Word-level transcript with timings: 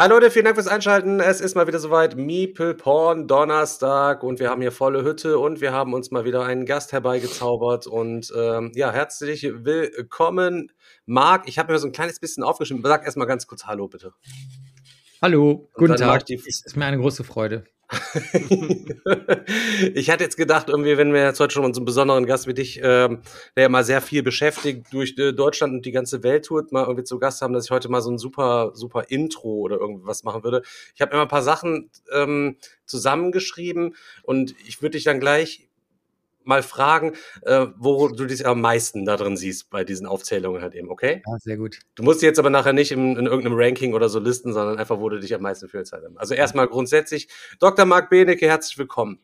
Hallo 0.00 0.14
Leute, 0.14 0.30
vielen 0.30 0.46
Dank 0.46 0.56
fürs 0.56 0.66
Einschalten. 0.66 1.20
Es 1.20 1.42
ist 1.42 1.54
mal 1.54 1.66
wieder 1.66 1.78
soweit. 1.78 2.16
Meeple 2.16 2.72
Porn 2.72 3.28
Donnerstag 3.28 4.22
und 4.22 4.40
wir 4.40 4.48
haben 4.48 4.62
hier 4.62 4.72
volle 4.72 5.04
Hütte 5.04 5.38
und 5.38 5.60
wir 5.60 5.72
haben 5.72 5.92
uns 5.92 6.10
mal 6.10 6.24
wieder 6.24 6.42
einen 6.42 6.64
Gast 6.64 6.92
herbeigezaubert. 6.92 7.86
Und 7.86 8.32
ähm, 8.34 8.72
ja, 8.74 8.92
herzlich 8.92 9.42
willkommen, 9.42 10.72
Marc. 11.04 11.46
Ich 11.48 11.58
habe 11.58 11.70
mir 11.70 11.78
so 11.78 11.86
ein 11.86 11.92
kleines 11.92 12.18
bisschen 12.18 12.42
aufgeschrieben. 12.42 12.82
Sag 12.82 13.04
erstmal 13.04 13.26
ganz 13.26 13.46
kurz 13.46 13.66
Hallo, 13.66 13.88
bitte. 13.88 14.14
Hallo, 15.22 15.68
guten 15.74 15.96
Tag. 15.96 16.24
Es 16.30 16.64
ist 16.64 16.78
mir 16.78 16.86
eine 16.86 16.96
große 16.96 17.24
Freude. 17.24 17.64
ich 19.94 20.08
hatte 20.08 20.24
jetzt 20.24 20.38
gedacht, 20.38 20.70
irgendwie, 20.70 20.96
wenn 20.96 21.12
wir 21.12 21.22
jetzt 21.24 21.40
heute 21.40 21.52
schon 21.52 21.62
einen 21.62 21.84
besonderen 21.84 22.24
Gast 22.24 22.46
wie 22.46 22.54
dich, 22.54 22.80
ähm, 22.82 23.20
der 23.54 23.64
ja 23.64 23.68
mal 23.68 23.84
sehr 23.84 24.00
viel 24.00 24.22
beschäftigt 24.22 24.86
durch 24.92 25.18
äh, 25.18 25.34
Deutschland 25.34 25.74
und 25.74 25.84
die 25.84 25.92
ganze 25.92 26.22
Welt 26.22 26.46
tut, 26.46 26.72
mal 26.72 26.84
irgendwie 26.84 27.04
zu 27.04 27.18
Gast 27.18 27.42
haben, 27.42 27.52
dass 27.52 27.66
ich 27.66 27.70
heute 27.70 27.90
mal 27.90 28.00
so 28.00 28.10
ein 28.10 28.16
super, 28.16 28.70
super 28.72 29.10
Intro 29.10 29.56
oder 29.56 29.76
irgendwas 29.76 30.24
machen 30.24 30.42
würde. 30.42 30.62
Ich 30.94 31.02
habe 31.02 31.12
immer 31.12 31.22
ein 31.22 31.28
paar 31.28 31.42
Sachen 31.42 31.90
ähm, 32.14 32.56
zusammengeschrieben 32.86 33.96
und 34.22 34.54
ich 34.66 34.80
würde 34.80 34.92
dich 34.92 35.04
dann 35.04 35.20
gleich 35.20 35.68
mal 36.44 36.62
fragen, 36.62 37.14
äh, 37.42 37.66
wo 37.76 38.08
du 38.08 38.26
dich 38.26 38.46
am 38.46 38.60
meisten 38.60 39.04
da 39.04 39.16
drin 39.16 39.36
siehst 39.36 39.70
bei 39.70 39.84
diesen 39.84 40.06
Aufzählungen 40.06 40.62
halt 40.62 40.74
eben, 40.74 40.90
okay? 40.90 41.22
Ja, 41.26 41.38
sehr 41.38 41.56
gut. 41.56 41.80
Du 41.94 42.02
musst 42.02 42.22
jetzt 42.22 42.38
aber 42.38 42.50
nachher 42.50 42.72
nicht 42.72 42.92
in, 42.92 43.16
in 43.16 43.26
irgendeinem 43.26 43.56
Ranking 43.56 43.94
oder 43.94 44.08
so 44.08 44.18
listen, 44.18 44.52
sondern 44.52 44.78
einfach, 44.78 44.98
wo 44.98 45.08
du 45.08 45.20
dich 45.20 45.34
am 45.34 45.42
meisten 45.42 45.68
fühlst 45.68 45.92
halt. 45.92 46.04
Also 46.16 46.34
erstmal 46.34 46.66
grundsätzlich, 46.66 47.28
Dr. 47.58 47.84
Marc 47.84 48.10
Benecke, 48.10 48.46
herzlich 48.46 48.78
willkommen. 48.78 49.20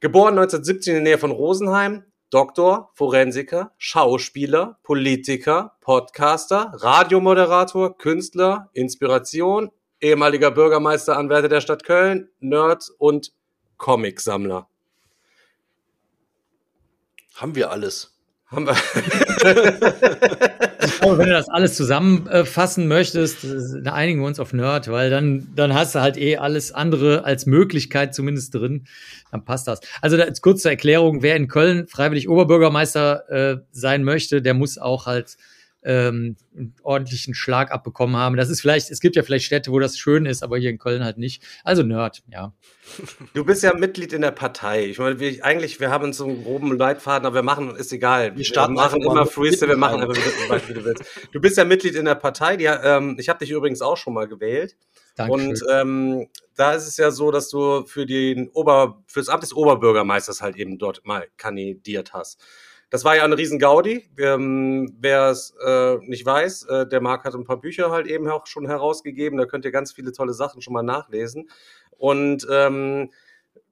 Geboren 0.00 0.38
1917 0.38 0.96
in 0.96 1.04
der 1.04 1.12
Nähe 1.12 1.18
von 1.18 1.30
Rosenheim, 1.30 2.04
Doktor, 2.30 2.90
Forensiker, 2.94 3.72
Schauspieler, 3.78 4.78
Politiker, 4.82 5.76
Podcaster, 5.80 6.72
Radiomoderator, 6.74 7.96
Künstler, 7.98 8.70
Inspiration, 8.72 9.70
ehemaliger 10.00 10.50
Bürgermeister, 10.50 11.16
Anwärter 11.16 11.48
der 11.48 11.60
Stadt 11.60 11.84
Köln, 11.84 12.30
Nerd 12.40 12.90
und 12.98 13.32
Comicsammler. 13.76 14.68
Haben 17.34 17.54
wir 17.54 17.70
alles. 17.70 18.12
Haben 18.46 18.66
wir. 18.66 18.76
glaube, 21.02 21.18
wenn 21.18 21.28
du 21.28 21.34
das 21.34 21.48
alles 21.48 21.76
zusammenfassen 21.76 22.88
möchtest, 22.88 23.46
da 23.82 23.92
einigen 23.92 24.20
wir 24.20 24.26
uns 24.26 24.40
auf 24.40 24.52
Nerd, 24.52 24.88
weil 24.90 25.10
dann, 25.10 25.48
dann 25.54 25.74
hast 25.74 25.94
du 25.94 26.00
halt 26.00 26.16
eh 26.16 26.36
alles 26.36 26.72
andere 26.72 27.24
als 27.24 27.46
Möglichkeit 27.46 28.14
zumindest 28.14 28.54
drin. 28.54 28.86
Dann 29.30 29.44
passt 29.44 29.68
das. 29.68 29.80
Also 30.00 30.16
da, 30.16 30.26
kurz 30.40 30.62
zur 30.62 30.70
Erklärung, 30.70 31.22
wer 31.22 31.36
in 31.36 31.48
Köln 31.48 31.86
freiwillig 31.88 32.28
Oberbürgermeister 32.28 33.30
äh, 33.30 33.56
sein 33.72 34.04
möchte, 34.04 34.42
der 34.42 34.54
muss 34.54 34.78
auch 34.78 35.06
halt 35.06 35.36
ähm, 35.84 36.36
einen 36.54 36.74
ordentlichen 36.82 37.34
Schlag 37.34 37.72
abbekommen 37.72 38.16
haben. 38.16 38.36
Das 38.36 38.50
ist 38.50 38.60
vielleicht, 38.60 38.90
es 38.90 39.00
gibt 39.00 39.16
ja 39.16 39.22
vielleicht 39.22 39.44
Städte, 39.44 39.72
wo 39.72 39.78
das 39.78 39.98
schön 39.98 40.26
ist, 40.26 40.42
aber 40.42 40.58
hier 40.58 40.70
in 40.70 40.78
Köln 40.78 41.04
halt 41.04 41.18
nicht. 41.18 41.42
Also 41.64 41.82
Nerd, 41.82 42.22
ja. 42.28 42.52
Du 43.34 43.44
bist 43.44 43.62
ja 43.62 43.74
Mitglied 43.74 44.12
in 44.12 44.22
der 44.22 44.30
Partei. 44.30 44.86
Ich 44.86 44.98
meine, 44.98 45.18
wir, 45.18 45.44
eigentlich, 45.44 45.80
wir 45.80 45.90
haben 45.90 46.04
uns 46.04 46.18
so 46.18 46.24
einen 46.24 46.44
groben 46.44 46.76
Leitfaden, 46.76 47.26
aber 47.26 47.36
wir 47.36 47.42
machen, 47.42 47.74
ist 47.76 47.92
egal. 47.92 48.36
Wir, 48.36 48.44
starten 48.44 48.74
wir 48.74 48.82
machen 48.82 49.02
immer 49.02 49.26
Freestyle, 49.26 49.70
wir 49.70 49.76
machen 49.76 50.02
einfach, 50.02 50.68
wie 50.68 50.74
du 50.74 50.84
willst. 50.84 51.04
Du 51.32 51.40
bist 51.40 51.56
ja 51.56 51.64
Mitglied 51.64 51.94
in 51.94 52.04
der 52.04 52.14
Partei. 52.14 52.56
Die, 52.56 52.64
ähm, 52.64 53.16
ich 53.18 53.28
habe 53.28 53.38
dich 53.38 53.50
übrigens 53.50 53.82
auch 53.82 53.96
schon 53.96 54.14
mal 54.14 54.28
gewählt. 54.28 54.76
Dankeschön. 55.16 55.48
Und 55.48 55.62
ähm, 55.70 56.28
da 56.54 56.72
ist 56.72 56.86
es 56.86 56.96
ja 56.96 57.10
so, 57.10 57.30
dass 57.30 57.48
du 57.48 57.84
für 57.86 58.06
den 58.06 58.48
Ober, 58.50 59.02
für 59.06 59.20
das 59.20 59.28
Amt 59.28 59.42
des 59.42 59.54
Oberbürgermeisters 59.54 60.42
halt 60.42 60.56
eben 60.56 60.78
dort 60.78 61.04
mal 61.04 61.26
kandidiert 61.36 62.12
hast. 62.12 62.40
Das 62.92 63.06
war 63.06 63.16
ja 63.16 63.24
eine 63.24 63.38
riesen 63.38 63.58
Gaudi. 63.58 64.04
Ähm, 64.18 64.94
Wer 65.00 65.30
es 65.30 65.54
äh, 65.64 65.96
nicht 66.02 66.26
weiß, 66.26 66.64
äh, 66.64 66.86
der 66.86 67.00
Marc 67.00 67.24
hat 67.24 67.34
ein 67.34 67.44
paar 67.44 67.58
Bücher 67.58 67.90
halt 67.90 68.06
eben 68.06 68.28
auch 68.28 68.46
schon 68.46 68.66
herausgegeben. 68.66 69.38
Da 69.38 69.46
könnt 69.46 69.64
ihr 69.64 69.70
ganz 69.70 69.92
viele 69.92 70.12
tolle 70.12 70.34
Sachen 70.34 70.60
schon 70.60 70.74
mal 70.74 70.82
nachlesen. 70.82 71.48
Und 71.96 72.46
ähm, 72.50 73.10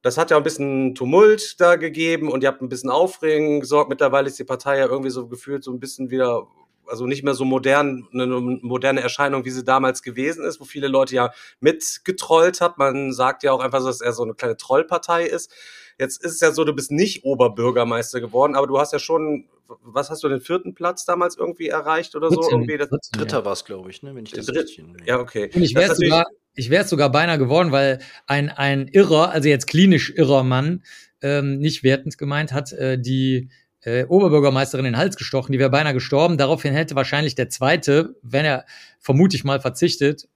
das 0.01 0.17
hat 0.17 0.31
ja 0.31 0.37
ein 0.37 0.43
bisschen 0.43 0.95
Tumult 0.95 1.61
da 1.61 1.75
gegeben 1.75 2.31
und 2.31 2.41
ihr 2.41 2.49
habt 2.49 2.63
ein 2.63 2.69
bisschen 2.69 2.89
Aufregung 2.89 3.59
gesorgt. 3.59 3.91
Mittlerweile 3.91 4.25
ist 4.25 4.39
die 4.39 4.43
Partei 4.43 4.79
ja 4.79 4.87
irgendwie 4.87 5.11
so 5.11 5.27
gefühlt 5.27 5.63
so 5.63 5.71
ein 5.71 5.79
bisschen 5.79 6.09
wieder 6.09 6.47
also 6.91 7.07
nicht 7.07 7.23
mehr 7.23 7.33
so 7.33 7.45
modern, 7.45 8.07
eine 8.13 8.27
moderne 8.27 8.99
Erscheinung, 8.99 9.45
wie 9.45 9.49
sie 9.49 9.63
damals 9.63 10.03
gewesen 10.03 10.43
ist, 10.43 10.59
wo 10.59 10.65
viele 10.65 10.89
Leute 10.89 11.15
ja 11.15 11.31
mitgetrollt 11.61 12.59
hat. 12.59 12.77
Man 12.77 13.13
sagt 13.13 13.43
ja 13.43 13.53
auch 13.53 13.61
einfach 13.61 13.79
so, 13.79 13.87
dass 13.87 14.01
er 14.01 14.11
so 14.11 14.23
eine 14.23 14.33
kleine 14.33 14.57
Trollpartei 14.57 15.23
ist. 15.25 15.51
Jetzt 15.97 16.23
ist 16.23 16.33
es 16.33 16.39
ja 16.41 16.51
so, 16.51 16.65
du 16.65 16.73
bist 16.73 16.91
nicht 16.91 17.23
Oberbürgermeister 17.23 18.19
geworden, 18.19 18.55
aber 18.55 18.67
du 18.67 18.77
hast 18.77 18.91
ja 18.91 18.99
schon, 18.99 19.45
was 19.83 20.09
hast 20.09 20.23
du, 20.23 20.29
den 20.29 20.41
vierten 20.41 20.75
Platz 20.75 21.05
damals 21.05 21.37
irgendwie 21.37 21.69
erreicht 21.69 22.15
oder 22.15 22.29
so? 22.29 22.41
Irgendwie 22.49 22.77
das, 22.77 22.89
Dritter 23.13 23.39
ja. 23.39 23.45
war 23.45 23.53
es, 23.53 23.63
glaube 23.63 23.89
ich, 23.89 24.03
ne? 24.03 24.13
wenn 24.13 24.25
ich 24.25 24.33
das 24.33 24.47
Dritt, 24.47 24.69
Ja, 25.05 25.19
okay. 25.19 25.49
Und 25.53 25.63
ich 25.63 25.73
wäre 25.73 25.95
sogar, 25.95 26.25
ich 26.55 26.69
wäre 26.69 26.83
sogar 26.83 27.09
beinahe 27.09 27.37
geworden, 27.37 27.71
weil 27.71 27.99
ein, 28.27 28.49
ein 28.49 28.89
irrer, 28.89 29.29
also 29.31 29.47
jetzt 29.47 29.67
klinisch 29.67 30.11
irrer 30.15 30.43
Mann, 30.43 30.83
ähm, 31.21 31.59
nicht 31.59 31.83
wertend 31.83 32.17
gemeint, 32.17 32.51
hat 32.51 32.73
äh, 32.73 32.99
die 32.99 33.49
äh, 33.83 34.05
Oberbürgermeisterin 34.05 34.85
in 34.85 34.93
den 34.93 34.97
Hals 34.97 35.15
gestochen, 35.15 35.51
die 35.51 35.59
wäre 35.59 35.69
beinahe 35.69 35.93
gestorben. 35.93 36.37
Daraufhin 36.37 36.73
hätte 36.73 36.95
wahrscheinlich 36.95 37.35
der 37.35 37.49
zweite, 37.49 38.15
wenn 38.21 38.45
er 38.45 38.65
vermute 38.99 39.35
ich 39.35 39.43
mal 39.43 39.59
verzichtet, 39.59 40.27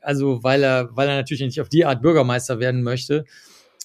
also 0.00 0.42
weil 0.42 0.62
er, 0.62 0.90
weil 0.92 1.08
er 1.08 1.16
natürlich 1.16 1.42
nicht 1.42 1.60
auf 1.60 1.68
die 1.68 1.84
Art 1.84 2.02
Bürgermeister 2.02 2.60
werden 2.60 2.82
möchte, 2.82 3.24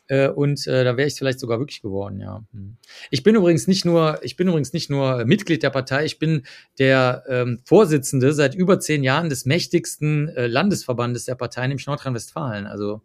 äh, 0.08 0.30
und 0.30 0.66
äh, 0.68 0.84
da 0.84 0.96
wäre 0.96 1.08
ich 1.08 1.16
vielleicht 1.16 1.40
sogar 1.40 1.60
wirklich 1.60 1.82
geworden, 1.82 2.22
ja. 2.22 2.44
Hm. 2.54 2.78
Ich 3.12 3.24
bin 3.24 3.36
übrigens 3.36 3.68
nicht 3.68 3.84
nur, 3.84 4.20
ich 4.24 4.38
bin 4.38 4.48
übrigens 4.48 4.72
nicht 4.72 4.90
nur 4.90 5.26
Mitglied 5.26 5.64
der 5.64 5.70
Partei, 5.70 6.06
ich 6.06 6.18
bin 6.18 6.44
der 6.80 7.24
ähm, 7.28 7.60
Vorsitzende 7.66 8.32
seit 8.34 8.56
über 8.56 8.80
zehn 8.80 9.04
Jahren 9.04 9.30
des 9.30 9.46
mächtigsten 9.46 10.30
äh, 10.30 10.48
Landesverbandes 10.48 11.26
der 11.26 11.36
Partei, 11.36 11.68
nämlich 11.68 11.88
Nordrhein-Westfalen. 11.88 12.68
Also 12.68 13.02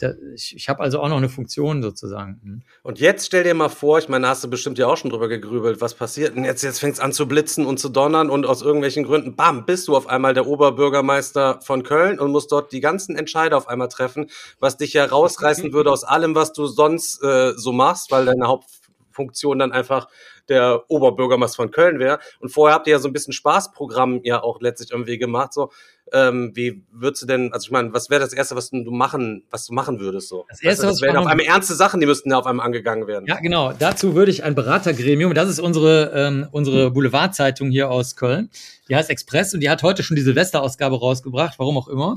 da, 0.00 0.14
ich, 0.34 0.56
ich 0.56 0.68
habe 0.68 0.80
also 0.80 1.00
auch 1.00 1.08
noch 1.08 1.18
eine 1.18 1.28
Funktion 1.28 1.82
sozusagen. 1.82 2.40
Hm. 2.42 2.62
Und 2.82 2.98
jetzt 2.98 3.26
stell 3.26 3.44
dir 3.44 3.54
mal 3.54 3.68
vor, 3.68 3.98
ich 3.98 4.08
meine, 4.08 4.28
hast 4.28 4.42
du 4.42 4.48
bestimmt 4.48 4.78
ja 4.78 4.86
auch 4.86 4.96
schon 4.96 5.10
drüber 5.10 5.28
gegrübelt, 5.28 5.80
was 5.80 5.94
passiert 5.94 6.36
denn 6.36 6.44
jetzt? 6.44 6.62
Jetzt 6.62 6.78
fängt 6.78 6.94
es 6.94 7.00
an 7.00 7.12
zu 7.12 7.28
blitzen 7.28 7.66
und 7.66 7.78
zu 7.78 7.90
donnern 7.90 8.30
und 8.30 8.46
aus 8.46 8.62
irgendwelchen 8.62 9.04
Gründen, 9.04 9.36
bam, 9.36 9.66
bist 9.66 9.88
du 9.88 9.96
auf 9.96 10.06
einmal 10.06 10.32
der 10.32 10.46
Oberbürgermeister 10.46 11.60
von 11.62 11.82
Köln 11.82 12.18
und 12.18 12.30
musst 12.32 12.50
dort 12.50 12.72
die 12.72 12.80
ganzen 12.80 13.14
Entscheider 13.14 13.56
auf 13.56 13.68
einmal 13.68 13.88
treffen, 13.88 14.30
was 14.58 14.78
dich 14.78 14.94
ja 14.94 15.04
rausreißen 15.04 15.72
würde 15.72 15.90
aus 15.90 16.04
allem, 16.04 16.34
was 16.34 16.52
du 16.52 16.66
sonst 16.66 17.22
äh, 17.22 17.52
so 17.56 17.72
machst, 17.72 18.10
weil 18.10 18.24
deine 18.24 18.46
Hauptfunktion 18.46 19.58
dann 19.58 19.72
einfach 19.72 20.08
der 20.50 20.84
Oberbürgermeister 20.88 21.56
von 21.56 21.70
Köln 21.70 21.98
wäre. 21.98 22.18
Und 22.40 22.50
vorher 22.50 22.74
habt 22.74 22.86
ihr 22.86 22.92
ja 22.92 22.98
so 22.98 23.08
ein 23.08 23.12
bisschen 23.12 23.32
Spaßprogramm 23.32 24.20
ja 24.24 24.42
auch 24.42 24.60
letztlich 24.60 24.90
irgendwie 24.90 25.18
gemacht. 25.18 25.52
So, 25.52 25.70
ähm, 26.12 26.52
wie 26.54 26.82
würdest 26.92 27.22
du 27.22 27.26
denn, 27.26 27.52
also 27.52 27.66
ich 27.66 27.70
meine, 27.70 27.92
was 27.92 28.10
wäre 28.10 28.20
das 28.20 28.32
Erste, 28.32 28.56
was 28.56 28.70
du 28.70 28.90
machen, 28.90 29.44
was 29.50 29.66
du 29.66 29.72
machen 29.72 30.00
würdest 30.00 30.28
so? 30.28 30.44
Das 30.48 30.62
Erste, 30.62 30.86
also, 30.86 30.94
das 30.94 31.02
wären 31.02 31.16
auf 31.16 31.26
einmal 31.26 31.46
ernste 31.46 31.74
Sachen, 31.74 32.00
die 32.00 32.06
müssten 32.06 32.30
ja 32.30 32.38
auf 32.38 32.46
einmal 32.46 32.66
angegangen 32.66 33.06
werden. 33.06 33.26
Ja, 33.26 33.38
genau. 33.40 33.72
Dazu 33.72 34.14
würde 34.14 34.30
ich 34.30 34.42
ein 34.42 34.54
Beratergremium, 34.54 35.34
das 35.34 35.48
ist 35.48 35.60
unsere, 35.60 36.12
ähm, 36.14 36.48
unsere 36.50 36.90
Boulevardzeitung 36.90 37.70
hier 37.70 37.90
aus 37.90 38.16
Köln, 38.16 38.50
die 38.88 38.96
heißt 38.96 39.10
Express 39.10 39.54
und 39.54 39.60
die 39.60 39.70
hat 39.70 39.82
heute 39.82 40.02
schon 40.02 40.16
die 40.16 40.22
Silvesterausgabe 40.22 40.98
rausgebracht, 40.98 41.58
warum 41.58 41.78
auch 41.78 41.88
immer. 41.88 42.16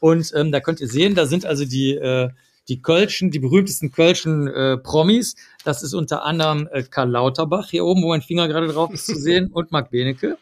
Und 0.00 0.32
ähm, 0.34 0.52
da 0.52 0.60
könnt 0.60 0.80
ihr 0.80 0.88
sehen, 0.88 1.14
da 1.14 1.26
sind 1.26 1.46
also 1.46 1.64
die 1.64 1.94
äh, 1.94 2.30
die 2.68 2.82
Kölschen, 2.82 3.30
die 3.30 3.38
berühmtesten 3.38 3.90
Kölschen 3.90 4.46
äh, 4.48 4.76
Promis. 4.76 5.36
Das 5.64 5.82
ist 5.82 5.94
unter 5.94 6.24
anderem 6.24 6.68
äh, 6.72 6.82
Karl 6.82 7.10
Lauterbach 7.10 7.70
hier 7.70 7.84
oben, 7.84 8.02
wo 8.02 8.08
mein 8.08 8.22
Finger 8.22 8.48
gerade 8.48 8.68
drauf 8.68 8.92
ist 8.92 9.06
zu 9.06 9.14
sehen, 9.18 9.50
und 9.52 9.72
Marc 9.72 9.90
Benecke. 9.90 10.38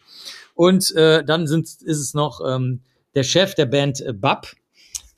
Und 0.55 0.94
äh, 0.96 1.25
dann 1.25 1.46
sind, 1.46 1.67
ist 1.67 2.00
es 2.00 2.14
noch 2.14 2.40
ähm, 2.46 2.81
der 3.14 3.23
Chef 3.23 3.55
der 3.55 3.67
Band 3.67 4.00
äh, 4.00 4.12
Bab. 4.12 4.52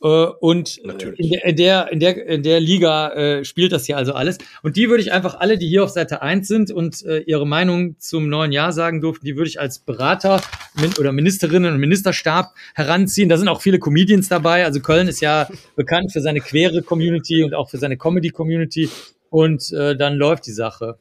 Äh, 0.03 0.07
und 0.07 0.79
in 0.79 0.99
der, 0.99 1.45
in, 1.45 1.57
der, 1.57 1.93
in, 1.93 2.01
der, 2.01 2.27
in 2.27 2.43
der 2.43 2.61
Liga 2.61 3.13
äh, 3.13 3.45
spielt 3.45 3.73
das 3.73 3.87
hier 3.87 3.97
also 3.97 4.13
alles. 4.13 4.39
Und 4.63 4.77
die 4.77 4.89
würde 4.89 5.03
ich 5.03 5.13
einfach 5.13 5.41
alle, 5.41 5.59
die 5.59 5.69
hier 5.69 5.85
auf 5.85 5.91
Seite 5.91 6.23
1 6.23 6.47
sind 6.47 6.71
und 6.71 7.05
äh, 7.05 7.21
ihre 7.21 7.47
Meinung 7.47 7.99
zum 7.99 8.29
neuen 8.29 8.53
Jahr 8.53 8.73
sagen 8.73 9.01
durften, 9.01 9.25
die 9.27 9.37
würde 9.37 9.49
ich 9.49 9.61
als 9.61 9.81
Berater 9.81 10.41
oder 10.99 11.13
Ministerinnen 11.13 11.73
und 11.73 11.81
Ministerstab 11.81 12.55
heranziehen. 12.75 13.29
Da 13.29 13.37
sind 13.37 13.49
auch 13.49 13.61
viele 13.61 13.79
Comedians 13.79 14.29
dabei. 14.29 14.65
Also 14.65 14.81
Köln 14.81 15.09
ist 15.09 15.21
ja 15.21 15.49
bekannt 15.77 16.13
für 16.13 16.21
seine 16.21 16.41
queere 16.41 16.83
Community 16.83 17.43
und 17.43 17.55
auch 17.55 17.71
für 17.71 17.79
seine 17.79 17.97
Comedy-Community. 17.97 18.89
Und 19.31 19.73
äh, 19.73 19.97
dann 19.97 20.15
läuft 20.15 20.47
die 20.47 20.53
Sache. 20.53 20.97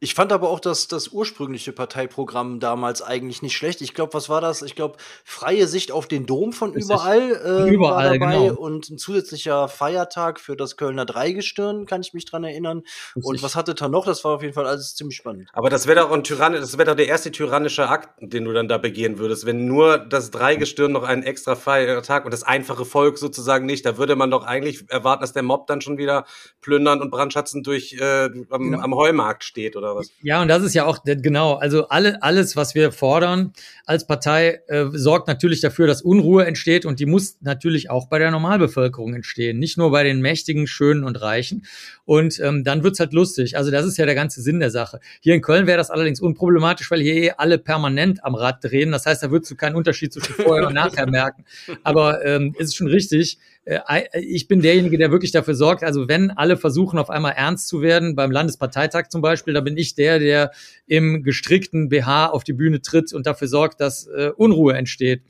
Ich 0.00 0.14
fand 0.14 0.32
aber 0.32 0.50
auch 0.50 0.60
das, 0.60 0.88
das 0.88 1.08
ursprüngliche 1.08 1.72
Parteiprogramm 1.72 2.60
damals 2.60 3.02
eigentlich 3.02 3.42
nicht 3.42 3.56
schlecht. 3.56 3.80
Ich 3.80 3.94
glaube, 3.94 4.14
was 4.14 4.28
war 4.28 4.40
das? 4.40 4.62
Ich 4.62 4.74
glaube, 4.74 4.96
freie 5.24 5.66
Sicht 5.66 5.92
auf 5.92 6.08
den 6.08 6.26
Dom 6.26 6.52
von 6.52 6.74
überall, 6.74 7.30
äh, 7.30 7.70
überall 7.70 8.10
war 8.10 8.18
dabei 8.18 8.48
genau. 8.48 8.60
und 8.60 8.90
ein 8.90 8.98
zusätzlicher 8.98 9.68
Feiertag 9.68 10.40
für 10.40 10.56
das 10.56 10.76
Kölner 10.76 11.04
Dreigestirn, 11.04 11.86
kann 11.86 12.00
ich 12.00 12.14
mich 12.14 12.24
dran 12.24 12.44
erinnern. 12.44 12.82
Richtig. 13.16 13.24
Und 13.24 13.42
was 13.42 13.56
hatte 13.56 13.74
da 13.74 13.88
noch? 13.88 14.04
Das 14.04 14.24
war 14.24 14.36
auf 14.36 14.42
jeden 14.42 14.54
Fall 14.54 14.66
alles 14.66 14.94
ziemlich 14.94 15.16
spannend. 15.16 15.48
Aber 15.52 15.70
das 15.70 15.86
wäre 15.86 16.00
doch 16.00 16.10
ein 16.10 16.24
Tyrann 16.24 16.52
das 16.52 16.78
wäre 16.78 16.90
doch 16.90 16.96
der 16.96 17.08
erste 17.08 17.30
tyrannische 17.30 17.88
Akt, 17.88 18.08
den 18.20 18.44
du 18.44 18.52
dann 18.52 18.68
da 18.68 18.78
begehen 18.78 19.18
würdest, 19.18 19.46
wenn 19.46 19.66
nur 19.66 19.98
das 19.98 20.30
Dreigestirn 20.30 20.92
noch 20.92 21.02
einen 21.02 21.22
extra 21.22 21.56
Feiertag 21.56 22.24
und 22.24 22.32
das 22.32 22.42
einfache 22.42 22.84
Volk 22.84 23.18
sozusagen 23.18 23.66
nicht. 23.66 23.86
Da 23.86 23.98
würde 23.98 24.16
man 24.16 24.30
doch 24.30 24.44
eigentlich 24.44 24.84
erwarten, 24.90 25.22
dass 25.22 25.32
der 25.32 25.42
Mob 25.42 25.66
dann 25.66 25.80
schon 25.80 25.98
wieder 25.98 26.24
plündern 26.60 27.00
und 27.00 27.10
brandschatzen 27.10 27.62
durch 27.62 27.94
äh, 27.94 28.30
am, 28.50 28.62
genau. 28.62 28.80
am 28.80 28.94
Heumarkt 28.94 29.44
steht 29.44 29.76
oder 29.76 29.83
was? 29.84 30.10
Ja, 30.22 30.40
und 30.42 30.48
das 30.48 30.62
ist 30.62 30.74
ja 30.74 30.84
auch 30.84 31.00
genau, 31.04 31.54
also 31.54 31.88
alle, 31.88 32.22
alles, 32.22 32.56
was 32.56 32.74
wir 32.74 32.92
fordern 32.92 33.52
als 33.86 34.06
Partei, 34.06 34.60
äh, 34.68 34.86
sorgt 34.92 35.28
natürlich 35.28 35.60
dafür, 35.60 35.86
dass 35.86 36.02
Unruhe 36.02 36.46
entsteht 36.46 36.86
und 36.86 37.00
die 37.00 37.06
muss 37.06 37.38
natürlich 37.40 37.90
auch 37.90 38.08
bei 38.08 38.18
der 38.18 38.30
Normalbevölkerung 38.30 39.14
entstehen, 39.14 39.58
nicht 39.58 39.78
nur 39.78 39.90
bei 39.90 40.04
den 40.04 40.20
Mächtigen, 40.20 40.66
Schönen 40.66 41.04
und 41.04 41.20
Reichen. 41.20 41.66
Und 42.06 42.38
ähm, 42.40 42.64
dann 42.64 42.82
wird's 42.82 43.00
halt 43.00 43.12
lustig. 43.12 43.56
Also 43.56 43.70
das 43.70 43.86
ist 43.86 43.96
ja 43.96 44.04
der 44.04 44.14
ganze 44.14 44.42
Sinn 44.42 44.60
der 44.60 44.70
Sache. 44.70 45.00
Hier 45.20 45.34
in 45.34 45.40
Köln 45.40 45.66
wäre 45.66 45.78
das 45.78 45.90
allerdings 45.90 46.20
unproblematisch, 46.20 46.90
weil 46.90 47.00
hier 47.00 47.14
eh 47.14 47.30
alle 47.36 47.58
permanent 47.58 48.24
am 48.24 48.34
Rad 48.34 48.62
drehen. 48.62 48.92
Das 48.92 49.06
heißt, 49.06 49.22
da 49.22 49.30
würdest 49.30 49.50
du 49.50 49.56
keinen 49.56 49.74
Unterschied 49.74 50.12
zwischen 50.12 50.34
vorher 50.44 50.66
und 50.68 50.74
nachher 50.74 51.08
merken. 51.08 51.44
Aber 51.82 52.24
ähm, 52.24 52.54
ist 52.58 52.76
schon 52.76 52.88
richtig. 52.88 53.38
Äh, 53.64 53.80
ich 54.20 54.48
bin 54.48 54.60
derjenige, 54.60 54.98
der 54.98 55.10
wirklich 55.10 55.32
dafür 55.32 55.54
sorgt, 55.54 55.82
also 55.82 56.06
wenn 56.08 56.30
alle 56.30 56.58
versuchen, 56.58 56.98
auf 56.98 57.08
einmal 57.08 57.32
ernst 57.32 57.68
zu 57.68 57.80
werden, 57.80 58.14
beim 58.14 58.30
Landesparteitag 58.30 59.08
zum 59.08 59.22
Beispiel, 59.22 59.54
da 59.54 59.62
bin 59.62 59.76
ich 59.78 59.94
der, 59.94 60.18
der 60.18 60.50
im 60.86 61.22
gestrickten 61.22 61.88
BH 61.88 62.26
auf 62.26 62.44
die 62.44 62.52
Bühne 62.52 62.82
tritt 62.82 63.14
und 63.14 63.26
dafür 63.26 63.48
sorgt, 63.48 63.80
dass 63.80 64.06
äh, 64.06 64.30
Unruhe 64.36 64.74
entsteht 64.74 65.22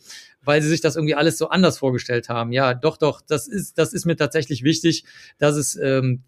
weil 0.44 0.62
sie 0.62 0.69
sich 0.69 0.81
das 0.81 0.96
irgendwie 0.96 1.14
alles 1.14 1.38
so 1.38 1.49
anders 1.49 1.79
vorgestellt 1.79 2.29
haben. 2.29 2.52
Ja, 2.52 2.75
doch, 2.75 2.96
doch, 2.96 3.20
das 3.20 3.49
ist, 3.49 3.79
das 3.79 3.93
ist 3.93 4.05
mir 4.05 4.17
tatsächlich 4.17 4.62
wichtig, 4.62 5.05
dass 5.38 5.56
es 5.56 5.76
ähm, 5.76 6.23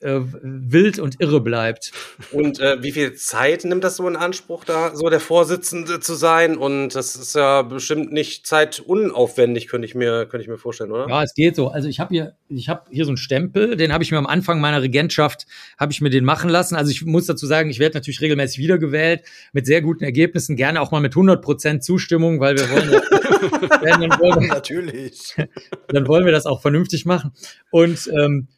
äh, 0.00 0.20
wild 0.42 0.98
und 0.98 1.20
irre 1.20 1.40
bleibt. 1.40 1.92
Und 2.32 2.60
äh, 2.60 2.82
wie 2.82 2.92
viel 2.92 3.14
Zeit 3.14 3.64
nimmt 3.64 3.84
das 3.84 3.96
so 3.96 4.06
in 4.08 4.16
Anspruch, 4.16 4.64
da 4.64 4.94
so 4.94 5.08
der 5.08 5.20
Vorsitzende 5.20 6.00
zu 6.00 6.14
sein? 6.14 6.56
Und 6.56 6.94
das 6.94 7.16
ist 7.16 7.34
ja 7.34 7.62
bestimmt 7.62 8.12
nicht 8.12 8.46
zeitunaufwendig, 8.46 9.68
könnte 9.68 9.86
ich 9.86 9.94
mir, 9.94 10.26
könnte 10.26 10.42
ich 10.42 10.48
mir 10.48 10.58
vorstellen, 10.58 10.92
oder? 10.92 11.08
Ja, 11.08 11.22
es 11.22 11.34
geht 11.34 11.56
so. 11.56 11.68
Also 11.68 11.88
ich 11.88 12.00
habe 12.00 12.14
hier, 12.14 12.36
ich 12.48 12.68
habe 12.68 12.82
hier 12.90 13.04
so 13.04 13.10
einen 13.10 13.16
Stempel, 13.16 13.76
den 13.76 13.92
habe 13.92 14.04
ich 14.04 14.10
mir 14.10 14.18
am 14.18 14.26
Anfang 14.26 14.60
meiner 14.60 14.82
Regentschaft, 14.82 15.46
habe 15.78 15.92
ich 15.92 16.00
mir 16.00 16.10
den 16.10 16.24
machen 16.24 16.50
lassen. 16.50 16.76
Also 16.76 16.90
ich 16.90 17.04
muss 17.04 17.26
dazu 17.26 17.46
sagen, 17.46 17.70
ich 17.70 17.78
werde 17.78 17.96
natürlich 17.96 18.20
regelmäßig 18.20 18.58
wiedergewählt 18.58 19.22
mit 19.52 19.66
sehr 19.66 19.82
guten 19.82 20.04
Ergebnissen, 20.04 20.56
gerne 20.56 20.80
auch 20.80 20.90
mal 20.90 21.00
mit 21.00 21.12
100 21.12 21.42
Prozent 21.42 21.84
Zustimmung, 21.84 22.40
weil 22.40 22.56
wir 22.56 22.70
wollen, 22.70 22.90
dann 23.82 24.20
wollen 24.20 24.40
wir, 24.42 24.48
natürlich, 24.48 25.34
dann 25.88 26.06
wollen 26.08 26.24
wir 26.24 26.32
das 26.32 26.46
auch 26.46 26.60
vernünftig 26.60 27.06
machen. 27.06 27.32
Und 27.70 28.10
ähm, 28.18 28.48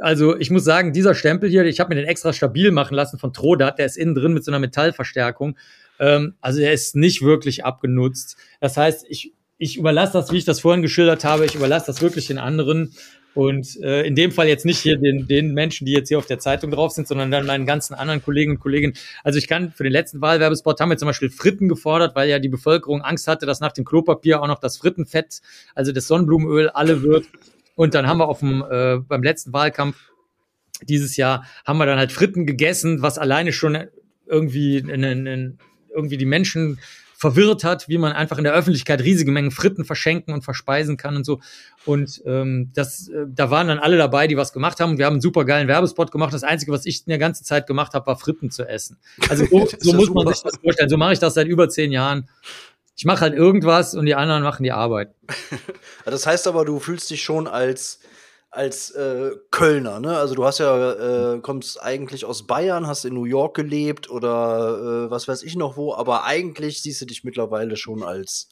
also 0.00 0.36
ich 0.36 0.50
muss 0.50 0.64
sagen, 0.64 0.92
dieser 0.92 1.14
Stempel 1.14 1.48
hier, 1.48 1.64
ich 1.64 1.80
habe 1.80 1.94
mir 1.94 2.00
den 2.00 2.08
extra 2.08 2.32
stabil 2.32 2.70
machen 2.70 2.94
lassen 2.94 3.18
von 3.18 3.32
Trodat, 3.32 3.78
der 3.78 3.86
ist 3.86 3.96
innen 3.96 4.14
drin 4.14 4.32
mit 4.32 4.44
so 4.44 4.50
einer 4.50 4.58
Metallverstärkung. 4.58 5.56
Ähm, 5.98 6.34
also 6.40 6.60
er 6.60 6.72
ist 6.72 6.96
nicht 6.96 7.22
wirklich 7.22 7.64
abgenutzt. 7.64 8.36
Das 8.60 8.76
heißt, 8.76 9.06
ich, 9.08 9.32
ich 9.58 9.76
überlasse 9.76 10.14
das, 10.14 10.32
wie 10.32 10.38
ich 10.38 10.44
das 10.44 10.60
vorhin 10.60 10.82
geschildert 10.82 11.24
habe, 11.24 11.46
ich 11.46 11.54
überlasse 11.54 11.86
das 11.86 12.02
wirklich 12.02 12.26
den 12.26 12.38
anderen. 12.38 12.94
Und 13.34 13.80
äh, 13.82 14.02
in 14.02 14.14
dem 14.14 14.30
Fall 14.30 14.46
jetzt 14.46 14.64
nicht 14.64 14.78
hier 14.78 14.96
den, 14.96 15.26
den 15.26 15.54
Menschen, 15.54 15.86
die 15.86 15.92
jetzt 15.92 16.08
hier 16.08 16.18
auf 16.18 16.26
der 16.26 16.38
Zeitung 16.38 16.70
drauf 16.70 16.92
sind, 16.92 17.08
sondern 17.08 17.32
dann 17.32 17.46
meinen 17.46 17.66
ganzen 17.66 17.94
anderen 17.94 18.22
Kollegen 18.22 18.52
und 18.52 18.60
Kolleginnen. 18.60 18.94
Also 19.24 19.38
ich 19.38 19.48
kann 19.48 19.72
für 19.72 19.82
den 19.82 19.92
letzten 19.92 20.20
Wahlwerbespot 20.20 20.80
haben 20.80 20.90
wir 20.90 20.96
zum 20.96 21.08
Beispiel 21.08 21.30
Fritten 21.30 21.68
gefordert, 21.68 22.14
weil 22.14 22.28
ja 22.28 22.38
die 22.38 22.48
Bevölkerung 22.48 23.02
Angst 23.02 23.26
hatte, 23.26 23.44
dass 23.44 23.58
nach 23.58 23.72
dem 23.72 23.84
Klopapier 23.84 24.40
auch 24.40 24.46
noch 24.46 24.60
das 24.60 24.78
Frittenfett, 24.78 25.40
also 25.74 25.90
das 25.90 26.06
Sonnenblumenöl, 26.06 26.68
alle 26.68 27.02
wird. 27.02 27.26
Und 27.74 27.94
dann 27.94 28.06
haben 28.06 28.18
wir 28.18 28.28
auf 28.28 28.40
dem, 28.40 28.64
äh, 28.70 28.98
beim 28.98 29.22
letzten 29.22 29.52
Wahlkampf 29.52 29.96
dieses 30.82 31.16
Jahr, 31.16 31.44
haben 31.64 31.78
wir 31.78 31.86
dann 31.86 31.98
halt 31.98 32.12
Fritten 32.12 32.46
gegessen, 32.46 33.02
was 33.02 33.18
alleine 33.18 33.52
schon 33.52 33.78
irgendwie, 34.26 34.78
in, 34.78 35.02
in, 35.02 35.58
irgendwie 35.94 36.16
die 36.16 36.26
Menschen 36.26 36.78
verwirrt 37.16 37.64
hat, 37.64 37.88
wie 37.88 37.96
man 37.96 38.12
einfach 38.12 38.38
in 38.38 38.44
der 38.44 38.52
Öffentlichkeit 38.52 39.00
riesige 39.00 39.30
Mengen 39.30 39.50
Fritten 39.50 39.84
verschenken 39.84 40.34
und 40.34 40.42
verspeisen 40.42 40.96
kann 40.96 41.16
und 41.16 41.24
so. 41.24 41.40
Und 41.86 42.22
ähm, 42.26 42.70
das, 42.74 43.08
äh, 43.08 43.24
da 43.26 43.50
waren 43.50 43.68
dann 43.68 43.78
alle 43.78 43.96
dabei, 43.96 44.26
die 44.26 44.36
was 44.36 44.52
gemacht 44.52 44.80
haben. 44.80 44.90
Und 44.90 44.98
wir 44.98 45.06
haben 45.06 45.14
einen 45.14 45.20
super 45.20 45.44
geilen 45.44 45.68
Werbespot 45.68 46.10
gemacht. 46.10 46.34
Das 46.34 46.42
Einzige, 46.42 46.72
was 46.72 46.84
ich 46.84 47.06
in 47.06 47.10
der 47.10 47.18
ganzen 47.18 47.44
Zeit 47.44 47.66
gemacht 47.66 47.94
habe, 47.94 48.06
war 48.06 48.18
Fritten 48.18 48.50
zu 48.50 48.68
essen. 48.68 48.98
Also 49.28 49.46
so, 49.50 49.66
so 49.78 49.92
muss 49.94 50.10
man 50.10 50.26
sich 50.26 50.42
das 50.42 50.58
vorstellen. 50.58 50.90
So 50.90 50.96
mache 50.96 51.14
ich 51.14 51.18
das 51.18 51.34
seit 51.34 51.46
über 51.46 51.68
zehn 51.68 51.92
Jahren 51.92 52.28
ich 52.96 53.04
mache 53.04 53.20
halt 53.22 53.34
irgendwas 53.34 53.94
und 53.94 54.06
die 54.06 54.14
anderen 54.14 54.42
machen 54.42 54.62
die 54.62 54.72
Arbeit. 54.72 55.14
das 56.04 56.26
heißt 56.26 56.46
aber, 56.46 56.64
du 56.64 56.78
fühlst 56.78 57.10
dich 57.10 57.22
schon 57.22 57.46
als 57.46 58.00
als 58.50 58.92
äh, 58.92 59.32
Kölner, 59.50 59.98
ne? 59.98 60.16
Also 60.16 60.36
du 60.36 60.44
hast 60.44 60.58
ja 60.60 61.34
äh, 61.34 61.40
kommst 61.40 61.82
eigentlich 61.82 62.24
aus 62.24 62.46
Bayern, 62.46 62.86
hast 62.86 63.04
in 63.04 63.14
New 63.14 63.24
York 63.24 63.56
gelebt 63.56 64.08
oder 64.08 65.06
äh, 65.06 65.10
was 65.10 65.26
weiß 65.26 65.42
ich 65.42 65.56
noch 65.56 65.76
wo, 65.76 65.92
aber 65.92 66.24
eigentlich 66.24 66.80
siehst 66.80 67.00
du 67.00 67.06
dich 67.06 67.24
mittlerweile 67.24 67.76
schon 67.76 68.04
als 68.04 68.48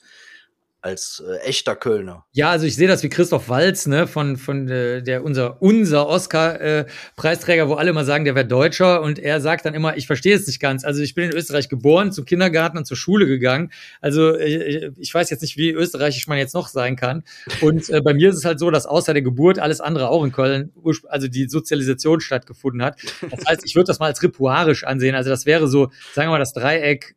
als 0.83 1.23
äh, 1.27 1.37
echter 1.47 1.77
Kölner. 1.77 2.27
Ja, 2.33 2.51
also 2.51 2.67
ich 2.67 2.77
sehe 2.77 2.89
das 2.89 3.03
wie 3.03 3.09
Christoph 3.09 3.49
Walz, 3.49 3.87
ne, 3.87 4.07
von 4.07 4.37
von 4.37 4.69
äh, 4.69 5.03
der 5.03 5.25
unser 5.25 5.63
unser 5.63 6.09
Oscar 6.09 6.61
äh, 6.61 6.87
Preisträger, 7.17 7.69
wo 7.69 7.75
alle 7.75 7.91
immer 7.91 8.05
sagen, 8.05 8.25
der 8.25 8.35
wäre 8.35 8.47
Deutscher 8.47 9.01
und 9.01 9.19
er 9.19 9.41
sagt 9.41 9.65
dann 9.65 9.75
immer, 9.75 9.97
ich 9.97 10.07
verstehe 10.09 10.35
es 10.35 10.47
nicht 10.47 10.61
ganz. 10.61 10.85
Also 10.85 11.01
ich 11.01 11.15
bin 11.15 11.31
in 11.31 11.37
Österreich 11.37 11.69
geboren, 11.69 12.11
zum 12.11 12.25
Kindergarten 12.25 12.77
und 12.79 12.85
zur 12.85 12.97
Schule 12.97 13.27
gegangen. 13.27 13.71
Also 14.01 14.37
äh, 14.37 14.91
ich 14.99 15.15
weiß 15.15 15.31
jetzt 15.31 15.43
nicht, 15.43 15.57
wie 15.57 15.71
österreichisch 15.71 16.27
man 16.27 16.39
jetzt 16.39 16.55
noch 16.55 16.67
sein 16.67 16.97
kann. 16.97 17.23
Und 17.61 17.89
äh, 17.89 18.01
bei 18.01 18.13
mir 18.13 18.31
ist 18.31 18.37
es 18.37 18.45
halt 18.45 18.59
so, 18.59 18.71
dass 18.71 18.87
außer 18.87 19.13
der 19.13 19.23
Geburt 19.23 19.61
alles 19.61 19.81
andere 19.81 20.09
auch 20.09 20.25
in 20.25 20.33
Köln, 20.33 20.73
also 21.09 21.29
die 21.29 21.49
Sozialisation 21.49 22.21
stattgefunden 22.21 22.83
hat. 22.83 23.01
Das 23.31 23.47
heißt, 23.47 23.63
ich 23.65 23.77
würde 23.77 23.87
das 23.87 24.01
mal 24.01 24.07
als 24.07 24.23
ripuarisch 24.23 24.85
ansehen. 24.85 25.15
Also 25.15 25.31
das 25.31 25.47
wäre 25.47 25.69
so, 25.69 25.91
sagen 26.13 26.29
wir 26.29 26.33
mal, 26.33 26.39
das 26.39 26.53
Dreieck 26.53 27.15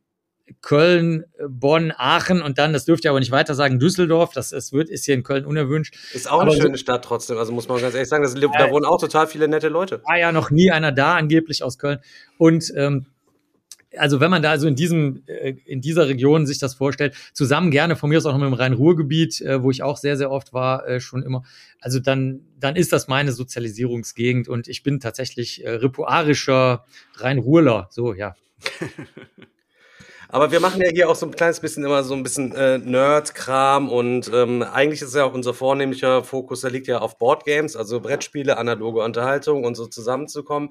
Köln, 0.61 1.25
Bonn, 1.47 1.91
Aachen 1.95 2.41
und 2.41 2.57
dann, 2.57 2.73
das 2.73 2.85
dürft 2.85 3.03
ihr 3.03 3.09
aber 3.09 3.19
nicht 3.19 3.31
weiter 3.31 3.55
sagen, 3.55 3.79
Düsseldorf, 3.79 4.31
das, 4.33 4.49
das 4.49 4.73
wird, 4.73 4.89
ist 4.89 5.05
hier 5.05 5.15
in 5.15 5.23
Köln 5.23 5.45
unerwünscht. 5.45 5.95
Ist 6.13 6.29
auch 6.29 6.39
eine 6.39 6.51
aber 6.51 6.61
schöne 6.61 6.77
so, 6.77 6.81
Stadt 6.81 7.03
trotzdem, 7.03 7.37
also 7.37 7.51
muss 7.51 7.67
man 7.67 7.81
ganz 7.81 7.95
ehrlich 7.95 8.09
sagen, 8.09 8.23
das, 8.23 8.35
äh, 8.35 8.39
da 8.39 8.69
wohnen 8.69 8.85
auch 8.85 8.99
total 8.99 9.27
viele 9.27 9.47
nette 9.47 9.69
Leute. 9.69 10.01
War 10.05 10.19
ja 10.19 10.31
noch 10.31 10.51
nie 10.51 10.71
einer 10.71 10.91
da, 10.91 11.15
angeblich 11.15 11.63
aus 11.63 11.77
Köln. 11.77 11.99
Und 12.37 12.71
ähm, 12.75 13.07
also 13.97 14.19
wenn 14.19 14.29
man 14.29 14.41
da 14.41 14.51
also 14.51 14.67
in 14.67 14.75
diesem, 14.75 15.23
äh, 15.25 15.55
in 15.65 15.81
dieser 15.81 16.07
Region 16.07 16.45
sich 16.45 16.59
das 16.59 16.75
vorstellt, 16.75 17.15
zusammen 17.33 17.71
gerne 17.71 17.95
von 17.95 18.09
mir 18.09 18.17
aus 18.17 18.25
auch 18.25 18.33
noch 18.33 18.39
mit 18.39 18.47
dem 18.47 18.53
Rhein-Ruhr-Gebiet, 18.53 19.41
äh, 19.41 19.63
wo 19.63 19.71
ich 19.71 19.81
auch 19.81 19.97
sehr, 19.97 20.17
sehr 20.17 20.31
oft 20.31 20.53
war, 20.53 20.87
äh, 20.87 20.99
schon 20.99 21.23
immer. 21.23 21.43
Also 21.79 21.99
dann, 21.99 22.41
dann 22.59 22.75
ist 22.75 22.93
das 22.93 23.07
meine 23.07 23.31
Sozialisierungsgegend 23.31 24.47
und 24.47 24.67
ich 24.67 24.83
bin 24.83 24.99
tatsächlich 24.99 25.63
äh, 25.63 25.69
ripuarischer 25.71 26.85
Rhein-Ruhrler. 27.15 27.87
So, 27.91 28.13
ja. 28.13 28.35
Aber 30.29 30.51
wir 30.51 30.59
machen 30.59 30.81
ja 30.81 30.89
hier 30.89 31.09
auch 31.09 31.15
so 31.15 31.25
ein 31.25 31.31
kleines 31.31 31.59
bisschen 31.59 31.83
immer 31.83 32.03
so 32.03 32.13
ein 32.13 32.23
bisschen 32.23 32.53
äh, 32.55 32.77
Nerd-Kram 32.77 33.89
und 33.89 34.31
ähm, 34.33 34.63
eigentlich 34.63 35.01
ist 35.01 35.15
ja 35.15 35.25
auch 35.25 35.33
unser 35.33 35.53
vornehmlicher 35.53 36.23
Fokus, 36.23 36.61
der 36.61 36.71
liegt 36.71 36.87
ja 36.87 36.99
auf 36.99 37.17
Boardgames, 37.17 37.75
also 37.75 37.99
Brettspiele, 37.99 38.57
analoge 38.57 39.01
Unterhaltung 39.01 39.63
und 39.63 39.75
so 39.75 39.87
zusammenzukommen. 39.87 40.69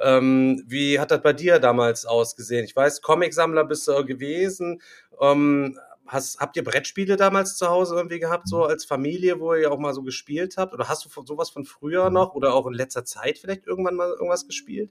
Ähm, 0.00 0.62
wie 0.66 0.98
hat 0.98 1.10
das 1.10 1.22
bei 1.22 1.32
dir 1.32 1.58
damals 1.58 2.06
ausgesehen? 2.06 2.64
Ich 2.64 2.74
weiß, 2.74 3.02
Comicsammler 3.02 3.64
bist 3.64 3.86
du 3.86 4.04
gewesen. 4.04 4.80
Ähm, 5.20 5.78
Hast, 6.10 6.40
habt 6.40 6.56
ihr 6.56 6.64
Brettspiele 6.64 7.14
damals 7.14 7.56
zu 7.56 7.68
Hause 7.68 7.94
irgendwie 7.94 8.18
gehabt, 8.18 8.48
so 8.48 8.64
als 8.64 8.84
Familie, 8.84 9.38
wo 9.38 9.54
ihr 9.54 9.70
auch 9.70 9.78
mal 9.78 9.94
so 9.94 10.02
gespielt 10.02 10.56
habt? 10.56 10.74
Oder 10.74 10.88
hast 10.88 11.04
du 11.04 11.22
sowas 11.24 11.50
von 11.50 11.64
früher 11.64 12.10
noch 12.10 12.34
oder 12.34 12.52
auch 12.52 12.66
in 12.66 12.74
letzter 12.74 13.04
Zeit 13.04 13.38
vielleicht 13.38 13.64
irgendwann 13.64 13.94
mal 13.94 14.08
irgendwas 14.10 14.44
gespielt? 14.48 14.90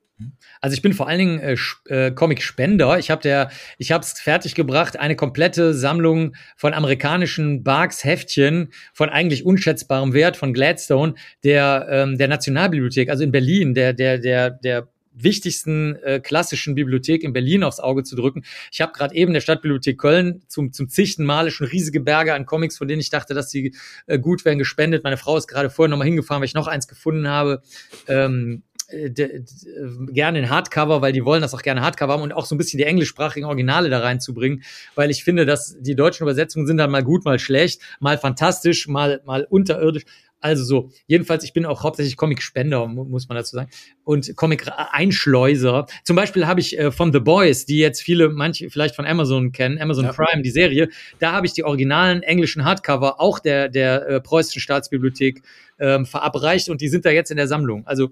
Also 0.61 0.75
ich 0.75 0.81
bin 0.81 0.93
vor 0.93 1.09
allen 1.09 1.19
Dingen 1.19 1.39
äh, 1.39 1.57
äh, 1.89 2.11
Comic-Spender. 2.11 2.99
Ich 2.99 3.11
habe 3.11 3.21
der, 3.21 3.51
ich 3.77 3.91
habe 3.91 4.01
es 4.01 4.13
fertiggebracht, 4.13 4.97
eine 4.97 5.17
komplette 5.17 5.73
Sammlung 5.73 6.35
von 6.55 6.73
amerikanischen 6.73 7.63
Barks-Heftchen 7.63 8.71
von 8.93 9.09
eigentlich 9.09 9.45
unschätzbarem 9.45 10.13
Wert 10.13 10.37
von 10.37 10.53
Gladstone, 10.53 11.15
der 11.43 11.85
ähm, 11.89 12.17
der 12.17 12.29
Nationalbibliothek, 12.29 13.09
also 13.09 13.25
in 13.25 13.33
Berlin, 13.33 13.73
der 13.73 13.91
der 13.91 14.19
der 14.19 14.51
der 14.51 14.87
wichtigsten 15.23 15.95
äh, 15.97 16.19
klassischen 16.19 16.75
Bibliothek 16.75 17.23
in 17.23 17.33
Berlin 17.33 17.63
aufs 17.63 17.79
Auge 17.79 18.03
zu 18.03 18.15
drücken. 18.15 18.43
Ich 18.71 18.81
habe 18.81 18.91
gerade 18.93 19.15
eben 19.15 19.33
der 19.33 19.41
Stadtbibliothek 19.41 19.97
Köln 19.97 20.41
zum, 20.47 20.73
zum 20.73 20.89
zichten 20.89 21.25
Male 21.25 21.51
schon 21.51 21.67
riesige 21.67 21.99
Berge 21.99 22.33
an 22.33 22.45
Comics, 22.45 22.77
von 22.77 22.87
denen 22.87 23.01
ich 23.01 23.09
dachte, 23.09 23.33
dass 23.33 23.49
sie 23.49 23.75
äh, 24.07 24.19
gut 24.19 24.45
werden, 24.45 24.59
gespendet. 24.59 25.03
Meine 25.03 25.17
Frau 25.17 25.37
ist 25.37 25.47
gerade 25.47 25.69
vorher 25.69 25.89
nochmal 25.89 26.07
hingefahren, 26.07 26.41
weil 26.41 26.47
ich 26.47 26.53
noch 26.53 26.67
eins 26.67 26.87
gefunden 26.87 27.27
habe. 27.27 27.61
Ähm, 28.07 28.63
äh, 28.91 29.11
gerne 30.11 30.39
in 30.39 30.49
Hardcover, 30.49 31.01
weil 31.01 31.13
die 31.13 31.23
wollen 31.23 31.41
das 31.41 31.53
auch 31.53 31.61
gerne 31.61 31.81
Hardcover 31.81 32.13
haben 32.13 32.23
und 32.23 32.31
auch 32.31 32.45
so 32.45 32.55
ein 32.55 32.57
bisschen 32.57 32.79
die 32.79 32.85
englischsprachigen 32.85 33.45
Originale 33.45 33.89
da 33.89 33.99
reinzubringen, 33.99 34.63
weil 34.95 35.11
ich 35.11 35.23
finde, 35.23 35.45
dass 35.45 35.77
die 35.79 35.95
deutschen 35.95 36.23
Übersetzungen 36.23 36.65
sind 36.65 36.77
dann 36.77 36.89
mal 36.89 37.03
gut, 37.03 37.23
mal 37.23 37.37
schlecht, 37.37 37.81
mal 37.99 38.17
fantastisch, 38.17 38.87
mal, 38.87 39.21
mal 39.25 39.45
unterirdisch. 39.47 40.05
Also 40.41 40.63
so, 40.63 40.89
jedenfalls, 41.07 41.43
ich 41.43 41.53
bin 41.53 41.65
auch 41.65 41.83
hauptsächlich 41.83 42.15
Comic-Spender, 42.15 42.87
muss 42.87 43.27
man 43.27 43.35
dazu 43.35 43.57
sagen, 43.57 43.69
und 44.03 44.35
Comic-Einschleuser. 44.35 45.85
Zum 46.03 46.15
Beispiel 46.15 46.47
habe 46.47 46.61
ich 46.61 46.77
äh, 46.77 46.91
von 46.91 47.11
The 47.11 47.19
Boys, 47.19 47.65
die 47.65 47.79
jetzt 47.79 48.01
viele, 48.01 48.29
manche 48.29 48.69
vielleicht 48.69 48.95
von 48.95 49.05
Amazon 49.05 49.51
kennen, 49.51 49.79
Amazon 49.79 50.05
ja. 50.05 50.13
Prime, 50.13 50.41
die 50.41 50.51
Serie, 50.51 50.89
da 51.19 51.33
habe 51.33 51.45
ich 51.45 51.53
die 51.53 51.63
originalen 51.63 52.23
englischen 52.23 52.63
Hardcover 52.63 53.19
auch 53.19 53.39
der, 53.39 53.67
der 53.69 54.07
äh, 54.07 54.21
Preußischen 54.21 54.61
Staatsbibliothek 54.61 55.41
ähm, 55.79 56.05
verabreicht 56.05 56.69
und 56.69 56.81
die 56.81 56.87
sind 56.87 57.05
da 57.05 57.09
jetzt 57.09 57.31
in 57.31 57.37
der 57.37 57.47
Sammlung. 57.47 57.85
Also 57.85 58.09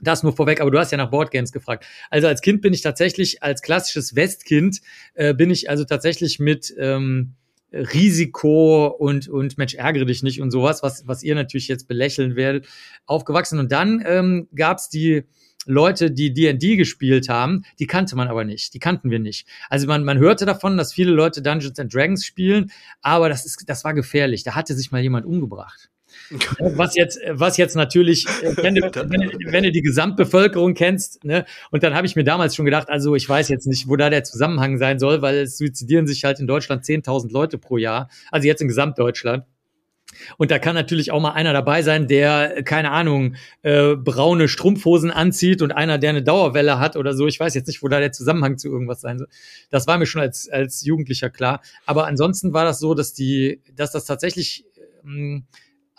das 0.00 0.22
nur 0.22 0.34
vorweg, 0.34 0.60
aber 0.60 0.70
du 0.70 0.78
hast 0.78 0.92
ja 0.92 0.98
nach 0.98 1.10
Boardgames 1.10 1.52
gefragt. 1.52 1.84
Also 2.08 2.26
als 2.26 2.40
Kind 2.40 2.62
bin 2.62 2.72
ich 2.72 2.80
tatsächlich, 2.80 3.42
als 3.42 3.60
klassisches 3.60 4.16
Westkind, 4.16 4.80
äh, 5.14 5.34
bin 5.34 5.50
ich 5.50 5.68
also 5.68 5.84
tatsächlich 5.84 6.38
mit 6.38 6.74
ähm, 6.78 7.34
Risiko 7.72 8.86
und, 8.86 9.28
und 9.28 9.58
Mensch, 9.58 9.74
ärgere 9.74 10.04
dich 10.04 10.22
nicht 10.22 10.40
und 10.40 10.50
sowas, 10.50 10.82
was, 10.82 11.06
was 11.06 11.22
ihr 11.22 11.34
natürlich 11.34 11.68
jetzt 11.68 11.88
belächeln 11.88 12.36
werdet, 12.36 12.66
aufgewachsen. 13.06 13.58
Und 13.58 13.72
dann 13.72 14.02
ähm, 14.06 14.48
gab 14.54 14.78
es 14.78 14.88
die 14.88 15.24
Leute, 15.66 16.10
die 16.10 16.32
D&D 16.32 16.76
gespielt 16.76 17.28
haben, 17.28 17.64
die 17.78 17.86
kannte 17.86 18.16
man 18.16 18.28
aber 18.28 18.44
nicht, 18.44 18.72
die 18.72 18.78
kannten 18.78 19.10
wir 19.10 19.18
nicht. 19.18 19.46
Also 19.68 19.86
man, 19.86 20.04
man 20.04 20.18
hörte 20.18 20.46
davon, 20.46 20.76
dass 20.76 20.92
viele 20.92 21.12
Leute 21.12 21.42
Dungeons 21.42 21.78
and 21.78 21.94
Dragons 21.94 22.24
spielen, 22.24 22.72
aber 23.02 23.28
das, 23.28 23.44
ist, 23.44 23.62
das 23.66 23.84
war 23.84 23.92
gefährlich. 23.94 24.42
Da 24.42 24.54
hatte 24.54 24.74
sich 24.74 24.90
mal 24.90 25.02
jemand 25.02 25.26
umgebracht. 25.26 25.90
Was 26.60 26.94
jetzt, 26.94 27.18
was 27.30 27.56
jetzt 27.56 27.74
natürlich, 27.74 28.26
äh, 28.42 28.56
wenn 28.56 28.74
du, 28.74 28.82
wenn, 28.94 29.52
wenn 29.52 29.64
du 29.64 29.72
die 29.72 29.82
Gesamtbevölkerung 29.82 30.74
kennst, 30.74 31.24
ne, 31.24 31.44
und 31.70 31.82
dann 31.82 31.94
habe 31.94 32.06
ich 32.06 32.16
mir 32.16 32.24
damals 32.24 32.54
schon 32.54 32.64
gedacht, 32.64 32.88
also 32.88 33.14
ich 33.14 33.28
weiß 33.28 33.48
jetzt 33.48 33.66
nicht, 33.66 33.88
wo 33.88 33.96
da 33.96 34.10
der 34.10 34.24
Zusammenhang 34.24 34.78
sein 34.78 34.98
soll, 34.98 35.22
weil 35.22 35.38
es 35.38 35.58
suizidieren 35.58 36.06
sich 36.06 36.24
halt 36.24 36.40
in 36.40 36.46
Deutschland 36.46 36.84
10.000 36.84 37.32
Leute 37.32 37.58
pro 37.58 37.76
Jahr, 37.76 38.08
also 38.30 38.46
jetzt 38.46 38.62
in 38.62 38.68
Gesamtdeutschland. 38.68 39.44
Und 40.38 40.50
da 40.50 40.58
kann 40.58 40.74
natürlich 40.74 41.12
auch 41.12 41.20
mal 41.20 41.32
einer 41.32 41.52
dabei 41.52 41.82
sein, 41.82 42.08
der, 42.08 42.62
keine 42.64 42.90
Ahnung, 42.90 43.36
äh, 43.62 43.94
braune 43.94 44.48
Strumpfhosen 44.48 45.10
anzieht 45.10 45.62
und 45.62 45.72
einer, 45.72 45.98
der 45.98 46.10
eine 46.10 46.22
Dauerwelle 46.22 46.78
hat 46.78 46.96
oder 46.96 47.14
so. 47.14 47.26
Ich 47.26 47.38
weiß 47.38 47.54
jetzt 47.54 47.68
nicht, 47.68 47.82
wo 47.82 47.88
da 47.88 48.00
der 48.00 48.12
Zusammenhang 48.12 48.58
zu 48.58 48.68
irgendwas 48.68 49.00
sein 49.00 49.18
soll. 49.18 49.28
Das 49.70 49.86
war 49.86 49.98
mir 49.98 50.06
schon 50.06 50.20
als, 50.20 50.48
als 50.48 50.84
Jugendlicher 50.84 51.30
klar. 51.30 51.62
Aber 51.86 52.06
ansonsten 52.06 52.52
war 52.52 52.64
das 52.64 52.80
so, 52.80 52.94
dass 52.94 53.14
die, 53.14 53.62
dass 53.74 53.92
das 53.92 54.04
tatsächlich 54.04 54.64
ähm, 55.04 55.44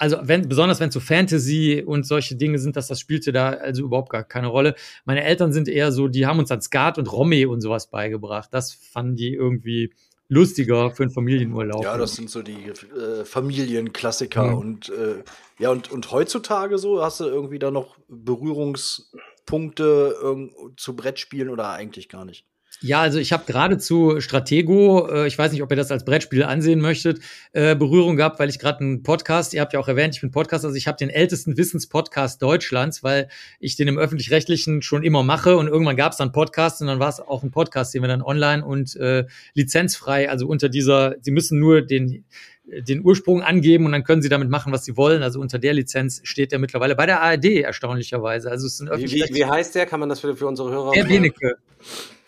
also 0.02 0.18
wenn, 0.24 0.50
besonders 0.50 0.80
wenn 0.80 0.90
es 0.90 0.96
so 0.96 1.00
Fantasy 1.00 1.84
und 1.86 2.08
solche 2.08 2.36
Dinge 2.36 2.58
sind, 2.58 2.76
dass 2.76 2.88
das 2.88 3.00
spielte 3.00 3.32
da 3.32 3.52
also 3.52 3.84
überhaupt 3.84 4.10
gar 4.10 4.24
keine 4.24 4.48
Rolle. 4.48 4.74
Meine 5.06 5.24
Eltern 5.24 5.54
sind 5.54 5.68
eher 5.68 5.92
so, 5.92 6.08
die 6.08 6.26
haben 6.26 6.40
uns 6.40 6.50
dann 6.50 6.60
Skat 6.60 6.98
und 6.98 7.12
Romy 7.12 7.46
und 7.46 7.62
sowas 7.62 7.92
beigebracht. 7.92 8.50
Das 8.52 8.74
fanden 8.74 9.16
die 9.16 9.36
irgendwie 9.36 9.94
lustiger 10.28 10.90
für 10.90 11.04
einen 11.04 11.12
Familienurlaub. 11.12 11.84
Ja, 11.84 12.00
das 12.00 12.16
sind 12.16 12.32
so 12.32 12.42
die 12.42 12.70
äh, 12.70 13.26
Familienklassiker 13.26 14.48
mhm. 14.48 14.58
und 14.58 14.90
äh, 14.90 15.22
ja 15.60 15.70
und 15.70 15.92
und 15.92 16.12
heutzutage 16.12 16.80
so 16.80 17.04
hast 17.04 17.20
du 17.20 17.26
irgendwie 17.26 17.60
da 17.60 17.70
noch 17.70 17.96
Berührungspunkte 18.08 20.50
zu 20.78 20.96
Brettspielen 20.96 21.50
oder 21.50 21.70
eigentlich 21.70 22.10
gar 22.10 22.26
nicht? 22.26 22.48
Ja, 22.84 23.00
also 23.00 23.20
ich 23.20 23.32
habe 23.32 23.44
gerade 23.46 23.78
zu 23.78 24.20
Stratego, 24.22 25.08
äh, 25.08 25.28
ich 25.28 25.38
weiß 25.38 25.52
nicht, 25.52 25.62
ob 25.62 25.70
ihr 25.70 25.78
das 25.78 25.92
als 25.92 26.04
Brettspiel 26.04 26.44
ansehen 26.44 26.82
möchtet, 26.82 27.20
äh, 27.54 27.76
Berührung 27.76 28.16
gehabt, 28.16 28.40
weil 28.40 28.50
ich 28.50 28.58
gerade 28.58 28.80
einen 28.80 29.04
Podcast, 29.04 29.54
ihr 29.54 29.62
habt 29.62 29.74
ja 29.74 29.80
auch 29.80 29.88
erwähnt, 29.88 30.16
ich 30.16 30.22
bin 30.22 30.32
Podcast, 30.32 30.66
also 30.66 30.76
ich 30.76 30.88
habe 30.88 30.98
den 30.98 31.12
ältesten 31.12 31.58
Wissenspodcast 31.58 32.42
Deutschlands, 32.42 33.04
weil 33.04 33.30
ich 33.60 33.76
den 33.76 33.88
im 33.88 34.00
öffentlich-rechtlichen 34.00 34.82
schon 34.82 35.04
immer 35.04 35.22
mache 35.22 35.58
und 35.58 35.68
irgendwann 35.68 35.96
gab 35.96 36.14
es 36.14 36.18
dann 36.18 36.32
Podcast 36.32 36.82
und 36.82 36.88
dann 36.88 37.00
war 37.00 37.10
es 37.10 37.20
auch 37.20 37.44
ein 37.44 37.52
Podcast, 37.52 37.94
den 37.94 38.02
wir 38.02 38.08
dann 38.08 38.24
online 38.24 38.66
und 38.66 38.96
äh, 38.96 39.26
lizenzfrei, 39.54 40.28
also 40.32 40.48
unter 40.48 40.68
dieser, 40.68 41.16
Sie 41.22 41.32
müssen 41.32 41.60
nur 41.60 41.84
den 41.84 42.26
den 42.64 43.04
Ursprung 43.04 43.42
angeben 43.42 43.86
und 43.86 43.92
dann 43.92 44.04
können 44.04 44.22
sie 44.22 44.30
damit 44.30 44.50
machen, 44.50 44.72
was 44.72 44.86
sie 44.86 44.96
wollen. 44.96 45.24
Also 45.24 45.42
unter 45.42 45.60
der 45.60 45.74
Lizenz 45.74 46.22
steht 46.24 46.52
der 46.54 46.60
mittlerweile 46.60 46.96
bei 46.96 47.06
der 47.06 47.22
ARD 47.22 47.46
erstaunlicherweise. 47.46 48.50
Also 48.50 48.68
es 48.68 48.80
ist 48.80 48.82
ein 48.82 48.98
wie, 48.98 49.12
wie, 49.12 49.36
wie 49.36 49.46
heißt 49.46 49.76
der? 49.76 49.86
Kann 49.86 50.00
man 50.00 50.08
das 50.08 50.22
für, 50.22 50.38
für 50.38 50.48
unsere 50.48 50.72
Hörer? 50.72 50.92
Der 50.92 51.04
Benecke. 51.04 51.58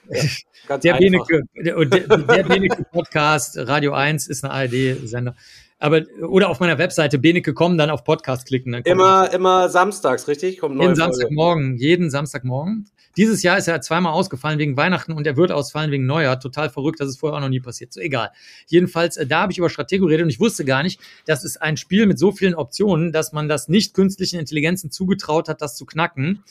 Ja, 0.10 0.78
der 0.78 0.94
Benecke, 0.96 1.44
der, 1.56 1.86
der 1.86 2.44
Benecke 2.44 2.86
Podcast, 2.92 3.58
Radio 3.58 3.94
1 3.94 4.28
ist 4.28 4.44
eine 4.44 4.54
ARD-Sender. 4.54 5.36
Aber, 5.80 6.02
oder 6.22 6.50
auf 6.50 6.60
meiner 6.62 6.78
Webseite 6.78 7.20
Benecke 7.20 7.54
kommen, 7.54 7.78
dann 7.78 7.90
auf 7.90 8.04
Podcast 8.06 8.48
klicken. 8.48 8.74
immer, 8.74 9.34
immer 9.34 9.68
samstags, 9.68 10.28
richtig? 10.30 10.60
Kommt 10.60 10.80
jeden 10.80 10.96
Samstagmorgen, 10.96 11.78
jeden 11.78 12.10
Samstagmorgen. 12.10 12.86
Dieses 13.16 13.44
Jahr 13.44 13.58
ist 13.58 13.68
er 13.68 13.80
zweimal 13.82 14.14
ausgefallen 14.14 14.58
wegen 14.58 14.76
Weihnachten 14.76 15.12
und 15.12 15.28
er 15.28 15.38
wird 15.38 15.52
ausfallen 15.52 15.92
wegen 15.92 16.06
Neujahr. 16.06 16.40
Total 16.40 16.70
verrückt, 16.70 17.00
das 17.00 17.10
ist 17.10 17.20
vorher 17.20 17.38
auch 17.38 17.42
noch 17.42 17.50
nie 17.50 17.60
passiert. 17.60 17.94
So 17.94 18.00
egal. 18.00 18.32
Jedenfalls, 18.68 19.18
äh, 19.18 19.28
da 19.28 19.42
habe 19.42 19.52
ich 19.52 19.58
über 19.58 19.70
Stratego 19.70 20.06
geredet 20.06 20.24
und 20.24 20.30
ich 20.30 20.40
wusste 20.40 20.66
gar 20.66 20.82
nicht, 20.84 21.00
das 21.26 21.44
ist 21.44 21.62
ein 21.62 21.78
Spiel 21.78 22.08
mit 22.08 22.18
so 22.18 22.32
vielen 22.32 22.56
Optionen, 22.56 23.12
dass 23.12 23.32
man 23.32 23.48
das 23.48 23.68
nicht 23.68 23.94
künstlichen 23.94 24.40
Intelligenzen 24.40 24.90
zugetraut 24.90 25.48
hat, 25.48 25.62
das 25.62 25.76
zu 25.76 25.86
knacken. 25.86 26.44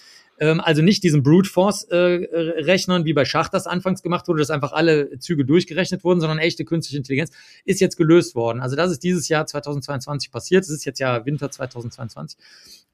Ähm, 0.42 0.60
also 0.60 0.82
nicht 0.82 1.04
diesen 1.04 1.22
Brute 1.22 1.48
Force 1.48 1.84
äh, 1.84 1.96
Rechnern, 1.96 3.04
wie 3.04 3.12
bei 3.12 3.24
Schach 3.24 3.48
das 3.48 3.68
anfangs 3.68 4.02
gemacht 4.02 4.26
wurde, 4.26 4.40
dass 4.40 4.50
einfach 4.50 4.72
alle 4.72 5.16
Züge 5.20 5.44
durchgerechnet 5.44 6.02
wurden, 6.02 6.20
sondern 6.20 6.38
echte 6.38 6.64
künstliche 6.64 6.98
Intelligenz 6.98 7.30
ist 7.64 7.80
jetzt 7.80 7.96
gelöst 7.96 8.34
worden. 8.34 8.60
Also 8.60 8.74
das 8.74 8.90
ist 8.90 9.04
dieses 9.04 9.28
Jahr 9.28 9.46
2022 9.46 10.32
passiert. 10.32 10.64
Es 10.64 10.70
ist 10.70 10.84
jetzt 10.84 10.98
ja 10.98 11.24
Winter 11.24 11.48
2022. 11.48 12.36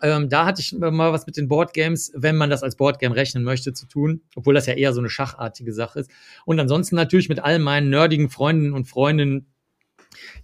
Ähm, 0.02 0.28
da 0.28 0.44
hatte 0.44 0.60
ich 0.60 0.74
mal 0.78 1.12
was 1.12 1.26
mit 1.26 1.38
den 1.38 1.48
Boardgames, 1.48 2.12
wenn 2.14 2.36
man 2.36 2.50
das 2.50 2.62
als 2.62 2.76
Boardgame 2.76 3.16
rechnen 3.16 3.44
möchte, 3.44 3.72
zu 3.72 3.86
tun, 3.86 4.20
obwohl 4.36 4.52
das 4.52 4.66
ja 4.66 4.74
eher 4.74 4.92
so 4.92 5.00
eine 5.00 5.08
schachartige 5.08 5.72
Sache 5.72 6.00
ist. 6.00 6.10
Und 6.44 6.60
ansonsten 6.60 6.96
natürlich 6.96 7.30
mit 7.30 7.40
all 7.40 7.58
meinen 7.58 7.88
nerdigen 7.88 8.28
Freunden 8.28 8.74
und 8.74 8.84
Freundinnen 8.84 9.46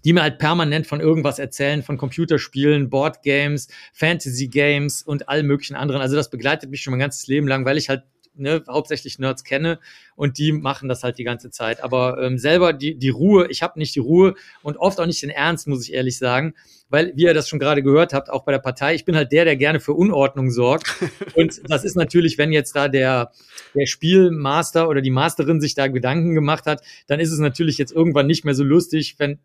die 0.05 0.13
mir 0.13 0.23
halt 0.23 0.39
permanent 0.39 0.87
von 0.87 1.01
irgendwas 1.01 1.39
erzählen, 1.39 1.83
von 1.83 1.97
Computerspielen, 1.97 2.91
Boardgames, 2.91 3.69
Fantasy 3.93 4.49
Games 4.49 5.03
und 5.03 5.29
allen 5.29 5.47
möglichen 5.47 5.75
anderen. 5.75 6.01
Also 6.01 6.17
das 6.17 6.31
begleitet 6.31 6.71
mich 6.71 6.83
schon 6.83 6.93
mein 6.93 7.01
ganzes 7.01 7.27
Leben 7.27 7.49
lang, 7.49 7.65
weil 7.65 7.79
ich 7.79 7.89
halt 7.89 8.05
ne, 8.37 8.63
hauptsächlich 8.69 9.19
Nerds 9.19 9.45
kenne 9.45 9.79
und 10.17 10.39
die 10.39 10.53
machen 10.53 10.89
das 10.89 11.03
halt 11.03 11.19
die 11.19 11.25
ganze 11.25 11.51
Zeit. 11.51 11.83
Aber 11.83 12.23
ähm, 12.23 12.39
selber 12.39 12.73
die, 12.73 12.97
die 12.97 13.09
Ruhe, 13.11 13.47
ich 13.49 13.63
habe 13.63 13.79
nicht 13.79 13.95
die 13.95 14.01
Ruhe 14.01 14.35
und 14.63 14.77
oft 14.77 15.01
auch 15.01 15.07
nicht 15.07 15.23
den 15.23 15.31
Ernst, 15.31 15.67
muss 15.67 15.87
ich 15.87 15.95
ehrlich 15.95 16.19
sagen, 16.19 16.55
weil, 16.89 17.13
wie 17.17 17.25
ihr 17.25 17.35
das 17.35 17.49
schon 17.49 17.59
gerade 17.59 17.83
gehört 17.83 18.13
habt, 18.13 18.31
auch 18.31 18.45
bei 18.45 18.53
der 18.53 18.59
Partei, 18.59 18.95
ich 18.95 19.05
bin 19.05 19.17
halt 19.17 19.33
der, 19.33 19.45
der 19.45 19.57
gerne 19.57 19.81
für 19.81 19.95
Unordnung 19.95 20.51
sorgt. 20.51 20.95
und 21.35 21.61
das 21.69 21.85
ist 21.85 21.97
natürlich, 21.97 22.39
wenn 22.39 22.53
jetzt 22.53 22.77
da 22.77 22.89
der, 22.89 23.33
der 23.75 23.87
Spielmaster 23.87 24.89
oder 24.89 25.01
die 25.01 25.11
Masterin 25.11 25.61
sich 25.61 25.75
da 25.75 25.89
Gedanken 25.89 26.35
gemacht 26.35 26.67
hat, 26.67 26.83
dann 27.07 27.21
ist 27.21 27.33
es 27.33 27.39
natürlich 27.39 27.79
jetzt 27.79 27.93
irgendwann 27.93 28.27
nicht 28.27 28.45
mehr 28.45 28.55
so 28.55 28.65
lustig, 28.65 29.17
wenn 29.19 29.39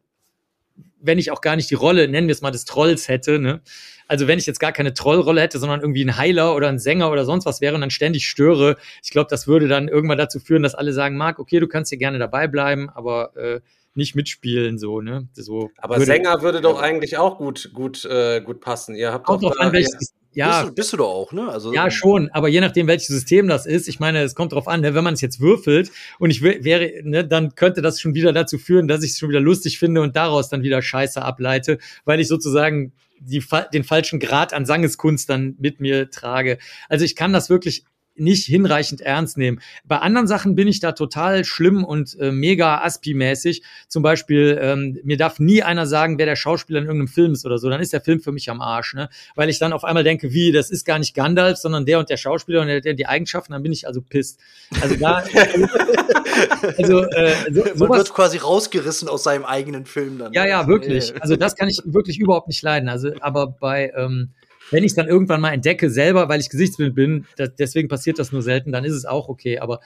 wenn 1.02 1.18
ich 1.18 1.32
auch 1.32 1.42
gar 1.42 1.56
nicht 1.56 1.70
die 1.70 1.76
Rolle, 1.76 2.08
nennen 2.08 2.28
wir 2.28 2.34
es 2.34 2.42
mal, 2.42 2.52
des 2.52 2.66
Trolls 2.66 3.08
hätte, 3.08 3.40
ne? 3.40 3.62
Also 4.08 4.28
wenn 4.28 4.40
ich 4.40 4.48
jetzt 4.48 4.60
gar 4.60 4.72
keine 4.72 4.96
Trollrolle 4.96 5.42
hätte, 5.42 5.60
sondern 5.60 5.82
irgendwie 5.82 6.04
ein 6.04 6.18
Heiler 6.18 6.56
oder 6.56 6.68
ein 6.68 6.80
Sänger 6.80 7.12
oder 7.12 7.26
sonst 7.26 7.46
was 7.46 7.62
wäre 7.62 7.76
und 7.76 7.82
dann 7.82 7.92
ständig 7.92 8.28
störe, 8.28 8.76
ich 9.04 9.12
glaube, 9.12 9.28
das 9.30 9.48
würde 9.48 9.68
dann 9.68 9.88
irgendwann 9.88 10.18
dazu 10.18 10.40
führen, 10.40 10.64
dass 10.64 10.74
alle 10.74 10.94
sagen, 10.94 11.16
Marc, 11.16 11.38
okay, 11.38 11.60
du 11.60 11.68
kannst 11.68 11.90
hier 11.90 12.00
gerne 12.00 12.18
dabei 12.18 12.48
bleiben, 12.48 12.90
aber 12.90 13.36
äh, 13.38 13.60
nicht 13.94 14.16
mitspielen, 14.16 14.80
so, 14.80 15.02
ne? 15.02 15.28
So 15.34 15.70
aber 15.78 15.98
würde, 15.98 16.06
Sänger 16.06 16.42
würde 16.42 16.62
doch 16.62 16.82
eigentlich 16.82 17.18
auch 17.18 17.38
gut, 17.38 17.72
gut, 17.74 18.04
äh, 18.06 18.42
gut 18.42 18.62
passen. 18.62 18.96
Ihr 18.96 19.14
habt 19.14 19.28
Kommt 19.28 19.44
doch 19.44 19.58
an, 19.60 19.74
welches, 19.74 20.14
ja, 20.40 20.62
bist 20.62 20.70
du, 20.70 20.76
bist 20.76 20.94
du 20.94 20.98
doch 20.98 21.10
auch, 21.10 21.32
ne? 21.32 21.50
Also, 21.50 21.74
ja, 21.74 21.92
schon, 21.92 22.30
aber 22.32 22.48
je 22.48 22.62
nachdem, 22.62 22.88
welches 22.88 23.08
System 23.08 23.48
das 23.48 23.66
ist, 23.66 23.88
ich 23.88 24.00
meine, 24.00 24.22
es 24.22 24.36
kommt 24.36 24.54
drauf 24.54 24.68
an, 24.68 24.82
ne? 24.82 24.96
wenn 24.96 25.04
man 25.04 25.14
es 25.14 25.22
jetzt 25.22 25.40
würfelt 25.40 25.92
und 26.18 26.30
ich 26.30 26.42
wäre, 26.42 26.92
ne, 27.04 27.26
dann 27.26 27.56
könnte 27.56 27.82
das 27.82 28.00
schon 28.00 28.14
wieder 28.14 28.34
dazu 28.34 28.58
führen, 28.58 28.88
dass 28.88 29.04
ich 29.04 29.12
es 29.12 29.20
schon 29.20 29.30
wieder 29.30 29.42
lustig 29.42 29.80
finde 29.80 30.02
und 30.02 30.16
daraus 30.16 30.50
dann 30.50 30.64
wieder 30.64 30.82
Scheiße 30.82 31.22
ableite, 31.22 31.78
weil 32.06 32.20
ich 32.20 32.28
sozusagen 32.28 32.94
die, 33.20 33.44
den 33.74 33.84
falschen 33.84 34.20
Grad 34.20 34.54
an 34.54 34.66
Sangeskunst 34.66 35.30
dann 35.30 35.56
mit 35.60 35.80
mir 35.80 36.10
trage. 36.10 36.58
Also 36.88 37.06
ich 37.06 37.16
kann 37.16 37.34
das 37.34 37.50
wirklich 37.50 37.84
nicht 38.20 38.46
hinreichend 38.46 39.02
ernst 39.02 39.38
nehmen. 39.38 39.62
Bei 39.86 40.00
anderen 40.00 40.28
Sachen 40.28 40.56
bin 40.56 40.68
ich 40.68 40.80
da 40.80 40.92
total 40.92 41.46
schlimm 41.46 41.84
und 41.84 42.18
äh, 42.20 42.32
mega 42.32 42.84
Aspi-mäßig. 42.84 43.62
Zum 43.88 44.04
Beispiel, 44.04 44.58
ähm, 44.62 45.00
mir 45.04 45.18
darf 45.18 45.40
nie 45.40 45.64
einer 45.64 45.88
sagen, 45.88 46.18
wer 46.18 46.26
der 46.26 46.36
Schauspieler 46.36 46.80
in 46.80 46.86
irgendeinem 46.86 47.08
Film 47.08 47.34
ist 47.34 47.46
oder 47.46 47.58
so. 47.58 47.70
Dann 47.70 47.82
ist 47.82 47.94
der 47.94 48.02
Film 48.02 48.20
für 48.20 48.32
mich 48.32 48.50
am 48.50 48.62
Arsch, 48.62 48.94
ne? 48.94 49.10
Weil 49.36 49.50
ich 49.50 49.60
dann 49.60 49.74
auf 49.74 49.84
einmal 49.84 50.04
denke, 50.04 50.34
wie, 50.34 50.52
das 50.52 50.70
ist 50.70 50.86
gar 50.86 51.00
nicht 51.00 51.14
Gandalf, 51.14 51.58
sondern 51.58 51.86
der 51.86 52.00
und 52.00 52.10
der 52.10 52.18
Schauspieler 52.18 52.62
und 52.62 52.68
der, 52.68 52.82
der 52.82 52.94
die 52.94 53.08
Eigenschaften, 53.08 53.54
dann 53.54 53.64
bin 53.64 53.72
ich 53.72 53.88
also 53.88 54.02
pisst. 54.02 54.40
Also 54.82 54.96
da, 54.96 55.24
also 56.78 57.04
äh, 57.04 57.36
so, 57.52 57.64
Man 57.64 57.78
sowas, 57.78 57.98
wird 57.98 58.14
quasi 58.14 58.38
rausgerissen 58.38 59.08
aus 59.08 59.24
seinem 59.24 59.46
eigenen 59.46 59.86
Film 59.86 60.18
dann. 60.18 60.34
Ja, 60.34 60.46
ja, 60.46 60.68
wirklich. 60.68 61.14
Also 61.22 61.36
das 61.36 61.56
kann 61.56 61.70
ich 61.70 61.82
wirklich 61.86 62.20
überhaupt 62.20 62.48
nicht 62.48 62.62
leiden. 62.62 62.90
Also, 62.90 63.12
aber 63.22 63.48
bei 63.48 63.92
ähm, 63.96 64.32
wenn 64.72 64.84
ich 64.84 64.96
dann 64.96 65.08
irgendwann 65.08 65.42
mal 65.42 65.52
entdecke 65.52 65.90
selber, 65.90 66.30
weil 66.30 66.40
ich 66.40 66.50
gesichtsblind 66.50 66.96
bin, 66.96 67.26
das, 67.38 67.56
deswegen 67.58 67.88
passiert 67.88 68.20
das 68.20 68.32
nur 68.32 68.42
selten, 68.42 68.72
dann 68.72 68.86
ist 68.86 68.94
es 68.94 69.06
auch 69.06 69.30
okay. 69.30 69.60
Aber 69.60 69.80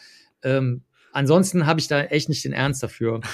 ähm, 0.44 0.84
ansonsten 1.12 1.66
habe 1.66 1.80
ich 1.80 1.88
da 1.88 2.02
echt 2.02 2.30
nicht 2.30 2.44
den 2.44 2.54
Ernst 2.54 2.84
dafür. 2.84 3.22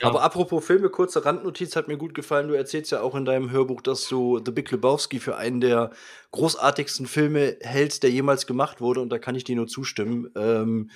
Ja. 0.00 0.08
Aber 0.08 0.22
apropos 0.22 0.64
Filme, 0.64 0.90
kurze 0.90 1.24
Randnotiz 1.24 1.74
hat 1.76 1.88
mir 1.88 1.96
gut 1.96 2.14
gefallen. 2.14 2.48
Du 2.48 2.54
erzählst 2.54 2.92
ja 2.92 3.00
auch 3.00 3.14
in 3.14 3.24
deinem 3.24 3.50
Hörbuch, 3.50 3.80
dass 3.80 4.08
du 4.08 4.40
The 4.44 4.52
Big 4.52 4.70
Lebowski 4.70 5.18
für 5.18 5.36
einen 5.36 5.60
der 5.60 5.90
großartigsten 6.30 7.06
Filme 7.06 7.56
hältst, 7.60 8.02
der 8.02 8.10
jemals 8.10 8.46
gemacht 8.46 8.80
wurde. 8.80 9.00
Und 9.00 9.10
da 9.10 9.18
kann 9.18 9.34
ich 9.34 9.44
dir 9.44 9.56
nur 9.56 9.66
zustimmen. 9.66 10.30
Ähm, 10.36 10.90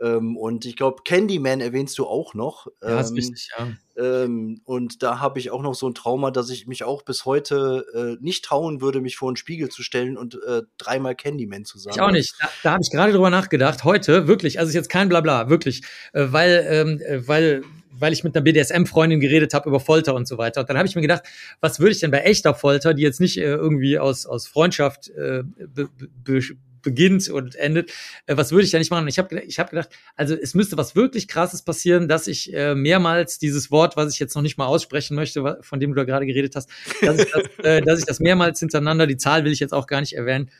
ähm, 0.00 0.36
und 0.36 0.64
ich 0.66 0.76
glaube, 0.76 1.02
Candyman 1.04 1.60
erwähnst 1.60 1.98
du 1.98 2.06
auch 2.06 2.34
noch. 2.34 2.66
Ja, 2.82 3.00
ist 3.00 3.10
ähm, 3.10 3.16
richtig, 3.16 3.50
ja. 3.56 3.68
Ähm, 3.96 4.60
und 4.64 5.02
da 5.02 5.20
habe 5.20 5.38
ich 5.38 5.50
auch 5.50 5.62
noch 5.62 5.74
so 5.74 5.88
ein 5.88 5.94
Trauma, 5.94 6.30
dass 6.30 6.50
ich 6.50 6.66
mich 6.66 6.84
auch 6.84 7.02
bis 7.02 7.24
heute 7.24 7.86
äh, 7.94 8.22
nicht 8.22 8.44
trauen 8.44 8.82
würde, 8.82 9.00
mich 9.00 9.16
vor 9.16 9.30
einen 9.30 9.36
Spiegel 9.36 9.70
zu 9.70 9.82
stellen 9.82 10.18
und 10.18 10.34
äh, 10.46 10.62
dreimal 10.76 11.14
Candyman 11.14 11.64
zu 11.64 11.78
sagen. 11.78 11.96
Ich 11.96 12.02
auch 12.02 12.10
nicht. 12.10 12.34
Da, 12.40 12.48
da 12.62 12.72
habe 12.72 12.82
ich 12.82 12.90
gerade 12.90 13.12
drüber 13.12 13.30
nachgedacht. 13.30 13.84
Heute, 13.84 14.28
wirklich, 14.28 14.58
also 14.58 14.68
ist 14.68 14.74
jetzt 14.74 14.90
kein 14.90 15.08
Blabla, 15.08 15.48
wirklich, 15.48 15.82
äh, 16.12 16.26
weil, 16.30 16.66
ähm, 16.68 17.00
äh, 17.00 17.26
weil 17.26 17.62
weil 17.98 18.12
ich 18.12 18.24
mit 18.24 18.36
einer 18.36 18.44
BDSM-Freundin 18.44 19.20
geredet 19.20 19.54
habe 19.54 19.70
über 19.70 19.80
Folter 19.80 20.14
und 20.14 20.28
so 20.28 20.36
weiter. 20.36 20.60
Und 20.60 20.68
dann 20.68 20.76
habe 20.76 20.86
ich 20.86 20.94
mir 20.94 21.02
gedacht, 21.02 21.22
was 21.60 21.80
würde 21.80 21.92
ich 21.92 22.00
denn 22.00 22.10
bei 22.10 22.20
echter 22.20 22.54
Folter, 22.54 22.92
die 22.92 23.02
jetzt 23.02 23.20
nicht 23.20 23.38
äh, 23.38 23.44
irgendwie 23.44 23.98
aus, 23.98 24.26
aus 24.26 24.46
Freundschaft 24.46 25.08
äh, 25.08 25.42
be, 25.44 25.88
be, 26.22 26.40
beginnt 26.86 27.28
und 27.28 27.56
endet, 27.56 27.90
äh, 28.26 28.36
was 28.36 28.52
würde 28.52 28.64
ich 28.64 28.70
da 28.70 28.78
nicht 28.78 28.90
machen? 28.90 29.08
Ich 29.08 29.18
habe 29.18 29.40
ich 29.40 29.58
hab 29.58 29.70
gedacht, 29.70 29.90
also 30.14 30.34
es 30.34 30.54
müsste 30.54 30.78
was 30.78 30.94
wirklich 30.94 31.26
krasses 31.26 31.62
passieren, 31.62 32.06
dass 32.06 32.28
ich 32.28 32.54
äh, 32.54 32.76
mehrmals 32.76 33.38
dieses 33.38 33.72
Wort, 33.72 33.96
was 33.96 34.12
ich 34.12 34.20
jetzt 34.20 34.36
noch 34.36 34.42
nicht 34.42 34.56
mal 34.56 34.66
aussprechen 34.66 35.16
möchte, 35.16 35.58
von 35.60 35.80
dem 35.80 35.90
du 35.90 35.96
da 35.96 36.04
gerade 36.04 36.26
geredet 36.26 36.54
hast, 36.54 36.70
dass 37.02 37.18
ich 37.18 37.30
das, 37.30 37.42
äh, 37.64 37.82
dass 37.82 37.98
ich 37.98 38.06
das 38.06 38.20
mehrmals 38.20 38.60
hintereinander, 38.60 39.08
die 39.08 39.16
Zahl 39.16 39.44
will 39.44 39.52
ich 39.52 39.58
jetzt 39.58 39.74
auch 39.74 39.88
gar 39.88 40.00
nicht 40.00 40.12
erwähnen, 40.12 40.50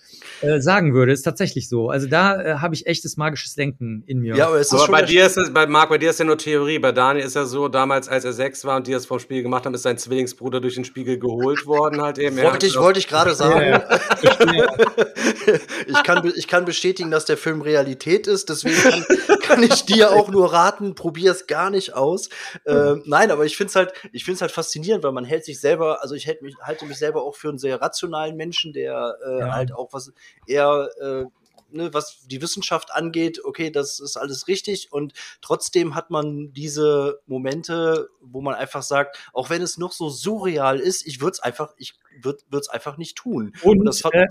äh, 0.42 0.60
sagen 0.60 0.94
würde. 0.94 1.12
Ist 1.12 1.22
tatsächlich 1.22 1.68
so. 1.68 1.88
Also 1.90 2.08
da 2.08 2.42
äh, 2.42 2.54
habe 2.58 2.74
ich 2.74 2.86
echtes 2.86 3.16
magisches 3.16 3.54
Denken 3.54 4.02
in 4.06 4.18
mir. 4.18 4.34
Ja, 4.34 4.48
aber, 4.48 4.56
es 4.56 4.72
ist 4.72 4.80
aber 4.80 4.92
bei 4.92 5.02
dir 5.02 5.26
ist 5.26 5.38
es, 5.38 5.52
bei 5.52 5.66
Marc, 5.66 5.88
bei 5.88 5.98
dir 5.98 6.10
ist 6.10 6.18
ja 6.18 6.24
nur 6.24 6.38
Theorie. 6.38 6.80
Bei 6.80 6.92
Daniel 6.92 7.24
ist 7.24 7.36
ja 7.36 7.44
so, 7.44 7.68
damals, 7.68 8.08
als 8.08 8.24
er 8.24 8.32
sechs 8.32 8.64
war 8.64 8.76
und 8.76 8.86
die 8.86 8.92
das 8.92 9.06
vom 9.06 9.20
Spiegel 9.20 9.44
gemacht 9.44 9.64
haben, 9.64 9.74
ist 9.74 9.82
sein 9.82 9.96
Zwillingsbruder 9.96 10.60
durch 10.60 10.74
den 10.74 10.84
Spiegel 10.84 11.18
geholt 11.18 11.66
worden 11.66 12.02
halt 12.02 12.18
eben. 12.18 12.36
Wollte 12.36 12.66
ich, 12.66 12.76
wollte 12.76 12.98
ich 12.98 13.08
gerade 13.08 13.34
sagen. 13.34 13.66
Ja, 13.66 13.88
ja. 14.52 14.66
ich, 15.86 16.02
kann, 16.02 16.15
ich 16.24 16.48
kann 16.48 16.64
bestätigen, 16.64 17.10
dass 17.10 17.24
der 17.24 17.36
Film 17.36 17.62
Realität 17.62 18.26
ist, 18.26 18.48
deswegen 18.48 18.76
kann, 18.76 19.04
kann 19.42 19.62
ich 19.62 19.84
dir 19.84 20.12
auch 20.12 20.28
nur 20.28 20.52
raten, 20.52 20.94
probier 20.94 21.32
es 21.32 21.46
gar 21.46 21.70
nicht 21.70 21.94
aus. 21.94 22.28
Ähm, 22.66 23.02
nein, 23.06 23.30
aber 23.30 23.44
ich 23.44 23.56
finde 23.56 23.70
es 23.70 23.76
halt, 23.76 23.92
ich 24.12 24.24
finde 24.24 24.36
es 24.36 24.40
halt 24.42 24.52
faszinierend, 24.52 25.04
weil 25.04 25.12
man 25.12 25.24
hält 25.24 25.44
sich 25.44 25.60
selber, 25.60 26.02
also 26.02 26.14
ich 26.14 26.26
hält 26.26 26.42
mich, 26.42 26.56
halte 26.60 26.86
mich 26.86 26.98
selber 26.98 27.22
auch 27.22 27.36
für 27.36 27.48
einen 27.48 27.58
sehr 27.58 27.80
rationalen 27.80 28.36
Menschen, 28.36 28.72
der 28.72 29.16
äh, 29.26 29.40
ja. 29.40 29.52
halt 29.52 29.72
auch 29.72 29.92
was 29.92 30.12
eher 30.46 30.88
äh, 31.00 31.24
Ne, 31.68 31.92
was 31.92 32.26
die 32.28 32.40
Wissenschaft 32.40 32.92
angeht, 32.92 33.44
okay, 33.44 33.70
das 33.72 33.98
ist 33.98 34.16
alles 34.16 34.46
richtig 34.46 34.92
und 34.92 35.14
trotzdem 35.40 35.96
hat 35.96 36.10
man 36.10 36.52
diese 36.52 37.20
Momente, 37.26 38.08
wo 38.20 38.40
man 38.40 38.54
einfach 38.54 38.84
sagt, 38.84 39.18
auch 39.32 39.50
wenn 39.50 39.62
es 39.62 39.76
noch 39.76 39.90
so 39.90 40.08
surreal 40.08 40.78
ist, 40.78 41.04
ich 41.08 41.20
würde 41.20 41.32
es 41.32 41.40
einfach, 41.40 41.74
ich 41.76 41.94
würde 42.22 42.38
es 42.52 42.68
einfach 42.68 42.98
nicht 42.98 43.16
tun. 43.16 43.52
Und, 43.62 43.80
und 43.80 43.84
das 43.84 44.04
hat, 44.04 44.14
äh, 44.14 44.26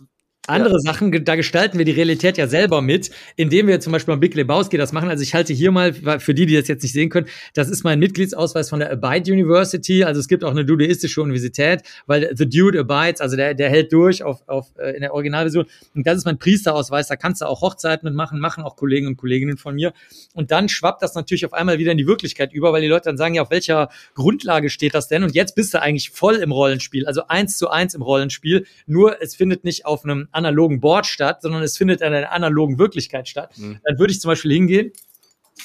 andere 0.47 0.75
ja. 0.75 0.79
Sachen, 0.79 1.25
da 1.25 1.35
gestalten 1.35 1.77
wir 1.77 1.85
die 1.85 1.91
Realität 1.91 2.37
ja 2.37 2.47
selber 2.47 2.81
mit, 2.81 3.11
indem 3.35 3.67
wir 3.67 3.79
zum 3.79 3.93
Beispiel 3.93 4.13
beim 4.13 4.19
Big 4.19 4.35
Lebowski 4.35 4.77
das 4.77 4.91
machen. 4.91 5.09
Also 5.09 5.23
ich 5.23 5.33
halte 5.33 5.53
hier 5.53 5.71
mal, 5.71 5.93
für 5.93 6.33
die, 6.33 6.45
die 6.45 6.55
das 6.55 6.67
jetzt 6.67 6.83
nicht 6.83 6.93
sehen 6.93 7.09
können, 7.09 7.27
das 7.53 7.69
ist 7.69 7.83
mein 7.83 7.99
Mitgliedsausweis 7.99 8.69
von 8.69 8.79
der 8.79 8.91
Abide 8.91 9.31
University. 9.31 10.03
Also 10.03 10.19
es 10.19 10.27
gibt 10.27 10.43
auch 10.43 10.51
eine 10.51 10.65
dudeistische 10.65 11.21
Universität, 11.21 11.81
weil 12.05 12.31
The 12.35 12.47
Dude 12.47 12.79
abides, 12.79 13.21
also 13.21 13.35
der, 13.35 13.53
der 13.53 13.69
hält 13.69 13.91
durch 13.93 14.23
auf, 14.23 14.47
auf, 14.47 14.67
äh, 14.77 14.91
in 14.95 15.01
der 15.01 15.13
Originalversion. 15.13 15.65
Und 15.93 16.07
das 16.07 16.17
ist 16.17 16.25
mein 16.25 16.37
Priesterausweis, 16.37 17.07
da 17.07 17.15
kannst 17.15 17.41
du 17.41 17.45
auch 17.45 17.61
Hochzeiten 17.61 18.07
mitmachen, 18.07 18.39
machen 18.39 18.63
auch 18.63 18.75
Kollegen 18.75 19.07
und 19.07 19.17
Kolleginnen 19.17 19.57
von 19.57 19.75
mir. 19.75 19.93
Und 20.33 20.51
dann 20.51 20.69
schwappt 20.69 21.01
das 21.01 21.15
natürlich 21.15 21.45
auf 21.45 21.53
einmal 21.53 21.79
wieder 21.79 21.91
in 21.91 21.97
die 21.97 22.07
Wirklichkeit 22.07 22.53
über, 22.53 22.73
weil 22.73 22.81
die 22.81 22.87
Leute 22.87 23.05
dann 23.05 23.17
sagen, 23.17 23.35
ja, 23.35 23.41
auf 23.41 23.51
welcher 23.51 23.89
Grundlage 24.13 24.69
steht 24.69 24.93
das 24.93 25.07
denn? 25.07 25.23
Und 25.23 25.35
jetzt 25.35 25.55
bist 25.55 25.73
du 25.73 25.81
eigentlich 25.81 26.09
voll 26.09 26.35
im 26.35 26.51
Rollenspiel, 26.51 27.05
also 27.05 27.27
eins 27.27 27.57
zu 27.57 27.69
eins 27.69 27.93
im 27.93 28.01
Rollenspiel. 28.01 28.65
Nur 28.85 29.21
es 29.21 29.35
findet 29.35 29.63
nicht 29.63 29.85
auf 29.85 30.03
einem 30.03 30.27
analogen 30.35 30.79
Board 30.79 31.05
statt, 31.05 31.41
sondern 31.41 31.63
es 31.63 31.77
findet 31.77 32.01
in 32.01 32.07
einer 32.07 32.31
analogen 32.31 32.77
Wirklichkeit 32.77 33.27
statt. 33.27 33.57
Mhm. 33.57 33.79
Dann 33.83 33.99
würde 33.99 34.11
ich 34.11 34.21
zum 34.21 34.29
Beispiel 34.29 34.51
hingehen 34.53 34.91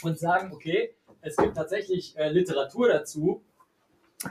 und 0.03 0.19
sagen, 0.19 0.53
okay, 0.53 0.95
es 1.21 1.37
gibt 1.37 1.57
tatsächlich 1.57 2.17
äh, 2.17 2.31
Literatur 2.31 2.89
dazu. 2.89 3.43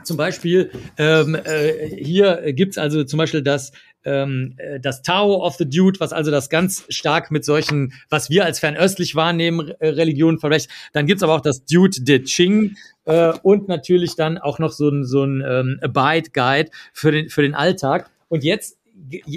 Zum 0.04 0.16
Beispiel 0.16 0.70
ähm, 0.98 1.34
äh, 1.34 1.88
hier 1.88 2.52
gibt's 2.52 2.78
also 2.78 3.02
zum 3.02 3.18
Beispiel 3.18 3.42
das 3.42 3.72
ähm, 4.04 4.54
äh, 4.56 4.80
das 4.80 5.02
Tao 5.02 5.44
of 5.44 5.56
the 5.56 5.68
Dude, 5.68 6.00
was 6.00 6.12
also 6.12 6.30
das 6.30 6.48
ganz 6.48 6.84
stark 6.88 7.30
mit 7.30 7.44
solchen, 7.44 7.92
was 8.08 8.30
wir 8.30 8.44
als 8.44 8.60
fernöstlich 8.60 9.14
wahrnehmen, 9.14 9.72
äh, 9.80 9.88
Religionen 9.88 10.38
verwechselt. 10.38 10.72
Dann 10.92 11.06
gibt's 11.06 11.22
aber 11.22 11.34
auch 11.34 11.40
das 11.40 11.64
Dude 11.64 12.02
de 12.02 12.22
Ching 12.22 12.76
äh, 13.04 13.32
und 13.42 13.68
natürlich 13.68 14.16
dann 14.16 14.38
auch 14.38 14.58
noch 14.58 14.72
so 14.72 14.88
ein, 14.88 15.04
so 15.04 15.24
ein 15.24 15.42
ähm, 15.46 15.80
Abide 15.82 16.30
Guide 16.30 16.70
für 16.92 17.10
den, 17.10 17.28
für 17.28 17.42
den 17.42 17.54
Alltag. 17.54 18.10
Und 18.28 18.44
jetzt 18.44 18.78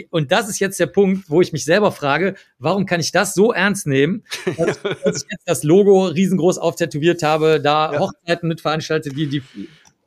und 0.09 0.31
das 0.31 0.49
ist 0.49 0.59
jetzt 0.59 0.79
der 0.79 0.87
Punkt, 0.87 1.29
wo 1.29 1.41
ich 1.41 1.53
mich 1.53 1.65
selber 1.65 1.91
frage, 1.91 2.35
warum 2.59 2.85
kann 2.85 2.99
ich 2.99 3.11
das 3.11 3.33
so 3.33 3.51
ernst 3.51 3.87
nehmen, 3.87 4.23
dass, 4.57 4.81
dass 4.81 5.23
ich 5.23 5.31
jetzt 5.31 5.47
das 5.47 5.63
Logo 5.63 6.05
riesengroß 6.05 6.57
auftätowiert 6.57 7.23
habe, 7.23 7.59
da 7.61 7.93
ja. 7.93 7.99
Hochzeiten 7.99 8.47
mit 8.47 8.61
veranstaltet, 8.61 9.15
die, 9.15 9.27
die 9.27 9.43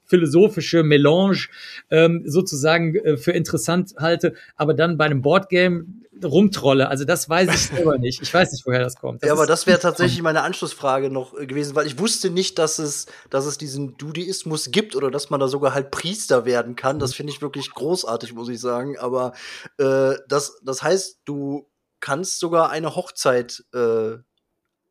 philosophische 0.07 0.83
Melange 0.83 1.49
ähm, 1.91 2.23
sozusagen 2.27 2.95
äh, 2.95 3.17
für 3.17 3.33
interessant 3.33 3.95
halte, 3.99 4.35
aber 4.57 4.75
dann 4.75 4.97
bei 4.97 5.05
einem 5.05 5.23
Boardgame 5.23 5.85
rumtrolle. 6.25 6.89
Also 6.89 7.05
das 7.05 7.29
weiß 7.29 7.49
ich 7.55 7.67
selber 7.69 7.99
nicht. 7.99 8.23
Ich 8.23 8.33
weiß 8.33 8.53
nicht, 8.53 8.67
woher 8.67 8.81
das 8.81 8.97
kommt. 8.97 9.23
Das 9.23 9.29
ja, 9.29 9.35
aber 9.35 9.47
das 9.47 9.67
wäre 9.67 9.79
tatsächlich 9.81 10.23
meine 10.23 10.43
Anschlussfrage 10.43 11.11
noch 11.11 11.37
äh, 11.39 11.47
gewesen, 11.47 11.75
weil 11.75 11.87
ich 11.87 11.99
wusste 11.99 12.31
nicht, 12.31 12.59
dass 12.59 12.79
es, 12.79 13.07
dass 13.31 13.47
es 13.47 13.59
diesen 13.59 13.97
Dudeismus 13.97 14.71
gibt 14.71 14.97
oder 14.97 15.11
dass 15.11 15.31
man 15.31 15.41
da 15.41 15.49
sogar 15.49 15.75
halt 15.75 15.91
Priester 15.91 16.45
werden 16.45 16.77
kann. 16.77 16.99
Das 16.99 17.15
finde 17.15 17.33
ich 17.33 17.43
wirklich 17.43 17.71
großartig, 17.71 18.35
muss 18.35 18.49
ich 18.49 18.61
sagen. 18.61 18.99
Aber 18.99 19.33
äh, 19.79 20.15
das, 20.29 20.61
das 20.63 20.83
heißt, 20.83 21.21
du 21.25 21.69
kannst 22.01 22.39
sogar 22.39 22.71
eine 22.71 22.95
Hochzeit, 22.95 23.65
äh, 23.75 24.17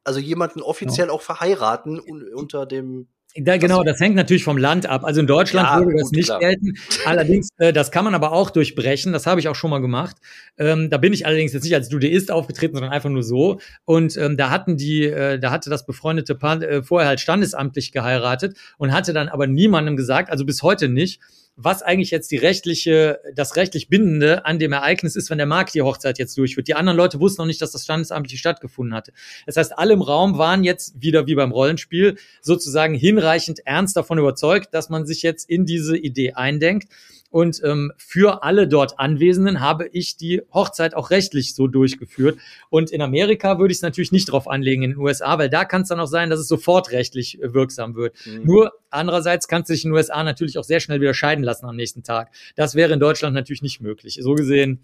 also 0.04 0.20
jemanden 0.20 0.62
offiziell 0.62 1.08
ja. 1.08 1.14
auch 1.14 1.22
verheiraten 1.22 2.00
unter 2.00 2.66
dem 2.66 3.08
da, 3.38 3.58
genau, 3.58 3.84
das 3.84 4.00
hängt 4.00 4.16
natürlich 4.16 4.46
vom 4.46 4.58
Land 4.58 4.86
ab. 4.86 5.04
Also 5.04 5.20
in 5.20 5.28
Deutschland 5.28 5.68
ja, 5.68 5.80
würde 5.80 5.98
das 5.98 6.10
gut, 6.10 6.16
nicht 6.16 6.28
klar. 6.28 6.40
gelten. 6.40 6.74
Allerdings, 7.06 7.50
äh, 7.58 7.74
das 7.74 7.92
kann 7.92 8.06
man 8.06 8.16
aber 8.16 8.32
auch 8.32 8.50
durchbrechen. 8.50 9.12
Das 9.12 9.28
habe 9.28 9.42
ich 9.42 9.50
auch 9.50 9.56
schon 9.56 9.70
mal 9.70 9.82
gemacht. 9.82 10.16
Ähm, 10.58 10.90
da 10.90 10.98
bin 10.98 11.12
ich 11.12 11.26
allerdings 11.26 11.52
jetzt 11.52 11.64
nicht 11.64 11.76
als 11.76 11.90
Dudeist 11.90 12.32
aufgetreten, 12.32 12.76
sondern 12.76 12.94
einfach 12.94 13.10
nur 13.10 13.24
so. 13.24 13.60
Und 13.84 14.16
ähm, 14.16 14.38
da 14.38 14.50
hatten 14.52 14.78
die, 14.78 15.04
äh, 15.04 15.38
da 15.38 15.52
hatte 15.52 15.70
das 15.70 15.86
befreundete 15.86 16.36
Paar 16.36 16.62
äh, 16.62 16.82
vorher 16.82 17.10
halt 17.10 17.20
standesamtlich 17.20 17.92
geheiratet 17.92 18.58
und 18.78 18.94
hatte 18.94 19.12
dann 19.12 19.28
aber 19.28 19.48
niemandem 19.48 19.98
gesagt, 19.98 20.30
also 20.30 20.46
bis 20.46 20.64
heute 20.64 20.88
nicht, 20.88 21.20
was 21.58 21.82
eigentlich 21.82 22.12
jetzt 22.12 22.32
die 22.32 22.38
rechtliche, 22.38 23.20
das 23.34 23.56
rechtlich 23.56 23.88
Bindende 23.88 24.46
an 24.46 24.60
dem 24.60 24.74
Ereignis 24.74 25.16
ist, 25.16 25.30
wenn 25.30 25.38
der 25.38 25.48
Markt 25.48 25.74
die 25.74 25.82
Hochzeit 25.82 26.20
jetzt 26.20 26.38
durchführt. 26.38 26.68
Die 26.68 26.76
anderen 26.76 26.98
Leute 26.98 27.20
wussten 27.20 27.42
noch 27.42 27.48
nicht, 27.48 27.62
dass 27.62 27.72
das 27.72 27.84
standesamtlich 27.84 28.40
stattgefunden 28.40 28.94
hatte. 28.94 29.14
Das 29.46 29.56
heißt, 29.56 29.78
alle 29.78 29.94
im 29.94 30.02
Raum 30.02 30.38
waren 30.38 30.64
jetzt 30.64 31.02
wieder 31.02 31.28
wie 31.28 31.36
beim 31.36 31.52
Rollenspiel 31.52 32.18
sozusagen 32.42 32.94
hinreichend 32.94 33.60
ernst 33.66 33.96
davon 33.96 34.18
überzeugt, 34.18 34.74
dass 34.74 34.90
man 34.90 35.06
sich 35.06 35.22
jetzt 35.22 35.50
in 35.50 35.66
diese 35.66 35.98
Idee 35.98 36.34
eindenkt. 36.34 36.90
Und 37.36 37.62
ähm, 37.66 37.92
für 37.98 38.44
alle 38.44 38.66
dort 38.66 38.98
Anwesenden 38.98 39.60
habe 39.60 39.90
ich 39.92 40.16
die 40.16 40.42
Hochzeit 40.54 40.96
auch 40.96 41.10
rechtlich 41.10 41.54
so 41.54 41.68
durchgeführt. 41.68 42.40
Und 42.70 42.92
in 42.92 43.02
Amerika 43.02 43.60
würde 43.60 43.74
ich 43.74 43.80
es 43.80 43.82
natürlich 43.82 44.14
nicht 44.14 44.32
drauf 44.32 44.48
anlegen, 44.48 44.84
in 44.84 44.92
den 44.92 45.00
USA, 45.00 45.38
weil 45.38 45.50
da 45.50 45.66
kann 45.66 45.82
es 45.82 45.90
dann 45.90 46.00
auch 46.00 46.08
sein, 46.08 46.30
dass 46.30 46.40
es 46.40 46.48
sofort 46.48 46.92
rechtlich 46.92 47.44
äh, 47.44 47.54
wirksam 47.54 47.96
wird. 47.96 48.16
Mhm. 48.26 48.46
Nur 48.46 48.72
andererseits 48.90 49.50
kannst 49.50 49.70
du 49.70 49.74
dich 49.74 49.84
in 49.84 49.92
den 49.92 49.98
USA 49.98 50.24
natürlich 50.24 50.58
auch 50.58 50.64
sehr 50.64 50.80
schnell 50.80 51.02
wieder 51.02 51.14
scheiden 51.14 51.44
lassen 51.44 51.66
am 51.66 51.76
nächsten 51.76 52.04
Tag. 52.04 52.32
Das 52.56 52.74
wäre 52.74 52.94
in 52.94 53.02
Deutschland 53.02 53.36
natürlich 53.36 53.62
nicht 53.62 53.82
möglich. 53.82 54.18
So 54.22 54.36
gesehen 54.36 54.80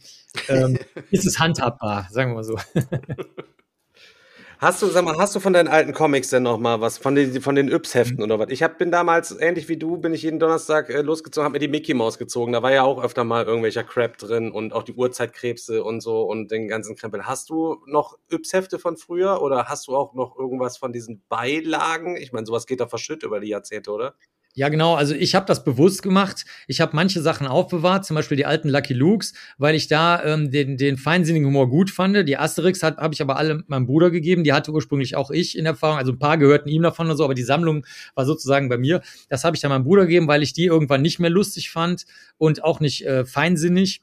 ähm, 0.50 0.78
ist 1.10 1.26
es 1.26 1.40
handhabbar, 1.40 2.10
sagen 2.12 2.32
wir 2.32 2.36
mal 2.36 2.44
so. 2.44 2.58
Hast 4.62 4.80
du, 4.84 4.86
sag 4.86 5.04
mal, 5.04 5.18
hast 5.18 5.36
du 5.36 5.40
von 5.40 5.54
deinen 5.54 5.68
alten 5.68 5.92
Comics 5.92 6.30
denn 6.30 6.44
noch 6.44 6.60
mal 6.60 6.82
was, 6.82 7.00
von 7.00 7.16
den, 7.16 7.42
von 7.42 7.56
den 7.56 7.68
Yps-Heften 7.68 8.18
mhm. 8.18 8.24
oder 8.26 8.38
was? 8.38 8.50
Ich 8.52 8.62
hab, 8.62 8.78
bin 8.78 8.92
damals, 8.92 9.36
ähnlich 9.40 9.68
wie 9.70 9.78
du, 9.78 9.98
bin 9.98 10.14
ich 10.14 10.22
jeden 10.22 10.38
Donnerstag 10.38 10.92
äh, 10.92 11.02
losgezogen, 11.02 11.46
hab 11.46 11.54
mir 11.54 11.58
die 11.58 11.68
Mickey 11.68 11.96
Maus 11.96 12.20
gezogen. 12.20 12.52
Da 12.52 12.62
war 12.62 12.72
ja 12.72 12.84
auch 12.84 13.04
öfter 13.04 13.24
mal 13.24 13.44
irgendwelcher 13.44 13.84
Crap 13.84 14.20
drin 14.20 14.52
und 14.52 14.72
auch 14.74 14.84
die 14.84 14.94
Uhrzeitkrebse 14.94 15.84
und 15.84 16.02
so 16.02 16.22
und 16.22 16.52
den 16.52 16.68
ganzen 16.68 16.96
Krempel. 16.96 17.26
Hast 17.26 17.50
du 17.50 17.82
noch 17.88 18.20
Yps-Hefte 18.32 18.78
von 18.78 18.98
früher 18.98 19.42
oder 19.42 19.66
hast 19.66 19.88
du 19.88 19.96
auch 19.96 20.14
noch 20.14 20.38
irgendwas 20.38 20.78
von 20.78 20.94
diesen 20.94 21.24
Beilagen? 21.28 22.16
Ich 22.16 22.32
meine, 22.32 22.46
sowas 22.46 22.68
geht 22.68 22.82
doch 22.82 22.90
verschütt 22.92 23.24
über 23.24 23.40
die 23.40 23.50
Jahrzehnte, 23.50 23.90
oder? 23.90 24.14
Ja, 24.54 24.68
genau. 24.68 24.96
Also 24.96 25.16
ich 25.16 25.34
habe 25.34 25.46
das 25.46 25.64
bewusst 25.64 26.04
gemacht. 26.04 26.46
Ich 26.68 26.82
habe 26.82 26.94
manche 26.94 27.22
Sachen 27.22 27.48
aufbewahrt, 27.48 28.06
zum 28.06 28.16
Beispiel 28.16 28.36
die 28.36 28.46
alten 28.46 28.68
Lucky 28.68 28.94
Lukes, 28.94 29.34
weil 29.58 29.76
ich 29.76 29.88
da 29.88 30.22
ähm, 30.24 30.52
den, 30.52 30.76
den 30.76 30.98
feinsinnigen 30.98 31.48
Humor 31.48 31.70
gut 31.70 31.90
fand. 31.90 32.28
Die 32.28 32.38
Asterix 32.38 32.84
habe 32.84 33.14
ich 33.14 33.22
aber 33.22 33.38
alle 33.38 33.64
meinem 33.68 33.86
Bruder 33.86 34.12
gegeben. 34.12 34.44
Die 34.44 34.52
hatte 34.52 34.72
ursprünglich 34.72 35.16
auch 35.16 35.32
ich 35.32 35.58
in 35.58 35.66
Erfahrung. 35.66 35.98
Also 35.98 36.12
ein 36.12 36.20
paar 36.20 36.38
gehörten 36.38 36.68
ihm 36.68 36.82
davon 36.82 37.06
oder 37.08 37.16
so, 37.16 37.24
aber 37.24 37.34
die 37.34 37.44
Sammlung 37.44 37.86
war 38.14 38.26
sozusagen 38.26 38.68
bei 38.68 38.78
mir. 38.78 39.02
Das 39.30 39.46
habe 39.46 39.56
ich 39.56 39.62
dann 39.62 39.70
meinem 39.70 39.86
Bruder 39.86 40.04
gegeben, 40.04 40.28
weil 40.28 40.44
ich 40.44 40.52
die 40.52 40.66
irgendwann 40.66 41.02
nicht 41.02 41.20
mehr 41.20 41.30
lustig 41.30 41.72
fand 41.72 42.06
und 42.38 42.64
auch 42.64 42.82
nicht 42.82 43.06
äh, 43.06 43.24
feinsinnig. 43.24 44.02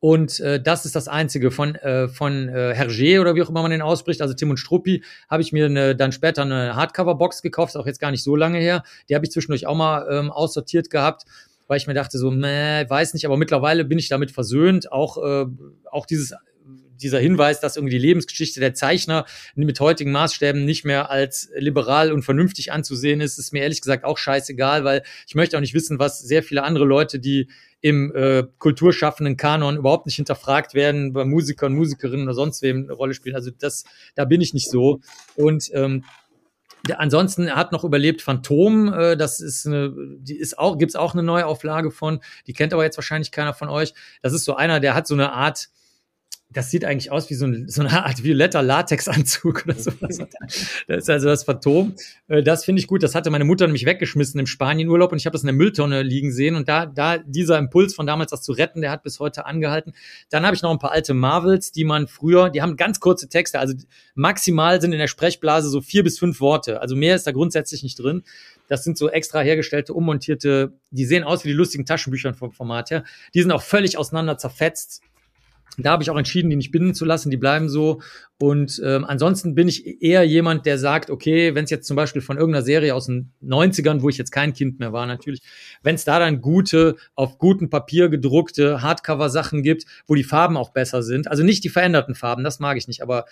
Und 0.00 0.40
äh, 0.40 0.60
das 0.60 0.86
ist 0.86 0.96
das 0.96 1.08
Einzige. 1.08 1.50
Von, 1.50 1.74
äh, 1.76 2.08
von 2.08 2.48
äh, 2.48 2.74
Hergé 2.76 3.20
oder 3.20 3.34
wie 3.34 3.42
auch 3.42 3.50
immer 3.50 3.62
man 3.62 3.70
den 3.70 3.82
ausspricht, 3.82 4.22
also 4.22 4.34
Tim 4.34 4.50
und 4.50 4.56
Struppi, 4.56 5.04
habe 5.28 5.42
ich 5.42 5.52
mir 5.52 5.66
eine, 5.66 5.94
dann 5.94 6.10
später 6.10 6.42
eine 6.42 6.74
Hardcover-Box 6.74 7.42
gekauft, 7.42 7.76
auch 7.76 7.86
jetzt 7.86 8.00
gar 8.00 8.10
nicht 8.10 8.24
so 8.24 8.34
lange 8.34 8.58
her. 8.58 8.82
Die 9.08 9.14
habe 9.14 9.24
ich 9.26 9.30
zwischendurch 9.30 9.66
auch 9.66 9.76
mal 9.76 10.06
ähm, 10.10 10.30
aussortiert 10.30 10.90
gehabt 10.90 11.24
weil 11.66 11.76
ich 11.76 11.86
mir 11.86 11.94
dachte 11.94 12.18
so, 12.18 12.32
meh, 12.32 12.84
weiß 12.90 13.14
nicht, 13.14 13.24
aber 13.26 13.36
mittlerweile 13.36 13.84
bin 13.84 13.96
ich 13.96 14.08
damit 14.08 14.32
versöhnt. 14.32 14.90
Auch, 14.90 15.18
äh, 15.18 15.46
auch 15.88 16.04
dieses 16.04 16.34
dieser 17.00 17.18
Hinweis, 17.18 17.60
dass 17.60 17.76
irgendwie 17.76 17.96
die 17.96 18.06
Lebensgeschichte 18.06 18.60
der 18.60 18.74
Zeichner 18.74 19.24
mit 19.54 19.80
heutigen 19.80 20.12
Maßstäben 20.12 20.64
nicht 20.64 20.84
mehr 20.84 21.10
als 21.10 21.50
liberal 21.56 22.12
und 22.12 22.22
vernünftig 22.22 22.72
anzusehen 22.72 23.20
ist, 23.20 23.38
ist 23.38 23.52
mir 23.52 23.62
ehrlich 23.62 23.80
gesagt 23.80 24.04
auch 24.04 24.18
scheißegal, 24.18 24.84
weil 24.84 25.02
ich 25.26 25.34
möchte 25.34 25.56
auch 25.56 25.60
nicht 25.60 25.74
wissen, 25.74 25.98
was 25.98 26.20
sehr 26.20 26.42
viele 26.42 26.62
andere 26.62 26.84
Leute, 26.84 27.18
die 27.18 27.48
im 27.80 28.14
äh, 28.14 28.44
kulturschaffenden 28.58 29.36
Kanon 29.36 29.76
überhaupt 29.76 30.06
nicht 30.06 30.16
hinterfragt 30.16 30.74
werden, 30.74 31.12
bei 31.12 31.24
Musikern, 31.24 31.74
Musikerinnen 31.74 32.26
oder 32.26 32.34
sonst 32.34 32.62
wem 32.62 32.84
eine 32.84 32.92
Rolle 32.92 33.14
spielen. 33.14 33.36
Also 33.36 33.50
das, 33.50 33.84
da 34.14 34.24
bin 34.24 34.40
ich 34.40 34.54
nicht 34.54 34.70
so. 34.70 35.00
Und 35.36 35.70
ähm, 35.72 36.04
Ansonsten 36.96 37.54
hat 37.54 37.72
noch 37.72 37.84
überlebt 37.84 38.22
Phantom, 38.22 38.92
äh, 38.92 39.16
das 39.16 39.40
ist 39.40 39.66
eine, 39.66 39.92
die 40.18 40.36
ist 40.36 40.58
auch, 40.58 40.78
gibt's 40.78 40.96
auch 40.96 41.12
eine 41.12 41.22
Neuauflage 41.22 41.90
von, 41.90 42.20
die 42.46 42.54
kennt 42.54 42.72
aber 42.72 42.84
jetzt 42.84 42.96
wahrscheinlich 42.96 43.32
keiner 43.32 43.52
von 43.52 43.68
euch. 43.68 43.92
Das 44.22 44.32
ist 44.32 44.44
so 44.44 44.56
einer, 44.56 44.80
der 44.80 44.94
hat 44.94 45.06
so 45.06 45.14
eine 45.14 45.32
Art, 45.32 45.68
das 46.52 46.70
sieht 46.70 46.84
eigentlich 46.84 47.12
aus 47.12 47.30
wie 47.30 47.34
so, 47.34 47.46
ein, 47.46 47.68
so 47.68 47.80
eine 47.80 48.04
Art 48.04 48.24
violetter 48.24 48.62
Latexanzug 48.62 49.64
oder 49.66 49.74
sowas. 49.78 50.18
Das 50.88 50.98
ist 50.98 51.10
also 51.10 51.28
das 51.28 51.44
Phantom. 51.44 51.94
Äh, 52.28 52.42
das 52.42 52.64
finde 52.64 52.80
ich 52.80 52.88
gut. 52.88 53.02
Das 53.02 53.14
hatte 53.14 53.30
meine 53.30 53.44
Mutter 53.44 53.66
nämlich 53.66 53.86
weggeschmissen 53.86 54.40
im 54.40 54.46
Spanienurlaub 54.46 55.12
und 55.12 55.18
ich 55.18 55.26
habe 55.26 55.32
das 55.32 55.42
in 55.42 55.46
der 55.46 55.54
Mülltonne 55.54 56.02
liegen 56.02 56.32
sehen. 56.32 56.56
Und 56.56 56.68
da, 56.68 56.86
da 56.86 57.18
dieser 57.18 57.56
Impuls 57.58 57.94
von 57.94 58.06
damals, 58.06 58.32
das 58.32 58.42
zu 58.42 58.52
retten, 58.52 58.80
der 58.80 58.90
hat 58.90 59.04
bis 59.04 59.20
heute 59.20 59.46
angehalten. 59.46 59.92
Dann 60.28 60.44
habe 60.44 60.56
ich 60.56 60.62
noch 60.62 60.72
ein 60.72 60.78
paar 60.78 60.90
alte 60.90 61.14
Marvels, 61.14 61.70
die 61.70 61.84
man 61.84 62.08
früher, 62.08 62.50
die 62.50 62.62
haben 62.62 62.76
ganz 62.76 62.98
kurze 62.98 63.28
Texte. 63.28 63.60
Also 63.60 63.74
maximal 64.14 64.80
sind 64.80 64.92
in 64.92 64.98
der 64.98 65.08
Sprechblase 65.08 65.68
so 65.68 65.80
vier 65.80 66.02
bis 66.02 66.18
fünf 66.18 66.40
Worte. 66.40 66.80
Also 66.80 66.96
mehr 66.96 67.14
ist 67.14 67.26
da 67.26 67.32
grundsätzlich 67.32 67.84
nicht 67.84 67.98
drin. 67.98 68.24
Das 68.66 68.84
sind 68.84 68.98
so 68.98 69.08
extra 69.08 69.40
hergestellte, 69.40 69.94
ummontierte, 69.94 70.72
die 70.90 71.04
sehen 71.04 71.24
aus 71.24 71.44
wie 71.44 71.48
die 71.48 71.54
lustigen 71.54 71.86
Taschenbücher 71.86 72.34
vom 72.34 72.52
Format 72.52 72.90
her. 72.90 73.04
Die 73.34 73.42
sind 73.42 73.50
auch 73.50 73.62
völlig 73.62 73.98
auseinander 73.98 74.38
zerfetzt 74.38 75.02
da 75.78 75.92
habe 75.92 76.02
ich 76.02 76.10
auch 76.10 76.16
entschieden, 76.16 76.50
die 76.50 76.56
nicht 76.56 76.72
binden 76.72 76.94
zu 76.94 77.04
lassen, 77.04 77.30
die 77.30 77.36
bleiben 77.36 77.68
so. 77.68 78.00
Und 78.42 78.80
ähm, 78.82 79.04
ansonsten 79.04 79.54
bin 79.54 79.68
ich 79.68 80.00
eher 80.02 80.24
jemand, 80.24 80.64
der 80.64 80.78
sagt, 80.78 81.10
okay, 81.10 81.54
wenn 81.54 81.64
es 81.64 81.70
jetzt 81.70 81.86
zum 81.86 81.94
Beispiel 81.94 82.22
von 82.22 82.38
irgendeiner 82.38 82.64
Serie 82.64 82.94
aus 82.94 83.04
den 83.04 83.32
90ern, 83.44 84.00
wo 84.00 84.08
ich 84.08 84.16
jetzt 84.16 84.32
kein 84.32 84.54
Kind 84.54 84.80
mehr 84.80 84.94
war, 84.94 85.04
natürlich, 85.04 85.42
wenn 85.82 85.94
es 85.94 86.04
da 86.04 86.18
dann 86.18 86.40
gute, 86.40 86.96
auf 87.14 87.36
gutem 87.36 87.68
Papier 87.68 88.08
gedruckte 88.08 88.80
Hardcover-Sachen 88.80 89.62
gibt, 89.62 89.84
wo 90.06 90.14
die 90.14 90.24
Farben 90.24 90.56
auch 90.56 90.70
besser 90.70 91.02
sind, 91.02 91.28
also 91.28 91.42
nicht 91.42 91.64
die 91.64 91.68
veränderten 91.68 92.14
Farben, 92.14 92.42
das 92.42 92.60
mag 92.60 92.78
ich 92.78 92.88
nicht, 92.88 93.02
aber 93.02 93.26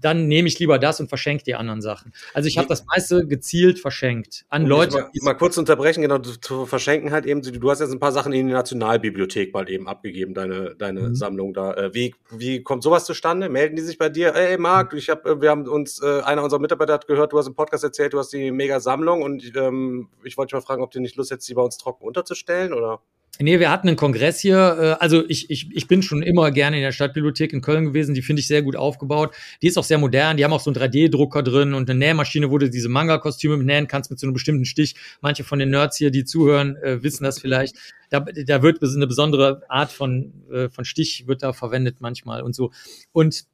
dann 0.00 0.26
nehme 0.26 0.48
ich 0.48 0.58
lieber 0.58 0.78
das 0.78 1.00
und 1.00 1.08
verschenke 1.08 1.44
die 1.44 1.54
anderen 1.54 1.80
Sachen. 1.80 2.12
Also 2.32 2.48
ich 2.48 2.58
habe 2.58 2.68
das 2.68 2.84
meiste 2.86 3.26
gezielt 3.26 3.78
verschenkt 3.78 4.44
an 4.48 4.66
Leute. 4.66 4.98
Mal, 4.98 5.10
mal, 5.22 5.34
kurz 5.34 5.56
unterbrechen, 5.56 6.02
genau, 6.02 6.18
zu 6.18 6.66
verschenken 6.66 7.12
halt 7.12 7.26
eben. 7.26 7.42
Du 7.42 7.70
hast 7.70 7.80
jetzt 7.80 7.92
ein 7.92 8.00
paar 8.00 8.12
Sachen 8.12 8.32
in 8.32 8.46
die 8.46 8.52
Nationalbibliothek 8.52 9.52
mal 9.52 9.68
eben 9.70 9.86
abgegeben, 9.88 10.34
deine, 10.34 10.74
deine 10.76 11.00
mhm. 11.00 11.14
Sammlung 11.14 11.54
da. 11.54 11.74
Äh, 11.74 11.94
wie, 11.94 12.14
wie 12.30 12.62
kommt 12.62 12.82
sowas 12.82 13.04
zustande? 13.04 13.48
Melden 13.48 13.76
die 13.76 13.82
sich 13.82 13.98
bei 13.98 14.08
dir? 14.08 14.34
Ey, 14.34 14.53
Marc, 14.58 14.92
ich 14.94 15.10
hab, 15.10 15.26
äh, 15.26 15.40
wir 15.40 15.50
haben 15.50 15.66
uns, 15.68 16.02
äh, 16.02 16.20
einer 16.22 16.42
unserer 16.42 16.60
Mitarbeiter 16.60 16.94
hat 16.94 17.06
gehört, 17.06 17.32
du 17.32 17.38
hast 17.38 17.46
im 17.46 17.54
Podcast 17.54 17.84
erzählt, 17.84 18.12
du 18.12 18.18
hast 18.18 18.32
die 18.32 18.50
mega 18.50 18.80
Sammlung 18.80 19.22
und 19.22 19.52
ähm, 19.56 20.08
ich 20.22 20.36
wollte 20.36 20.48
dich 20.48 20.54
mal 20.54 20.66
fragen, 20.66 20.82
ob 20.82 20.90
du 20.90 21.00
nicht 21.00 21.16
Lust 21.16 21.30
hättest, 21.30 21.48
die 21.48 21.54
bei 21.54 21.62
uns 21.62 21.78
trocken 21.78 22.04
unterzustellen 22.04 22.72
oder? 22.72 23.00
Nee, 23.40 23.58
wir 23.58 23.70
hatten 23.70 23.88
einen 23.88 23.96
Kongress 23.96 24.38
hier. 24.38 24.76
Äh, 24.78 25.02
also 25.02 25.24
ich, 25.28 25.50
ich, 25.50 25.68
ich 25.74 25.88
bin 25.88 26.02
schon 26.02 26.22
immer 26.22 26.52
gerne 26.52 26.76
in 26.76 26.82
der 26.82 26.92
Stadtbibliothek 26.92 27.52
in 27.52 27.62
Köln 27.62 27.86
gewesen. 27.86 28.14
Die 28.14 28.22
finde 28.22 28.40
ich 28.40 28.46
sehr 28.46 28.62
gut 28.62 28.76
aufgebaut. 28.76 29.34
Die 29.60 29.66
ist 29.66 29.76
auch 29.76 29.84
sehr 29.84 29.98
modern. 29.98 30.36
Die 30.36 30.44
haben 30.44 30.52
auch 30.52 30.60
so 30.60 30.70
einen 30.70 30.80
3D-Drucker 30.80 31.42
drin 31.42 31.74
und 31.74 31.90
eine 31.90 31.98
Nähmaschine, 31.98 32.50
wo 32.50 32.58
du 32.58 32.70
diese 32.70 32.88
Manga-Kostüme 32.88 33.56
nähen 33.56 33.88
kannst 33.88 34.10
mit 34.10 34.20
so 34.20 34.26
einem 34.26 34.34
bestimmten 34.34 34.64
Stich. 34.64 34.94
Manche 35.20 35.42
von 35.42 35.58
den 35.58 35.70
Nerds 35.70 35.96
hier, 35.96 36.12
die 36.12 36.24
zuhören, 36.24 36.76
äh, 36.76 37.02
wissen 37.02 37.24
das 37.24 37.40
vielleicht. 37.40 37.76
Da, 38.10 38.20
da 38.20 38.62
wird 38.62 38.80
eine 38.82 39.06
besondere 39.08 39.62
Art 39.68 39.90
von, 39.90 40.32
äh, 40.52 40.68
von 40.68 40.84
Stich 40.84 41.26
wird 41.26 41.42
da 41.42 41.52
verwendet 41.52 41.96
manchmal 41.98 42.42
und 42.42 42.54
so. 42.54 42.70
Und 43.10 43.46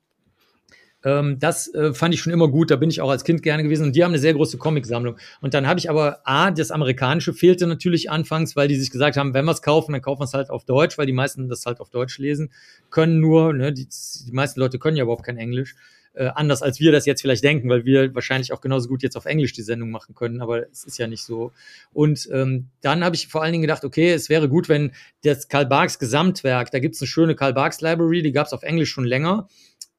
ähm, 1.04 1.38
das 1.38 1.72
äh, 1.74 1.94
fand 1.94 2.14
ich 2.14 2.20
schon 2.20 2.32
immer 2.32 2.48
gut. 2.48 2.70
Da 2.70 2.76
bin 2.76 2.90
ich 2.90 3.00
auch 3.00 3.10
als 3.10 3.24
Kind 3.24 3.42
gerne 3.42 3.62
gewesen. 3.62 3.86
Und 3.86 3.96
die 3.96 4.04
haben 4.04 4.10
eine 4.10 4.18
sehr 4.18 4.34
große 4.34 4.58
Comicsammlung. 4.58 5.16
Und 5.40 5.54
dann 5.54 5.66
habe 5.66 5.78
ich 5.78 5.88
aber 5.88 6.20
A, 6.24 6.50
das 6.50 6.70
Amerikanische 6.70 7.32
fehlte 7.32 7.66
natürlich 7.66 8.10
anfangs, 8.10 8.56
weil 8.56 8.68
die 8.68 8.76
sich 8.76 8.90
gesagt 8.90 9.16
haben, 9.16 9.34
wenn 9.34 9.44
wir 9.44 9.52
es 9.52 9.62
kaufen, 9.62 9.92
dann 9.92 10.02
kaufen 10.02 10.20
wir 10.20 10.24
es 10.24 10.34
halt 10.34 10.50
auf 10.50 10.64
Deutsch, 10.64 10.98
weil 10.98 11.06
die 11.06 11.12
meisten 11.12 11.48
das 11.48 11.64
halt 11.66 11.80
auf 11.80 11.90
Deutsch 11.90 12.18
lesen 12.18 12.50
können 12.90 13.20
nur. 13.20 13.52
Ne? 13.52 13.72
Die, 13.72 13.88
die 14.26 14.32
meisten 14.32 14.60
Leute 14.60 14.78
können 14.78 14.96
ja 14.96 15.04
überhaupt 15.04 15.24
kein 15.24 15.38
Englisch. 15.38 15.74
Äh, 16.12 16.30
anders 16.34 16.60
als 16.60 16.80
wir 16.80 16.90
das 16.90 17.06
jetzt 17.06 17.22
vielleicht 17.22 17.44
denken, 17.44 17.68
weil 17.68 17.84
wir 17.84 18.12
wahrscheinlich 18.16 18.52
auch 18.52 18.60
genauso 18.60 18.88
gut 18.88 19.04
jetzt 19.04 19.16
auf 19.16 19.26
Englisch 19.26 19.52
die 19.52 19.62
Sendung 19.62 19.90
machen 19.90 20.16
können, 20.16 20.42
aber 20.42 20.68
es 20.68 20.82
ist 20.82 20.98
ja 20.98 21.06
nicht 21.06 21.22
so. 21.22 21.52
Und 21.92 22.28
ähm, 22.32 22.66
dann 22.80 23.04
habe 23.04 23.14
ich 23.14 23.28
vor 23.28 23.44
allen 23.44 23.52
Dingen 23.52 23.62
gedacht, 23.62 23.84
okay, 23.84 24.10
es 24.10 24.28
wäre 24.28 24.48
gut, 24.48 24.68
wenn 24.68 24.90
das 25.22 25.46
Karl 25.46 25.66
Barks 25.66 26.00
Gesamtwerk, 26.00 26.72
da 26.72 26.80
gibt 26.80 26.96
es 26.96 27.00
eine 27.00 27.06
schöne 27.06 27.36
Karl 27.36 27.54
Barks 27.54 27.80
Library, 27.80 28.22
die 28.22 28.32
gab 28.32 28.48
es 28.48 28.52
auf 28.52 28.64
Englisch 28.64 28.90
schon 28.90 29.04
länger 29.04 29.46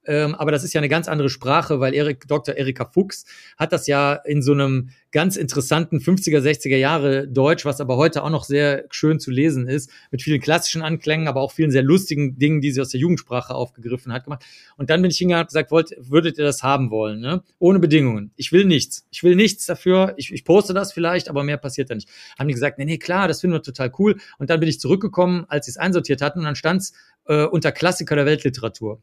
ähm, 0.05 0.35
aber 0.35 0.51
das 0.51 0.63
ist 0.63 0.73
ja 0.73 0.79
eine 0.79 0.89
ganz 0.89 1.07
andere 1.07 1.29
Sprache, 1.29 1.79
weil 1.79 1.93
Erik, 1.93 2.27
Dr. 2.27 2.55
Erika 2.55 2.85
Fuchs 2.85 3.25
hat 3.57 3.71
das 3.71 3.87
ja 3.87 4.13
in 4.13 4.41
so 4.41 4.53
einem 4.53 4.89
ganz 5.11 5.35
interessanten 5.35 5.99
50er, 5.99 6.39
60er 6.39 6.77
Jahre 6.77 7.27
Deutsch, 7.27 7.65
was 7.65 7.81
aber 7.81 7.97
heute 7.97 8.23
auch 8.23 8.29
noch 8.29 8.45
sehr 8.45 8.85
schön 8.89 9.19
zu 9.19 9.29
lesen 9.29 9.67
ist, 9.67 9.91
mit 10.09 10.21
vielen 10.21 10.39
klassischen 10.39 10.81
Anklängen, 10.81 11.27
aber 11.27 11.41
auch 11.41 11.51
vielen 11.51 11.69
sehr 11.69 11.83
lustigen 11.83 12.37
Dingen, 12.37 12.61
die 12.61 12.71
sie 12.71 12.81
aus 12.81 12.89
der 12.89 12.99
Jugendsprache 12.99 13.53
aufgegriffen 13.53 14.13
hat, 14.13 14.23
gemacht. 14.23 14.43
Und 14.77 14.89
dann 14.89 15.01
bin 15.01 15.11
ich 15.11 15.17
hingegangen 15.17 15.43
und 15.43 15.49
gesagt, 15.49 15.71
wollt, 15.71 15.93
würdet 15.99 16.37
ihr 16.37 16.45
das 16.45 16.63
haben 16.63 16.89
wollen, 16.89 17.19
ne? 17.19 17.43
Ohne 17.59 17.79
Bedingungen. 17.79 18.31
Ich 18.37 18.51
will 18.51 18.65
nichts. 18.65 19.05
Ich 19.11 19.21
will 19.23 19.35
nichts 19.35 19.65
dafür. 19.65 20.13
Ich, 20.17 20.31
ich 20.31 20.45
poste 20.45 20.73
das 20.73 20.93
vielleicht, 20.93 21.29
aber 21.29 21.43
mehr 21.43 21.57
passiert 21.57 21.89
da 21.89 21.95
nicht. 21.95 22.09
Haben 22.39 22.47
die 22.47 22.53
gesagt, 22.53 22.77
nee, 22.77 22.85
nee, 22.85 22.97
klar, 22.97 23.27
das 23.27 23.41
finden 23.41 23.57
wir 23.57 23.61
total 23.61 23.91
cool. 23.99 24.17
Und 24.39 24.49
dann 24.49 24.59
bin 24.59 24.69
ich 24.69 24.79
zurückgekommen, 24.79 25.45
als 25.47 25.65
sie 25.65 25.71
es 25.71 25.77
einsortiert 25.77 26.21
hatten 26.21 26.39
und 26.39 26.45
dann 26.45 26.55
stand's 26.55 26.93
äh, 27.25 27.43
unter 27.43 27.71
Klassiker 27.71 28.15
der 28.15 28.25
Weltliteratur. 28.25 29.01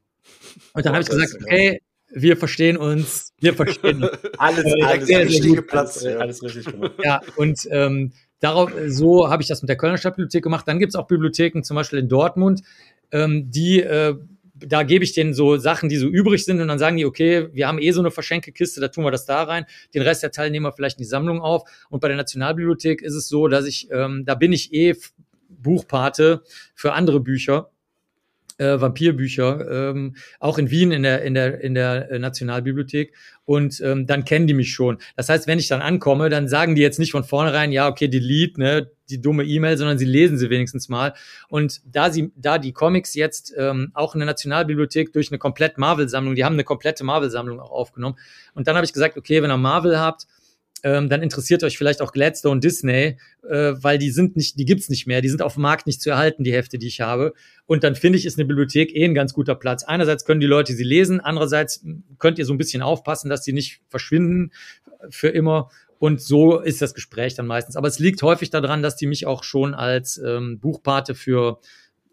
Und 0.72 0.86
dann 0.86 0.92
habe 0.94 1.02
ich 1.02 1.08
gesagt, 1.08 1.34
okay, 1.42 1.80
wir 2.10 2.36
verstehen 2.36 2.76
uns, 2.76 3.32
wir 3.40 3.54
verstehen 3.54 4.02
uns. 4.02 4.12
alles, 4.38 4.64
äh, 4.64 4.82
alles 4.82 5.06
sehr, 5.06 5.20
richtige 5.20 5.62
Platz, 5.62 6.02
ja. 6.02 6.18
alles 6.18 6.42
richtig 6.42 6.66
gemacht. 6.66 6.92
Ja, 7.04 7.20
und 7.36 7.58
ähm, 7.70 8.12
darauf, 8.40 8.72
so 8.86 9.28
habe 9.28 9.42
ich 9.42 9.48
das 9.48 9.62
mit 9.62 9.68
der 9.68 9.76
Kölner 9.76 9.98
Stadtbibliothek 9.98 10.42
gemacht. 10.42 10.66
Dann 10.66 10.78
gibt 10.78 10.90
es 10.90 10.96
auch 10.96 11.06
Bibliotheken, 11.06 11.62
zum 11.62 11.74
Beispiel 11.74 11.98
in 11.98 12.08
Dortmund, 12.08 12.62
ähm, 13.12 13.50
die 13.50 13.80
äh, 13.80 14.16
da 14.66 14.82
gebe 14.82 15.04
ich 15.04 15.12
denen 15.12 15.34
so 15.34 15.56
Sachen, 15.56 15.88
die 15.88 15.96
so 15.96 16.08
übrig 16.08 16.44
sind 16.44 16.60
und 16.60 16.68
dann 16.68 16.78
sagen 16.78 16.96
die, 16.96 17.04
okay, 17.04 17.48
wir 17.52 17.68
haben 17.68 17.78
eh 17.78 17.90
so 17.92 18.00
eine 18.00 18.10
Verschenkekiste, 18.10 18.80
da 18.80 18.88
tun 18.88 19.04
wir 19.04 19.10
das 19.10 19.26
da 19.26 19.42
rein, 19.42 19.66
den 19.94 20.02
Rest 20.02 20.22
der 20.22 20.30
Teilnehmer 20.30 20.72
vielleicht 20.72 20.98
in 20.98 21.02
die 21.02 21.08
Sammlung 21.08 21.40
auf. 21.40 21.62
Und 21.90 22.00
bei 22.00 22.08
der 22.08 22.16
Nationalbibliothek 22.16 23.02
ist 23.02 23.14
es 23.14 23.28
so, 23.28 23.48
dass 23.48 23.66
ich, 23.66 23.88
ähm, 23.92 24.24
da 24.24 24.34
bin 24.34 24.52
ich 24.52 24.72
eh 24.72 24.96
Buchpate 25.48 26.42
für 26.74 26.92
andere 26.92 27.20
Bücher 27.20 27.70
äh, 28.58 28.80
Vampirbücher, 28.80 29.90
ähm, 29.90 30.16
auch 30.40 30.58
in 30.58 30.70
Wien 30.70 30.92
in 30.92 31.02
der, 31.02 31.22
in 31.22 31.34
der, 31.34 31.60
in 31.60 31.74
der 31.74 32.10
äh, 32.10 32.18
Nationalbibliothek. 32.18 33.14
Und 33.44 33.80
ähm, 33.80 34.06
dann 34.06 34.24
kennen 34.24 34.46
die 34.46 34.54
mich 34.54 34.72
schon. 34.72 34.98
Das 35.16 35.28
heißt, 35.30 35.46
wenn 35.46 35.58
ich 35.58 35.68
dann 35.68 35.80
ankomme, 35.80 36.28
dann 36.28 36.48
sagen 36.48 36.74
die 36.74 36.82
jetzt 36.82 36.98
nicht 36.98 37.12
von 37.12 37.24
vornherein, 37.24 37.72
ja, 37.72 37.88
okay, 37.88 38.08
delete, 38.08 38.60
ne, 38.60 38.90
die 39.08 39.22
dumme 39.22 39.44
E-Mail, 39.44 39.78
sondern 39.78 39.96
sie 39.96 40.04
lesen 40.04 40.36
sie 40.36 40.50
wenigstens 40.50 40.88
mal. 40.88 41.14
Und 41.48 41.80
da 41.86 42.10
sie, 42.10 42.30
da 42.36 42.58
die 42.58 42.72
Comics 42.72 43.14
jetzt 43.14 43.54
ähm, 43.56 43.90
auch 43.94 44.14
in 44.14 44.20
der 44.20 44.26
Nationalbibliothek 44.26 45.12
durch 45.12 45.30
eine 45.30 45.38
komplett 45.38 45.78
Marvel-Sammlung, 45.78 46.34
die 46.34 46.44
haben 46.44 46.54
eine 46.54 46.64
komplette 46.64 47.04
Marvel-Sammlung 47.04 47.60
auch 47.60 47.70
aufgenommen. 47.70 48.18
Und 48.54 48.68
dann 48.68 48.76
habe 48.76 48.84
ich 48.84 48.92
gesagt, 48.92 49.16
okay, 49.16 49.42
wenn 49.42 49.50
ihr 49.50 49.56
Marvel 49.56 49.98
habt, 49.98 50.26
ähm, 50.82 51.08
dann 51.08 51.22
interessiert 51.22 51.62
euch 51.64 51.78
vielleicht 51.78 52.00
auch 52.00 52.12
Gladstone 52.12 52.60
Disney, 52.60 53.16
äh, 53.48 53.72
weil 53.76 53.98
die 53.98 54.10
sind 54.10 54.36
nicht, 54.36 54.58
die 54.58 54.64
gibt's 54.64 54.88
nicht 54.88 55.06
mehr, 55.06 55.20
die 55.20 55.28
sind 55.28 55.42
auf 55.42 55.54
dem 55.54 55.62
Markt 55.62 55.86
nicht 55.86 56.00
zu 56.00 56.10
erhalten, 56.10 56.44
die 56.44 56.52
Hefte, 56.52 56.78
die 56.78 56.86
ich 56.86 57.00
habe. 57.00 57.34
Und 57.66 57.84
dann 57.84 57.94
finde 57.94 58.18
ich, 58.18 58.26
ist 58.26 58.38
eine 58.38 58.46
Bibliothek 58.46 58.94
eh 58.94 59.04
ein 59.04 59.14
ganz 59.14 59.32
guter 59.32 59.54
Platz. 59.54 59.84
Einerseits 59.84 60.24
können 60.24 60.40
die 60.40 60.46
Leute 60.46 60.74
sie 60.74 60.84
lesen, 60.84 61.20
andererseits 61.20 61.84
könnt 62.18 62.38
ihr 62.38 62.44
so 62.44 62.54
ein 62.54 62.58
bisschen 62.58 62.82
aufpassen, 62.82 63.28
dass 63.28 63.44
sie 63.44 63.52
nicht 63.52 63.80
verschwinden 63.88 64.52
für 65.10 65.28
immer. 65.28 65.70
Und 65.98 66.20
so 66.20 66.60
ist 66.60 66.80
das 66.80 66.94
Gespräch 66.94 67.34
dann 67.34 67.46
meistens. 67.46 67.76
Aber 67.76 67.88
es 67.88 67.98
liegt 67.98 68.22
häufig 68.22 68.50
daran, 68.50 68.82
dass 68.82 68.96
die 68.96 69.06
mich 69.06 69.26
auch 69.26 69.42
schon 69.42 69.74
als 69.74 70.18
ähm, 70.18 70.60
Buchpate 70.60 71.14
für 71.14 71.60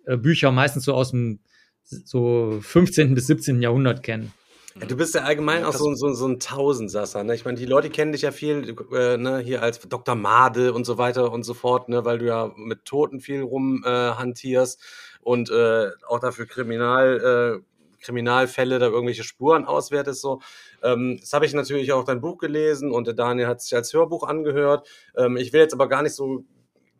äh, 0.05 0.17
Bücher 0.17 0.51
meistens 0.51 0.85
so 0.85 0.93
aus 0.93 1.11
dem 1.11 1.39
so 1.83 2.59
15. 2.61 3.13
bis 3.13 3.27
17. 3.27 3.61
Jahrhundert 3.61 4.01
kennen. 4.01 4.33
Ja, 4.77 4.87
du 4.87 4.97
bist 4.97 5.15
ja 5.15 5.21
allgemein 5.21 5.63
auch 5.63 5.71
so, 5.71 5.93
so, 5.95 6.13
so 6.13 6.27
ein 6.27 6.37
Tausendsasser. 6.37 7.23
Ne? 7.23 7.33
Ich 7.33 7.45
meine, 7.45 7.57
die 7.57 7.65
Leute 7.65 7.89
kennen 7.89 8.11
dich 8.11 8.23
ja 8.23 8.31
viel 8.31 8.75
äh, 8.91 9.15
ne, 9.15 9.39
hier 9.39 9.61
als 9.61 9.79
Dr. 9.79 10.15
Made 10.15 10.73
und 10.73 10.83
so 10.85 10.97
weiter 10.97 11.31
und 11.31 11.43
so 11.43 11.53
fort, 11.53 11.87
ne, 11.87 12.03
weil 12.03 12.17
du 12.17 12.25
ja 12.25 12.51
mit 12.57 12.83
Toten 12.83 13.21
viel 13.21 13.41
rumhantierst 13.41 14.81
äh, 14.81 15.19
und 15.21 15.49
äh, 15.49 15.91
auch 16.09 16.19
dafür 16.19 16.45
Kriminal, 16.45 17.61
äh, 17.63 18.03
Kriminalfälle 18.03 18.77
da 18.77 18.87
irgendwelche 18.87 19.23
Spuren 19.23 19.63
auswertest. 19.63 20.19
So. 20.19 20.41
Ähm, 20.83 21.19
das 21.21 21.31
habe 21.31 21.45
ich 21.45 21.53
natürlich 21.53 21.93
auch 21.93 22.03
dein 22.03 22.19
Buch 22.19 22.37
gelesen 22.37 22.91
und 22.91 23.07
der 23.07 23.13
Daniel 23.13 23.47
hat 23.47 23.61
sich 23.61 23.73
als 23.75 23.93
Hörbuch 23.93 24.23
angehört. 24.27 24.89
Ähm, 25.15 25.37
ich 25.37 25.53
will 25.53 25.61
jetzt 25.61 25.73
aber 25.73 25.87
gar 25.87 26.03
nicht 26.03 26.15
so 26.15 26.43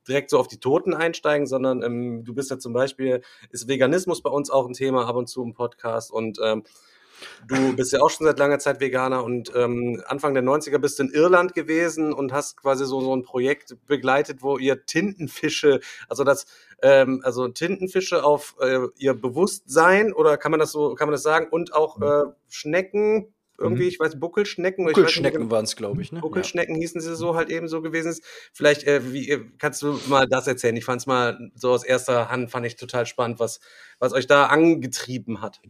direkt 0.08 0.30
so 0.30 0.40
auf 0.40 0.48
die 0.48 0.60
Toten 0.62 0.94
einsteigen, 0.94 1.46
sondern 1.46 1.82
ähm, 1.82 2.24
du 2.24 2.34
bist 2.34 2.52
ja 2.52 2.58
zum 2.58 2.72
Beispiel, 2.72 3.22
ist 3.50 3.68
Veganismus 3.68 4.22
bei 4.22 4.30
uns 4.30 4.50
auch 4.50 4.66
ein 4.66 4.74
Thema 4.74 5.08
ab 5.08 5.18
und 5.18 5.28
zu 5.28 5.44
im 5.44 5.54
Podcast 5.54 6.10
und 6.12 6.40
ähm, 6.42 6.64
Du 7.48 7.76
bist 7.76 7.94
ja 7.94 8.02
auch 8.02 8.10
schon 8.10 8.26
seit 8.26 8.40
langer 8.40 8.60
Zeit 8.60 8.80
Veganer 8.80 9.24
und 9.24 9.52
ähm, 9.56 10.02
Anfang 10.08 10.34
der 10.34 10.44
90er 10.44 10.78
bist 10.78 11.00
du 11.00 11.04
in 11.04 11.12
Irland 11.12 11.54
gewesen 11.54 12.14
und 12.14 12.34
hast 12.34 12.58
quasi 12.58 12.86
so, 12.86 13.02
so 13.02 13.16
ein 13.16 13.24
Projekt 13.24 13.76
begleitet, 13.86 14.42
wo 14.42 14.58
ihr 14.58 14.86
Tintenfische, 14.86 15.80
also 16.08 16.24
das, 16.24 16.46
ähm, 16.82 17.22
also 17.24 17.48
Tintenfische 17.48 18.24
auf 18.24 18.56
äh, 18.60 18.80
ihr 18.98 19.14
Bewusstsein 19.14 20.14
oder 20.14 20.38
kann 20.38 20.52
man 20.52 20.60
das 20.60 20.72
so, 20.72 20.96
kann 20.96 21.08
man 21.08 21.14
das 21.14 21.24
sagen, 21.24 21.48
und 21.50 21.74
auch 21.74 22.02
äh, 22.02 22.26
Schnecken, 22.50 23.34
irgendwie, 23.58 23.84
mhm. 23.84 23.90
ich 23.90 24.00
weiß, 24.00 24.20
Buckelschnecken. 24.20 24.86
Buckelschnecken 24.86 25.42
genau. 25.42 25.52
waren 25.52 25.64
es, 25.64 25.76
glaube 25.76 26.02
ich. 26.02 26.12
Ne? 26.12 26.20
Buckelschnecken 26.20 26.76
ja. 26.76 26.82
hießen 26.82 27.00
sie 27.00 27.16
so 27.16 27.36
halt 27.36 27.50
eben 27.50 27.68
so 27.68 27.82
gewesen. 27.82 28.10
Ist. 28.12 28.24
Vielleicht, 28.52 28.84
äh, 28.84 29.14
wie, 29.14 29.30
äh, 29.30 29.46
kannst 29.60 29.82
du 29.82 29.98
mal 30.08 30.28
das 30.28 30.48
erzählen? 30.48 30.76
Ich 30.76 30.86
fand 30.86 31.02
es 31.02 31.08
mal 31.08 31.52
so 31.56 31.72
aus 31.72 31.84
erster 31.84 32.30
Hand, 32.30 32.52
fand 32.52 32.66
ich 32.66 32.76
total 32.76 33.06
spannend, 33.06 33.40
was, 33.40 33.62
was 34.00 34.14
euch 34.14 34.28
da 34.28 34.48
angetrieben 34.48 35.42
hat. 35.42 35.62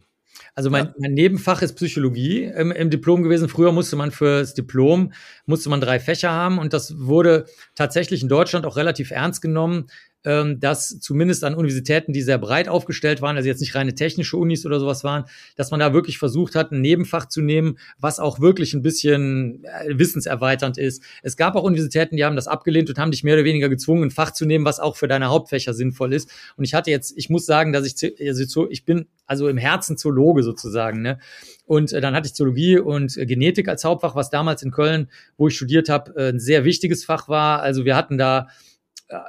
Also 0.54 0.70
mein, 0.70 0.94
mein 0.98 1.12
Nebenfach 1.12 1.62
ist 1.62 1.74
Psychologie 1.74 2.44
im, 2.44 2.70
im, 2.70 2.90
Diplom 2.90 3.22
gewesen. 3.22 3.48
Früher 3.48 3.72
musste 3.72 3.96
man 3.96 4.10
fürs 4.10 4.54
Diplom 4.54 5.12
musste 5.44 5.70
man 5.70 5.80
drei 5.80 6.00
Fächer 6.00 6.30
haben 6.30 6.58
und 6.58 6.72
das 6.72 6.98
wurde 6.98 7.46
tatsächlich 7.74 8.22
in 8.22 8.28
Deutschland 8.28 8.66
auch 8.66 8.76
relativ 8.76 9.10
ernst 9.10 9.42
genommen 9.42 9.86
ähm, 10.26 10.58
dass 10.58 10.98
zumindest 10.98 11.44
an 11.44 11.54
Universitäten, 11.54 12.12
die 12.12 12.20
sehr 12.20 12.36
breit 12.38 12.68
aufgestellt 12.68 13.22
waren, 13.22 13.36
also 13.36 13.48
jetzt 13.48 13.60
nicht 13.60 13.76
reine 13.76 13.94
technische 13.94 14.36
Unis 14.36 14.66
oder 14.66 14.80
sowas 14.80 15.04
waren, 15.04 15.24
dass 15.54 15.70
man 15.70 15.80
da 15.80 15.94
wirklich 15.94 16.18
versucht 16.18 16.56
hat, 16.56 16.72
ein 16.72 16.80
Nebenfach 16.80 17.26
zu 17.26 17.40
nehmen, 17.40 17.78
was 17.98 18.18
auch 18.18 18.40
wirklich 18.40 18.74
ein 18.74 18.82
bisschen 18.82 19.64
äh, 19.64 19.98
wissenserweiternd 19.98 20.78
ist. 20.78 21.02
Es 21.22 21.36
gab 21.36 21.54
auch 21.54 21.62
Universitäten, 21.62 22.16
die 22.16 22.24
haben 22.24 22.36
das 22.36 22.48
abgelehnt 22.48 22.90
und 22.90 22.98
haben 22.98 23.12
dich 23.12 23.22
mehr 23.22 23.34
oder 23.34 23.44
weniger 23.44 23.68
gezwungen, 23.68 24.04
ein 24.04 24.10
Fach 24.10 24.32
zu 24.32 24.44
nehmen, 24.44 24.64
was 24.64 24.80
auch 24.80 24.96
für 24.96 25.06
deine 25.08 25.28
Hauptfächer 25.28 25.72
sinnvoll 25.72 26.12
ist. 26.12 26.28
Und 26.56 26.64
ich 26.64 26.74
hatte 26.74 26.90
jetzt, 26.90 27.16
ich 27.16 27.30
muss 27.30 27.46
sagen, 27.46 27.72
dass 27.72 27.86
ich, 27.86 28.14
also 28.20 28.68
ich 28.68 28.84
bin 28.84 29.06
also 29.26 29.48
im 29.48 29.56
Herzen 29.56 29.96
Zoologe 29.96 30.42
sozusagen, 30.42 31.02
ne? 31.02 31.18
Und 31.66 31.92
äh, 31.92 32.00
dann 32.00 32.14
hatte 32.14 32.28
ich 32.28 32.34
Zoologie 32.34 32.78
und 32.78 33.16
äh, 33.16 33.26
Genetik 33.26 33.68
als 33.68 33.84
Hauptfach, 33.84 34.14
was 34.14 34.30
damals 34.30 34.62
in 34.62 34.70
Köln, 34.70 35.08
wo 35.36 35.48
ich 35.48 35.56
studiert 35.56 35.88
habe, 35.88 36.30
ein 36.30 36.38
sehr 36.38 36.64
wichtiges 36.64 37.04
Fach 37.04 37.28
war. 37.28 37.60
Also 37.60 37.84
wir 37.84 37.96
hatten 37.96 38.18
da 38.18 38.48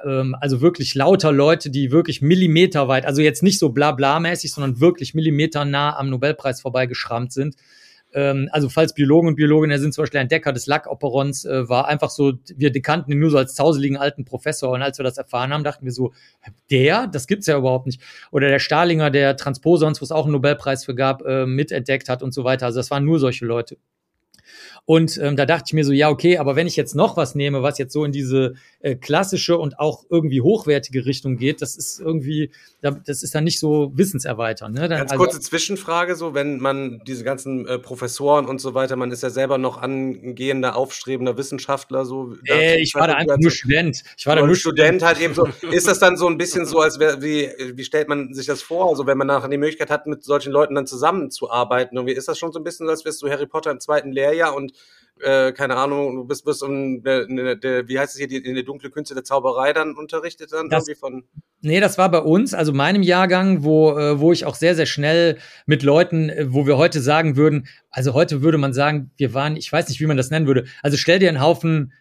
ähm, 0.05 0.35
also 0.39 0.61
wirklich 0.61 0.95
lauter 0.95 1.31
Leute, 1.31 1.69
die 1.69 1.91
wirklich 1.91 2.21
millimeterweit, 2.21 3.05
also 3.05 3.21
jetzt 3.21 3.43
nicht 3.43 3.59
so 3.59 3.69
bla 3.69 3.91
bla 3.91 4.19
mäßig, 4.19 4.51
sondern 4.51 4.79
wirklich 4.79 5.13
millimeternah 5.13 5.97
am 5.97 6.09
Nobelpreis 6.09 6.61
vorbeigeschrammt 6.61 7.31
sind. 7.31 7.55
Ähm, 8.13 8.49
also 8.51 8.69
falls 8.69 8.93
Biologen 8.93 9.27
und 9.27 9.35
Biologinnen 9.35 9.79
sind, 9.79 9.93
zum 9.93 10.03
Beispiel 10.03 10.19
ein 10.19 10.29
Decker 10.29 10.53
des 10.53 10.65
Lackoperons, 10.65 11.45
äh, 11.45 11.67
war 11.69 11.87
einfach 11.87 12.09
so, 12.09 12.33
wir 12.55 12.71
kannten 12.81 13.11
ihn 13.11 13.19
nur 13.19 13.29
so 13.29 13.37
als 13.37 13.53
tauseligen 13.55 13.97
alten 13.97 14.25
Professor 14.25 14.71
und 14.71 14.81
als 14.81 14.97
wir 14.97 15.03
das 15.03 15.17
erfahren 15.17 15.53
haben, 15.53 15.63
dachten 15.63 15.85
wir 15.85 15.91
so, 15.91 16.13
der, 16.71 17.07
das 17.07 17.27
gibt's 17.27 17.47
ja 17.47 17.57
überhaupt 17.57 17.85
nicht. 17.85 18.01
Oder 18.31 18.47
der 18.47 18.59
Stahlinger, 18.59 19.11
der 19.11 19.35
Transposons, 19.35 20.01
wo 20.01 20.05
es 20.05 20.11
auch 20.11 20.23
einen 20.23 20.33
Nobelpreis 20.33 20.85
für 20.85 20.95
gab, 20.95 21.23
äh, 21.25 21.45
mitentdeckt 21.45 22.09
hat 22.09 22.23
und 22.23 22.33
so 22.33 22.43
weiter. 22.43 22.65
Also 22.65 22.79
das 22.79 22.89
waren 22.91 23.03
nur 23.03 23.19
solche 23.19 23.45
Leute. 23.45 23.77
Und 24.89 25.19
ähm, 25.21 25.35
da 25.35 25.45
dachte 25.45 25.65
ich 25.67 25.73
mir 25.73 25.83
so, 25.83 25.91
ja, 25.91 26.09
okay, 26.09 26.37
aber 26.37 26.55
wenn 26.55 26.65
ich 26.65 26.77
jetzt 26.77 26.95
noch 26.95 27.17
was 27.17 27.35
nehme, 27.35 27.61
was 27.61 27.77
jetzt 27.77 27.91
so 27.91 28.05
in 28.05 28.13
diese 28.13 28.53
äh, 28.79 28.95
klassische 28.95 29.57
und 29.57 29.79
auch 29.79 30.05
irgendwie 30.09 30.39
hochwertige 30.39 31.05
Richtung 31.05 31.35
geht, 31.35 31.61
das 31.61 31.75
ist 31.75 31.99
irgendwie, 31.99 32.51
das 32.79 33.21
ist 33.21 33.35
dann 33.35 33.43
nicht 33.43 33.59
so 33.59 33.91
wissenserweiternd. 33.95 34.75
Ne? 34.75 34.87
Dann, 34.87 34.99
Ganz 34.99 35.11
also, 35.11 35.21
kurze 35.25 35.41
Zwischenfrage, 35.41 36.15
so 36.15 36.33
wenn 36.33 36.59
man 36.59 37.01
diese 37.05 37.25
ganzen 37.25 37.67
äh, 37.67 37.79
Professoren 37.79 38.45
und 38.45 38.61
so 38.61 38.75
weiter, 38.75 38.95
man 38.95 39.11
ist 39.11 39.23
ja 39.23 39.29
selber 39.29 39.57
noch 39.57 39.75
angehender, 39.75 40.77
aufstrebender 40.77 41.35
Wissenschaftler, 41.35 42.05
so. 42.05 42.37
Äh, 42.45 42.79
ich 42.79 42.95
war 42.95 43.07
da 43.07 43.15
einfach 43.15 43.37
nur 43.39 43.51
Student. 43.51 44.03
Ich 44.17 44.25
war 44.25 44.37
da 44.37 44.45
nur 44.45 44.55
Student 44.55 45.03
halt 45.03 45.19
eben 45.19 45.33
so. 45.33 45.49
Ist 45.69 45.89
das 45.89 45.99
dann 45.99 46.15
so 46.15 46.27
ein 46.27 46.37
bisschen 46.37 46.65
so, 46.65 46.79
als 46.79 46.97
wäre, 46.97 47.21
wie, 47.21 47.49
wie 47.73 47.83
stellt 47.83 48.07
man 48.07 48.33
sich 48.33 48.45
das 48.45 48.61
vor? 48.61 48.87
Also 48.87 49.05
wenn 49.05 49.17
man 49.17 49.27
nachher 49.27 49.49
die 49.49 49.57
Möglichkeit 49.57 49.89
hat, 49.89 50.07
mit 50.07 50.23
solchen 50.23 50.53
Leuten 50.53 50.75
dann 50.75 50.87
zusammenzuarbeiten, 50.87 51.97
irgendwie 51.97 52.15
ist 52.15 52.29
das 52.29 52.39
schon 52.39 52.53
so 52.53 52.59
ein 52.61 52.63
bisschen, 52.63 52.87
als 52.87 53.03
wärst 53.03 53.21
du 53.21 53.29
Harry 53.29 53.47
Potter 53.47 53.71
im 53.71 53.81
zweiten 53.81 54.13
Lehrjahr 54.13 54.55
und 54.55 54.76
äh, 55.19 55.51
keine 55.51 55.75
Ahnung, 55.75 56.15
du 56.15 56.25
bist, 56.25 56.45
bist 56.45 56.63
um, 56.63 57.01
der, 57.03 57.55
der, 57.55 57.87
wie 57.87 57.99
heißt 57.99 58.13
es 58.13 58.19
hier, 58.19 58.27
die, 58.27 58.37
in 58.37 58.55
der 58.55 58.63
dunkle 58.63 58.89
Künste 58.89 59.13
der 59.13 59.23
Zauberei 59.23 59.73
dann 59.73 59.95
unterrichtet 59.95 60.51
dann 60.51 60.69
das, 60.69 60.87
irgendwie 60.87 60.99
von. 60.99 61.23
Nee, 61.61 61.79
das 61.79 61.97
war 61.97 62.09
bei 62.11 62.19
uns, 62.19 62.53
also 62.53 62.73
meinem 62.73 63.01
Jahrgang, 63.01 63.63
wo, 63.63 63.97
äh, 63.97 64.19
wo 64.19 64.31
ich 64.31 64.45
auch 64.45 64.55
sehr, 64.55 64.75
sehr 64.75 64.85
schnell 64.85 65.37
mit 65.65 65.83
Leuten, 65.83 66.29
äh, 66.29 66.45
wo 66.49 66.67
wir 66.67 66.77
heute 66.77 67.01
sagen 67.01 67.35
würden, 67.35 67.67
also 67.89 68.13
heute 68.13 68.41
würde 68.41 68.57
man 68.57 68.73
sagen, 68.73 69.11
wir 69.17 69.33
waren, 69.33 69.55
ich 69.55 69.71
weiß 69.71 69.89
nicht, 69.89 69.99
wie 69.99 70.05
man 70.05 70.17
das 70.17 70.29
nennen 70.29 70.47
würde. 70.47 70.65
Also 70.83 70.97
stell 70.97 71.19
dir 71.19 71.29
einen 71.29 71.41
Haufen 71.41 71.93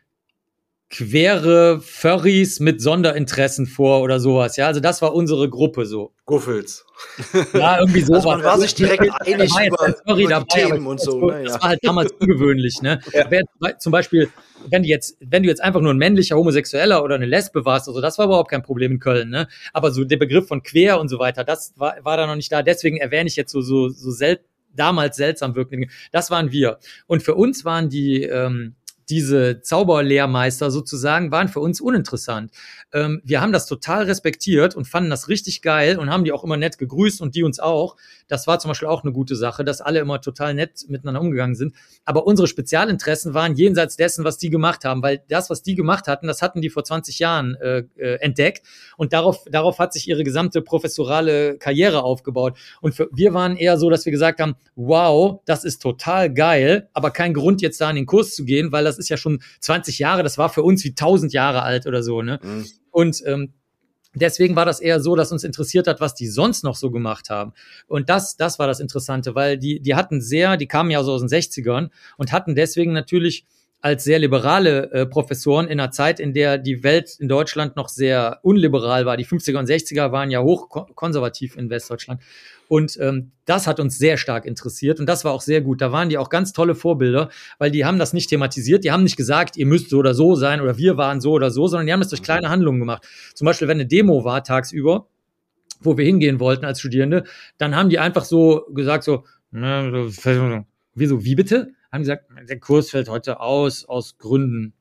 quere 0.88 1.80
Furries 1.80 2.60
mit 2.60 2.80
Sonderinteressen 2.80 3.66
vor 3.66 4.02
oder 4.02 4.20
sowas. 4.20 4.56
Ja, 4.56 4.68
also 4.68 4.78
das 4.80 5.02
war 5.02 5.14
unsere 5.14 5.50
Gruppe 5.50 5.84
so. 5.84 6.12
Guffels. 6.24 6.84
Ja, 7.52 7.80
irgendwie 7.80 8.00
so. 8.00 8.14
Also 8.14 8.28
man 8.28 8.42
war 8.42 8.58
sich 8.58 8.74
direkt 8.74 9.02
einig 9.20 9.50
über, 9.50 9.94
Furry 10.06 10.22
über 10.22 10.30
dabei, 10.30 10.46
Themen 10.48 10.86
und 10.86 11.00
so. 11.00 11.28
Das, 11.28 11.38
ne, 11.38 11.44
das 11.44 11.60
war 11.60 11.68
halt 11.68 11.80
damals 11.82 12.12
ungewöhnlich. 12.20 12.80
Ne? 12.82 13.00
Ja. 13.12 13.26
Wer, 13.28 13.42
zum 13.78 13.92
Beispiel, 13.92 14.30
wenn 14.70 14.82
du 14.82 14.88
jetzt, 14.88 15.16
wenn 15.20 15.42
du 15.42 15.48
jetzt 15.48 15.62
einfach 15.62 15.80
nur 15.80 15.92
ein 15.92 15.98
männlicher 15.98 16.36
Homosexueller 16.36 17.02
oder 17.02 17.16
eine 17.16 17.26
Lesbe 17.26 17.64
warst, 17.64 17.88
also 17.88 18.00
das 18.00 18.18
war 18.18 18.26
überhaupt 18.26 18.50
kein 18.50 18.62
Problem 18.62 18.92
in 18.92 18.98
Köln. 18.98 19.28
Ne? 19.28 19.48
Aber 19.72 19.90
so 19.90 20.04
der 20.04 20.16
Begriff 20.16 20.48
von 20.48 20.62
quer 20.62 21.00
und 21.00 21.08
so 21.08 21.18
weiter, 21.18 21.44
das 21.44 21.74
war, 21.76 21.96
war 22.02 22.16
da 22.16 22.26
noch 22.26 22.36
nicht 22.36 22.50
da. 22.50 22.62
Deswegen 22.62 22.96
erwähne 22.96 23.28
ich 23.28 23.36
jetzt 23.36 23.52
so 23.52 23.60
so 23.60 23.88
so 23.88 24.10
sel 24.10 24.40
damals 24.74 25.16
seltsam 25.16 25.54
wirkende. 25.54 25.88
Das 26.12 26.30
waren 26.30 26.52
wir. 26.52 26.78
Und 27.06 27.22
für 27.22 27.34
uns 27.34 27.64
waren 27.64 27.88
die 27.88 28.22
ähm, 28.22 28.74
diese 29.08 29.60
Zauberlehrmeister 29.60 30.70
sozusagen 30.70 31.30
waren 31.30 31.48
für 31.48 31.60
uns 31.60 31.80
uninteressant. 31.80 32.50
Ähm, 32.92 33.20
wir 33.24 33.40
haben 33.40 33.52
das 33.52 33.66
total 33.66 34.04
respektiert 34.04 34.74
und 34.74 34.86
fanden 34.86 35.10
das 35.10 35.28
richtig 35.28 35.60
geil 35.62 35.98
und 35.98 36.10
haben 36.10 36.24
die 36.24 36.32
auch 36.32 36.44
immer 36.44 36.56
nett 36.56 36.78
gegrüßt 36.78 37.20
und 37.20 37.34
die 37.34 37.42
uns 37.42 37.58
auch. 37.58 37.96
Das 38.28 38.46
war 38.46 38.58
zum 38.58 38.70
Beispiel 38.70 38.88
auch 38.88 39.02
eine 39.02 39.12
gute 39.12 39.36
Sache, 39.36 39.64
dass 39.64 39.80
alle 39.80 40.00
immer 40.00 40.20
total 40.20 40.54
nett 40.54 40.84
miteinander 40.88 41.20
umgegangen 41.20 41.56
sind. 41.56 41.74
Aber 42.04 42.26
unsere 42.26 42.46
Spezialinteressen 42.46 43.34
waren 43.34 43.54
jenseits 43.54 43.96
dessen, 43.96 44.24
was 44.24 44.38
die 44.38 44.50
gemacht 44.50 44.84
haben, 44.84 45.02
weil 45.02 45.22
das, 45.28 45.50
was 45.50 45.62
die 45.62 45.74
gemacht 45.74 46.06
hatten, 46.06 46.26
das 46.26 46.42
hatten 46.42 46.60
die 46.60 46.70
vor 46.70 46.84
20 46.84 47.18
Jahren 47.18 47.56
äh, 47.56 47.84
äh, 47.96 48.20
entdeckt 48.20 48.66
und 48.96 49.12
darauf, 49.12 49.44
darauf 49.50 49.78
hat 49.78 49.92
sich 49.92 50.08
ihre 50.08 50.24
gesamte 50.24 50.62
professorale 50.62 51.58
Karriere 51.58 52.02
aufgebaut. 52.02 52.56
Und 52.80 52.94
für, 52.94 53.08
wir 53.12 53.34
waren 53.34 53.56
eher 53.56 53.78
so, 53.78 53.90
dass 53.90 54.04
wir 54.04 54.12
gesagt 54.12 54.40
haben, 54.40 54.54
wow, 54.76 55.40
das 55.44 55.64
ist 55.64 55.82
total 55.82 56.32
geil, 56.32 56.88
aber 56.92 57.10
kein 57.10 57.34
Grund 57.34 57.62
jetzt 57.62 57.80
da 57.80 57.90
in 57.90 57.96
den 57.96 58.06
Kurs 58.06 58.34
zu 58.34 58.44
gehen, 58.44 58.72
weil 58.72 58.84
das 58.84 58.98
ist 58.98 59.08
ja 59.08 59.16
schon 59.16 59.42
20 59.60 59.98
Jahre, 59.98 60.22
das 60.22 60.38
war 60.38 60.48
für 60.48 60.62
uns 60.62 60.84
wie 60.84 60.90
1000 60.90 61.32
Jahre 61.32 61.62
alt 61.62 61.86
oder 61.86 62.02
so, 62.02 62.22
ne? 62.22 62.38
Mhm. 62.42 62.64
Und 62.96 63.22
ähm, 63.26 63.52
deswegen 64.14 64.56
war 64.56 64.64
das 64.64 64.80
eher 64.80 65.00
so, 65.00 65.16
dass 65.16 65.30
uns 65.30 65.44
interessiert 65.44 65.86
hat, 65.86 66.00
was 66.00 66.14
die 66.14 66.28
sonst 66.28 66.64
noch 66.64 66.76
so 66.76 66.90
gemacht 66.90 67.28
haben. 67.28 67.52
Und 67.88 68.08
das, 68.08 68.38
das 68.38 68.58
war 68.58 68.66
das 68.66 68.80
Interessante, 68.80 69.34
weil 69.34 69.58
die, 69.58 69.80
die 69.80 69.94
hatten 69.94 70.22
sehr, 70.22 70.56
die 70.56 70.66
kamen 70.66 70.90
ja 70.90 71.04
so 71.04 71.12
aus 71.12 71.20
den 71.20 71.28
60ern 71.28 71.90
und 72.16 72.32
hatten 72.32 72.54
deswegen 72.54 72.94
natürlich 72.94 73.44
als 73.80 74.04
sehr 74.04 74.18
liberale 74.18 74.90
äh, 74.92 75.06
Professoren 75.06 75.66
in 75.66 75.78
einer 75.78 75.90
Zeit, 75.90 76.18
in 76.18 76.32
der 76.32 76.58
die 76.58 76.82
Welt 76.82 77.16
in 77.18 77.28
Deutschland 77.28 77.76
noch 77.76 77.88
sehr 77.88 78.40
unliberal 78.42 79.06
war. 79.06 79.16
Die 79.16 79.26
50er 79.26 79.58
und 79.58 79.68
60er 79.68 80.12
waren 80.12 80.30
ja 80.30 80.42
hochkonservativ 80.42 81.56
in 81.56 81.70
Westdeutschland. 81.70 82.20
Und 82.68 82.98
ähm, 83.00 83.30
das 83.44 83.66
hat 83.66 83.78
uns 83.78 83.96
sehr 83.96 84.16
stark 84.16 84.44
interessiert 84.44 84.98
und 84.98 85.06
das 85.06 85.24
war 85.24 85.32
auch 85.32 85.40
sehr 85.40 85.60
gut. 85.60 85.80
Da 85.80 85.92
waren 85.92 86.08
die 86.08 86.18
auch 86.18 86.30
ganz 86.30 86.52
tolle 86.52 86.74
Vorbilder, 86.74 87.30
weil 87.58 87.70
die 87.70 87.84
haben 87.84 87.98
das 87.98 88.12
nicht 88.12 88.28
thematisiert. 88.28 88.82
Die 88.82 88.90
haben 88.90 89.04
nicht 89.04 89.16
gesagt, 89.16 89.56
ihr 89.56 89.66
müsst 89.66 89.90
so 89.90 89.98
oder 89.98 90.14
so 90.14 90.34
sein 90.34 90.60
oder 90.60 90.76
wir 90.76 90.96
waren 90.96 91.20
so 91.20 91.32
oder 91.32 91.50
so, 91.50 91.68
sondern 91.68 91.86
die 91.86 91.92
haben 91.92 92.00
das 92.00 92.08
durch 92.08 92.22
kleine 92.22 92.48
Handlungen 92.48 92.80
gemacht. 92.80 93.06
Zum 93.34 93.44
Beispiel, 93.44 93.68
wenn 93.68 93.76
eine 93.76 93.86
Demo 93.86 94.24
war 94.24 94.42
tagsüber, 94.42 95.06
wo 95.80 95.96
wir 95.96 96.04
hingehen 96.04 96.40
wollten 96.40 96.64
als 96.64 96.80
Studierende, 96.80 97.24
dann 97.58 97.76
haben 97.76 97.88
die 97.88 98.00
einfach 98.00 98.24
so 98.24 98.66
gesagt, 98.74 99.04
so, 99.04 99.24
so 99.52 100.10
wieso, 100.94 101.24
wie 101.24 101.34
bitte? 101.36 101.75
Haben 101.92 102.02
gesagt, 102.02 102.26
der 102.48 102.60
Kurs 102.60 102.90
fällt 102.90 103.08
heute 103.08 103.40
aus, 103.40 103.84
aus 103.84 104.18
Gründen. 104.18 104.74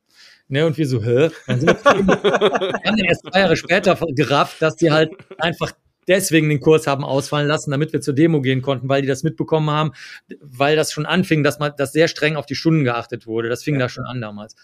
Ne, 0.48 0.66
und 0.66 0.78
wir 0.78 0.88
so, 0.88 1.04
hä? 1.04 1.32
Dann 1.48 1.60
sind 1.60 1.70
wir, 1.70 1.94
haben 2.86 2.98
erst 2.98 3.26
zwei 3.26 3.40
Jahre 3.40 3.58
später 3.58 3.98
gerafft, 4.10 4.62
dass 4.62 4.76
die 4.76 4.92
halt 4.92 5.12
einfach 5.40 5.72
deswegen 6.08 6.50
den 6.50 6.60
Kurs 6.60 6.86
haben 6.86 7.04
ausfallen 7.04 7.48
lassen, 7.48 7.72
damit 7.72 7.94
wir 7.94 8.02
zur 8.02 8.14
Demo 8.14 8.42
gehen 8.42 8.62
konnten, 8.62 8.88
weil 8.88 9.02
die 9.02 9.08
das 9.08 9.24
mitbekommen 9.24 9.72
haben, 9.72 9.92
weil 10.40 10.76
das 10.76 10.92
schon 10.92 11.08
anfing, 11.08 11.44
dass 11.44 11.58
man, 11.58 11.74
dass 11.78 11.94
sehr 11.94 12.08
streng 12.08 12.36
auf 12.36 12.46
die 12.46 12.56
Stunden 12.56 12.84
geachtet 12.84 13.26
wurde. 13.26 13.50
Das 13.50 13.64
fing 13.64 13.76
ja. 13.76 13.82
da 13.82 13.90
schon 13.90 14.06
an 14.06 14.22
damals. 14.22 14.56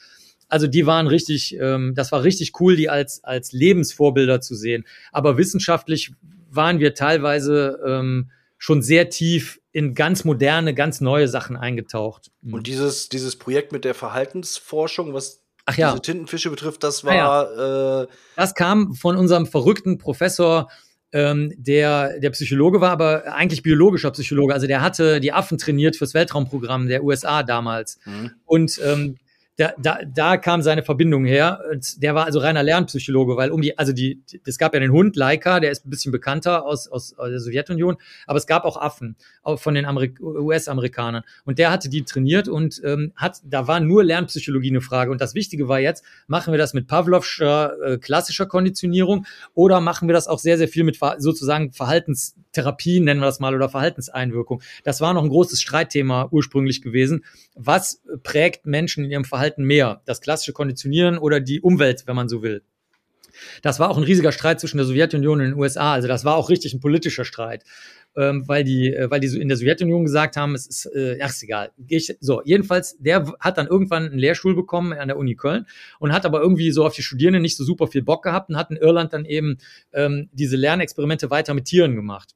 Also 0.48 0.68
die 0.68 0.86
waren 0.86 1.08
richtig, 1.08 1.58
ähm, 1.60 1.94
das 1.96 2.12
war 2.12 2.24
richtig 2.24 2.60
cool, 2.60 2.76
die 2.76 2.90
als, 2.90 3.24
als 3.24 3.54
Lebensvorbilder 3.54 4.42
zu 4.42 4.54
sehen. 4.54 4.86
Aber 5.12 5.38
wissenschaftlich 5.38 6.12
waren 6.50 6.80
wir 6.80 6.94
teilweise 6.94 7.80
ähm, 7.88 8.30
schon 8.62 8.84
sehr 8.84 9.10
tief 9.10 9.60
in 9.72 9.96
ganz 9.96 10.24
moderne, 10.24 10.76
ganz 10.76 11.02
neue 11.02 11.28
Sachen 11.28 11.58
eingetaucht. 11.58 12.30
Mhm. 12.42 12.54
Und 12.54 12.68
dieses, 12.68 13.10
dieses 13.10 13.36
Projekt 13.36 13.72
mit 13.72 13.84
der 13.86 13.96
Verhaltensforschung, 13.96 15.16
was 15.16 15.42
Ach 15.66 15.76
ja. 15.78 15.90
diese 15.90 16.04
Tintenfische 16.04 16.52
betrifft, 16.52 16.84
das 16.84 17.04
war. 17.04 17.16
Ja. 17.16 18.04
Äh, 18.04 18.08
das 18.36 18.54
kam 18.54 18.94
von 18.94 19.18
unserem 19.18 19.48
verrückten 19.48 19.98
Professor 19.98 20.70
ähm, 21.12 21.52
der, 21.58 22.20
der 22.20 22.30
Psychologe 22.30 22.82
war, 22.82 22.92
aber 22.92 23.34
eigentlich 23.34 23.64
biologischer 23.64 24.12
Psychologe. 24.12 24.54
Also 24.54 24.68
der 24.68 24.82
hatte 24.82 25.20
die 25.20 25.34
Affen 25.34 25.58
trainiert 25.58 25.96
fürs 25.96 26.14
Weltraumprogramm 26.14 26.88
der 26.88 27.04
USA 27.04 27.42
damals. 27.42 27.98
Mhm. 28.06 28.32
Und 28.46 28.80
ähm, 28.84 29.18
da, 29.58 29.74
da, 29.78 30.00
da 30.06 30.38
kam 30.38 30.62
seine 30.62 30.82
Verbindung 30.82 31.26
her. 31.26 31.62
Und 31.72 32.02
der 32.02 32.16
war 32.16 32.26
also 32.26 32.40
reiner 32.40 32.64
Lernpsychologe, 32.64 33.36
weil 33.38 33.52
um 33.52 33.62
die, 33.62 33.78
also 33.78 33.94
die, 33.94 34.22
es 34.46 34.58
gab 34.58 34.74
ja 34.74 34.80
den 34.80 34.92
Hund 34.92 35.16
Laika, 35.16 35.60
der 35.60 35.72
ist 35.72 35.86
ein 35.86 35.90
bisschen 35.90 36.12
bekannter 36.12 36.66
aus, 36.66 36.88
aus, 36.88 37.14
aus 37.18 37.30
der 37.30 37.40
Sowjetunion, 37.40 37.98
aber 38.26 38.38
es 38.38 38.48
gab 38.48 38.64
auch 38.64 38.78
Affen 38.78 39.18
auch 39.44 39.60
von 39.60 39.76
den 39.76 39.86
US-Amerikanern. 40.22 41.24
Und 41.46 41.60
der 41.60 41.72
hatte 41.72 41.90
die 41.90 42.04
trainiert 42.04 42.48
und 42.48 42.82
ähm, 42.84 43.12
hat, 43.16 43.42
da 43.44 43.68
war 43.68 43.80
nur 43.80 44.04
Lernpsychologie 44.04 44.70
eine 44.70 44.82
Frage. 44.82 45.12
Und 45.12 45.22
das 45.22 45.36
Wichtige 45.36 45.68
war 45.68 45.80
jetzt, 45.80 46.04
machen 46.28 46.54
wir 46.54 46.58
das 46.58 46.74
mit 46.74 46.88
Pavlovscher 46.88 47.74
äh, 47.82 47.98
klassischer 47.98 48.46
Konditionierung 48.46 49.26
oder 49.54 49.82
machen 49.82 50.08
wir 50.08 50.14
das 50.14 50.28
auch 50.28 50.40
sehr, 50.40 50.58
sehr 50.58 50.68
viel 50.68 50.84
mit 50.84 50.98
sozusagen 51.18 51.72
Verhaltenstherapien, 52.52 53.04
nennen 53.04 53.20
wir 53.20 53.26
das 53.26 53.40
mal, 53.40 53.56
oder 53.56 53.70
Verhaltenseinwirkung. 53.70 54.62
Das 54.84 55.02
war 55.02 55.14
noch 55.14 55.24
ein 55.24 55.30
großes 55.30 55.62
Streitthema 55.62 56.28
ursprünglich 56.32 56.82
gewesen. 56.82 57.24
Was 57.56 58.02
prägt 58.24 58.66
Menschen 58.66 59.06
in 59.06 59.12
ihrem 59.12 59.26
Verhalten 59.26 59.64
mehr? 59.64 60.02
Das 60.06 60.22
klassische 60.22 60.54
Konditionieren 60.54 61.18
oder 61.18 61.40
die 61.40 61.62
Umwelt, 61.62 62.04
wenn 62.08 62.16
man 62.16 62.30
so 62.30 62.42
will? 62.42 62.64
Das 63.62 63.80
war 63.80 63.90
auch 63.90 63.98
ein 63.98 64.04
riesiger 64.04 64.32
Streit 64.32 64.60
zwischen 64.60 64.78
der 64.78 64.86
Sowjetunion 64.86 65.40
und 65.40 65.46
den 65.46 65.58
USA. 65.58 65.94
Also 65.94 66.08
das 66.08 66.26
war 66.26 66.36
auch 66.36 66.50
richtig 66.50 66.74
ein 66.74 66.82
politischer 66.82 67.26
Streit 67.26 67.64
ähm, 68.16 68.48
weil 68.48 68.64
die, 68.64 68.94
äh, 68.94 69.10
weil 69.10 69.20
die 69.20 69.28
so 69.28 69.40
in 69.40 69.48
der 69.48 69.58
Sowjetunion 69.58 70.04
gesagt 70.04 70.36
haben, 70.36 70.56
es 70.56 70.68
ist, 70.68 70.86
äh, 70.94 71.18
ach, 71.22 71.30
ist 71.30 71.44
egal. 71.44 71.72
Ich, 71.88 72.16
so, 72.20 72.42
jedenfalls, 72.44 72.98
der 73.00 73.34
hat 73.40 73.58
dann 73.58 73.68
irgendwann 73.68 74.08
einen 74.08 74.20
Lehrstuhl 74.20 74.56
bekommen 74.56 74.94
an 74.94 75.08
der 75.08 75.18
Uni 75.18 75.36
Köln 75.36 75.66
und 76.00 76.12
hat 76.12 76.26
aber 76.26 76.42
irgendwie 76.42 76.72
so 76.72 76.86
auf 76.86 76.94
die 76.94 77.04
Studierenden 77.04 77.42
nicht 77.42 77.58
so 77.58 77.64
super 77.64 77.88
viel 77.88 78.02
Bock 78.02 78.24
gehabt 78.24 78.50
und 78.50 78.58
hat 78.58 78.70
in 78.72 78.78
Irland 78.78 79.14
dann 79.14 79.26
eben 79.26 79.58
ähm, 79.94 80.30
diese 80.34 80.58
Lernexperimente 80.58 81.30
weiter 81.30 81.54
mit 81.54 81.66
Tieren 81.66 81.96
gemacht. 81.96 82.36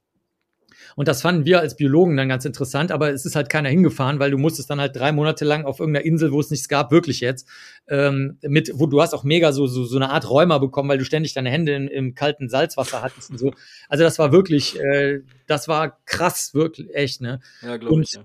Und 0.96 1.08
das 1.08 1.22
fanden 1.22 1.44
wir 1.44 1.60
als 1.60 1.76
Biologen 1.76 2.16
dann 2.16 2.28
ganz 2.28 2.44
interessant, 2.46 2.90
aber 2.90 3.10
es 3.10 3.26
ist 3.26 3.36
halt 3.36 3.50
keiner 3.50 3.68
hingefahren, 3.68 4.18
weil 4.18 4.30
du 4.30 4.38
musstest 4.38 4.70
dann 4.70 4.80
halt 4.80 4.96
drei 4.96 5.12
Monate 5.12 5.44
lang 5.44 5.64
auf 5.66 5.78
irgendeiner 5.78 6.06
Insel, 6.06 6.32
wo 6.32 6.40
es 6.40 6.50
nichts 6.50 6.68
gab, 6.68 6.90
wirklich 6.90 7.20
jetzt, 7.20 7.46
ähm, 7.86 8.38
mit, 8.42 8.72
wo 8.74 8.86
du 8.86 9.00
hast 9.00 9.12
auch 9.12 9.22
mega 9.22 9.52
so, 9.52 9.66
so, 9.66 9.84
so 9.84 9.96
eine 9.96 10.10
Art 10.10 10.28
Rheuma 10.28 10.56
bekommen, 10.58 10.88
weil 10.88 10.98
du 10.98 11.04
ständig 11.04 11.34
deine 11.34 11.50
Hände 11.50 11.74
in, 11.74 11.88
im 11.88 12.14
kalten 12.14 12.48
Salzwasser 12.48 13.02
hattest 13.02 13.30
und 13.30 13.38
so. 13.38 13.52
Also 13.88 14.04
das 14.04 14.18
war 14.18 14.32
wirklich, 14.32 14.80
äh, 14.80 15.20
das 15.46 15.68
war 15.68 15.98
krass, 16.06 16.54
wirklich, 16.54 16.92
echt, 16.94 17.20
ne? 17.20 17.40
Ja, 17.60 17.76
glaube 17.76 18.02
ich. 18.02 18.12
Ja. 18.12 18.24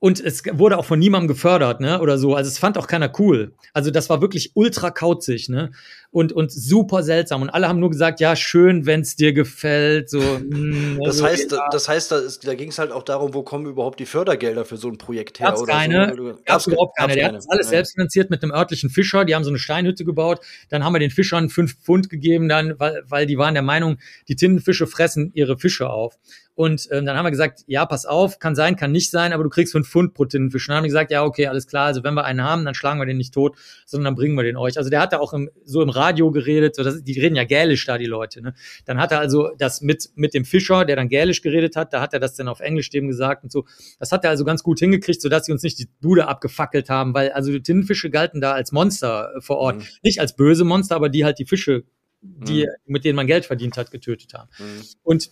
Und 0.00 0.20
es 0.20 0.44
wurde 0.52 0.78
auch 0.78 0.84
von 0.84 1.00
niemandem 1.00 1.26
gefördert, 1.26 1.80
ne, 1.80 2.00
oder 2.00 2.18
so. 2.18 2.36
Also 2.36 2.48
es 2.48 2.58
fand 2.58 2.78
auch 2.78 2.86
keiner 2.86 3.12
cool. 3.18 3.54
Also 3.72 3.90
das 3.90 4.08
war 4.08 4.20
wirklich 4.20 4.52
ultra 4.54 4.92
kauzig, 4.92 5.48
ne, 5.48 5.72
und 6.12 6.32
und 6.32 6.52
super 6.52 7.02
seltsam. 7.02 7.42
Und 7.42 7.50
alle 7.50 7.68
haben 7.68 7.80
nur 7.80 7.90
gesagt, 7.90 8.20
ja 8.20 8.36
schön, 8.36 8.86
wenn's 8.86 9.16
dir 9.16 9.32
gefällt. 9.32 10.08
So. 10.08 10.20
Mh, 10.20 10.38
hm, 10.40 10.98
das 10.98 11.16
also, 11.16 11.24
heißt, 11.24 11.52
ja. 11.52 11.68
das 11.72 11.88
heißt, 11.88 12.12
da, 12.12 12.20
da 12.44 12.54
ging 12.54 12.68
es 12.68 12.78
halt 12.78 12.92
auch 12.92 13.02
darum, 13.02 13.34
wo 13.34 13.42
kommen 13.42 13.66
überhaupt 13.66 13.98
die 13.98 14.06
Fördergelder 14.06 14.64
für 14.64 14.76
so 14.76 14.88
ein 14.88 14.98
Projekt 14.98 15.40
her? 15.40 15.48
Gab's 15.48 15.62
oder 15.62 15.72
keine, 15.72 16.14
so? 16.16 16.34
gab's 16.44 16.66
überhaupt 16.68 16.96
keine. 16.96 17.14
Der 17.14 17.26
hat 17.26 17.34
das 17.34 17.48
alles 17.48 17.68
selbst 17.68 17.94
finanziert 17.94 18.30
mit 18.30 18.42
einem 18.44 18.52
örtlichen 18.52 18.90
Fischer. 18.90 19.24
Die 19.24 19.34
haben 19.34 19.42
so 19.42 19.50
eine 19.50 19.58
Steinhütte 19.58 20.04
gebaut. 20.04 20.40
Dann 20.68 20.84
haben 20.84 20.92
wir 20.92 21.00
den 21.00 21.10
Fischern 21.10 21.48
fünf 21.48 21.76
Pfund 21.76 22.08
gegeben, 22.08 22.48
dann, 22.48 22.78
weil, 22.78 23.02
weil 23.08 23.26
die 23.26 23.36
waren 23.36 23.54
der 23.54 23.64
Meinung, 23.64 23.98
die 24.28 24.36
Tintenfische 24.36 24.86
fressen 24.86 25.32
ihre 25.34 25.58
Fische 25.58 25.90
auf. 25.90 26.18
Und 26.58 26.88
ähm, 26.90 27.06
dann 27.06 27.16
haben 27.16 27.24
wir 27.24 27.30
gesagt, 27.30 27.60
ja, 27.68 27.86
pass 27.86 28.04
auf, 28.04 28.40
kann 28.40 28.56
sein, 28.56 28.74
kann 28.74 28.90
nicht 28.90 29.12
sein, 29.12 29.32
aber 29.32 29.44
du 29.44 29.48
kriegst 29.48 29.70
fünf 29.70 29.88
Pfund 29.88 30.12
pro 30.12 30.24
Tintenfisch. 30.24 30.66
Und 30.66 30.70
dann 30.70 30.78
haben 30.78 30.82
wir 30.82 30.88
gesagt, 30.88 31.12
ja, 31.12 31.22
okay, 31.22 31.46
alles 31.46 31.68
klar, 31.68 31.86
also 31.86 32.02
wenn 32.02 32.14
wir 32.14 32.24
einen 32.24 32.42
haben, 32.42 32.64
dann 32.64 32.74
schlagen 32.74 32.98
wir 32.98 33.06
den 33.06 33.16
nicht 33.16 33.32
tot, 33.32 33.56
sondern 33.86 34.06
dann 34.06 34.14
bringen 34.16 34.34
wir 34.34 34.42
den 34.42 34.56
euch. 34.56 34.76
Also 34.76 34.90
der 34.90 35.00
hat 35.00 35.12
da 35.12 35.20
auch 35.20 35.32
im, 35.32 35.50
so 35.64 35.82
im 35.82 35.88
Radio 35.88 36.32
geredet, 36.32 36.74
so 36.74 36.82
das, 36.82 37.04
die 37.04 37.20
reden 37.20 37.36
ja 37.36 37.44
gälisch 37.44 37.86
da, 37.86 37.96
die 37.96 38.06
Leute. 38.06 38.42
Ne? 38.42 38.54
Dann 38.86 38.98
hat 38.98 39.12
er 39.12 39.20
also 39.20 39.50
das 39.56 39.82
mit, 39.82 40.10
mit 40.16 40.34
dem 40.34 40.44
Fischer, 40.44 40.84
der 40.84 40.96
dann 40.96 41.08
gälisch 41.08 41.42
geredet 41.42 41.76
hat, 41.76 41.92
da 41.92 42.00
hat 42.00 42.12
er 42.12 42.18
das 42.18 42.34
dann 42.34 42.48
auf 42.48 42.58
Englisch 42.58 42.90
dem 42.90 43.06
gesagt 43.06 43.44
und 43.44 43.52
so. 43.52 43.64
Das 44.00 44.10
hat 44.10 44.24
er 44.24 44.30
also 44.30 44.44
ganz 44.44 44.64
gut 44.64 44.80
hingekriegt, 44.80 45.22
sodass 45.22 45.46
sie 45.46 45.52
uns 45.52 45.62
nicht 45.62 45.78
die 45.78 45.86
Bude 46.00 46.26
abgefackelt 46.26 46.90
haben, 46.90 47.14
weil 47.14 47.30
also 47.30 47.52
die 47.52 47.62
Tintenfische 47.62 48.10
galten 48.10 48.40
da 48.40 48.50
als 48.50 48.72
Monster 48.72 49.30
äh, 49.36 49.40
vor 49.40 49.58
Ort. 49.58 49.76
Mhm. 49.76 49.84
Nicht 50.02 50.20
als 50.20 50.34
böse 50.34 50.64
Monster, 50.64 50.96
aber 50.96 51.08
die 51.08 51.24
halt 51.24 51.38
die 51.38 51.46
Fische 51.46 51.84
die, 52.20 52.64
mhm. 52.64 52.92
mit 52.92 53.04
denen 53.04 53.14
man 53.14 53.28
Geld 53.28 53.46
verdient 53.46 53.76
hat, 53.76 53.92
getötet 53.92 54.34
haben. 54.34 54.50
Mhm. 54.58 54.82
Und 55.04 55.30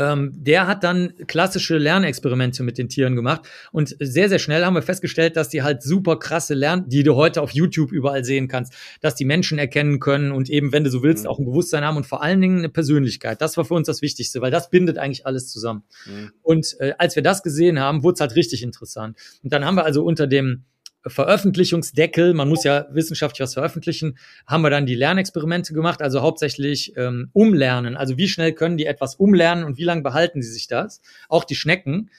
ähm, 0.00 0.32
der 0.34 0.66
hat 0.66 0.82
dann 0.84 1.12
klassische 1.26 1.78
Lernexperimente 1.78 2.62
mit 2.62 2.78
den 2.78 2.88
Tieren 2.88 3.16
gemacht 3.16 3.42
und 3.72 3.96
sehr, 4.00 4.28
sehr 4.28 4.38
schnell 4.38 4.64
haben 4.64 4.74
wir 4.74 4.82
festgestellt, 4.82 5.36
dass 5.36 5.48
die 5.48 5.62
halt 5.62 5.82
super 5.82 6.18
krasse 6.18 6.54
Lernen, 6.54 6.88
die 6.88 7.02
du 7.02 7.14
heute 7.14 7.42
auf 7.42 7.50
YouTube 7.50 7.92
überall 7.92 8.24
sehen 8.24 8.48
kannst, 8.48 8.72
dass 9.00 9.14
die 9.14 9.24
Menschen 9.24 9.58
erkennen 9.58 10.00
können 10.00 10.32
und 10.32 10.50
eben, 10.50 10.72
wenn 10.72 10.84
du 10.84 10.90
so 10.90 11.02
willst, 11.02 11.24
mhm. 11.24 11.30
auch 11.30 11.38
ein 11.38 11.44
Bewusstsein 11.44 11.84
haben 11.84 11.96
und 11.96 12.06
vor 12.06 12.22
allen 12.22 12.40
Dingen 12.40 12.58
eine 12.58 12.68
Persönlichkeit. 12.68 13.40
Das 13.40 13.56
war 13.56 13.64
für 13.64 13.74
uns 13.74 13.86
das 13.86 14.02
Wichtigste, 14.02 14.40
weil 14.40 14.50
das 14.50 14.70
bindet 14.70 14.98
eigentlich 14.98 15.26
alles 15.26 15.48
zusammen. 15.48 15.84
Mhm. 16.06 16.32
Und 16.42 16.76
äh, 16.80 16.94
als 16.98 17.16
wir 17.16 17.22
das 17.22 17.42
gesehen 17.42 17.78
haben, 17.78 18.02
wurde 18.02 18.14
es 18.14 18.20
halt 18.20 18.34
richtig 18.34 18.62
interessant. 18.62 19.16
Und 19.42 19.52
dann 19.52 19.64
haben 19.64 19.76
wir 19.76 19.84
also 19.84 20.04
unter 20.04 20.26
dem 20.26 20.64
Veröffentlichungsdeckel, 21.06 22.34
man 22.34 22.48
muss 22.48 22.64
ja 22.64 22.86
wissenschaftlich 22.90 23.40
was 23.40 23.54
veröffentlichen, 23.54 24.18
haben 24.46 24.62
wir 24.62 24.70
dann 24.70 24.86
die 24.86 24.94
Lernexperimente 24.94 25.72
gemacht, 25.72 26.02
also 26.02 26.20
hauptsächlich 26.20 26.96
ähm, 26.96 27.30
umlernen. 27.32 27.96
Also 27.96 28.18
wie 28.18 28.28
schnell 28.28 28.52
können 28.52 28.76
die 28.76 28.86
etwas 28.86 29.14
umlernen 29.14 29.64
und 29.64 29.78
wie 29.78 29.84
lange 29.84 30.02
behalten 30.02 30.42
sie 30.42 30.52
sich 30.52 30.66
das? 30.66 31.00
Auch 31.28 31.44
die 31.44 31.54
Schnecken. 31.54 32.10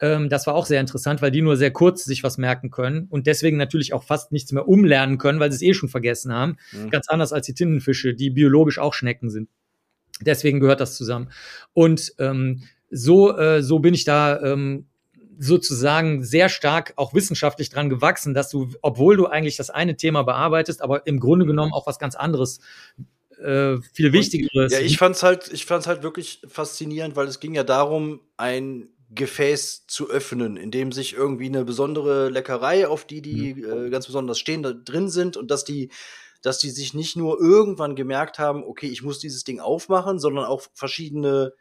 Ähm, 0.00 0.30
das 0.30 0.46
war 0.46 0.54
auch 0.54 0.66
sehr 0.66 0.80
interessant, 0.80 1.20
weil 1.20 1.30
die 1.30 1.42
nur 1.42 1.56
sehr 1.56 1.70
kurz 1.70 2.04
sich 2.04 2.22
was 2.22 2.38
merken 2.38 2.70
können 2.70 3.06
und 3.10 3.26
deswegen 3.26 3.58
natürlich 3.58 3.92
auch 3.92 4.04
fast 4.04 4.32
nichts 4.32 4.52
mehr 4.52 4.66
umlernen 4.66 5.18
können, 5.18 5.40
weil 5.40 5.52
sie 5.52 5.56
es 5.56 5.70
eh 5.70 5.74
schon 5.74 5.90
vergessen 5.90 6.32
haben. 6.32 6.56
Mhm. 6.72 6.90
Ganz 6.90 7.08
anders 7.08 7.32
als 7.32 7.46
die 7.46 7.54
Tintenfische, 7.54 8.14
die 8.14 8.30
biologisch 8.30 8.78
auch 8.78 8.94
Schnecken 8.94 9.28
sind. 9.28 9.50
Deswegen 10.22 10.60
gehört 10.60 10.80
das 10.80 10.96
zusammen. 10.96 11.30
Und 11.72 12.14
ähm, 12.18 12.62
so, 12.90 13.36
äh, 13.36 13.62
so 13.62 13.78
bin 13.78 13.94
ich 13.94 14.04
da 14.04 14.40
ähm, 14.42 14.86
sozusagen 15.42 16.22
sehr 16.22 16.50
stark 16.50 16.92
auch 16.96 17.14
wissenschaftlich 17.14 17.70
dran 17.70 17.88
gewachsen, 17.88 18.34
dass 18.34 18.50
du, 18.50 18.68
obwohl 18.82 19.16
du 19.16 19.26
eigentlich 19.26 19.56
das 19.56 19.70
eine 19.70 19.96
Thema 19.96 20.22
bearbeitest, 20.22 20.82
aber 20.82 21.06
im 21.06 21.18
Grunde 21.18 21.46
genommen 21.46 21.72
auch 21.72 21.86
was 21.86 21.98
ganz 21.98 22.14
anderes 22.14 22.60
äh, 23.42 23.78
viel 23.94 24.12
Wichtigeres. 24.12 24.70
Ja, 24.70 24.80
ich 24.80 24.98
fand's 24.98 25.22
halt, 25.22 25.50
ich 25.50 25.64
fand's 25.64 25.86
halt 25.86 26.02
wirklich 26.02 26.42
faszinierend, 26.46 27.16
weil 27.16 27.26
es 27.26 27.40
ging 27.40 27.54
ja 27.54 27.64
darum, 27.64 28.20
ein 28.36 28.90
Gefäß 29.08 29.86
zu 29.86 30.10
öffnen, 30.10 30.58
in 30.58 30.70
dem 30.70 30.92
sich 30.92 31.14
irgendwie 31.14 31.46
eine 31.46 31.64
besondere 31.64 32.28
Leckerei, 32.28 32.86
auf 32.86 33.06
die 33.06 33.22
die 33.22 33.54
mhm. 33.54 33.86
äh, 33.86 33.90
ganz 33.90 34.06
besonders 34.06 34.38
stehen, 34.38 34.62
da 34.62 34.74
drin 34.74 35.08
sind 35.08 35.38
und 35.38 35.50
dass 35.50 35.64
die 35.64 35.90
dass 36.42 36.58
die 36.58 36.70
sich 36.70 36.94
nicht 36.94 37.16
nur 37.16 37.38
irgendwann 37.38 37.96
gemerkt 37.96 38.38
haben, 38.38 38.64
okay, 38.64 38.88
ich 38.88 39.02
muss 39.02 39.18
dieses 39.18 39.44
Ding 39.44 39.60
aufmachen, 39.60 40.18
sondern 40.18 40.46
auch 40.46 40.62
verschiedene 40.72 41.52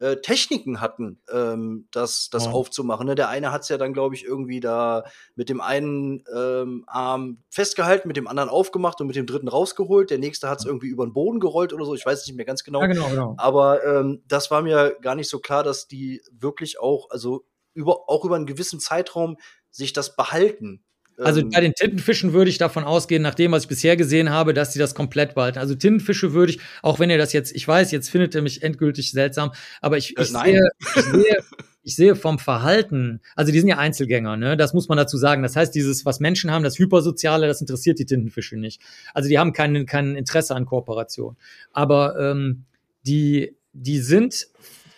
äh, 0.00 0.16
Techniken 0.16 0.80
hatten, 0.80 1.20
ähm, 1.30 1.86
das, 1.90 2.30
das 2.30 2.46
ja. 2.46 2.52
aufzumachen. 2.52 3.06
Ne? 3.06 3.14
Der 3.14 3.28
eine 3.28 3.52
hat 3.52 3.62
es 3.62 3.68
ja 3.68 3.78
dann, 3.78 3.92
glaube 3.92 4.14
ich, 4.14 4.24
irgendwie 4.24 4.60
da 4.60 5.04
mit 5.36 5.48
dem 5.48 5.60
einen 5.60 6.24
ähm, 6.34 6.84
Arm 6.86 7.42
festgehalten, 7.50 8.08
mit 8.08 8.16
dem 8.16 8.26
anderen 8.26 8.48
aufgemacht 8.48 9.00
und 9.00 9.06
mit 9.06 9.16
dem 9.16 9.26
dritten 9.26 9.48
rausgeholt. 9.48 10.10
Der 10.10 10.18
nächste 10.18 10.48
hat 10.48 10.60
es 10.60 10.64
irgendwie 10.64 10.88
über 10.88 11.06
den 11.06 11.12
Boden 11.12 11.38
gerollt 11.38 11.72
oder 11.72 11.84
so. 11.84 11.94
Ich 11.94 12.04
weiß 12.04 12.26
nicht 12.26 12.36
mehr 12.36 12.46
ganz 12.46 12.64
genau. 12.64 12.80
Ja, 12.80 12.86
genau, 12.86 13.08
genau. 13.08 13.34
Aber 13.36 13.84
ähm, 13.84 14.22
das 14.26 14.50
war 14.50 14.62
mir 14.62 14.96
gar 15.00 15.14
nicht 15.14 15.28
so 15.28 15.38
klar, 15.38 15.62
dass 15.62 15.86
die 15.86 16.22
wirklich 16.32 16.80
auch, 16.80 17.10
also 17.10 17.44
über, 17.74 18.08
auch 18.08 18.24
über 18.24 18.36
einen 18.36 18.46
gewissen 18.46 18.80
Zeitraum 18.80 19.36
sich 19.70 19.92
das 19.92 20.16
behalten. 20.16 20.82
Also 21.20 21.40
ähm. 21.40 21.50
bei 21.50 21.60
den 21.60 21.74
Tintenfischen 21.74 22.32
würde 22.32 22.50
ich 22.50 22.58
davon 22.58 22.84
ausgehen, 22.84 23.22
nach 23.22 23.34
dem, 23.34 23.52
was 23.52 23.64
ich 23.64 23.68
bisher 23.68 23.96
gesehen 23.96 24.30
habe, 24.30 24.54
dass 24.54 24.72
sie 24.72 24.78
das 24.78 24.94
komplett 24.94 25.34
behalten. 25.34 25.58
Also 25.58 25.74
Tintenfische 25.74 26.32
würde 26.32 26.52
ich, 26.52 26.60
auch 26.82 26.98
wenn 26.98 27.10
ihr 27.10 27.18
das 27.18 27.32
jetzt, 27.32 27.54
ich 27.54 27.66
weiß, 27.66 27.90
jetzt 27.92 28.10
findet 28.10 28.34
ihr 28.34 28.42
mich 28.42 28.62
endgültig 28.62 29.12
seltsam, 29.12 29.52
aber 29.80 29.98
ich, 29.98 30.16
ich, 30.18 30.18
äh, 30.18 30.24
sehe, 30.24 30.68
ich 30.96 31.02
sehe, 31.02 31.36
ich 31.82 31.96
sehe 31.96 32.16
vom 32.16 32.38
Verhalten, 32.38 33.20
also 33.36 33.52
die 33.52 33.58
sind 33.58 33.68
ja 33.68 33.78
Einzelgänger, 33.78 34.36
ne? 34.36 34.56
Das 34.56 34.74
muss 34.74 34.88
man 34.88 34.98
dazu 34.98 35.16
sagen. 35.16 35.42
Das 35.42 35.56
heißt, 35.56 35.74
dieses, 35.74 36.04
was 36.04 36.20
Menschen 36.20 36.50
haben, 36.50 36.62
das 36.62 36.78
Hypersoziale, 36.78 37.46
das 37.46 37.60
interessiert 37.60 37.98
die 37.98 38.06
Tintenfische 38.06 38.56
nicht. 38.56 38.82
Also 39.14 39.28
die 39.28 39.38
haben 39.38 39.52
kein, 39.52 39.86
kein 39.86 40.14
Interesse 40.14 40.54
an 40.54 40.66
Kooperation. 40.66 41.36
Aber 41.72 42.18
ähm, 42.18 42.64
die, 43.06 43.56
die 43.72 43.98
sind 43.98 44.48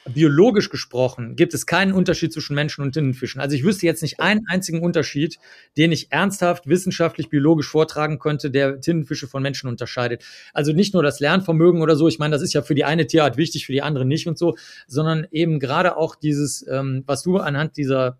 biologisch 0.08 0.68
gesprochen 0.68 1.36
gibt 1.36 1.54
es 1.54 1.66
keinen 1.66 1.92
Unterschied 1.92 2.32
zwischen 2.32 2.54
Menschen 2.54 2.82
und 2.82 2.92
Tintenfischen. 2.92 3.40
Also 3.40 3.54
ich 3.54 3.64
wüsste 3.64 3.86
jetzt 3.86 4.02
nicht 4.02 4.20
einen 4.20 4.42
einzigen 4.48 4.82
Unterschied, 4.82 5.38
den 5.76 5.92
ich 5.92 6.10
ernsthaft 6.10 6.66
wissenschaftlich 6.66 7.28
biologisch 7.28 7.68
vortragen 7.68 8.18
könnte, 8.18 8.50
der 8.50 8.80
Tintenfische 8.80 9.28
von 9.28 9.42
Menschen 9.42 9.68
unterscheidet. 9.68 10.24
Also 10.52 10.72
nicht 10.72 10.94
nur 10.94 11.02
das 11.02 11.20
Lernvermögen 11.20 11.82
oder 11.82 11.96
so, 11.96 12.08
ich 12.08 12.18
meine, 12.18 12.32
das 12.32 12.42
ist 12.42 12.52
ja 12.52 12.62
für 12.62 12.74
die 12.74 12.84
eine 12.84 13.06
Tierart 13.06 13.36
wichtig, 13.36 13.66
für 13.66 13.72
die 13.72 13.82
andere 13.82 14.04
nicht 14.04 14.26
und 14.26 14.38
so, 14.38 14.56
sondern 14.86 15.26
eben 15.30 15.60
gerade 15.60 15.96
auch 15.96 16.16
dieses, 16.16 16.66
ähm, 16.68 17.04
was 17.06 17.22
du 17.22 17.38
anhand 17.38 17.76
dieser 17.76 18.18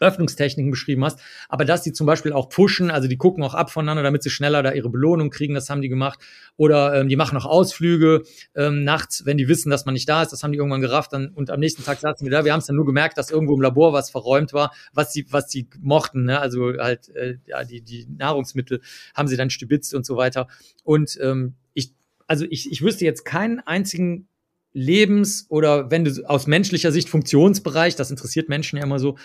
Öffnungstechniken 0.00 0.70
beschrieben 0.70 1.04
hast, 1.04 1.20
aber 1.48 1.64
dass 1.64 1.82
die 1.82 1.92
zum 1.92 2.06
Beispiel 2.06 2.32
auch 2.32 2.48
pushen, 2.48 2.90
also 2.90 3.08
die 3.08 3.16
gucken 3.16 3.42
auch 3.42 3.54
ab 3.54 3.70
voneinander, 3.70 4.02
damit 4.02 4.22
sie 4.22 4.30
schneller 4.30 4.62
da 4.62 4.72
ihre 4.72 4.90
Belohnung 4.90 5.30
kriegen, 5.30 5.54
das 5.54 5.70
haben 5.70 5.82
die 5.82 5.88
gemacht. 5.88 6.18
Oder 6.56 7.00
ähm, 7.00 7.08
die 7.08 7.16
machen 7.16 7.36
auch 7.38 7.46
Ausflüge 7.46 8.22
ähm, 8.54 8.84
nachts, 8.84 9.26
wenn 9.26 9.36
die 9.36 9.48
wissen, 9.48 9.70
dass 9.70 9.84
man 9.84 9.94
nicht 9.94 10.08
da 10.08 10.22
ist, 10.22 10.32
das 10.32 10.42
haben 10.42 10.52
die 10.52 10.58
irgendwann 10.58 10.80
gerafft 10.80 11.12
dann, 11.12 11.28
und 11.28 11.50
am 11.50 11.60
nächsten 11.60 11.84
Tag 11.84 11.98
saßen 11.98 12.24
wir 12.24 12.30
da. 12.30 12.44
Wir 12.44 12.52
haben 12.52 12.60
es 12.60 12.66
dann 12.66 12.76
nur 12.76 12.86
gemerkt, 12.86 13.18
dass 13.18 13.30
irgendwo 13.30 13.54
im 13.54 13.60
Labor 13.60 13.92
was 13.92 14.10
verräumt 14.10 14.52
war, 14.52 14.72
was 14.92 15.12
sie, 15.12 15.26
was 15.30 15.50
sie 15.50 15.68
mochten, 15.80 16.24
ne? 16.24 16.38
also 16.40 16.74
halt 16.78 17.08
äh, 17.14 17.38
ja, 17.46 17.64
die, 17.64 17.80
die 17.80 18.06
Nahrungsmittel 18.06 18.80
haben 19.14 19.28
sie 19.28 19.36
dann 19.36 19.50
stibitzt 19.50 19.94
und 19.94 20.06
so 20.06 20.16
weiter. 20.16 20.48
Und 20.82 21.18
ähm, 21.20 21.54
ich, 21.72 21.92
also 22.26 22.44
ich, 22.48 22.70
ich 22.70 22.82
wüsste 22.82 23.04
jetzt 23.04 23.24
keinen 23.24 23.60
einzigen 23.60 24.28
Lebens- 24.74 25.46
oder 25.48 25.90
wenn 25.90 26.04
du 26.04 26.28
aus 26.28 26.46
menschlicher 26.46 26.90
Sicht 26.90 27.08
Funktionsbereich, 27.08 27.94
das 27.94 28.10
interessiert 28.10 28.48
Menschen 28.48 28.76
ja 28.76 28.82
immer 28.82 28.98
so, 28.98 29.16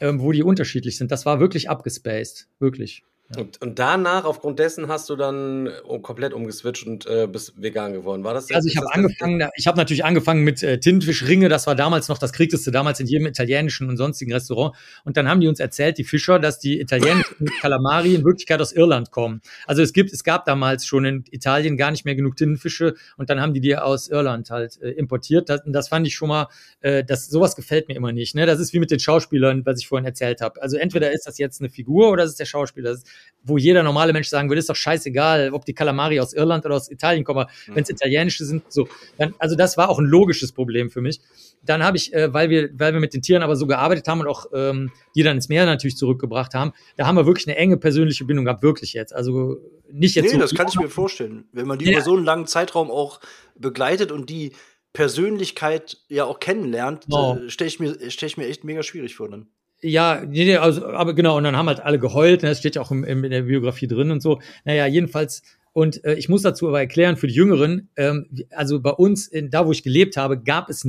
ähm, 0.00 0.20
wo 0.20 0.32
die 0.32 0.42
unterschiedlich 0.42 0.96
sind. 0.96 1.10
Das 1.10 1.26
war 1.26 1.40
wirklich 1.40 1.68
abgespaced, 1.70 2.48
wirklich. 2.58 3.02
Und, 3.34 3.60
und 3.60 3.78
danach, 3.80 4.24
aufgrund 4.24 4.60
dessen, 4.60 4.86
hast 4.86 5.10
du 5.10 5.16
dann 5.16 5.66
äh, 5.66 5.98
komplett 6.00 6.32
umgeswitcht 6.32 6.86
und 6.86 7.06
äh, 7.06 7.26
bist 7.26 7.60
vegan 7.60 7.92
geworden. 7.92 8.22
War 8.22 8.34
das? 8.34 8.50
Also 8.52 8.68
ich 8.68 8.76
habe 8.76 8.92
angefangen, 8.92 9.48
ich 9.56 9.66
habe 9.66 9.76
natürlich 9.76 10.04
angefangen 10.04 10.44
mit 10.44 10.62
äh, 10.62 10.78
Tintenfischringe. 10.78 11.48
Das 11.48 11.66
war 11.66 11.74
damals 11.74 12.08
noch 12.08 12.18
das 12.18 12.32
kriegteste 12.32 12.70
damals 12.70 13.00
in 13.00 13.08
jedem 13.08 13.26
italienischen 13.26 13.88
und 13.88 13.96
sonstigen 13.96 14.32
Restaurant. 14.32 14.76
Und 15.04 15.16
dann 15.16 15.28
haben 15.28 15.40
die 15.40 15.48
uns 15.48 15.58
erzählt, 15.58 15.98
die 15.98 16.04
Fischer, 16.04 16.38
dass 16.38 16.60
die 16.60 16.80
italienischen 16.80 17.46
Kalamari 17.60 18.14
in 18.14 18.24
Wirklichkeit 18.24 18.60
aus 18.60 18.72
Irland 18.72 19.10
kommen. 19.10 19.40
Also 19.66 19.82
es 19.82 19.92
gibt, 19.92 20.12
es 20.12 20.22
gab 20.22 20.44
damals 20.44 20.86
schon 20.86 21.04
in 21.04 21.24
Italien 21.30 21.76
gar 21.76 21.90
nicht 21.90 22.04
mehr 22.04 22.14
genug 22.14 22.36
Tintenfische 22.36 22.94
und 23.16 23.28
dann 23.28 23.40
haben 23.40 23.54
die 23.54 23.60
die 23.60 23.76
aus 23.76 24.08
Irland 24.08 24.50
halt 24.50 24.80
äh, 24.80 24.90
importiert. 24.90 25.48
Das, 25.48 25.62
das 25.66 25.88
fand 25.88 26.06
ich 26.06 26.14
schon 26.14 26.28
mal, 26.28 26.46
äh, 26.80 27.02
das 27.02 27.26
sowas 27.26 27.56
gefällt 27.56 27.88
mir 27.88 27.96
immer 27.96 28.12
nicht. 28.12 28.36
Ne? 28.36 28.46
Das 28.46 28.60
ist 28.60 28.72
wie 28.72 28.78
mit 28.78 28.92
den 28.92 29.00
Schauspielern, 29.00 29.66
was 29.66 29.80
ich 29.80 29.88
vorhin 29.88 30.06
erzählt 30.06 30.40
habe. 30.40 30.62
Also 30.62 30.76
entweder 30.76 31.10
ist 31.10 31.26
das 31.26 31.38
jetzt 31.38 31.60
eine 31.60 31.70
Figur 31.70 32.10
oder 32.10 32.22
ist 32.22 32.30
es 32.30 32.36
der 32.36 32.44
Schauspieler. 32.44 32.90
Das 32.90 32.98
ist, 32.98 33.15
wo 33.46 33.58
jeder 33.58 33.82
normale 33.82 34.12
Mensch 34.12 34.28
sagen 34.28 34.50
würde, 34.50 34.58
ist 34.58 34.68
doch 34.68 34.76
scheißegal, 34.76 35.52
ob 35.52 35.64
die 35.64 35.72
Kalamari 35.72 36.18
aus 36.18 36.32
Irland 36.34 36.66
oder 36.66 36.74
aus 36.74 36.90
Italien 36.90 37.24
kommen, 37.24 37.46
mhm. 37.66 37.76
wenn 37.76 37.82
es 37.84 37.90
italienische 37.90 38.44
sind, 38.44 38.64
so. 38.72 38.88
Dann, 39.18 39.34
also 39.38 39.54
das 39.56 39.76
war 39.76 39.88
auch 39.88 39.98
ein 39.98 40.04
logisches 40.04 40.52
Problem 40.52 40.90
für 40.90 41.00
mich. 41.00 41.20
Dann 41.62 41.84
habe 41.84 41.96
ich, 41.96 42.12
äh, 42.12 42.32
weil 42.32 42.50
wir, 42.50 42.70
weil 42.74 42.92
wir 42.92 43.00
mit 43.00 43.14
den 43.14 43.22
Tieren 43.22 43.42
aber 43.42 43.56
so 43.56 43.66
gearbeitet 43.66 44.08
haben 44.08 44.20
und 44.20 44.26
auch 44.26 44.46
ähm, 44.52 44.90
die 45.14 45.22
dann 45.22 45.36
ins 45.36 45.48
Meer 45.48 45.64
natürlich 45.64 45.96
zurückgebracht 45.96 46.54
haben, 46.54 46.72
da 46.96 47.06
haben 47.06 47.16
wir 47.16 47.26
wirklich 47.26 47.46
eine 47.46 47.56
enge 47.56 47.76
persönliche 47.76 48.24
Bindung 48.24 48.44
gehabt, 48.44 48.62
wirklich 48.62 48.92
jetzt. 48.92 49.14
Also 49.14 49.58
nicht 49.90 50.16
jetzt. 50.16 50.24
Nee, 50.24 50.32
so 50.32 50.38
das 50.38 50.54
kann 50.54 50.66
ich 50.68 50.76
mir 50.76 50.88
vorstellen. 50.88 51.44
Wenn 51.52 51.66
man 51.66 51.78
die 51.78 51.86
ja. 51.86 51.92
über 51.92 52.02
so 52.02 52.16
einen 52.16 52.24
langen 52.24 52.46
Zeitraum 52.46 52.90
auch 52.90 53.20
begleitet 53.54 54.10
und 54.10 54.28
die 54.28 54.52
Persönlichkeit 54.92 55.98
ja 56.08 56.24
auch 56.24 56.40
kennenlernt, 56.40 57.04
oh. 57.10 57.36
stelle 57.48 57.68
ich, 57.68 57.78
mir, 57.78 57.96
stell 58.08 58.28
ich 58.28 58.36
mir 58.36 58.46
echt 58.46 58.64
mega 58.64 58.82
schwierig 58.82 59.14
vor 59.14 59.28
dann. 59.28 59.48
Ja, 59.82 60.22
nee, 60.26 60.56
also, 60.56 60.86
aber 60.86 61.14
genau, 61.14 61.36
und 61.36 61.44
dann 61.44 61.56
haben 61.56 61.68
halt 61.68 61.80
alle 61.80 61.98
geheult, 61.98 62.42
ne, 62.42 62.48
das 62.48 62.58
steht 62.58 62.76
ja 62.76 62.82
auch 62.82 62.90
im, 62.90 63.04
im, 63.04 63.24
in 63.24 63.30
der 63.30 63.42
Biografie 63.42 63.86
drin 63.86 64.10
und 64.10 64.22
so. 64.22 64.40
Naja, 64.64 64.86
jedenfalls, 64.86 65.42
und 65.72 66.02
äh, 66.04 66.14
ich 66.14 66.30
muss 66.30 66.42
dazu 66.42 66.68
aber 66.68 66.80
erklären 66.80 67.18
für 67.18 67.26
die 67.26 67.34
Jüngeren, 67.34 67.90
ähm, 67.96 68.26
also 68.50 68.80
bei 68.80 68.90
uns, 68.90 69.28
in, 69.28 69.50
da 69.50 69.66
wo 69.66 69.72
ich 69.72 69.82
gelebt 69.82 70.16
habe, 70.16 70.42
gab 70.42 70.70
es, 70.70 70.86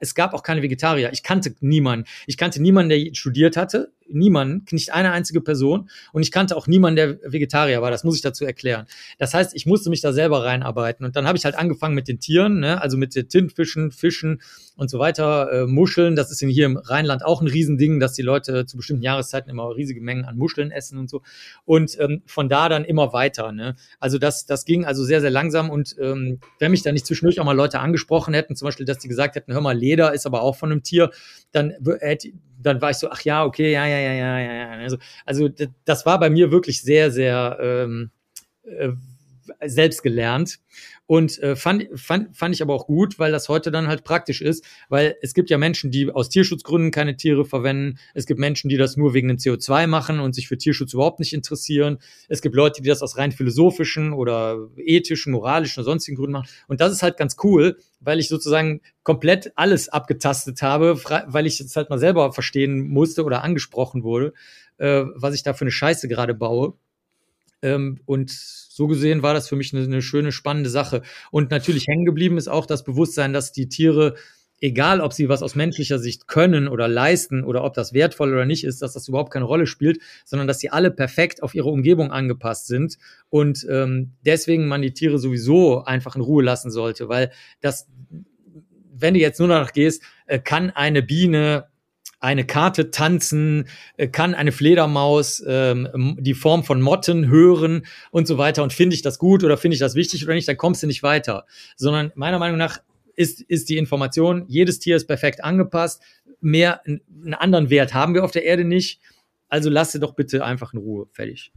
es 0.00 0.14
gab 0.14 0.34
auch 0.34 0.42
keine 0.42 0.62
Vegetarier. 0.62 1.12
Ich 1.12 1.22
kannte 1.22 1.54
niemanden. 1.60 2.06
Ich 2.26 2.36
kannte 2.36 2.60
niemanden, 2.60 2.90
der 2.90 3.14
studiert 3.14 3.56
hatte 3.56 3.92
niemanden, 4.14 4.64
nicht 4.70 4.92
eine 4.92 5.12
einzige 5.12 5.40
Person. 5.40 5.88
Und 6.12 6.22
ich 6.22 6.30
kannte 6.30 6.56
auch 6.56 6.66
niemanden, 6.66 6.96
der 6.96 7.32
Vegetarier 7.32 7.82
war. 7.82 7.90
Das 7.90 8.04
muss 8.04 8.16
ich 8.16 8.22
dazu 8.22 8.44
erklären. 8.44 8.86
Das 9.18 9.34
heißt, 9.34 9.54
ich 9.54 9.66
musste 9.66 9.90
mich 9.90 10.00
da 10.00 10.12
selber 10.12 10.44
reinarbeiten. 10.44 11.04
Und 11.04 11.16
dann 11.16 11.26
habe 11.26 11.38
ich 11.38 11.44
halt 11.44 11.54
angefangen 11.54 11.94
mit 11.94 12.08
den 12.08 12.20
Tieren, 12.20 12.60
ne? 12.60 12.80
also 12.80 12.96
mit 12.96 13.14
den 13.14 13.28
Tintfischen, 13.28 13.90
Fischen 13.90 14.42
und 14.76 14.90
so 14.90 14.98
weiter, 14.98 15.52
äh, 15.52 15.66
Muscheln. 15.66 16.16
Das 16.16 16.30
ist 16.30 16.40
hier 16.40 16.66
im 16.66 16.76
Rheinland 16.76 17.24
auch 17.24 17.40
ein 17.40 17.46
Riesending, 17.46 18.00
dass 18.00 18.14
die 18.14 18.22
Leute 18.22 18.66
zu 18.66 18.76
bestimmten 18.76 19.02
Jahreszeiten 19.02 19.50
immer 19.50 19.74
riesige 19.74 20.00
Mengen 20.00 20.24
an 20.24 20.36
Muscheln 20.36 20.70
essen 20.70 20.98
und 20.98 21.10
so. 21.10 21.22
Und 21.64 21.98
ähm, 22.00 22.22
von 22.26 22.48
da 22.48 22.68
dann 22.68 22.84
immer 22.84 23.12
weiter. 23.12 23.52
Ne? 23.52 23.76
Also 23.98 24.18
das, 24.18 24.46
das 24.46 24.64
ging 24.64 24.84
also 24.84 25.04
sehr, 25.04 25.20
sehr 25.20 25.30
langsam. 25.30 25.70
Und 25.70 25.96
ähm, 26.00 26.40
wenn 26.58 26.70
mich 26.70 26.82
da 26.82 26.92
nicht 26.92 27.06
zwischendurch 27.06 27.40
auch 27.40 27.44
mal 27.44 27.56
Leute 27.56 27.80
angesprochen 27.80 28.34
hätten, 28.34 28.56
zum 28.56 28.66
Beispiel, 28.66 28.86
dass 28.86 28.98
die 28.98 29.08
gesagt 29.08 29.36
hätten, 29.36 29.51
hör 29.52 29.60
mal, 29.60 29.76
Leder 29.76 30.12
ist 30.14 30.26
aber 30.26 30.42
auch 30.42 30.56
von 30.56 30.70
einem 30.72 30.82
Tier, 30.82 31.10
dann 31.52 31.74
hätte 32.00 32.32
dann 32.62 32.80
war 32.80 32.90
ich 32.90 32.96
so, 32.96 33.10
ach 33.10 33.22
ja, 33.22 33.44
okay, 33.44 33.72
ja, 33.72 33.86
ja, 33.86 33.98
ja, 33.98 34.12
ja, 34.12 34.38
ja. 34.38 34.54
ja. 34.54 34.70
Also, 34.82 34.96
also 35.26 35.48
das 35.84 36.06
war 36.06 36.20
bei 36.20 36.30
mir 36.30 36.50
wirklich 36.50 36.82
sehr, 36.82 37.10
sehr 37.10 37.58
ähm, 37.60 38.10
äh, 38.64 38.90
selbst 39.66 40.02
gelernt. 40.02 40.60
Und 41.06 41.38
äh, 41.40 41.56
fand, 41.56 41.88
fand, 41.94 42.36
fand 42.36 42.54
ich 42.54 42.62
aber 42.62 42.74
auch 42.74 42.86
gut, 42.86 43.18
weil 43.18 43.32
das 43.32 43.48
heute 43.48 43.70
dann 43.70 43.88
halt 43.88 44.04
praktisch 44.04 44.40
ist, 44.40 44.64
weil 44.88 45.16
es 45.20 45.34
gibt 45.34 45.50
ja 45.50 45.58
Menschen, 45.58 45.90
die 45.90 46.10
aus 46.10 46.28
Tierschutzgründen 46.28 46.90
keine 46.90 47.16
Tiere 47.16 47.44
verwenden. 47.44 47.98
Es 48.14 48.24
gibt 48.24 48.38
Menschen, 48.38 48.68
die 48.68 48.76
das 48.76 48.96
nur 48.96 49.12
wegen 49.12 49.28
dem 49.28 49.36
CO2 49.36 49.88
machen 49.88 50.20
und 50.20 50.34
sich 50.34 50.48
für 50.48 50.56
Tierschutz 50.56 50.94
überhaupt 50.94 51.18
nicht 51.18 51.32
interessieren. 51.32 51.98
Es 52.28 52.40
gibt 52.40 52.54
Leute, 52.54 52.82
die 52.82 52.88
das 52.88 53.02
aus 53.02 53.18
rein 53.18 53.32
philosophischen 53.32 54.12
oder 54.12 54.68
ethischen, 54.76 55.32
moralischen 55.32 55.80
oder 55.80 55.90
sonstigen 55.90 56.16
Gründen 56.16 56.32
machen. 56.32 56.48
Und 56.68 56.80
das 56.80 56.92
ist 56.92 57.02
halt 57.02 57.16
ganz 57.16 57.36
cool, 57.42 57.76
weil 58.00 58.20
ich 58.20 58.28
sozusagen 58.28 58.80
komplett 59.02 59.52
alles 59.56 59.88
abgetastet 59.88 60.62
habe, 60.62 60.98
weil 61.26 61.46
ich 61.46 61.60
es 61.60 61.74
halt 61.76 61.90
mal 61.90 61.98
selber 61.98 62.32
verstehen 62.32 62.88
musste 62.88 63.24
oder 63.24 63.42
angesprochen 63.42 64.02
wurde, 64.04 64.32
äh, 64.78 65.02
was 65.14 65.34
ich 65.34 65.42
da 65.42 65.52
für 65.52 65.62
eine 65.62 65.72
Scheiße 65.72 66.08
gerade 66.08 66.34
baue. 66.34 66.74
Ähm, 67.62 68.00
und 68.04 68.30
so 68.30 68.86
gesehen 68.86 69.22
war 69.22 69.34
das 69.34 69.48
für 69.48 69.56
mich 69.56 69.72
eine, 69.72 69.84
eine 69.84 70.02
schöne, 70.02 70.32
spannende 70.32 70.70
Sache. 70.70 71.02
Und 71.30 71.50
natürlich 71.50 71.86
hängen 71.86 72.04
geblieben 72.04 72.38
ist 72.38 72.48
auch 72.48 72.66
das 72.66 72.84
Bewusstsein, 72.84 73.32
dass 73.32 73.52
die 73.52 73.68
Tiere 73.68 74.14
egal 74.62 75.00
ob 75.00 75.12
sie 75.12 75.28
was 75.28 75.42
aus 75.42 75.56
menschlicher 75.56 75.98
Sicht 75.98 76.28
können 76.28 76.68
oder 76.68 76.86
leisten 76.88 77.44
oder 77.44 77.64
ob 77.64 77.74
das 77.74 77.92
wertvoll 77.92 78.32
oder 78.32 78.46
nicht 78.46 78.64
ist, 78.64 78.80
dass 78.80 78.92
das 78.92 79.08
überhaupt 79.08 79.32
keine 79.32 79.44
Rolle 79.44 79.66
spielt, 79.66 79.98
sondern 80.24 80.46
dass 80.46 80.60
sie 80.60 80.70
alle 80.70 80.90
perfekt 80.90 81.42
auf 81.42 81.54
ihre 81.54 81.68
Umgebung 81.68 82.12
angepasst 82.12 82.68
sind 82.68 82.96
und 83.28 83.66
ähm, 83.68 84.12
deswegen 84.24 84.68
man 84.68 84.80
die 84.80 84.94
Tiere 84.94 85.18
sowieso 85.18 85.82
einfach 85.82 86.14
in 86.14 86.22
Ruhe 86.22 86.44
lassen 86.44 86.70
sollte, 86.70 87.08
weil 87.08 87.32
das, 87.60 87.88
wenn 88.94 89.14
du 89.14 89.20
jetzt 89.20 89.40
nur 89.40 89.48
danach 89.48 89.72
gehst, 89.72 90.02
äh, 90.26 90.38
kann 90.38 90.70
eine 90.70 91.02
Biene 91.02 91.66
eine 92.22 92.46
Karte 92.46 92.90
tanzen, 92.90 93.68
äh, 93.96 94.06
kann 94.06 94.34
eine 94.34 94.52
Fledermaus 94.52 95.42
ähm, 95.46 96.16
die 96.20 96.34
Form 96.34 96.62
von 96.62 96.80
Motten 96.80 97.28
hören 97.28 97.84
und 98.12 98.28
so 98.28 98.38
weiter. 98.38 98.62
Und 98.62 98.72
finde 98.72 98.94
ich 98.94 99.02
das 99.02 99.18
gut 99.18 99.42
oder 99.42 99.58
finde 99.58 99.74
ich 99.74 99.80
das 99.80 99.96
wichtig 99.96 100.24
oder 100.24 100.34
nicht, 100.34 100.46
dann 100.46 100.56
kommst 100.56 100.82
du 100.82 100.86
nicht 100.86 101.02
weiter. 101.02 101.46
Sondern 101.76 102.12
meiner 102.14 102.38
Meinung 102.38 102.58
nach 102.58 102.78
ist, 103.16 103.42
ist 103.42 103.68
die 103.68 103.76
Information, 103.76 104.44
jedes 104.46 104.78
Tier 104.78 104.96
ist 104.96 105.06
perfekt 105.06 105.42
angepasst. 105.42 106.00
Mehr, 106.40 106.80
einen 106.86 107.34
anderen 107.34 107.70
Wert 107.70 107.92
haben 107.92 108.14
wir 108.14 108.24
auf 108.24 108.30
der 108.30 108.44
Erde 108.44 108.64
nicht. 108.64 109.00
Also 109.48 109.68
lasse 109.68 109.98
doch 109.98 110.14
bitte 110.14 110.44
einfach 110.44 110.72
in 110.72 110.78
Ruhe. 110.78 111.08
Fertig. 111.10 111.52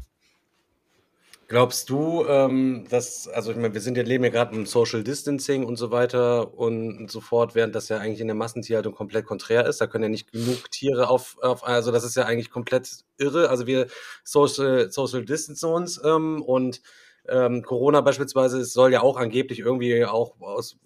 Glaubst 1.48 1.92
du, 1.92 2.26
ähm, 2.28 2.88
dass, 2.90 3.28
also 3.28 3.52
ich 3.52 3.58
meine, 3.58 3.74
wir 3.76 3.82
sind 3.82 3.98
ja 3.98 4.04
leben 4.04 4.24
ja 4.24 4.32
gerade 4.32 4.56
im 4.56 4.66
Social 4.66 5.04
Distancing 5.04 5.64
und 5.64 5.76
so 5.76 5.92
weiter 5.92 6.58
und 6.58 7.12
so 7.12 7.22
fort, 7.22 7.54
während 7.54 7.76
das 7.76 7.88
ja 7.88 8.00
eigentlich 8.00 8.20
in 8.22 8.28
der 8.28 8.36
Massentierhaltung 8.36 8.96
komplett 8.96 9.28
konträr 9.28 9.68
ist. 9.68 9.80
Da 9.80 9.86
können 9.86 10.06
ja 10.06 10.10
nicht 10.10 10.32
genug 10.32 10.72
Tiere 10.72 11.08
auf, 11.08 11.38
auf 11.42 11.64
also 11.64 11.92
das 11.92 12.04
ist 12.04 12.16
ja 12.16 12.26
eigentlich 12.26 12.50
komplett 12.50 12.90
irre. 13.20 13.50
Also 13.50 13.68
wir 13.68 13.86
Social, 14.24 14.90
Social 14.92 15.24
Distance 15.24 15.68
uns 15.68 16.02
ähm, 16.04 16.42
und 16.42 16.82
ähm, 17.28 17.62
Corona 17.62 18.02
beispielsweise 18.02 18.66
soll 18.66 18.92
ja 18.92 19.02
auch 19.02 19.18
angeblich 19.18 19.60
irgendwie 19.60 20.04
auch 20.04 20.40
aus 20.42 20.78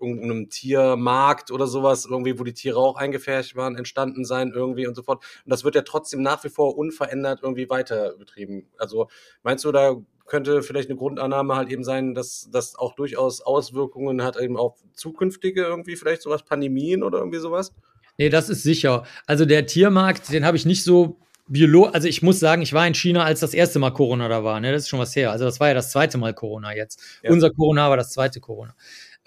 irgendeinem 0.00 0.48
Tiermarkt 0.48 1.50
oder 1.50 1.66
sowas, 1.66 2.06
irgendwie, 2.08 2.38
wo 2.38 2.44
die 2.44 2.54
Tiere 2.54 2.78
auch 2.78 2.96
eingefärbt 2.96 3.56
waren, 3.56 3.76
entstanden 3.76 4.24
sein 4.24 4.52
irgendwie 4.54 4.86
und 4.86 4.94
so 4.94 5.02
fort. 5.02 5.24
Und 5.44 5.50
das 5.50 5.64
wird 5.64 5.74
ja 5.74 5.82
trotzdem 5.82 6.22
nach 6.22 6.42
wie 6.44 6.48
vor 6.48 6.76
unverändert 6.76 7.40
irgendwie 7.42 7.68
weiter 7.70 8.14
betrieben. 8.18 8.68
Also 8.78 9.08
meinst 9.42 9.64
du, 9.64 9.72
da 9.72 9.96
könnte 10.26 10.62
vielleicht 10.62 10.90
eine 10.90 10.98
Grundannahme 10.98 11.56
halt 11.56 11.70
eben 11.70 11.84
sein, 11.84 12.14
dass 12.14 12.48
das 12.52 12.76
auch 12.76 12.94
durchaus 12.94 13.40
Auswirkungen 13.40 14.22
hat 14.22 14.36
eben 14.38 14.56
auf 14.56 14.76
zukünftige 14.94 15.62
irgendwie 15.62 15.96
vielleicht 15.96 16.22
sowas, 16.22 16.44
Pandemien 16.44 17.02
oder 17.02 17.18
irgendwie 17.18 17.38
sowas? 17.38 17.72
Nee, 18.18 18.28
das 18.28 18.48
ist 18.48 18.62
sicher. 18.62 19.04
Also 19.26 19.44
der 19.44 19.66
Tiermarkt, 19.66 20.32
den 20.32 20.44
habe 20.44 20.56
ich 20.56 20.66
nicht 20.66 20.84
so 20.84 21.16
Biolo, 21.48 21.86
also 21.86 22.08
ich 22.08 22.20
muss 22.20 22.40
sagen, 22.40 22.60
ich 22.60 22.74
war 22.74 22.86
in 22.86 22.94
China, 22.94 23.24
als 23.24 23.40
das 23.40 23.54
erste 23.54 23.78
Mal 23.78 23.90
Corona 23.92 24.28
da 24.28 24.44
war. 24.44 24.60
Ne? 24.60 24.70
Das 24.70 24.82
ist 24.82 24.88
schon 24.90 24.98
was 24.98 25.16
her. 25.16 25.30
Also 25.30 25.46
das 25.46 25.60
war 25.60 25.68
ja 25.68 25.74
das 25.74 25.90
zweite 25.90 26.18
Mal 26.18 26.34
Corona 26.34 26.74
jetzt. 26.74 27.00
Ja. 27.22 27.30
Unser 27.30 27.50
Corona 27.50 27.88
war 27.88 27.96
das 27.96 28.10
zweite 28.10 28.38
Corona. 28.40 28.74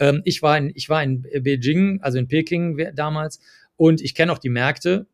Ähm, 0.02 0.22
ich, 0.26 0.42
war 0.42 0.58
in, 0.58 0.72
ich 0.76 0.90
war 0.90 1.02
in 1.02 1.22
Beijing, 1.22 2.02
also 2.02 2.18
in 2.18 2.28
Peking 2.28 2.90
damals, 2.96 3.40
und 3.78 4.02
ich 4.02 4.16
kenne 4.16 4.34
auch 4.34 4.40
die 4.40 4.50
Märkte. 4.50 5.08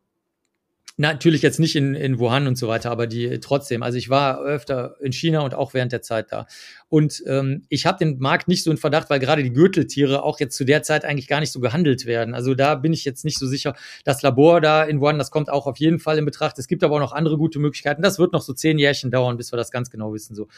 Natürlich 1.00 1.42
jetzt 1.42 1.60
nicht 1.60 1.76
in, 1.76 1.94
in 1.94 2.18
Wuhan 2.18 2.48
und 2.48 2.58
so 2.58 2.66
weiter, 2.66 2.90
aber 2.90 3.06
die 3.06 3.38
trotzdem. 3.38 3.84
Also 3.84 3.96
ich 3.96 4.10
war 4.10 4.40
öfter 4.40 4.96
in 5.00 5.12
China 5.12 5.42
und 5.42 5.54
auch 5.54 5.72
während 5.72 5.92
der 5.92 6.02
Zeit 6.02 6.32
da. 6.32 6.48
Und 6.88 7.22
ähm, 7.28 7.62
ich 7.68 7.86
habe 7.86 7.98
den 7.98 8.18
Markt 8.18 8.48
nicht 8.48 8.64
so 8.64 8.70
in 8.72 8.78
Verdacht, 8.78 9.08
weil 9.08 9.20
gerade 9.20 9.44
die 9.44 9.52
Gürteltiere 9.52 10.24
auch 10.24 10.40
jetzt 10.40 10.56
zu 10.56 10.64
der 10.64 10.82
Zeit 10.82 11.04
eigentlich 11.04 11.28
gar 11.28 11.38
nicht 11.38 11.52
so 11.52 11.60
gehandelt 11.60 12.04
werden. 12.06 12.34
Also 12.34 12.56
da 12.56 12.74
bin 12.74 12.92
ich 12.92 13.04
jetzt 13.04 13.24
nicht 13.24 13.38
so 13.38 13.46
sicher. 13.46 13.76
Das 14.02 14.22
Labor 14.22 14.60
da 14.60 14.82
in 14.82 15.00
Wuhan, 15.00 15.18
das 15.18 15.30
kommt 15.30 15.50
auch 15.50 15.68
auf 15.68 15.76
jeden 15.76 16.00
Fall 16.00 16.18
in 16.18 16.24
Betracht. 16.24 16.58
Es 16.58 16.66
gibt 16.66 16.82
aber 16.82 16.96
auch 16.96 17.00
noch 17.00 17.12
andere 17.12 17.38
gute 17.38 17.60
Möglichkeiten. 17.60 18.02
Das 18.02 18.18
wird 18.18 18.32
noch 18.32 18.42
so 18.42 18.52
zehn 18.52 18.76
Jährchen 18.76 19.12
dauern, 19.12 19.36
bis 19.36 19.52
wir 19.52 19.56
das 19.56 19.70
ganz 19.70 19.90
genau 19.90 20.12
wissen. 20.12 20.34
So. 20.34 20.46
Mhm. 20.46 20.48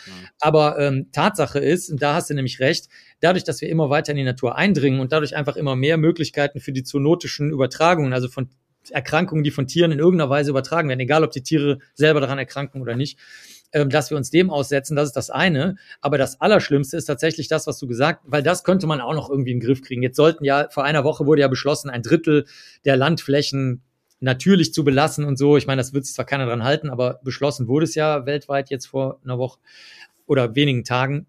Aber 0.40 0.78
ähm, 0.78 1.08
Tatsache 1.12 1.58
ist, 1.58 1.90
und 1.90 2.00
da 2.00 2.14
hast 2.14 2.30
du 2.30 2.34
nämlich 2.34 2.60
recht, 2.60 2.88
dadurch, 3.20 3.44
dass 3.44 3.60
wir 3.60 3.68
immer 3.68 3.90
weiter 3.90 4.12
in 4.12 4.16
die 4.16 4.24
Natur 4.24 4.56
eindringen 4.56 5.00
und 5.00 5.12
dadurch 5.12 5.36
einfach 5.36 5.56
immer 5.56 5.76
mehr 5.76 5.98
Möglichkeiten 5.98 6.60
für 6.60 6.72
die 6.72 6.82
zoonotischen 6.82 7.50
Übertragungen, 7.50 8.14
also 8.14 8.28
von 8.28 8.48
Erkrankungen, 8.90 9.44
die 9.44 9.50
von 9.50 9.66
Tieren 9.66 9.92
in 9.92 9.98
irgendeiner 9.98 10.30
Weise 10.30 10.50
übertragen 10.50 10.88
werden, 10.88 11.00
egal 11.00 11.24
ob 11.24 11.32
die 11.32 11.42
Tiere 11.42 11.78
selber 11.94 12.20
daran 12.20 12.38
erkranken 12.38 12.80
oder 12.80 12.96
nicht, 12.96 13.18
ähm, 13.72 13.88
dass 13.90 14.10
wir 14.10 14.16
uns 14.16 14.30
dem 14.30 14.50
aussetzen, 14.50 14.96
das 14.96 15.08
ist 15.08 15.16
das 15.16 15.30
eine. 15.30 15.76
Aber 16.00 16.18
das 16.18 16.40
Allerschlimmste 16.40 16.96
ist 16.96 17.04
tatsächlich 17.04 17.48
das, 17.48 17.66
was 17.66 17.78
du 17.78 17.86
gesagt, 17.86 18.22
weil 18.24 18.42
das 18.42 18.64
könnte 18.64 18.86
man 18.86 19.00
auch 19.00 19.14
noch 19.14 19.30
irgendwie 19.30 19.52
in 19.52 19.60
den 19.60 19.66
Griff 19.66 19.82
kriegen. 19.82 20.02
Jetzt 20.02 20.16
sollten 20.16 20.44
ja, 20.44 20.68
vor 20.70 20.84
einer 20.84 21.04
Woche 21.04 21.26
wurde 21.26 21.42
ja 21.42 21.48
beschlossen, 21.48 21.90
ein 21.90 22.02
Drittel 22.02 22.46
der 22.84 22.96
Landflächen 22.96 23.82
natürlich 24.20 24.74
zu 24.74 24.84
belassen 24.84 25.24
und 25.24 25.38
so. 25.38 25.56
Ich 25.56 25.66
meine, 25.66 25.80
das 25.80 25.92
wird 25.94 26.04
sich 26.04 26.14
zwar 26.14 26.24
keiner 26.26 26.46
dran 26.46 26.64
halten, 26.64 26.90
aber 26.90 27.20
beschlossen 27.22 27.68
wurde 27.68 27.84
es 27.84 27.94
ja 27.94 28.26
weltweit 28.26 28.70
jetzt 28.70 28.86
vor 28.86 29.20
einer 29.24 29.38
Woche 29.38 29.58
oder 30.26 30.54
wenigen 30.54 30.84
Tagen. 30.84 31.26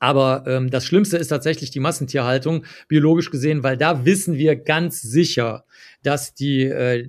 Aber 0.00 0.44
ähm, 0.46 0.70
das 0.70 0.86
Schlimmste 0.86 1.18
ist 1.18 1.28
tatsächlich 1.28 1.70
die 1.70 1.78
Massentierhaltung, 1.78 2.64
biologisch 2.88 3.30
gesehen, 3.30 3.62
weil 3.62 3.76
da 3.76 4.06
wissen 4.06 4.36
wir 4.38 4.56
ganz 4.56 5.02
sicher, 5.02 5.64
dass 6.02 6.34
die, 6.34 6.62
äh, 6.62 7.06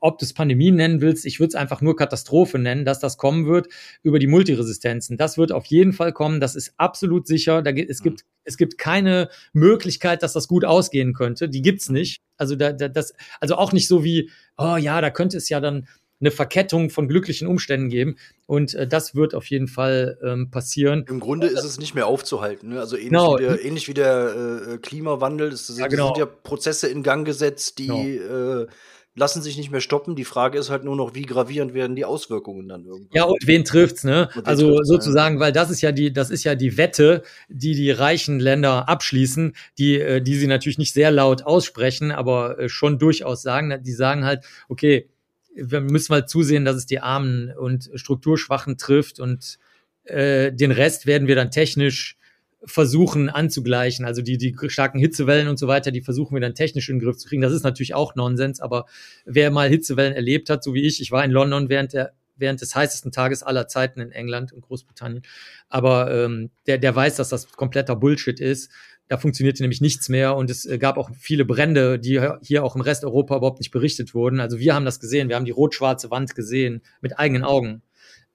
ob 0.00 0.18
du 0.18 0.24
es 0.24 0.34
Pandemie 0.34 0.72
nennen 0.72 1.00
willst, 1.00 1.24
ich 1.24 1.38
würde 1.38 1.50
es 1.50 1.54
einfach 1.54 1.80
nur 1.80 1.94
Katastrophe 1.94 2.58
nennen, 2.58 2.84
dass 2.84 2.98
das 2.98 3.16
kommen 3.16 3.46
wird 3.46 3.68
über 4.02 4.18
die 4.18 4.26
Multiresistenzen. 4.26 5.16
Das 5.16 5.38
wird 5.38 5.52
auf 5.52 5.66
jeden 5.66 5.92
Fall 5.92 6.12
kommen, 6.12 6.40
das 6.40 6.56
ist 6.56 6.74
absolut 6.78 7.28
sicher. 7.28 7.62
Da, 7.62 7.70
es, 7.70 8.02
gibt, 8.02 8.24
es 8.42 8.56
gibt 8.56 8.76
keine 8.76 9.28
Möglichkeit, 9.52 10.24
dass 10.24 10.32
das 10.32 10.48
gut 10.48 10.64
ausgehen 10.64 11.14
könnte. 11.14 11.48
Die 11.48 11.62
gibt's 11.62 11.90
nicht. 11.90 12.20
Also, 12.36 12.56
da, 12.56 12.72
da, 12.72 12.88
das, 12.88 13.14
also 13.40 13.54
auch 13.54 13.72
nicht 13.72 13.86
so 13.86 14.02
wie, 14.02 14.30
oh 14.56 14.76
ja, 14.76 15.00
da 15.00 15.10
könnte 15.10 15.36
es 15.36 15.48
ja 15.48 15.60
dann 15.60 15.86
eine 16.22 16.30
Verkettung 16.30 16.88
von 16.88 17.08
glücklichen 17.08 17.46
Umständen 17.46 17.90
geben. 17.90 18.16
Und 18.46 18.74
äh, 18.74 18.86
das 18.86 19.14
wird 19.14 19.34
auf 19.34 19.46
jeden 19.46 19.68
Fall 19.68 20.18
ähm, 20.24 20.50
passieren. 20.50 21.04
Im 21.08 21.20
Grunde 21.20 21.48
ist 21.48 21.64
es 21.64 21.78
nicht 21.78 21.94
mehr 21.94 22.06
aufzuhalten. 22.06 22.70
Ne? 22.70 22.80
Also 22.80 22.96
ähnlich, 22.96 23.10
genau. 23.10 23.38
wie 23.38 23.42
der, 23.42 23.64
ähnlich 23.64 23.88
wie 23.88 23.94
der 23.94 24.62
äh, 24.74 24.78
Klimawandel. 24.78 25.50
Das, 25.50 25.66
das 25.66 25.78
ja, 25.78 25.88
genau. 25.88 26.06
sind 26.06 26.18
ja 26.18 26.26
Prozesse 26.26 26.88
in 26.88 27.02
Gang 27.02 27.26
gesetzt, 27.26 27.78
die 27.78 27.88
genau. 27.88 28.60
äh, 28.60 28.66
lassen 29.14 29.42
sich 29.42 29.56
nicht 29.58 29.70
mehr 29.70 29.80
stoppen. 29.80 30.16
Die 30.16 30.24
Frage 30.24 30.58
ist 30.58 30.70
halt 30.70 30.84
nur 30.84 30.96
noch, 30.96 31.14
wie 31.14 31.22
gravierend 31.22 31.74
werden 31.74 31.96
die 31.96 32.04
Auswirkungen 32.04 32.68
dann 32.68 32.86
irgendwie. 32.86 33.16
Ja, 33.16 33.24
und 33.24 33.46
wen 33.46 33.64
trifft's, 33.64 34.04
ne? 34.04 34.28
Also 34.44 34.70
trifft's, 34.70 34.88
sozusagen, 34.88 35.36
ja. 35.36 35.40
weil 35.40 35.52
das 35.52 35.70
ist 35.70 35.82
ja 35.82 35.92
die, 35.92 36.12
das 36.12 36.30
ist 36.30 36.44
ja 36.44 36.54
die 36.54 36.76
Wette, 36.76 37.22
die 37.48 37.74
die 37.74 37.90
reichen 37.90 38.40
Länder 38.40 38.88
abschließen, 38.88 39.54
die, 39.78 40.00
äh, 40.00 40.22
die 40.22 40.36
sie 40.36 40.46
natürlich 40.46 40.78
nicht 40.78 40.94
sehr 40.94 41.10
laut 41.10 41.42
aussprechen, 41.42 42.10
aber 42.10 42.58
äh, 42.58 42.68
schon 42.68 42.98
durchaus 42.98 43.42
sagen. 43.42 43.82
Die 43.82 43.92
sagen 43.92 44.24
halt, 44.24 44.44
okay, 44.68 45.10
wir 45.54 45.80
müssen 45.80 46.12
halt 46.12 46.28
zusehen, 46.28 46.64
dass 46.64 46.76
es 46.76 46.86
die 46.86 47.00
Armen 47.00 47.52
und 47.56 47.90
Strukturschwachen 47.94 48.78
trifft 48.78 49.20
und 49.20 49.58
äh, 50.04 50.52
den 50.52 50.70
Rest 50.70 51.06
werden 51.06 51.28
wir 51.28 51.36
dann 51.36 51.50
technisch 51.50 52.16
versuchen 52.64 53.28
anzugleichen. 53.28 54.04
Also 54.04 54.22
die, 54.22 54.38
die 54.38 54.54
starken 54.68 54.98
Hitzewellen 54.98 55.48
und 55.48 55.58
so 55.58 55.66
weiter, 55.66 55.90
die 55.90 56.00
versuchen 56.00 56.34
wir 56.34 56.40
dann 56.40 56.54
technisch 56.54 56.88
in 56.88 56.96
den 56.96 57.04
Griff 57.04 57.18
zu 57.18 57.28
kriegen. 57.28 57.42
Das 57.42 57.52
ist 57.52 57.64
natürlich 57.64 57.94
auch 57.94 58.14
Nonsens, 58.14 58.60
aber 58.60 58.86
wer 59.24 59.50
mal 59.50 59.68
Hitzewellen 59.68 60.14
erlebt 60.14 60.48
hat, 60.48 60.62
so 60.62 60.74
wie 60.74 60.86
ich, 60.86 61.00
ich 61.00 61.10
war 61.10 61.24
in 61.24 61.32
London 61.32 61.68
während 61.68 61.92
der 61.92 62.12
während 62.36 62.60
des 62.60 62.74
heißesten 62.74 63.12
Tages 63.12 63.42
aller 63.42 63.68
Zeiten 63.68 64.00
in 64.00 64.10
England 64.10 64.52
und 64.52 64.62
Großbritannien. 64.62 65.22
Aber 65.68 66.12
ähm, 66.12 66.50
der, 66.66 66.78
der 66.78 66.94
weiß, 66.94 67.16
dass 67.16 67.28
das 67.28 67.50
kompletter 67.52 67.94
Bullshit 67.94 68.40
ist. 68.40 68.70
Da 69.12 69.18
funktionierte 69.18 69.62
nämlich 69.62 69.82
nichts 69.82 70.08
mehr 70.08 70.36
und 70.36 70.48
es 70.48 70.64
äh, 70.64 70.78
gab 70.78 70.96
auch 70.96 71.10
viele 71.14 71.44
Brände, 71.44 71.98
die 71.98 72.26
hier 72.40 72.64
auch 72.64 72.76
im 72.76 72.80
Rest 72.80 73.04
Europa 73.04 73.36
überhaupt 73.36 73.58
nicht 73.58 73.70
berichtet 73.70 74.14
wurden. 74.14 74.40
Also 74.40 74.58
wir 74.58 74.74
haben 74.74 74.86
das 74.86 75.00
gesehen, 75.00 75.28
wir 75.28 75.36
haben 75.36 75.44
die 75.44 75.50
rot-schwarze 75.50 76.10
Wand 76.10 76.34
gesehen 76.34 76.80
mit 77.02 77.18
eigenen 77.18 77.44
Augen, 77.44 77.82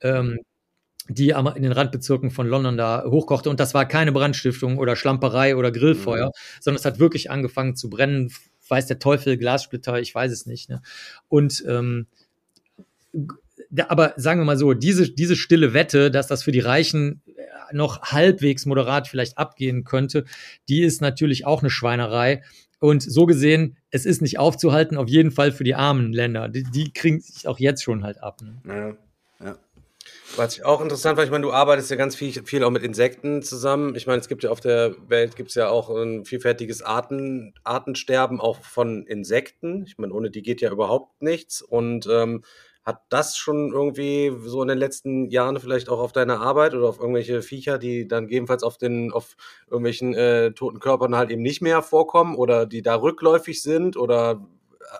ähm, 0.01 0.37
die 1.09 1.29
in 1.29 1.63
den 1.63 1.71
Randbezirken 1.71 2.29
von 2.29 2.45
London 2.45 2.77
da 2.77 3.05
hochkochte. 3.07 3.49
Und 3.49 3.59
das 3.59 3.73
war 3.73 3.87
keine 3.87 4.11
Brandstiftung 4.11 4.77
oder 4.77 4.95
Schlamperei 4.95 5.55
oder 5.55 5.71
Grillfeuer, 5.71 6.27
mhm. 6.27 6.61
sondern 6.61 6.79
es 6.79 6.85
hat 6.85 6.99
wirklich 6.99 7.31
angefangen 7.31 7.75
zu 7.75 7.89
brennen. 7.89 8.31
Weiß 8.69 8.85
der 8.85 8.99
Teufel, 8.99 9.35
Glassplitter, 9.35 9.99
ich 9.99 10.13
weiß 10.13 10.31
es 10.31 10.45
nicht. 10.45 10.69
Ne? 10.69 10.83
Und 11.27 11.63
ähm, 11.67 12.05
aber 13.87 14.13
sagen 14.17 14.39
wir 14.39 14.45
mal 14.45 14.57
so, 14.57 14.73
diese, 14.73 15.09
diese 15.09 15.35
stille 15.35 15.73
Wette, 15.73 16.11
dass 16.11 16.27
das 16.27 16.43
für 16.43 16.51
die 16.51 16.59
Reichen 16.59 17.21
noch 17.71 18.01
halbwegs 18.01 18.65
moderat 18.65 19.07
vielleicht 19.07 19.37
abgehen 19.37 19.83
könnte, 19.83 20.25
die 20.69 20.83
ist 20.83 21.01
natürlich 21.01 21.45
auch 21.45 21.61
eine 21.61 21.69
Schweinerei. 21.69 22.43
Und 22.79 23.01
so 23.01 23.25
gesehen, 23.25 23.75
es 23.89 24.05
ist 24.05 24.21
nicht 24.21 24.37
aufzuhalten, 24.37 24.97
auf 24.97 25.09
jeden 25.09 25.31
Fall 25.31 25.51
für 25.51 25.63
die 25.63 25.73
armen 25.73 26.13
Länder. 26.13 26.47
Die, 26.47 26.63
die 26.63 26.93
kriegen 26.93 27.19
sich 27.19 27.47
auch 27.47 27.57
jetzt 27.57 27.83
schon 27.83 28.03
halt 28.03 28.21
ab. 28.21 28.41
Ne? 28.41 28.97
Ja, 29.39 29.45
ja. 29.47 29.57
Was 30.35 30.55
ich 30.55 30.63
auch 30.63 30.81
interessant 30.81 31.17
war, 31.17 31.23
ich 31.23 31.31
meine, 31.31 31.41
du 31.41 31.51
arbeitest 31.51 31.89
ja 31.89 31.95
ganz 31.95 32.15
viel, 32.15 32.31
viel 32.43 32.63
auch 32.63 32.69
mit 32.69 32.83
Insekten 32.83 33.41
zusammen. 33.41 33.95
Ich 33.95 34.05
meine, 34.05 34.19
es 34.19 34.27
gibt 34.27 34.43
ja 34.43 34.51
auf 34.51 34.59
der 34.59 34.95
Welt 35.07 35.35
gibt 35.35 35.49
es 35.49 35.55
ja 35.55 35.69
auch 35.69 35.89
ein 35.89 36.25
vielfältiges 36.25 36.83
Arten, 36.83 37.55
Artensterben 37.63 38.39
auch 38.39 38.61
von 38.61 39.07
Insekten. 39.07 39.83
Ich 39.87 39.97
meine, 39.97 40.13
ohne 40.13 40.29
die 40.29 40.43
geht 40.43 40.61
ja 40.61 40.71
überhaupt 40.71 41.23
nichts. 41.23 41.63
Und 41.63 42.07
ähm, 42.11 42.43
hat 42.87 43.01
das 43.09 43.35
schon 43.35 43.73
irgendwie 43.73 44.31
so 44.45 44.61
in 44.61 44.69
den 44.69 44.77
letzten 44.77 45.29
Jahren 45.29 45.59
vielleicht 45.59 45.89
auch 45.89 45.99
auf 45.99 46.13
deine 46.13 46.39
Arbeit 46.39 46.73
oder 46.73 46.87
auf 46.87 47.01
irgendwelche 47.01 47.41
Viecher, 47.41 47.77
die 47.77 48.07
dann 48.07 48.27
gegebenenfalls 48.27 48.63
auf 48.63 48.77
den, 48.77 49.11
auf 49.11 49.35
irgendwelchen 49.65 50.13
äh, 50.13 50.53
toten 50.53 50.79
Körpern 50.79 51.13
halt 51.13 51.29
eben 51.29 51.41
nicht 51.41 51.61
mehr 51.61 51.81
vorkommen 51.81 52.33
oder 52.35 52.65
die 52.65 52.81
da 52.81 52.95
rückläufig 52.95 53.61
sind 53.61 53.97
oder 53.97 54.47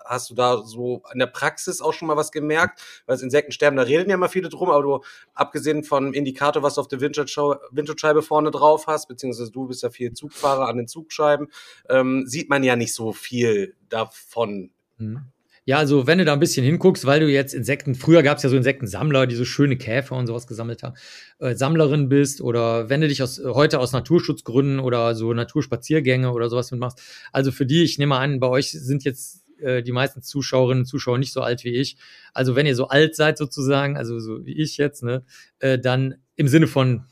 hast 0.04 0.28
du 0.28 0.34
da 0.34 0.62
so 0.66 1.02
in 1.14 1.18
der 1.18 1.28
Praxis 1.28 1.80
auch 1.80 1.94
schon 1.94 2.08
mal 2.08 2.16
was 2.18 2.30
gemerkt? 2.30 2.78
Weil 3.06 3.14
das 3.14 3.22
Insektensterben, 3.22 3.78
da 3.78 3.84
reden 3.84 4.10
ja 4.10 4.18
mal 4.18 4.28
viele 4.28 4.50
drum, 4.50 4.68
aber 4.68 4.82
du, 4.82 5.00
abgesehen 5.32 5.82
vom 5.82 6.12
Indikator, 6.12 6.62
was 6.62 6.74
du 6.74 6.82
auf 6.82 6.88
der 6.88 7.00
Windschutzscheibe 7.00 8.20
vorne 8.20 8.50
drauf 8.50 8.86
hast, 8.86 9.08
beziehungsweise 9.08 9.50
du 9.50 9.66
bist 9.66 9.82
ja 9.82 9.88
viel 9.88 10.12
Zugfahrer 10.12 10.68
an 10.68 10.76
den 10.76 10.88
Zugscheiben, 10.88 11.48
ähm, 11.88 12.26
sieht 12.26 12.50
man 12.50 12.62
ja 12.64 12.76
nicht 12.76 12.92
so 12.92 13.14
viel 13.14 13.76
davon. 13.88 14.72
Mhm. 14.98 15.32
Ja, 15.68 15.76
also 15.76 16.06
wenn 16.06 16.16
du 16.16 16.24
da 16.24 16.32
ein 16.32 16.40
bisschen 16.40 16.64
hinguckst, 16.64 17.04
weil 17.04 17.20
du 17.20 17.28
jetzt 17.28 17.52
Insekten, 17.52 17.94
früher 17.94 18.22
gab 18.22 18.38
es 18.38 18.42
ja 18.42 18.48
so 18.48 18.56
Insektensammler, 18.56 19.26
die 19.26 19.34
so 19.34 19.44
schöne 19.44 19.76
Käfer 19.76 20.16
und 20.16 20.26
sowas 20.26 20.46
gesammelt 20.46 20.82
haben, 20.82 20.96
äh, 21.40 21.54
Sammlerin 21.54 22.08
bist 22.08 22.40
oder 22.40 22.88
wenn 22.88 23.02
du 23.02 23.08
dich 23.08 23.22
aus, 23.22 23.38
heute 23.44 23.78
aus 23.78 23.92
Naturschutzgründen 23.92 24.80
oder 24.80 25.14
so 25.14 25.34
Naturspaziergänge 25.34 26.32
oder 26.32 26.48
sowas 26.48 26.70
mitmachst. 26.70 27.02
Also 27.32 27.52
für 27.52 27.66
die, 27.66 27.82
ich 27.82 27.98
nehme 27.98 28.16
an, 28.16 28.40
bei 28.40 28.46
euch 28.46 28.70
sind 28.70 29.04
jetzt 29.04 29.44
äh, 29.58 29.82
die 29.82 29.92
meisten 29.92 30.22
Zuschauerinnen 30.22 30.84
und 30.84 30.86
Zuschauer 30.86 31.18
nicht 31.18 31.34
so 31.34 31.42
alt 31.42 31.64
wie 31.64 31.74
ich. 31.74 31.98
Also 32.32 32.56
wenn 32.56 32.64
ihr 32.64 32.74
so 32.74 32.88
alt 32.88 33.14
seid 33.14 33.36
sozusagen, 33.36 33.98
also 33.98 34.18
so 34.20 34.46
wie 34.46 34.58
ich 34.58 34.78
jetzt, 34.78 35.02
ne, 35.02 35.22
äh, 35.58 35.78
dann 35.78 36.14
im 36.36 36.48
Sinne 36.48 36.66
von 36.66 37.04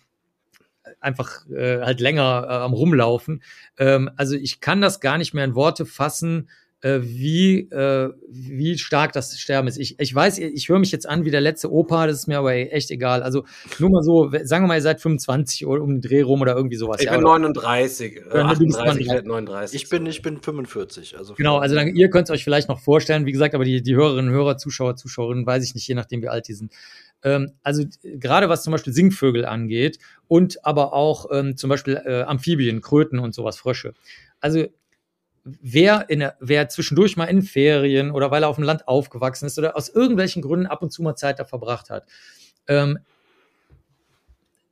einfach 1.00 1.46
äh, 1.50 1.82
halt 1.82 2.00
länger 2.00 2.46
äh, 2.48 2.52
am 2.54 2.72
rumlaufen. 2.72 3.42
Ähm, 3.76 4.10
also 4.16 4.34
ich 4.34 4.62
kann 4.62 4.80
das 4.80 5.00
gar 5.00 5.18
nicht 5.18 5.34
mehr 5.34 5.44
in 5.44 5.54
Worte 5.54 5.84
fassen, 5.84 6.48
äh, 6.86 7.02
wie, 7.02 7.68
äh, 7.70 8.10
wie 8.28 8.78
stark 8.78 9.12
das 9.12 9.36
Sterben 9.38 9.66
ist. 9.66 9.76
Ich, 9.76 9.98
ich 9.98 10.14
weiß, 10.14 10.38
ich 10.38 10.68
höre 10.68 10.78
mich 10.78 10.92
jetzt 10.92 11.08
an 11.08 11.24
wie 11.24 11.32
der 11.32 11.40
letzte 11.40 11.72
Opa, 11.72 12.06
das 12.06 12.18
ist 12.18 12.26
mir 12.28 12.38
aber 12.38 12.54
echt 12.54 12.92
egal. 12.92 13.24
Also 13.24 13.44
nur 13.80 13.90
mal 13.90 14.02
so, 14.04 14.30
sagen 14.44 14.64
wir 14.64 14.68
mal, 14.68 14.76
ihr 14.76 14.82
seid 14.82 15.00
25 15.00 15.66
oder 15.66 15.82
um 15.82 15.94
den 15.94 16.00
Dreh 16.00 16.22
rum 16.22 16.42
oder 16.42 16.54
irgendwie 16.54 16.76
sowas. 16.76 17.00
Ich 17.00 17.06
ja, 17.06 17.12
bin 17.12 17.22
39, 17.22 18.18
äh, 18.32 18.38
38, 18.38 19.24
39. 19.24 19.82
Ich 19.82 19.88
bin, 19.88 20.06
ich 20.06 20.22
bin 20.22 20.40
45. 20.40 21.18
Also 21.18 21.34
genau, 21.34 21.58
also 21.58 21.74
dann, 21.74 21.88
ihr 21.88 22.08
könnt 22.08 22.28
es 22.28 22.32
euch 22.32 22.44
vielleicht 22.44 22.68
noch 22.68 22.78
vorstellen, 22.78 23.26
wie 23.26 23.32
gesagt, 23.32 23.56
aber 23.56 23.64
die, 23.64 23.82
die 23.82 23.96
Hörerinnen, 23.96 24.30
Hörer, 24.30 24.56
Zuschauer, 24.56 24.94
Zuschauerinnen, 24.94 25.44
weiß 25.44 25.64
ich 25.64 25.74
nicht, 25.74 25.88
je 25.88 25.96
nachdem, 25.96 26.22
wie 26.22 26.28
alt 26.28 26.46
die 26.46 26.54
sind 26.54 26.72
ähm, 27.24 27.52
also 27.62 27.82
gerade 28.02 28.50
was 28.50 28.62
zum 28.62 28.72
Beispiel 28.72 28.92
Singvögel 28.92 29.46
angeht 29.46 29.98
und 30.28 30.64
aber 30.64 30.92
auch 30.92 31.26
ähm, 31.32 31.56
zum 31.56 31.70
Beispiel 31.70 32.00
äh, 32.04 32.22
Amphibien, 32.22 32.82
Kröten 32.82 33.18
und 33.18 33.34
sowas, 33.34 33.56
Frösche. 33.56 33.94
Also 34.38 34.66
wer, 35.46 36.10
in, 36.10 36.28
wer 36.40 36.68
zwischendurch 36.68 37.16
mal 37.16 37.26
in 37.26 37.42
Ferien 37.42 38.10
oder 38.10 38.30
weil 38.30 38.42
er 38.42 38.48
auf 38.48 38.56
dem 38.56 38.64
Land 38.64 38.88
aufgewachsen 38.88 39.46
ist 39.46 39.58
oder 39.58 39.76
aus 39.76 39.88
irgendwelchen 39.88 40.42
Gründen 40.42 40.66
ab 40.66 40.82
und 40.82 40.92
zu 40.92 41.02
mal 41.02 41.14
Zeit 41.14 41.38
da 41.38 41.44
verbracht 41.44 41.88
hat, 41.88 42.06
ähm, 42.66 42.98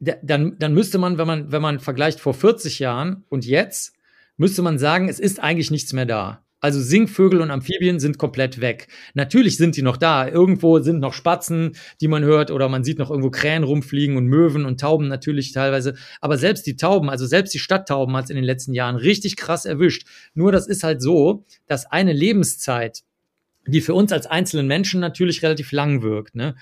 dann, 0.00 0.58
dann 0.58 0.74
müsste 0.74 0.98
man, 0.98 1.16
wenn 1.16 1.26
man, 1.26 1.52
wenn 1.52 1.62
man 1.62 1.80
vergleicht 1.80 2.20
vor 2.20 2.34
40 2.34 2.78
Jahren 2.80 3.24
und 3.28 3.46
jetzt, 3.46 3.94
müsste 4.36 4.62
man 4.62 4.78
sagen, 4.78 5.08
es 5.08 5.20
ist 5.20 5.40
eigentlich 5.40 5.70
nichts 5.70 5.92
mehr 5.92 6.06
da. 6.06 6.43
Also 6.64 6.80
Singvögel 6.80 7.42
und 7.42 7.50
Amphibien 7.50 8.00
sind 8.00 8.16
komplett 8.16 8.58
weg. 8.58 8.88
Natürlich 9.12 9.58
sind 9.58 9.76
die 9.76 9.82
noch 9.82 9.98
da. 9.98 10.26
Irgendwo 10.26 10.78
sind 10.78 10.98
noch 10.98 11.12
Spatzen, 11.12 11.76
die 12.00 12.08
man 12.08 12.24
hört, 12.24 12.50
oder 12.50 12.70
man 12.70 12.84
sieht 12.84 12.98
noch 12.98 13.10
irgendwo 13.10 13.30
Krähen 13.30 13.64
rumfliegen 13.64 14.16
und 14.16 14.28
Möwen 14.28 14.64
und 14.64 14.80
Tauben 14.80 15.08
natürlich 15.08 15.52
teilweise. 15.52 15.94
Aber 16.22 16.38
selbst 16.38 16.66
die 16.66 16.76
Tauben, 16.76 17.10
also 17.10 17.26
selbst 17.26 17.52
die 17.52 17.58
Stadttauben 17.58 18.16
hat 18.16 18.24
es 18.24 18.30
in 18.30 18.36
den 18.36 18.46
letzten 18.46 18.72
Jahren 18.72 18.96
richtig 18.96 19.36
krass 19.36 19.66
erwischt. 19.66 20.08
Nur 20.32 20.52
das 20.52 20.66
ist 20.66 20.84
halt 20.84 21.02
so, 21.02 21.44
dass 21.66 21.84
eine 21.84 22.14
Lebenszeit 22.14 23.02
die 23.66 23.80
für 23.80 23.94
uns 23.94 24.12
als 24.12 24.26
einzelnen 24.26 24.66
Menschen 24.66 25.00
natürlich 25.00 25.42
relativ 25.42 25.72
lang 25.72 26.02
wirkt. 26.02 26.34
Ne? 26.34 26.54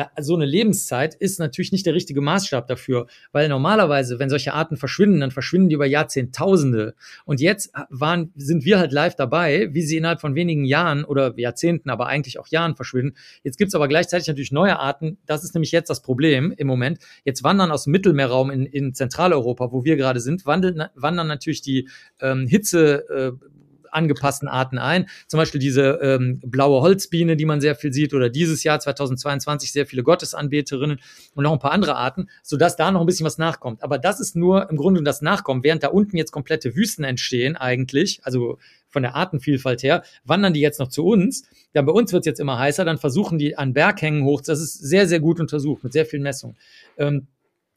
Äh, 0.00 0.22
so 0.22 0.34
eine 0.34 0.46
Lebenszeit 0.46 1.14
ist 1.14 1.38
natürlich 1.38 1.72
nicht 1.72 1.86
der 1.86 1.94
richtige 1.94 2.20
Maßstab 2.20 2.66
dafür, 2.66 3.06
weil 3.32 3.48
normalerweise, 3.48 4.18
wenn 4.18 4.30
solche 4.30 4.54
Arten 4.54 4.76
verschwinden, 4.76 5.20
dann 5.20 5.30
verschwinden 5.30 5.68
die 5.68 5.74
über 5.74 5.86
Jahrzehntausende. 5.86 6.94
Und 7.24 7.40
jetzt 7.40 7.72
waren, 7.88 8.32
sind 8.36 8.64
wir 8.64 8.78
halt 8.78 8.92
live 8.92 9.14
dabei, 9.14 9.68
wie 9.72 9.82
sie 9.82 9.96
innerhalb 9.96 10.20
von 10.20 10.34
wenigen 10.34 10.64
Jahren 10.64 11.04
oder 11.04 11.38
Jahrzehnten, 11.38 11.90
aber 11.90 12.06
eigentlich 12.06 12.38
auch 12.38 12.48
Jahren 12.48 12.76
verschwinden. 12.76 13.16
Jetzt 13.42 13.58
gibt's 13.58 13.74
aber 13.74 13.88
gleichzeitig 13.88 14.28
natürlich 14.28 14.52
neue 14.52 14.78
Arten. 14.78 15.18
Das 15.26 15.44
ist 15.44 15.54
nämlich 15.54 15.72
jetzt 15.72 15.90
das 15.90 16.02
Problem 16.02 16.52
im 16.56 16.66
Moment. 16.66 16.98
Jetzt 17.24 17.44
wandern 17.44 17.70
aus 17.70 17.84
dem 17.84 17.92
Mittelmeerraum 17.92 18.50
in, 18.50 18.66
in 18.66 18.94
Zentraleuropa, 18.94 19.72
wo 19.72 19.84
wir 19.84 19.96
gerade 19.96 20.20
sind, 20.20 20.46
wandern, 20.46 20.88
wandern 20.94 21.26
natürlich 21.26 21.62
die 21.62 21.88
ähm, 22.20 22.46
Hitze. 22.46 23.08
Äh, 23.08 23.59
angepassten 23.92 24.48
Arten 24.48 24.78
ein. 24.78 25.06
Zum 25.26 25.38
Beispiel 25.38 25.60
diese 25.60 25.98
ähm, 26.02 26.40
blaue 26.44 26.80
Holzbiene, 26.80 27.36
die 27.36 27.44
man 27.44 27.60
sehr 27.60 27.74
viel 27.74 27.92
sieht, 27.92 28.14
oder 28.14 28.30
dieses 28.30 28.64
Jahr 28.64 28.80
2022 28.80 29.72
sehr 29.72 29.86
viele 29.86 30.02
Gottesanbeterinnen 30.02 31.00
und 31.34 31.44
noch 31.44 31.52
ein 31.52 31.58
paar 31.58 31.72
andere 31.72 31.96
Arten, 31.96 32.28
sodass 32.42 32.76
da 32.76 32.90
noch 32.90 33.00
ein 33.00 33.06
bisschen 33.06 33.26
was 33.26 33.38
nachkommt. 33.38 33.82
Aber 33.82 33.98
das 33.98 34.20
ist 34.20 34.36
nur 34.36 34.68
im 34.70 34.76
Grunde 34.76 35.02
das 35.02 35.22
Nachkommen, 35.22 35.62
während 35.64 35.82
da 35.82 35.88
unten 35.88 36.16
jetzt 36.16 36.32
komplette 36.32 36.76
Wüsten 36.76 37.04
entstehen 37.04 37.56
eigentlich, 37.56 38.20
also 38.22 38.58
von 38.88 39.02
der 39.02 39.14
Artenvielfalt 39.14 39.82
her, 39.82 40.02
wandern 40.24 40.52
die 40.52 40.60
jetzt 40.60 40.80
noch 40.80 40.88
zu 40.88 41.04
uns. 41.06 41.44
Ja, 41.74 41.82
bei 41.82 41.92
uns 41.92 42.12
wird 42.12 42.22
es 42.22 42.26
jetzt 42.26 42.40
immer 42.40 42.58
heißer, 42.58 42.84
dann 42.84 42.98
versuchen 42.98 43.38
die 43.38 43.56
an 43.56 43.72
Berghängen 43.72 44.24
hoch, 44.24 44.40
das 44.40 44.60
ist 44.60 44.74
sehr, 44.74 45.06
sehr 45.06 45.20
gut 45.20 45.40
untersucht, 45.40 45.84
mit 45.84 45.92
sehr 45.92 46.06
vielen 46.06 46.22
Messungen. 46.22 46.56
Ähm, 46.98 47.28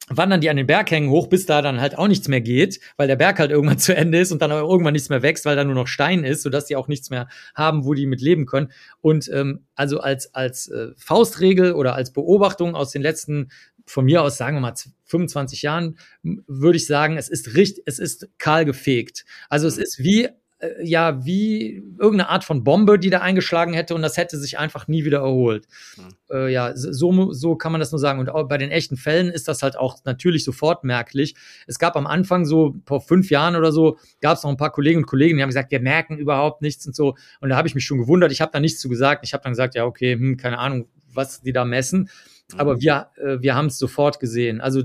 wandern 0.08 0.40
die 0.40 0.50
an 0.50 0.56
den 0.56 0.66
Berghängen 0.66 1.10
hoch, 1.10 1.28
bis 1.28 1.46
da 1.46 1.62
dann 1.62 1.80
halt 1.80 1.96
auch 1.96 2.08
nichts 2.08 2.28
mehr 2.28 2.40
geht, 2.40 2.78
weil 2.96 3.08
der 3.08 3.16
Berg 3.16 3.38
halt 3.38 3.50
irgendwann 3.50 3.78
zu 3.78 3.96
Ende 3.96 4.18
ist 4.18 4.32
und 4.32 4.42
dann 4.42 4.50
irgendwann 4.50 4.92
nichts 4.92 5.08
mehr 5.08 5.22
wächst, 5.22 5.44
weil 5.44 5.56
da 5.56 5.64
nur 5.64 5.74
noch 5.74 5.86
Stein 5.86 6.24
ist, 6.24 6.42
sodass 6.42 6.66
die 6.66 6.76
auch 6.76 6.88
nichts 6.88 7.10
mehr 7.10 7.28
haben, 7.54 7.84
wo 7.84 7.94
die 7.94 8.06
mit 8.06 8.20
leben 8.20 8.46
können. 8.46 8.70
Und 9.00 9.30
ähm, 9.32 9.64
also 9.74 10.00
als, 10.00 10.34
als 10.34 10.68
äh, 10.68 10.88
Faustregel 10.96 11.72
oder 11.72 11.94
als 11.94 12.12
Beobachtung 12.12 12.74
aus 12.74 12.90
den 12.90 13.02
letzten, 13.02 13.50
von 13.86 14.04
mir 14.04 14.22
aus 14.22 14.36
sagen 14.36 14.56
wir 14.56 14.60
mal 14.60 14.74
25 15.04 15.62
Jahren, 15.62 15.98
würde 16.22 16.76
ich 16.76 16.86
sagen, 16.86 17.16
es 17.16 17.28
ist 17.28 17.54
richtig, 17.54 17.84
es 17.86 17.98
ist 17.98 18.28
kahl 18.38 18.64
gefegt. 18.64 19.24
Also 19.48 19.66
es 19.66 19.78
ist 19.78 19.98
wie 19.98 20.28
äh, 20.64 20.84
ja 20.84 21.24
wie 21.24 21.82
irgendeine 21.98 22.28
Art 22.28 22.44
von 22.44 22.64
Bombe, 22.64 22.98
die 22.98 23.10
da 23.10 23.20
eingeschlagen 23.20 23.74
hätte 23.74 23.94
und 23.94 24.02
das 24.02 24.16
hätte 24.16 24.38
sich 24.38 24.58
einfach 24.58 24.88
nie 24.88 25.04
wieder 25.04 25.18
erholt. 25.18 25.66
Mhm. 25.96 26.02
Äh, 26.30 26.52
ja, 26.52 26.72
so, 26.74 27.32
so 27.32 27.56
kann 27.56 27.72
man 27.72 27.80
das 27.80 27.92
nur 27.92 27.98
sagen. 27.98 28.18
Und 28.20 28.30
auch 28.30 28.48
bei 28.48 28.58
den 28.58 28.70
echten 28.70 28.96
Fällen 28.96 29.30
ist 29.30 29.48
das 29.48 29.62
halt 29.62 29.76
auch 29.76 29.98
natürlich 30.04 30.44
sofort 30.44 30.84
merklich. 30.84 31.34
Es 31.66 31.78
gab 31.78 31.96
am 31.96 32.06
Anfang 32.06 32.44
so 32.44 32.74
vor 32.86 33.00
fünf 33.00 33.30
Jahren 33.30 33.56
oder 33.56 33.72
so, 33.72 33.98
gab 34.20 34.36
es 34.36 34.42
noch 34.42 34.50
ein 34.50 34.56
paar 34.56 34.72
Kollegen 34.72 35.00
und 35.00 35.06
Kollegen, 35.06 35.36
die 35.36 35.42
haben 35.42 35.50
gesagt, 35.50 35.70
wir 35.70 35.80
merken 35.80 36.18
überhaupt 36.18 36.62
nichts 36.62 36.86
und 36.86 36.96
so. 36.96 37.14
Und 37.40 37.48
da 37.50 37.56
habe 37.56 37.68
ich 37.68 37.74
mich 37.74 37.84
schon 37.84 37.98
gewundert. 37.98 38.32
Ich 38.32 38.40
habe 38.40 38.52
da 38.52 38.60
nichts 38.60 38.80
zu 38.80 38.88
gesagt. 38.88 39.24
Ich 39.24 39.32
habe 39.32 39.42
dann 39.42 39.52
gesagt, 39.52 39.74
ja, 39.74 39.84
okay, 39.84 40.14
hm, 40.14 40.36
keine 40.36 40.58
Ahnung, 40.58 40.88
was 41.12 41.42
die 41.42 41.52
da 41.52 41.64
messen. 41.64 42.08
Aber 42.56 42.76
mhm. 42.76 42.80
wir, 42.80 43.06
äh, 43.16 43.40
wir 43.40 43.54
haben 43.54 43.66
es 43.66 43.78
sofort 43.78 44.20
gesehen. 44.20 44.60
Also 44.60 44.82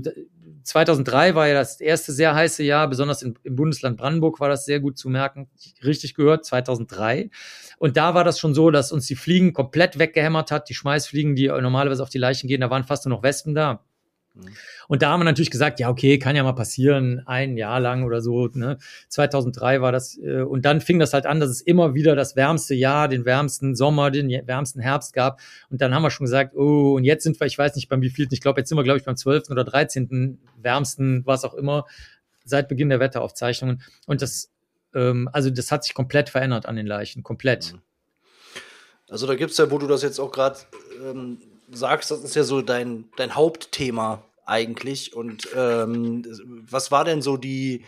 2003 0.62 1.34
war 1.34 1.48
ja 1.48 1.54
das 1.54 1.80
erste 1.80 2.12
sehr 2.12 2.34
heiße 2.34 2.62
Jahr, 2.62 2.88
besonders 2.88 3.22
in, 3.22 3.38
im 3.42 3.56
Bundesland 3.56 3.96
Brandenburg 3.96 4.40
war 4.40 4.48
das 4.48 4.64
sehr 4.64 4.80
gut 4.80 4.98
zu 4.98 5.08
merken. 5.08 5.48
Richtig 5.84 6.14
gehört, 6.14 6.44
2003. 6.44 7.30
Und 7.78 7.96
da 7.96 8.14
war 8.14 8.24
das 8.24 8.38
schon 8.38 8.54
so, 8.54 8.70
dass 8.70 8.92
uns 8.92 9.06
die 9.06 9.16
Fliegen 9.16 9.52
komplett 9.52 9.98
weggehämmert 9.98 10.50
hat. 10.50 10.68
Die 10.68 10.74
Schmeißfliegen, 10.74 11.34
die 11.34 11.48
normalerweise 11.48 12.02
auf 12.02 12.10
die 12.10 12.18
Leichen 12.18 12.48
gehen, 12.48 12.60
da 12.60 12.70
waren 12.70 12.84
fast 12.84 13.06
nur 13.06 13.16
noch 13.16 13.22
Wespen 13.22 13.54
da. 13.54 13.84
Mhm. 14.34 14.48
Und 14.88 15.02
da 15.02 15.10
haben 15.10 15.20
wir 15.20 15.24
natürlich 15.24 15.50
gesagt, 15.50 15.80
ja, 15.80 15.88
okay, 15.88 16.18
kann 16.18 16.36
ja 16.36 16.42
mal 16.42 16.52
passieren, 16.52 17.22
ein 17.26 17.56
Jahr 17.56 17.80
lang 17.80 18.04
oder 18.04 18.20
so. 18.20 18.48
Ne? 18.48 18.78
2003 19.08 19.80
war 19.80 19.92
das. 19.92 20.18
Äh, 20.18 20.42
und 20.42 20.64
dann 20.64 20.80
fing 20.80 20.98
das 20.98 21.12
halt 21.12 21.26
an, 21.26 21.40
dass 21.40 21.50
es 21.50 21.60
immer 21.60 21.94
wieder 21.94 22.16
das 22.16 22.36
wärmste 22.36 22.74
Jahr, 22.74 23.08
den 23.08 23.24
wärmsten 23.24 23.74
Sommer, 23.74 24.10
den 24.10 24.30
wärmsten 24.46 24.80
Herbst 24.80 25.12
gab. 25.12 25.40
Und 25.68 25.80
dann 25.80 25.94
haben 25.94 26.02
wir 26.02 26.10
schon 26.10 26.26
gesagt, 26.26 26.54
oh, 26.54 26.94
und 26.96 27.04
jetzt 27.04 27.24
sind 27.24 27.38
wir, 27.40 27.46
ich 27.46 27.58
weiß 27.58 27.74
nicht 27.76 27.88
beim 27.88 28.02
wievielten, 28.02 28.34
ich 28.34 28.40
glaube, 28.40 28.60
jetzt 28.60 28.68
sind 28.68 28.78
wir, 28.78 28.84
glaube 28.84 28.98
ich, 28.98 29.04
beim 29.04 29.16
12. 29.16 29.50
oder 29.50 29.64
13. 29.64 30.38
wärmsten, 30.56 31.22
was 31.26 31.44
auch 31.44 31.54
immer, 31.54 31.86
seit 32.44 32.68
Beginn 32.68 32.88
der 32.88 33.00
Wetteraufzeichnungen. 33.00 33.82
Und 34.06 34.22
das, 34.22 34.50
ähm, 34.94 35.28
also 35.32 35.50
das 35.50 35.70
hat 35.70 35.84
sich 35.84 35.94
komplett 35.94 36.28
verändert 36.30 36.66
an 36.66 36.76
den 36.76 36.86
Leichen, 36.86 37.22
komplett. 37.22 37.72
Mhm. 37.72 37.80
Also 39.08 39.26
da 39.26 39.34
gibt 39.34 39.50
es 39.50 39.58
ja, 39.58 39.70
wo 39.70 39.78
du 39.78 39.88
das 39.88 40.02
jetzt 40.02 40.20
auch 40.20 40.30
gerade 40.30 40.60
ähm, 41.04 41.38
sagst, 41.72 42.10
das 42.10 42.22
ist 42.24 42.36
ja 42.36 42.44
so 42.44 42.62
dein, 42.62 43.08
dein 43.16 43.34
Hauptthema 43.34 44.22
eigentlich. 44.44 45.14
Und 45.14 45.48
ähm, 45.56 46.24
was 46.68 46.90
war 46.90 47.04
denn 47.04 47.22
so 47.22 47.36
die, 47.36 47.84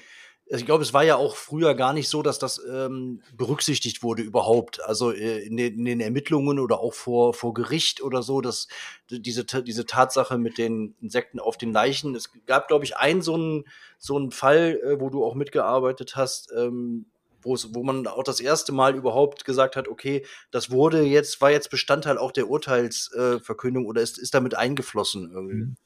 also 0.51 0.61
ich 0.63 0.67
glaube, 0.67 0.83
es 0.83 0.93
war 0.93 1.03
ja 1.03 1.17
auch 1.17 1.37
früher 1.37 1.75
gar 1.75 1.93
nicht 1.93 2.09
so, 2.09 2.23
dass 2.23 2.39
das 2.39 2.61
ähm, 2.71 3.23
berücksichtigt 3.35 4.03
wurde 4.03 4.23
überhaupt. 4.23 4.83
Also 4.85 5.11
äh, 5.11 5.39
in, 5.41 5.57
den, 5.57 5.79
in, 5.79 5.85
den, 5.85 6.01
Ermittlungen 6.01 6.59
oder 6.59 6.81
auch 6.81 6.95
vor, 6.95 7.33
vor 7.33 7.55
Gericht 7.55 8.03
oder 8.03 8.23
so, 8.23 8.41
dass 8.41 8.69
diese, 9.11 9.45
diese 9.45 9.87
Tatsache 9.87 10.39
mit 10.39 10.59
den 10.59 10.95
Insekten 11.01 11.41
auf 11.41 11.57
den 11.57 11.73
Leichen, 11.73 12.15
es 12.15 12.31
gab, 12.47 12.69
glaube 12.69 12.85
ich, 12.85 12.97
einen 12.97 13.23
so 13.23 13.35
einen, 13.35 13.65
so 13.99 14.17
einen 14.17 14.31
Fall, 14.31 14.79
äh, 14.85 15.01
wo 15.01 15.11
du 15.11 15.25
auch 15.25 15.35
mitgearbeitet 15.35 16.17
hast, 16.17 16.53
ähm, 16.57 17.07
wo 17.45 17.83
man 17.83 18.07
auch 18.07 18.25
das 18.25 18.41
erste 18.41 18.73
Mal 18.73 18.95
überhaupt 18.95 19.45
gesagt 19.45 19.77
hat, 19.77 19.89
okay, 19.89 20.25
das 20.51 20.71
wurde 20.71 21.03
jetzt, 21.03 21.41
war 21.41 21.51
jetzt 21.51 21.71
Bestandteil 21.71 22.19
auch 22.19 22.33
der 22.33 22.49
Urteilsverkündung 22.49 23.85
äh, 23.85 23.89
oder 23.89 24.03
ist, 24.03 24.19
ist 24.19 24.35
damit 24.35 24.57
eingeflossen 24.57 25.31
irgendwie. 25.33 25.55
Mhm. 25.55 25.77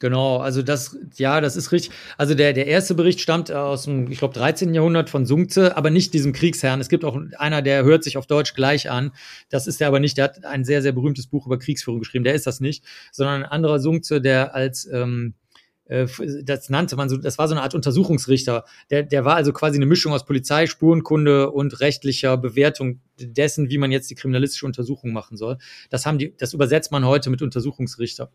Genau, 0.00 0.36
also 0.36 0.62
das, 0.62 0.96
ja, 1.16 1.40
das 1.40 1.56
ist 1.56 1.72
richtig. 1.72 1.92
Also 2.16 2.34
der, 2.34 2.52
der 2.52 2.68
erste 2.68 2.94
Bericht 2.94 3.20
stammt 3.20 3.50
aus 3.50 3.82
dem, 3.82 4.10
ich 4.12 4.18
glaube, 4.18 4.34
13. 4.34 4.72
Jahrhundert 4.72 5.10
von 5.10 5.26
Sungze, 5.26 5.76
aber 5.76 5.90
nicht 5.90 6.14
diesem 6.14 6.32
Kriegsherrn. 6.32 6.80
Es 6.80 6.88
gibt 6.88 7.04
auch 7.04 7.18
einer, 7.36 7.62
der 7.62 7.82
hört 7.82 8.04
sich 8.04 8.16
auf 8.16 8.28
Deutsch 8.28 8.54
gleich 8.54 8.90
an. 8.90 9.10
Das 9.48 9.66
ist 9.66 9.80
der 9.80 9.88
aber 9.88 9.98
nicht. 9.98 10.16
Der 10.16 10.24
hat 10.24 10.44
ein 10.44 10.64
sehr, 10.64 10.82
sehr 10.82 10.92
berühmtes 10.92 11.26
Buch 11.26 11.46
über 11.46 11.58
Kriegsführung 11.58 11.98
geschrieben. 11.98 12.22
Der 12.22 12.34
ist 12.34 12.46
das 12.46 12.60
nicht, 12.60 12.84
sondern 13.10 13.42
ein 13.42 13.50
anderer 13.50 13.80
Sungze, 13.80 14.20
der 14.20 14.54
als 14.54 14.86
ähm, 14.86 15.34
äh, 15.34 15.47
das 15.88 16.68
nannte 16.68 16.96
man 16.96 17.08
so, 17.08 17.16
das 17.16 17.38
war 17.38 17.48
so 17.48 17.54
eine 17.54 17.62
Art 17.62 17.74
Untersuchungsrichter. 17.74 18.64
Der, 18.90 19.02
der 19.02 19.24
war 19.24 19.36
also 19.36 19.52
quasi 19.52 19.76
eine 19.76 19.86
Mischung 19.86 20.12
aus 20.12 20.26
Polizei, 20.26 20.66
Spurenkunde 20.66 21.50
und 21.50 21.80
rechtlicher 21.80 22.36
Bewertung 22.36 23.00
dessen, 23.18 23.70
wie 23.70 23.78
man 23.78 23.90
jetzt 23.90 24.10
die 24.10 24.14
kriminalistische 24.14 24.66
Untersuchung 24.66 25.12
machen 25.12 25.36
soll. 25.36 25.56
Das 25.88 26.04
haben 26.04 26.18
die, 26.18 26.34
das 26.36 26.52
übersetzt 26.52 26.92
man 26.92 27.06
heute 27.06 27.30
mit 27.30 27.40
Untersuchungsrichter. 27.40 28.30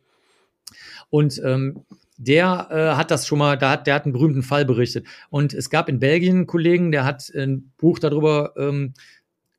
Und 1.10 1.40
ähm, 1.44 1.86
der 2.18 2.68
äh, 2.72 2.98
hat 2.98 3.12
das 3.12 3.28
schon 3.28 3.40
mal, 3.40 3.58
da 3.58 3.72
hat, 3.72 3.88
der 3.88 3.96
hat 3.96 4.06
einen 4.06 4.14
berühmten 4.14 4.44
Fall 4.44 4.66
berichtet. 4.66 5.06
Und 5.30 5.54
es 5.54 5.70
gab 5.70 5.90
in 5.90 6.00
Belgien 6.00 6.38
einen 6.38 6.48
Kollegen, 6.48 6.92
der 6.92 7.06
hat 7.06 7.32
ein 7.36 7.72
Buch 7.78 8.00
darüber 8.00 8.54
ähm, 8.58 8.94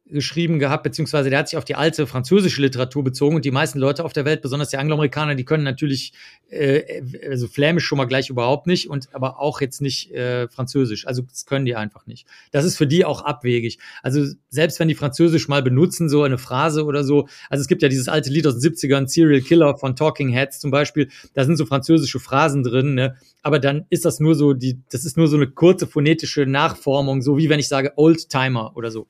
geschrieben 0.07 0.59
gehabt, 0.59 0.82
beziehungsweise 0.82 1.30
der 1.30 1.38
hat 1.38 1.48
sich 1.48 1.57
auf 1.57 1.64
die 1.64 1.76
alte 1.76 2.07
französische 2.07 2.61
Literatur 2.61 3.02
bezogen 3.02 3.36
und 3.36 3.44
die 3.44 3.50
meisten 3.50 3.78
Leute 3.78 4.05
auf 4.05 4.12
der 4.12 4.26
Welt, 4.26 4.42
besonders 4.42 4.68
die 4.68 4.76
Angloamerikaner, 4.76 5.34
die 5.34 5.46
können 5.46 5.64
natürlich 5.64 6.12
äh, 6.50 7.02
also 7.28 7.48
Flämisch 7.48 7.86
schon 7.86 7.96
mal 7.96 8.05
gleich 8.05 8.28
überhaupt 8.28 8.66
nicht 8.66 8.90
und 8.90 9.09
aber 9.14 9.40
auch 9.40 9.62
jetzt 9.62 9.80
nicht 9.80 10.12
äh, 10.12 10.46
Französisch. 10.48 11.07
Also 11.07 11.22
das 11.22 11.46
können 11.46 11.64
die 11.64 11.74
einfach 11.74 12.07
nicht. 12.07 12.26
Das 12.52 12.66
ist 12.66 12.76
für 12.76 12.86
die 12.86 13.07
auch 13.07 13.22
abwegig. 13.22 13.78
Also 14.02 14.26
selbst 14.50 14.78
wenn 14.78 14.88
die 14.88 14.94
Französisch 14.94 15.48
mal 15.48 15.62
benutzen, 15.62 16.11
so 16.11 16.22
eine 16.22 16.36
Phrase 16.36 16.84
oder 16.84 17.02
so, 17.02 17.26
also 17.48 17.62
es 17.62 17.68
gibt 17.68 17.80
ja 17.80 17.88
dieses 17.88 18.09
alte 18.09 18.28
Lied 18.28 18.46
aus 18.46 18.59
den 18.59 18.72
70ern, 18.72 19.09
Serial 19.09 19.40
Killer 19.40 19.78
von 19.78 19.96
Talking 19.96 20.28
Heads 20.28 20.61
zum 20.61 20.70
Beispiel, 20.70 21.09
da 21.32 21.44
sind 21.44 21.57
so 21.57 21.64
französische 21.64 22.20
Phrasen 22.20 22.62
drin, 22.62 22.94
ne? 22.94 23.16
aber 23.42 23.59
dann 23.59 23.86
ist 23.88 24.05
das 24.05 24.20
nur 24.20 24.34
so 24.34 24.52
die, 24.52 24.80
das 24.90 25.07
ist 25.07 25.16
nur 25.16 25.28
so 25.28 25.36
eine 25.36 25.48
kurze 25.48 25.86
phonetische 25.86 26.44
Nachformung, 26.44 27.22
so 27.22 27.38
wie 27.38 27.48
wenn 27.48 27.59
ich 27.59 27.68
sage 27.68 27.92
Oldtimer 27.96 28.76
oder 28.76 28.90
so. 28.90 29.09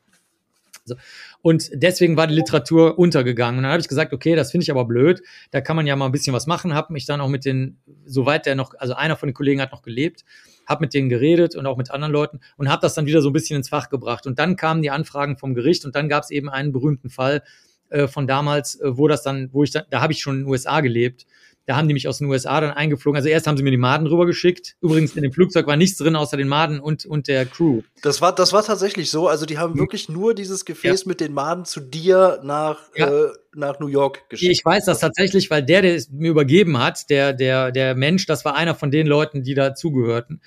So. 0.85 0.97
Und 1.41 1.71
deswegen 1.73 2.17
war 2.17 2.27
die 2.27 2.35
Literatur 2.35 2.99
untergegangen. 2.99 3.59
Und 3.59 3.63
dann 3.65 3.73
habe 3.73 3.81
ich 3.81 3.89
gesagt, 3.89 4.13
okay, 4.13 4.35
das 4.37 4.51
finde 4.51 4.65
ich 4.65 4.71
aber 4.71 4.85
blöd. 4.85 5.23
Da 5.51 5.61
kann 5.61 5.77
man 5.77 5.87
ja 5.87 5.97
mal 5.97 6.07
ein 6.07 6.13
bisschen 6.13 6.35
was 6.35 6.47
machen. 6.47 6.75
Habe 6.75 6.93
mich 6.93 7.07
dann 7.07 7.21
auch 7.21 7.29
mit 7.29 7.45
den, 7.45 7.79
soweit 8.05 8.47
der 8.47 8.55
noch, 8.55 8.75
also 8.79 8.95
einer 8.95 9.17
von 9.17 9.29
den 9.29 9.35
Kollegen 9.35 9.61
hat 9.61 9.73
noch 9.73 9.83
gelebt, 9.83 10.25
habe 10.67 10.85
mit 10.85 10.95
denen 10.95 11.09
geredet 11.09 11.57
und 11.57 11.67
auch 11.67 11.77
mit 11.77 11.91
anderen 11.91 12.13
Leuten 12.13 12.41
und 12.57 12.71
habe 12.71 12.83
das 12.83 12.95
dann 12.95 13.07
wieder 13.07 13.23
so 13.23 13.31
ein 13.31 13.33
bisschen 13.33 13.57
ins 13.57 13.69
Fach 13.69 13.89
gebracht. 13.89 14.27
Und 14.27 14.39
dann 14.39 14.57
kamen 14.57 14.83
die 14.83 14.91
Anfragen 14.91 15.37
vom 15.37 15.55
Gericht 15.55 15.85
und 15.85 15.95
dann 15.95 16.09
gab 16.09 16.25
es 16.25 16.31
eben 16.31 16.49
einen 16.49 16.73
berühmten 16.73 17.11
Fall 17.11 17.43
äh, 17.91 18.07
von 18.09 18.27
damals, 18.27 18.81
äh, 18.81 18.97
wo 18.97 19.09
das 19.09 19.23
dann, 19.23 19.51
wo 19.53 19.63
ich 19.63 19.71
da, 19.71 19.83
da 19.89 20.01
habe 20.01 20.13
ich 20.13 20.21
schon 20.21 20.37
in 20.37 20.41
den 20.43 20.49
USA 20.49 20.81
gelebt 20.81 21.27
da 21.67 21.77
haben 21.77 21.89
die 21.89 21.95
mich 21.95 22.09
aus 22.09 22.19
den 22.19 22.29
USA 22.29 22.61
dann 22.61 22.71
eingeflogen. 22.71 23.17
Also 23.17 23.29
erst 23.29 23.47
haben 23.47 23.57
sie 23.57 23.63
mir 23.63 23.71
die 23.71 23.77
Maden 23.77 24.07
rübergeschickt. 24.07 24.77
Übrigens 24.81 25.17
in 25.17 25.23
dem 25.23 25.33
Flugzeug 25.33 25.67
war 25.67 25.77
nichts 25.77 25.97
drin 25.97 26.15
außer 26.15 26.37
den 26.37 26.49
Maden 26.49 26.79
und, 26.79 27.07
und 27.07 27.27
der 27.27 27.47
Crew. 27.47 27.83
Das 28.03 28.21
war, 28.21 28.35
das 28.35 28.53
war 28.53 28.63
tatsächlich 28.63 29.11
so. 29.11 29.29
Also 29.29 29.47
die 29.47 29.59
haben 29.59 29.79
wirklich 29.79 30.09
nur 30.09 30.35
dieses 30.35 30.65
Gefäß 30.65 31.05
ja. 31.05 31.09
mit 31.09 31.21
den 31.21 31.33
Maden 31.33 31.65
zu 31.65 31.81
dir 31.81 32.41
nach, 32.43 32.81
ja. 32.95 33.09
äh, 33.09 33.29
nach 33.55 33.81
New 33.81 33.87
York 33.87 34.29
geschickt. 34.29 34.53
Ich 34.53 34.65
weiß 34.65 34.85
das 34.85 35.01
tatsächlich, 35.01 35.51
weil 35.51 35.63
der, 35.63 35.83
der 35.83 35.95
es 35.95 36.11
mir 36.11 36.31
übergeben 36.31 36.79
hat, 36.79 37.09
der, 37.09 37.33
der, 37.33 37.73
der 37.73 37.95
Mensch, 37.95 38.27
das 38.27 38.45
war 38.45 38.55
einer 38.55 38.75
von 38.75 38.91
den 38.91 39.07
Leuten, 39.07 39.43
die 39.43 39.55
da 39.55 39.75
zugehörten. 39.75 40.41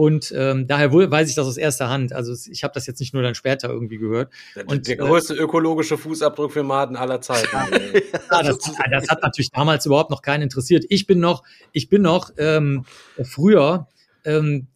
Und 0.00 0.32
ähm, 0.34 0.66
daher 0.66 0.94
weiß 0.94 1.28
ich 1.28 1.34
das 1.34 1.46
aus 1.46 1.58
erster 1.58 1.90
Hand. 1.90 2.14
Also 2.14 2.32
ich 2.50 2.64
habe 2.64 2.72
das 2.72 2.86
jetzt 2.86 3.00
nicht 3.00 3.12
nur 3.12 3.22
dann 3.22 3.34
später 3.34 3.68
irgendwie 3.68 3.98
gehört. 3.98 4.32
Und, 4.64 4.88
der 4.88 4.96
größte 4.96 5.34
äh, 5.34 5.40
ökologische 5.40 5.98
Fußabdruck 5.98 6.52
für 6.52 6.62
Maden 6.62 6.96
aller 6.96 7.20
Zeiten. 7.20 7.54
ja, 7.54 8.42
das, 8.42 8.56
das, 8.56 9.08
hat 9.10 9.22
natürlich 9.22 9.50
damals 9.50 9.84
überhaupt 9.84 10.10
noch 10.10 10.22
keinen 10.22 10.44
interessiert. 10.44 10.86
Ich 10.88 11.06
bin 11.06 11.20
noch, 11.20 11.42
ich 11.72 11.90
bin 11.90 12.00
noch 12.00 12.30
ähm, 12.38 12.86
früher 13.22 13.88
ähm, 14.24 14.68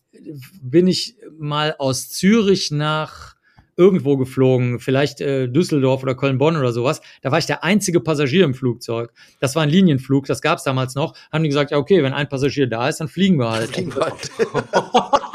bin 0.60 0.88
ich 0.88 1.16
mal 1.38 1.74
aus 1.78 2.10
Zürich 2.10 2.70
nach 2.70 3.33
irgendwo 3.76 4.16
geflogen, 4.16 4.80
vielleicht 4.80 5.20
äh, 5.20 5.48
Düsseldorf 5.48 6.02
oder 6.02 6.14
Köln-Bonn 6.14 6.56
oder 6.56 6.72
sowas. 6.72 7.00
Da 7.22 7.30
war 7.30 7.38
ich 7.38 7.46
der 7.46 7.64
einzige 7.64 8.00
Passagier 8.00 8.44
im 8.44 8.54
Flugzeug. 8.54 9.12
Das 9.40 9.56
war 9.56 9.62
ein 9.62 9.70
Linienflug, 9.70 10.26
das 10.26 10.42
gab 10.42 10.58
es 10.58 10.64
damals 10.64 10.94
noch. 10.94 11.16
Haben 11.32 11.44
die 11.44 11.48
gesagt, 11.48 11.70
ja 11.70 11.78
okay, 11.78 12.02
wenn 12.02 12.12
ein 12.12 12.28
Passagier 12.28 12.66
da 12.66 12.88
ist, 12.88 13.00
dann 13.00 13.08
fliegen 13.08 13.38
wir 13.38 13.50
halt. 13.50 13.70
Fliegen 13.70 13.94
wir 13.94 14.04
halt. 14.04 14.30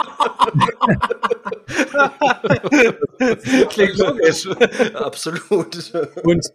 Klingt 3.69 3.97
logisch. 3.97 4.47
Absolut. 4.93 5.93
Und 6.23 6.45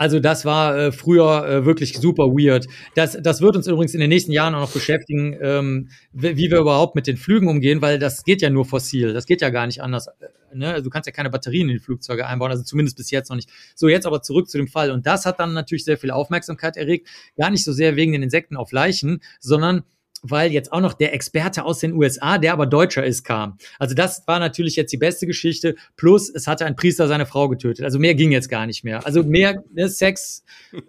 also 0.00 0.18
das 0.18 0.46
war 0.46 0.78
äh, 0.78 0.92
früher 0.92 1.46
äh, 1.46 1.66
wirklich 1.66 1.98
super 1.98 2.28
weird. 2.28 2.66
Das, 2.94 3.18
das 3.20 3.42
wird 3.42 3.54
uns 3.54 3.66
übrigens 3.66 3.92
in 3.92 4.00
den 4.00 4.08
nächsten 4.08 4.32
Jahren 4.32 4.54
auch 4.54 4.60
noch 4.60 4.72
beschäftigen, 4.72 5.36
ähm, 5.42 5.90
wie 6.12 6.50
wir 6.50 6.58
überhaupt 6.58 6.94
mit 6.94 7.06
den 7.06 7.18
Flügen 7.18 7.48
umgehen, 7.48 7.82
weil 7.82 7.98
das 7.98 8.24
geht 8.24 8.40
ja 8.40 8.48
nur 8.48 8.64
fossil. 8.64 9.12
Das 9.12 9.26
geht 9.26 9.42
ja 9.42 9.50
gar 9.50 9.66
nicht 9.66 9.82
anders. 9.82 10.06
Äh, 10.06 10.56
ne? 10.56 10.72
Also 10.72 10.84
du 10.84 10.90
kannst 10.90 11.06
ja 11.06 11.12
keine 11.12 11.28
Batterien 11.28 11.68
in 11.68 11.74
die 11.74 11.82
Flugzeuge 11.82 12.26
einbauen, 12.26 12.50
also 12.50 12.62
zumindest 12.62 12.96
bis 12.96 13.10
jetzt 13.10 13.28
noch 13.28 13.36
nicht. 13.36 13.50
So, 13.74 13.88
jetzt 13.88 14.06
aber 14.06 14.22
zurück 14.22 14.48
zu 14.48 14.56
dem 14.56 14.68
Fall. 14.68 14.90
Und 14.90 15.06
das 15.06 15.26
hat 15.26 15.38
dann 15.38 15.52
natürlich 15.52 15.84
sehr 15.84 15.98
viel 15.98 16.12
Aufmerksamkeit 16.12 16.78
erregt. 16.78 17.06
Gar 17.36 17.50
nicht 17.50 17.64
so 17.66 17.74
sehr 17.74 17.94
wegen 17.94 18.12
den 18.12 18.22
Insekten 18.22 18.56
auf 18.56 18.72
Leichen, 18.72 19.20
sondern 19.38 19.82
weil 20.22 20.52
jetzt 20.52 20.72
auch 20.72 20.80
noch 20.80 20.92
der 20.92 21.14
Experte 21.14 21.64
aus 21.64 21.78
den 21.78 21.92
USA, 21.92 22.38
der 22.38 22.52
aber 22.52 22.66
Deutscher 22.66 23.04
ist, 23.04 23.24
kam. 23.24 23.58
Also 23.78 23.94
das 23.94 24.26
war 24.26 24.38
natürlich 24.38 24.76
jetzt 24.76 24.92
die 24.92 24.96
beste 24.98 25.26
Geschichte. 25.26 25.76
Plus, 25.96 26.30
es 26.30 26.46
hatte 26.46 26.66
ein 26.66 26.76
Priester 26.76 27.08
seine 27.08 27.26
Frau 27.26 27.48
getötet. 27.48 27.84
Also 27.84 27.98
mehr 27.98 28.14
ging 28.14 28.32
jetzt 28.32 28.48
gar 28.48 28.66
nicht 28.66 28.84
mehr. 28.84 29.04
Also 29.06 29.22
mehr 29.22 29.62
ne, 29.72 29.88
Sex, 29.88 30.44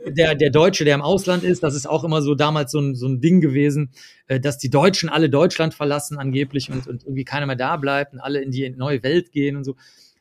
der, 0.06 0.36
der 0.36 0.50
Deutsche, 0.50 0.86
der 0.86 0.96
im 0.96 1.02
Ausland 1.02 1.44
ist, 1.44 1.64
das 1.64 1.76
ist 1.76 1.88
auch 1.88 2.04
immer 2.04 2.22
so 2.22 2.36
damals 2.36 2.72
so 2.72 2.80
ein, 2.80 2.96
so 2.96 3.08
ein 3.08 3.22
Ding 3.22 3.42
gewesen, 3.42 3.92
äh, 4.28 4.40
dass 4.40 4.58
die 4.58 4.70
Deutschen 4.70 5.10
alle 5.10 5.30
Deutschland 5.30 5.74
verlassen 5.74 6.18
angeblich 6.18 6.70
und, 6.70 6.88
und 6.88 7.04
irgendwie 7.04 7.26
keiner 7.26 7.46
mehr 7.46 7.56
da 7.56 7.78
bleibt 7.78 8.14
und 8.14 8.20
alle 8.20 8.42
in 8.42 8.52
die 8.52 8.70
neue 8.70 9.04
Welt 9.04 9.32
gehen 9.32 9.56
und 9.56 9.64
so. 9.64 9.76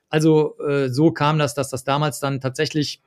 Also 0.09 0.59
äh, 0.67 0.89
so 0.89 1.13
kam 1.13 1.39
das, 1.39 1.55
dass 1.55 1.71
das 1.71 1.85
damals 1.85 2.21
dann 2.21 2.41
tatsächlich 2.41 3.01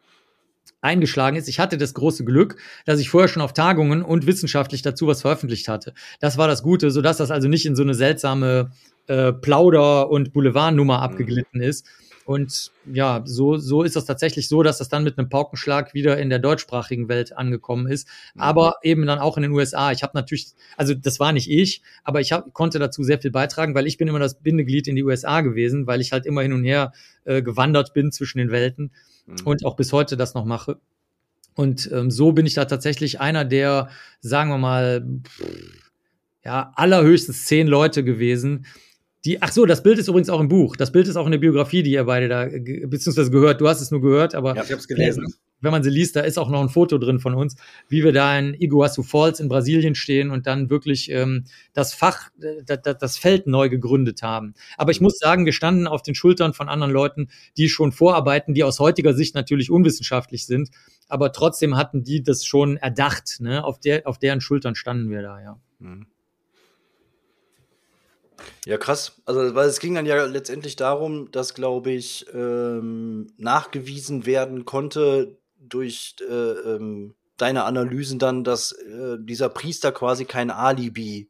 eingeschlagen 0.83 1.37
ist. 1.37 1.47
Ich 1.47 1.59
hatte 1.59 1.77
das 1.77 1.93
große 1.93 2.25
Glück, 2.25 2.57
dass 2.85 2.99
ich 2.99 3.09
vorher 3.09 3.27
schon 3.27 3.41
auf 3.41 3.53
Tagungen 3.53 4.03
und 4.03 4.27
wissenschaftlich 4.27 4.81
dazu 4.81 5.07
was 5.07 5.21
veröffentlicht 5.21 5.67
hatte. 5.67 5.93
Das 6.19 6.37
war 6.37 6.47
das 6.47 6.63
Gute, 6.63 6.91
sodass 6.91 7.17
das 7.17 7.31
also 7.31 7.47
nicht 7.47 7.65
in 7.65 7.75
so 7.75 7.83
eine 7.83 7.93
seltsame 7.93 8.71
äh, 9.07 9.33
Plauder- 9.33 10.09
und 10.09 10.33
Boulevardnummer 10.33 10.97
mhm. 10.97 11.03
abgeglitten 11.03 11.61
ist. 11.61 11.85
Und 12.25 12.71
ja, 12.85 13.21
so, 13.25 13.57
so 13.57 13.83
ist 13.83 13.95
das 13.95 14.05
tatsächlich 14.05 14.47
so, 14.47 14.63
dass 14.63 14.77
das 14.77 14.87
dann 14.87 15.03
mit 15.03 15.17
einem 15.17 15.29
Paukenschlag 15.29 15.93
wieder 15.93 16.17
in 16.17 16.29
der 16.29 16.39
deutschsprachigen 16.39 17.09
Welt 17.09 17.35
angekommen 17.35 17.87
ist. 17.87 18.07
Mhm. 18.33 18.41
Aber 18.41 18.75
eben 18.81 19.05
dann 19.05 19.19
auch 19.19 19.35
in 19.35 19.43
den 19.43 19.51
USA. 19.51 19.91
Ich 19.91 20.03
habe 20.03 20.13
natürlich, 20.15 20.47
also 20.77 20.93
das 20.93 21.19
war 21.19 21.33
nicht 21.33 21.49
ich, 21.49 21.81
aber 22.03 22.21
ich 22.21 22.31
hab, 22.31 22.53
konnte 22.53 22.79
dazu 22.79 23.03
sehr 23.03 23.19
viel 23.19 23.31
beitragen, 23.31 23.75
weil 23.75 23.87
ich 23.87 23.97
bin 23.97 24.07
immer 24.07 24.19
das 24.19 24.39
Bindeglied 24.39 24.87
in 24.87 24.95
die 24.95 25.03
USA 25.03 25.41
gewesen, 25.41 25.85
weil 25.85 25.99
ich 25.99 26.11
halt 26.13 26.25
immer 26.25 26.41
hin 26.41 26.53
und 26.53 26.63
her 26.63 26.93
äh, 27.25 27.41
gewandert 27.41 27.93
bin 27.93 28.11
zwischen 28.11 28.37
den 28.37 28.51
Welten 28.51 28.91
mhm. 29.25 29.35
und 29.45 29.65
auch 29.65 29.75
bis 29.75 29.91
heute 29.91 30.15
das 30.15 30.33
noch 30.33 30.45
mache. 30.45 30.77
Und 31.55 31.91
ähm, 31.91 32.09
so 32.09 32.31
bin 32.31 32.45
ich 32.45 32.53
da 32.53 32.65
tatsächlich 32.65 33.19
einer 33.19 33.45
der, 33.45 33.89
sagen 34.21 34.49
wir 34.49 34.57
mal, 34.57 35.05
ja, 36.43 36.71
allerhöchstens 36.75 37.45
zehn 37.45 37.67
Leute 37.67 38.03
gewesen, 38.03 38.65
die, 39.25 39.41
ach 39.41 39.51
so, 39.51 39.65
das 39.65 39.83
Bild 39.83 39.99
ist 39.99 40.09
übrigens 40.09 40.29
auch 40.29 40.41
im 40.41 40.49
Buch. 40.49 40.75
Das 40.75 40.91
Bild 40.91 41.07
ist 41.07 41.15
auch 41.15 41.25
in 41.25 41.31
der 41.31 41.39
Biografie, 41.39 41.81
die 41.81 41.91
ihr 41.91 42.03
beide 42.03 42.27
da, 42.27 42.45
beziehungsweise 42.45 43.31
gehört. 43.31 43.61
Du 43.61 43.67
hast 43.69 43.79
es 43.79 43.89
nur 43.89 44.01
gehört, 44.01 44.35
aber. 44.35 44.55
Ja, 44.55 44.63
ich 44.63 44.71
hab's 44.71 44.87
gelesen. 44.87 45.33
Wenn 45.61 45.71
man 45.71 45.81
sie 45.81 45.89
liest, 45.89 46.17
da 46.17 46.19
ist 46.19 46.37
auch 46.37 46.49
noch 46.49 46.59
ein 46.59 46.67
Foto 46.67 46.97
drin 46.97 47.19
von 47.19 47.35
uns, 47.35 47.55
wie 47.87 48.03
wir 48.03 48.11
da 48.11 48.37
in 48.37 48.53
Iguazu 48.53 49.01
Falls 49.01 49.39
in 49.39 49.47
Brasilien 49.47 49.95
stehen 49.95 50.29
und 50.29 50.45
dann 50.45 50.69
wirklich 50.69 51.09
ähm, 51.09 51.45
das 51.71 51.93
Fach, 51.93 52.31
das, 52.65 52.97
das 52.99 53.17
Feld 53.17 53.47
neu 53.47 53.69
gegründet 53.69 54.23
haben. 54.23 54.55
Aber 54.75 54.91
ich 54.91 54.99
muss 54.99 55.17
sagen, 55.19 55.45
wir 55.45 55.53
standen 55.53 55.87
auf 55.87 56.01
den 56.03 56.15
Schultern 56.15 56.53
von 56.53 56.67
anderen 56.67 56.91
Leuten, 56.91 57.29
die 57.55 57.69
schon 57.69 57.93
vorarbeiten, 57.93 58.53
die 58.53 58.65
aus 58.65 58.81
heutiger 58.81 59.13
Sicht 59.13 59.35
natürlich 59.35 59.71
unwissenschaftlich 59.71 60.45
sind, 60.45 60.69
aber 61.07 61.31
trotzdem 61.31 61.77
hatten 61.77 62.03
die 62.03 62.23
das 62.23 62.43
schon 62.43 62.75
erdacht. 62.75 63.37
Ne? 63.39 63.63
Auf, 63.63 63.79
der, 63.79 64.05
auf 64.05 64.19
deren 64.19 64.41
Schultern 64.41 64.75
standen 64.75 65.09
wir 65.09 65.21
da, 65.21 65.41
ja. 65.41 65.61
Mhm. 65.79 66.07
Ja, 68.65 68.77
krass. 68.77 69.21
Also, 69.25 69.55
weil 69.55 69.67
es 69.67 69.79
ging 69.79 69.95
dann 69.95 70.05
ja 70.05 70.25
letztendlich 70.25 70.75
darum, 70.75 71.31
dass, 71.31 71.53
glaube 71.53 71.91
ich, 71.91 72.25
ähm, 72.33 73.27
nachgewiesen 73.37 74.25
werden 74.25 74.65
konnte 74.65 75.37
durch 75.57 76.15
äh, 76.27 76.33
ähm, 76.33 77.15
deine 77.37 77.63
Analysen 77.63 78.19
dann, 78.19 78.43
dass 78.43 78.71
äh, 78.71 79.17
dieser 79.19 79.49
Priester 79.49 79.91
quasi 79.91 80.25
kein 80.25 80.51
Alibi 80.51 81.29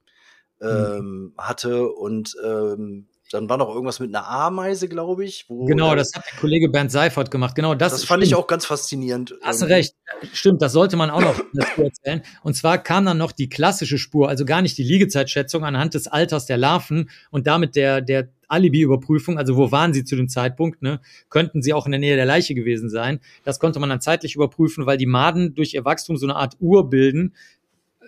mhm. 0.59 0.67
ähm, 0.67 0.99
mhm. 0.99 1.33
hatte 1.37 1.87
und 1.89 2.35
ähm, 2.43 3.07
dann 3.33 3.49
war 3.49 3.57
noch 3.57 3.69
irgendwas 3.69 3.99
mit 3.99 4.13
einer 4.13 4.27
Ameise, 4.27 4.87
glaube 4.87 5.25
ich. 5.25 5.47
genau, 5.47 5.95
das 5.95 6.11
hat 6.13 6.23
der 6.31 6.39
Kollege 6.39 6.69
Bernd 6.69 6.91
Seifert 6.91 7.31
gemacht. 7.31 7.55
Genau, 7.55 7.73
das, 7.73 7.93
das 7.93 8.03
fand 8.03 8.21
stimmt. 8.21 8.31
ich 8.31 8.35
auch 8.35 8.47
ganz 8.47 8.65
faszinierend. 8.65 9.35
Hast 9.41 9.61
du 9.61 9.65
recht. 9.65 9.95
Stimmt, 10.33 10.61
das 10.61 10.73
sollte 10.73 10.95
man 10.97 11.09
auch 11.09 11.21
noch 11.21 11.39
erzählen. 11.77 12.21
Und 12.43 12.55
zwar 12.55 12.77
kam 12.77 13.05
dann 13.05 13.17
noch 13.17 13.31
die 13.31 13.49
klassische 13.49 13.97
Spur, 13.97 14.29
also 14.29 14.45
gar 14.45 14.61
nicht 14.61 14.77
die 14.77 14.83
Liegezeitschätzung 14.83 15.65
anhand 15.65 15.95
des 15.95 16.07
Alters 16.07 16.45
der 16.45 16.57
Larven 16.57 17.09
und 17.31 17.47
damit 17.47 17.75
der, 17.75 18.01
der 18.01 18.29
Alibi-Überprüfung, 18.47 19.39
also 19.39 19.57
wo 19.57 19.71
waren 19.71 19.93
sie 19.93 20.03
zu 20.03 20.15
dem 20.15 20.29
Zeitpunkt, 20.29 20.83
ne? 20.83 21.01
könnten 21.29 21.63
sie 21.63 21.73
auch 21.73 21.87
in 21.87 21.91
der 21.91 21.99
Nähe 21.99 22.15
der 22.15 22.25
Leiche 22.25 22.53
gewesen 22.53 22.89
sein. 22.89 23.19
Das 23.43 23.59
konnte 23.59 23.79
man 23.79 23.89
dann 23.89 24.01
zeitlich 24.01 24.35
überprüfen, 24.35 24.85
weil 24.85 24.97
die 24.97 25.07
Maden 25.07 25.55
durch 25.55 25.73
ihr 25.73 25.85
Wachstum 25.85 26.17
so 26.17 26.27
eine 26.27 26.35
Art 26.35 26.55
Uhr 26.59 26.89
bilden, 26.89 27.33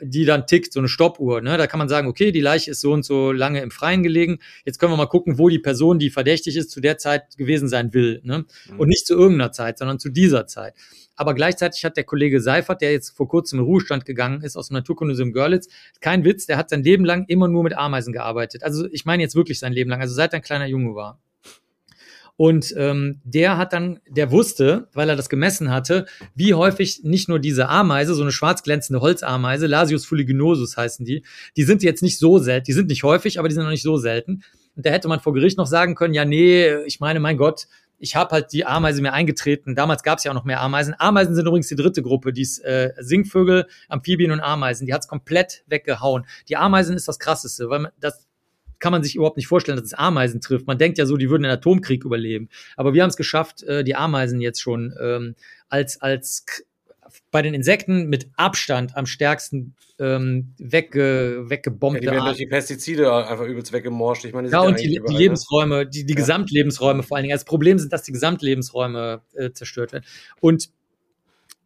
die 0.02 0.26
dann 0.26 0.48
tickt, 0.48 0.74
so 0.74 0.80
eine 0.80 0.90
Stoppuhr. 0.90 1.42
Ne? 1.42 1.58
Da 1.58 1.68
kann 1.68 1.78
man 1.78 1.90
sagen, 1.90 2.08
okay, 2.08 2.32
die 2.32 2.42
Leiche 2.42 2.72
ist 2.72 2.82
so 2.82 2.92
und 2.92 3.04
so 3.04 3.32
lange 3.32 3.62
im 3.62 3.72
Freien 3.72 4.04
gelegen. 4.04 4.40
Jetzt 4.66 4.80
können 4.80 4.92
wir 4.92 4.98
mal 4.98 5.06
gucken, 5.06 5.38
wo 5.38 5.50
die 5.50 5.60
Person, 5.60 6.00
die 6.00 6.10
verdächtig 6.10 6.58
ist, 6.58 6.72
zu 6.72 6.82
der 6.82 6.98
Zeit 6.98 7.38
gewesen 7.38 7.68
sein 7.68 7.94
will. 7.94 8.22
Ne? 8.24 8.46
Mhm. 8.70 8.80
Und 8.80 8.88
nicht 8.88 9.08
zu 9.08 9.14
irgendeiner 9.14 9.52
Zeit, 9.52 9.78
sondern 9.78 10.00
zu 10.00 10.10
dieser 10.10 10.48
Zeit. 10.48 10.74
Aber 11.16 11.34
gleichzeitig 11.34 11.86
hat 11.86 11.98
der 11.98 12.04
Kollege 12.04 12.42
Seifert, 12.42 12.82
der 12.82 12.92
jetzt 12.92 13.16
vor 13.16 13.28
kurzem 13.28 13.60
in 13.60 13.66
Ruhestand 13.66 14.06
gegangen 14.06 14.42
ist 14.42 14.58
aus 14.58 14.68
dem 14.68 14.74
Naturkundemuseum 14.76 15.32
Görlitz, 15.32 15.70
kein 16.02 16.26
Witz, 16.26 16.46
der 16.46 16.58
hat 16.58 16.70
sein 16.70 16.84
Leben 16.84 17.06
lang 17.06 17.26
immer 17.28 17.48
nur 17.48 17.64
mit 17.64 17.78
Ameisen 17.78 18.12
gearbeitet. 18.12 18.64
Also 18.64 18.88
ich 18.92 19.06
meine 19.06 19.24
jetzt 19.24 19.36
wirklich 19.36 19.60
sein 19.60 19.72
Leben 19.72 19.90
lang, 19.90 20.02
also 20.02 20.14
seit 20.14 20.34
er 20.34 20.40
ein 20.40 20.44
kleiner 20.44 20.68
Junge 20.68 20.94
war. 20.94 21.22
Und 22.38 22.74
ähm, 22.78 23.22
der 23.24 23.58
hat 23.58 23.72
dann, 23.72 24.00
der 24.10 24.30
wusste, 24.32 24.90
weil 24.94 25.10
er 25.10 25.16
das 25.16 25.30
gemessen 25.30 25.72
hatte, 25.72 26.06
wie 26.36 26.54
häufig 26.54 27.02
nicht 27.04 27.30
nur 27.30 27.40
diese 27.40 27.70
Ameise, 27.70 28.14
so 28.14 28.24
eine 28.24 28.34
schwarz 28.34 28.62
glänzende 28.62 29.00
Holzameise, 29.00 29.68
Lasius 29.68 30.06
fuliginosus 30.06 30.76
heißen 30.76 31.06
die, 31.06 31.24
die 31.56 31.64
sind 31.64 31.82
jetzt 31.82 32.04
nicht 32.04 32.20
so 32.20 32.38
selten, 32.40 32.66
die 32.66 32.74
sind 32.74 32.90
nicht 32.90 33.04
häufig, 33.04 33.40
aber 33.40 33.48
die 33.48 33.56
sind 33.56 33.64
noch 33.64 33.72
nicht 33.72 33.84
so 33.84 33.98
selten. 33.98 34.44
Und 34.76 34.86
da 34.86 34.90
hätte 34.90 35.08
man 35.08 35.22
vor 35.22 35.34
Gericht 35.34 35.58
noch 35.58 35.68
sagen 35.68 35.96
können, 35.96 36.14
ja, 36.14 36.26
nee, 36.26 36.76
ich 36.86 37.00
meine, 37.00 37.22
mein 37.22 37.38
Gott, 37.38 37.68
ich 37.98 38.18
habe 38.18 38.32
halt 38.32 38.52
die 38.52 38.66
Ameise 38.66 39.02
mir 39.02 39.14
eingetreten. 39.14 39.74
Damals 39.74 40.04
gab 40.04 40.18
es 40.18 40.26
ja 40.26 40.32
auch 40.32 40.36
noch 40.36 40.44
mehr 40.44 40.60
Ameisen. 40.60 40.94
Ameisen 40.98 41.34
sind 41.36 41.48
übrigens 41.48 41.70
die 41.70 41.78
dritte 41.78 42.02
Gruppe, 42.02 42.34
die 42.34 42.42
ist 42.42 42.60
äh, 42.60 42.92
Singvögel, 43.00 43.68
Amphibien 43.88 44.32
und 44.32 44.42
Ameisen. 44.42 44.86
Die 44.86 44.94
hat's 44.94 45.08
komplett 45.08 45.64
weggehauen. 45.68 46.26
Die 46.50 46.58
Ameisen 46.58 46.96
ist 46.96 47.08
das 47.08 47.20
krasseste, 47.20 47.70
weil 47.70 47.80
man, 47.80 47.92
das 48.00 48.28
kann 48.80 48.92
man 48.92 49.04
sich 49.04 49.16
überhaupt 49.16 49.38
nicht 49.38 49.48
vorstellen, 49.48 49.78
dass 49.78 49.86
es 49.86 49.94
Ameisen 49.94 50.42
trifft. 50.42 50.68
Man 50.68 50.78
denkt 50.78 50.98
ja 50.98 51.06
so, 51.06 51.18
die 51.18 51.30
würden 51.30 51.46
einen 51.46 51.54
Atomkrieg 51.54 52.04
überleben. 52.06 52.50
Aber 52.76 52.94
wir 52.94 53.04
haben 53.04 53.10
es 53.10 53.18
geschafft, 53.18 53.64
äh, 53.64 53.84
die 53.84 53.96
Ameisen 53.96 54.42
jetzt 54.42 54.62
schon 54.62 54.94
ähm, 55.00 55.36
als, 55.70 56.02
als 56.02 56.46
bei 57.32 57.42
den 57.42 57.54
Insekten 57.54 58.08
mit 58.08 58.30
Abstand 58.36 58.96
am 58.96 59.06
stärksten 59.06 59.76
ähm, 60.00 60.54
wegge, 60.58 61.46
weggebombt. 61.48 61.96
Ja, 61.96 62.12
die 62.12 62.16
werden 62.16 62.26
durch 62.26 62.38
die 62.38 62.48
Pestizide 62.48 63.14
einfach 63.14 63.46
übelst 63.46 63.72
weggemorscht. 63.72 64.26
Ich 64.26 64.34
meine, 64.34 64.50
ja, 64.50 64.60
und 64.62 64.80
die, 64.80 64.88
die 64.88 65.00
ne? 65.00 65.18
Lebensräume, 65.18 65.86
die, 65.86 66.06
die 66.06 66.14
ja. 66.14 66.18
Gesamtlebensräume 66.18 67.04
vor 67.04 67.18
allen 67.18 67.24
Dingen. 67.24 67.36
Das 67.36 67.46
Problem 67.46 67.80
sind, 67.80 67.94
dass 67.94 68.04
die 68.04 68.12
Gesamtlebensräume 68.12 69.22
äh, 69.34 69.52
zerstört 69.52 69.94
werden. 69.94 70.06
Und 70.42 70.70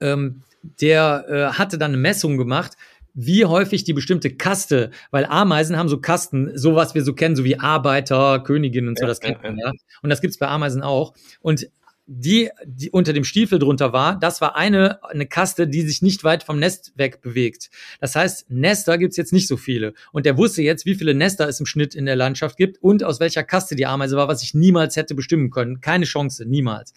ähm, 0.02 0.44
der 0.82 1.26
äh, 1.28 1.58
hatte 1.58 1.78
dann 1.78 1.92
eine 1.92 1.98
Messung 2.02 2.38
gemacht, 2.38 2.74
wie 3.14 3.46
häufig 3.46 3.84
die 3.84 3.94
bestimmte 3.94 4.36
Kaste, 4.36 4.92
weil 5.12 5.26
Ameisen 5.26 5.78
haben 5.78 5.90
so 5.90 6.00
Kasten, 6.00 6.58
so 6.58 6.76
was 6.76 6.96
wir 6.96 7.04
so 7.04 7.14
kennen, 7.14 7.36
so 7.36 7.44
wie 7.44 7.60
Arbeiter, 7.60 8.40
Königin 8.40 8.88
und 8.88 8.98
so, 8.98 9.04
ja, 9.04 9.08
das 9.08 9.20
kennt 9.20 9.44
man 9.44 9.58
ja. 9.58 9.72
Und 10.02 10.10
das 10.10 10.22
gibt's 10.22 10.38
bei 10.38 10.48
Ameisen 10.48 10.82
auch. 10.82 11.14
Und 11.42 11.70
die, 12.12 12.50
die 12.66 12.90
unter 12.90 13.14
dem 13.14 13.24
Stiefel 13.24 13.60
drunter 13.60 13.94
war, 13.94 14.18
das 14.20 14.42
war 14.42 14.56
eine, 14.56 15.04
eine 15.04 15.28
Kaste, 15.28 15.68
die 15.68 15.82
sich 15.82 16.02
nicht 16.02 16.24
weit 16.24 16.42
vom 16.44 16.58
Nest 16.58 16.92
weg 16.96 17.22
bewegt. 17.22 17.70
Das 18.00 18.16
heißt, 18.16 18.50
Nester 18.50 18.98
gibt's 18.98 19.16
jetzt 19.16 19.32
nicht 19.32 19.48
so 19.48 19.58
viele. 19.58 19.94
Und 20.12 20.26
der 20.26 20.36
wusste 20.36 20.64
jetzt, 20.64 20.88
wie 20.88 20.96
viele 20.96 21.14
Nester 21.14 21.48
es 21.48 21.60
im 21.60 21.68
Schnitt 21.68 21.94
in 21.94 22.08
der 22.08 22.16
Landschaft 22.16 22.58
gibt 22.58 22.82
und 22.82 23.04
aus 23.04 23.20
welcher 23.20 23.44
Kaste 23.44 23.76
die 23.76 23.86
Ameise 23.86 24.18
war, 24.18 24.28
was 24.28 24.42
ich 24.42 24.56
niemals 24.56 24.96
hätte 24.96 25.14
bestimmen 25.14 25.52
können. 25.52 25.82
Keine 25.82 26.06
Chance, 26.06 26.46
niemals 26.46 26.94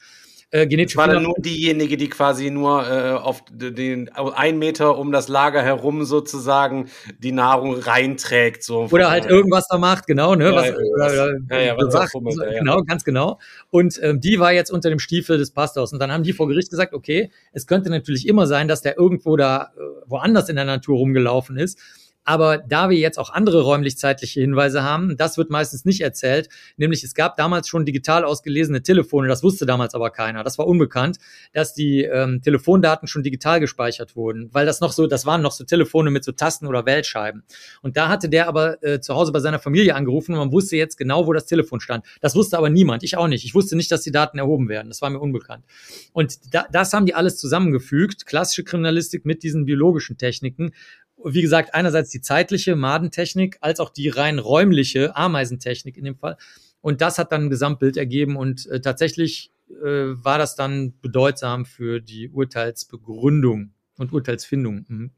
äh, 0.54 0.66
genetische 0.66 0.98
war 0.98 1.08
dann 1.08 1.22
nur 1.22 1.34
diejenige, 1.38 1.96
die 1.96 2.10
quasi 2.10 2.50
nur 2.50 2.86
äh, 2.86 3.12
auf 3.12 3.42
den 3.50 4.10
ein 4.10 4.58
Meter 4.58 4.98
um 4.98 5.10
das 5.10 5.28
Lager 5.28 5.62
herum 5.62 6.04
sozusagen 6.04 6.90
die 7.18 7.32
Nahrung 7.32 7.74
reinträgt. 7.78 8.62
So 8.62 8.88
oder 8.90 9.10
halt 9.10 9.24
irgendwas 9.24 9.66
da 9.68 9.78
macht, 9.78 10.06
genau, 10.06 10.34
ne? 10.34 10.50
Ja, 10.50 10.54
was, 10.54 10.68
ja, 11.50 11.58
ja, 11.58 11.76
was 11.78 11.92
sagt, 11.92 12.12
fummelt, 12.12 12.36
ja, 12.38 12.58
genau, 12.58 12.82
ganz 12.82 13.02
genau. 13.02 13.40
Und 13.70 13.98
ähm, 14.02 14.20
die 14.20 14.38
war 14.40 14.52
jetzt 14.52 14.70
unter 14.70 14.90
dem 14.90 14.98
Stiefel 14.98 15.38
des 15.38 15.52
Pastors. 15.52 15.94
Und 15.94 16.00
dann 16.00 16.12
haben 16.12 16.22
die 16.22 16.34
vor 16.34 16.48
Gericht 16.48 16.68
gesagt, 16.68 16.92
okay, 16.92 17.30
es 17.52 17.66
könnte 17.66 17.88
natürlich 17.88 18.28
immer 18.28 18.46
sein, 18.46 18.68
dass 18.68 18.82
der 18.82 18.98
irgendwo 18.98 19.38
da 19.38 19.72
äh, 19.74 19.80
woanders 20.06 20.50
in 20.50 20.56
der 20.56 20.66
Natur 20.66 20.98
rumgelaufen 20.98 21.56
ist. 21.56 21.78
Aber 22.24 22.58
da 22.58 22.88
wir 22.90 22.98
jetzt 22.98 23.18
auch 23.18 23.30
andere 23.30 23.62
räumlich-zeitliche 23.62 24.40
Hinweise 24.40 24.82
haben, 24.82 25.16
das 25.16 25.36
wird 25.38 25.50
meistens 25.50 25.84
nicht 25.84 26.00
erzählt, 26.00 26.48
nämlich 26.76 27.02
es 27.02 27.14
gab 27.14 27.36
damals 27.36 27.68
schon 27.68 27.84
digital 27.84 28.24
ausgelesene 28.24 28.82
Telefone, 28.82 29.28
das 29.28 29.42
wusste 29.42 29.66
damals 29.66 29.94
aber 29.94 30.10
keiner, 30.10 30.44
das 30.44 30.58
war 30.58 30.66
unbekannt, 30.66 31.18
dass 31.52 31.74
die 31.74 32.02
ähm, 32.02 32.40
Telefondaten 32.42 33.08
schon 33.08 33.22
digital 33.22 33.60
gespeichert 33.60 34.14
wurden, 34.14 34.48
weil 34.52 34.66
das 34.66 34.80
noch 34.80 34.92
so, 34.92 35.06
das 35.06 35.26
waren 35.26 35.42
noch 35.42 35.52
so 35.52 35.64
Telefone 35.64 36.10
mit 36.10 36.24
so 36.24 36.32
Tasten 36.32 36.66
oder 36.66 36.86
Wählscheiben. 36.86 37.42
Und 37.82 37.96
da 37.96 38.08
hatte 38.08 38.28
der 38.28 38.48
aber 38.48 38.82
äh, 38.82 39.00
zu 39.00 39.14
Hause 39.14 39.32
bei 39.32 39.40
seiner 39.40 39.58
Familie 39.58 39.94
angerufen 39.94 40.32
und 40.32 40.38
man 40.38 40.52
wusste 40.52 40.76
jetzt 40.76 40.96
genau, 40.96 41.26
wo 41.26 41.32
das 41.32 41.46
Telefon 41.46 41.80
stand. 41.80 42.06
Das 42.20 42.34
wusste 42.36 42.56
aber 42.56 42.70
niemand, 42.70 43.02
ich 43.02 43.16
auch 43.16 43.26
nicht. 43.28 43.44
Ich 43.44 43.54
wusste 43.54 43.76
nicht, 43.76 43.90
dass 43.90 44.02
die 44.02 44.12
Daten 44.12 44.38
erhoben 44.38 44.68
werden, 44.68 44.88
das 44.88 45.02
war 45.02 45.10
mir 45.10 45.20
unbekannt. 45.20 45.64
Und 46.12 46.54
da, 46.54 46.66
das 46.70 46.92
haben 46.92 47.06
die 47.06 47.14
alles 47.14 47.36
zusammengefügt, 47.36 48.26
klassische 48.26 48.64
Kriminalistik 48.64 49.24
mit 49.24 49.42
diesen 49.42 49.64
biologischen 49.64 50.16
Techniken, 50.16 50.72
wie 51.24 51.42
gesagt, 51.42 51.74
einerseits 51.74 52.10
die 52.10 52.20
zeitliche 52.20 52.76
Madentechnik 52.76 53.58
als 53.60 53.80
auch 53.80 53.90
die 53.90 54.08
rein 54.08 54.38
räumliche 54.38 55.16
Ameisentechnik 55.16 55.96
in 55.96 56.04
dem 56.04 56.16
Fall. 56.16 56.36
Und 56.80 57.00
das 57.00 57.18
hat 57.18 57.32
dann 57.32 57.44
ein 57.44 57.50
Gesamtbild 57.50 57.96
ergeben 57.96 58.36
und 58.36 58.66
äh, 58.66 58.80
tatsächlich 58.80 59.52
äh, 59.70 59.84
war 59.84 60.38
das 60.38 60.56
dann 60.56 60.94
bedeutsam 61.00 61.64
für 61.64 62.00
die 62.00 62.28
Urteilsbegründung. 62.28 63.72
Und 64.02 64.12
Urteilsfindung. 64.12 64.84
Mhm. 64.88 65.10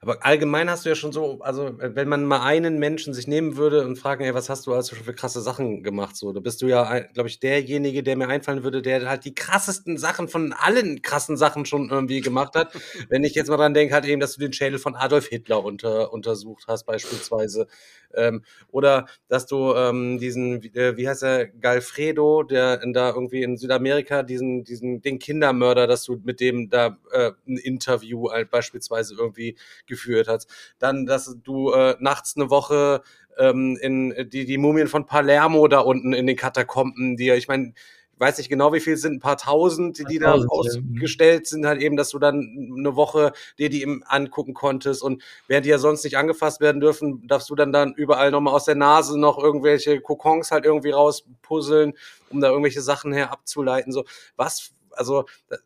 Aber 0.00 0.24
allgemein 0.24 0.70
hast 0.70 0.84
du 0.84 0.90
ja 0.90 0.94
schon 0.94 1.10
so, 1.10 1.40
also 1.40 1.74
wenn 1.78 2.08
man 2.08 2.24
mal 2.24 2.42
einen 2.42 2.78
Menschen 2.78 3.14
sich 3.14 3.26
nehmen 3.26 3.56
würde 3.56 3.84
und 3.84 3.98
fragen, 3.98 4.24
ey, 4.24 4.34
was 4.34 4.48
hast 4.48 4.66
du 4.66 4.74
also 4.74 4.94
schon 4.94 5.04
für 5.04 5.14
krasse 5.14 5.40
Sachen 5.40 5.82
gemacht? 5.82 6.16
So, 6.16 6.32
da 6.32 6.40
bist 6.40 6.62
du 6.62 6.68
ja, 6.68 7.00
glaube 7.00 7.28
ich, 7.28 7.40
derjenige, 7.40 8.02
der 8.02 8.16
mir 8.16 8.28
einfallen 8.28 8.62
würde, 8.62 8.82
der 8.82 9.08
halt 9.08 9.24
die 9.24 9.34
krassesten 9.34 9.98
Sachen 9.98 10.28
von 10.28 10.52
allen 10.52 11.02
krassen 11.02 11.36
Sachen 11.36 11.64
schon 11.64 11.90
irgendwie 11.90 12.20
gemacht 12.20 12.54
hat. 12.54 12.72
wenn 13.08 13.24
ich 13.24 13.34
jetzt 13.34 13.48
mal 13.48 13.56
dran 13.56 13.74
denke, 13.74 13.94
halt 13.94 14.04
eben, 14.04 14.20
dass 14.20 14.34
du 14.34 14.40
den 14.40 14.52
Schädel 14.52 14.78
von 14.78 14.94
Adolf 14.94 15.26
Hitler 15.26 15.64
unter, 15.64 16.12
untersucht 16.12 16.64
hast, 16.68 16.84
beispielsweise. 16.84 17.66
Ähm, 18.14 18.44
oder 18.70 19.06
dass 19.28 19.46
du 19.46 19.74
ähm, 19.74 20.18
diesen, 20.18 20.62
wie, 20.62 20.68
äh, 20.68 20.96
wie 20.96 21.08
heißt 21.08 21.22
er, 21.22 21.46
Galfredo, 21.46 22.42
der 22.42 22.82
in, 22.82 22.92
da 22.92 23.10
irgendwie 23.10 23.42
in 23.42 23.56
Südamerika, 23.56 24.22
diesen, 24.22 24.64
diesen, 24.64 25.00
den 25.02 25.18
Kindermörder, 25.18 25.86
dass 25.86 26.04
du 26.04 26.20
mit 26.22 26.40
dem 26.40 26.70
da 26.70 26.98
äh, 27.12 27.32
ein 27.46 27.56
Interview 27.56 28.25
beispielsweise 28.50 29.14
irgendwie 29.14 29.56
geführt 29.86 30.28
hast. 30.28 30.48
Dann, 30.78 31.06
dass 31.06 31.36
du 31.42 31.72
äh, 31.72 31.96
nachts 32.00 32.36
eine 32.36 32.50
Woche 32.50 33.02
ähm, 33.38 33.78
in 33.80 34.28
die, 34.30 34.44
die 34.44 34.58
Mumien 34.58 34.88
von 34.88 35.06
Palermo 35.06 35.68
da 35.68 35.80
unten 35.80 36.12
in 36.12 36.26
den 36.26 36.36
Katakomben, 36.36 37.16
die, 37.16 37.30
ich 37.30 37.48
meine, 37.48 37.74
weiß 38.18 38.38
nicht 38.38 38.48
genau, 38.48 38.72
wie 38.72 38.80
viel 38.80 38.96
sind, 38.96 39.14
ein 39.14 39.20
paar 39.20 39.36
tausend, 39.36 39.98
die, 39.98 40.04
die 40.04 40.18
da 40.18 40.34
ausgestellt 40.34 41.46
sind, 41.46 41.66
halt 41.66 41.82
eben, 41.82 41.96
dass 41.96 42.10
du 42.10 42.18
dann 42.18 42.74
eine 42.78 42.96
Woche 42.96 43.32
dir 43.58 43.68
die 43.68 43.82
eben 43.82 44.02
angucken 44.04 44.54
konntest 44.54 45.02
und 45.02 45.22
während 45.48 45.66
die 45.66 45.70
ja 45.70 45.78
sonst 45.78 46.04
nicht 46.04 46.16
angefasst 46.16 46.60
werden 46.60 46.80
dürfen, 46.80 47.26
darfst 47.26 47.50
du 47.50 47.54
dann 47.54 47.72
dann 47.72 47.92
überall 47.94 48.30
nochmal 48.30 48.54
aus 48.54 48.64
der 48.64 48.74
Nase 48.74 49.18
noch 49.18 49.38
irgendwelche 49.38 50.00
Kokons 50.00 50.50
halt 50.50 50.64
irgendwie 50.64 50.90
rauspuzzeln, 50.90 51.92
um 52.30 52.40
da 52.40 52.48
irgendwelche 52.48 52.80
Sachen 52.80 53.12
her 53.12 53.30
abzuleiten, 53.32 53.92
so. 53.92 54.04
Was 54.36 54.72
also 54.96 55.24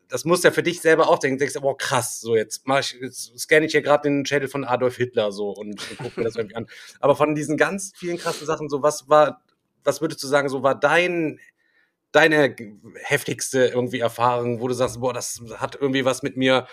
das 0.09 0.25
muss 0.25 0.43
ja 0.43 0.51
für 0.51 0.63
dich 0.63 0.81
selber 0.81 1.09
auch 1.09 1.19
denken. 1.19 1.37
Du 1.37 1.45
denkst, 1.45 1.59
boah, 1.61 1.77
krass, 1.77 2.21
so 2.21 2.35
jetzt 2.35 2.63
jetzt 3.01 3.39
scanne 3.39 3.65
ich 3.65 3.71
hier 3.71 3.81
gerade 3.81 4.09
den 4.09 4.25
Schädel 4.25 4.47
von 4.47 4.63
Adolf 4.63 4.97
Hitler 4.97 5.31
so 5.31 5.49
und, 5.49 5.79
und 5.89 5.97
guck 5.97 6.17
mir 6.17 6.23
das 6.23 6.35
irgendwie 6.35 6.55
an. 6.55 6.67
Aber 6.99 7.15
von 7.15 7.35
diesen 7.35 7.57
ganz 7.57 7.93
vielen 7.95 8.17
krassen 8.17 8.45
Sachen, 8.45 8.69
so 8.69 8.83
was 8.83 9.09
war, 9.09 9.41
was 9.83 10.01
würdest 10.01 10.21
du 10.23 10.27
sagen, 10.27 10.49
so 10.49 10.63
war 10.63 10.79
dein 10.79 11.39
deine 12.11 12.55
heftigste 13.03 13.67
irgendwie 13.67 13.99
Erfahrung, 13.99 14.59
wo 14.59 14.67
du 14.67 14.73
sagst, 14.73 14.99
boah, 14.99 15.13
das 15.13 15.41
hat 15.55 15.77
irgendwie 15.79 16.05
was 16.05 16.23
mit 16.23 16.37
mir, 16.37 16.67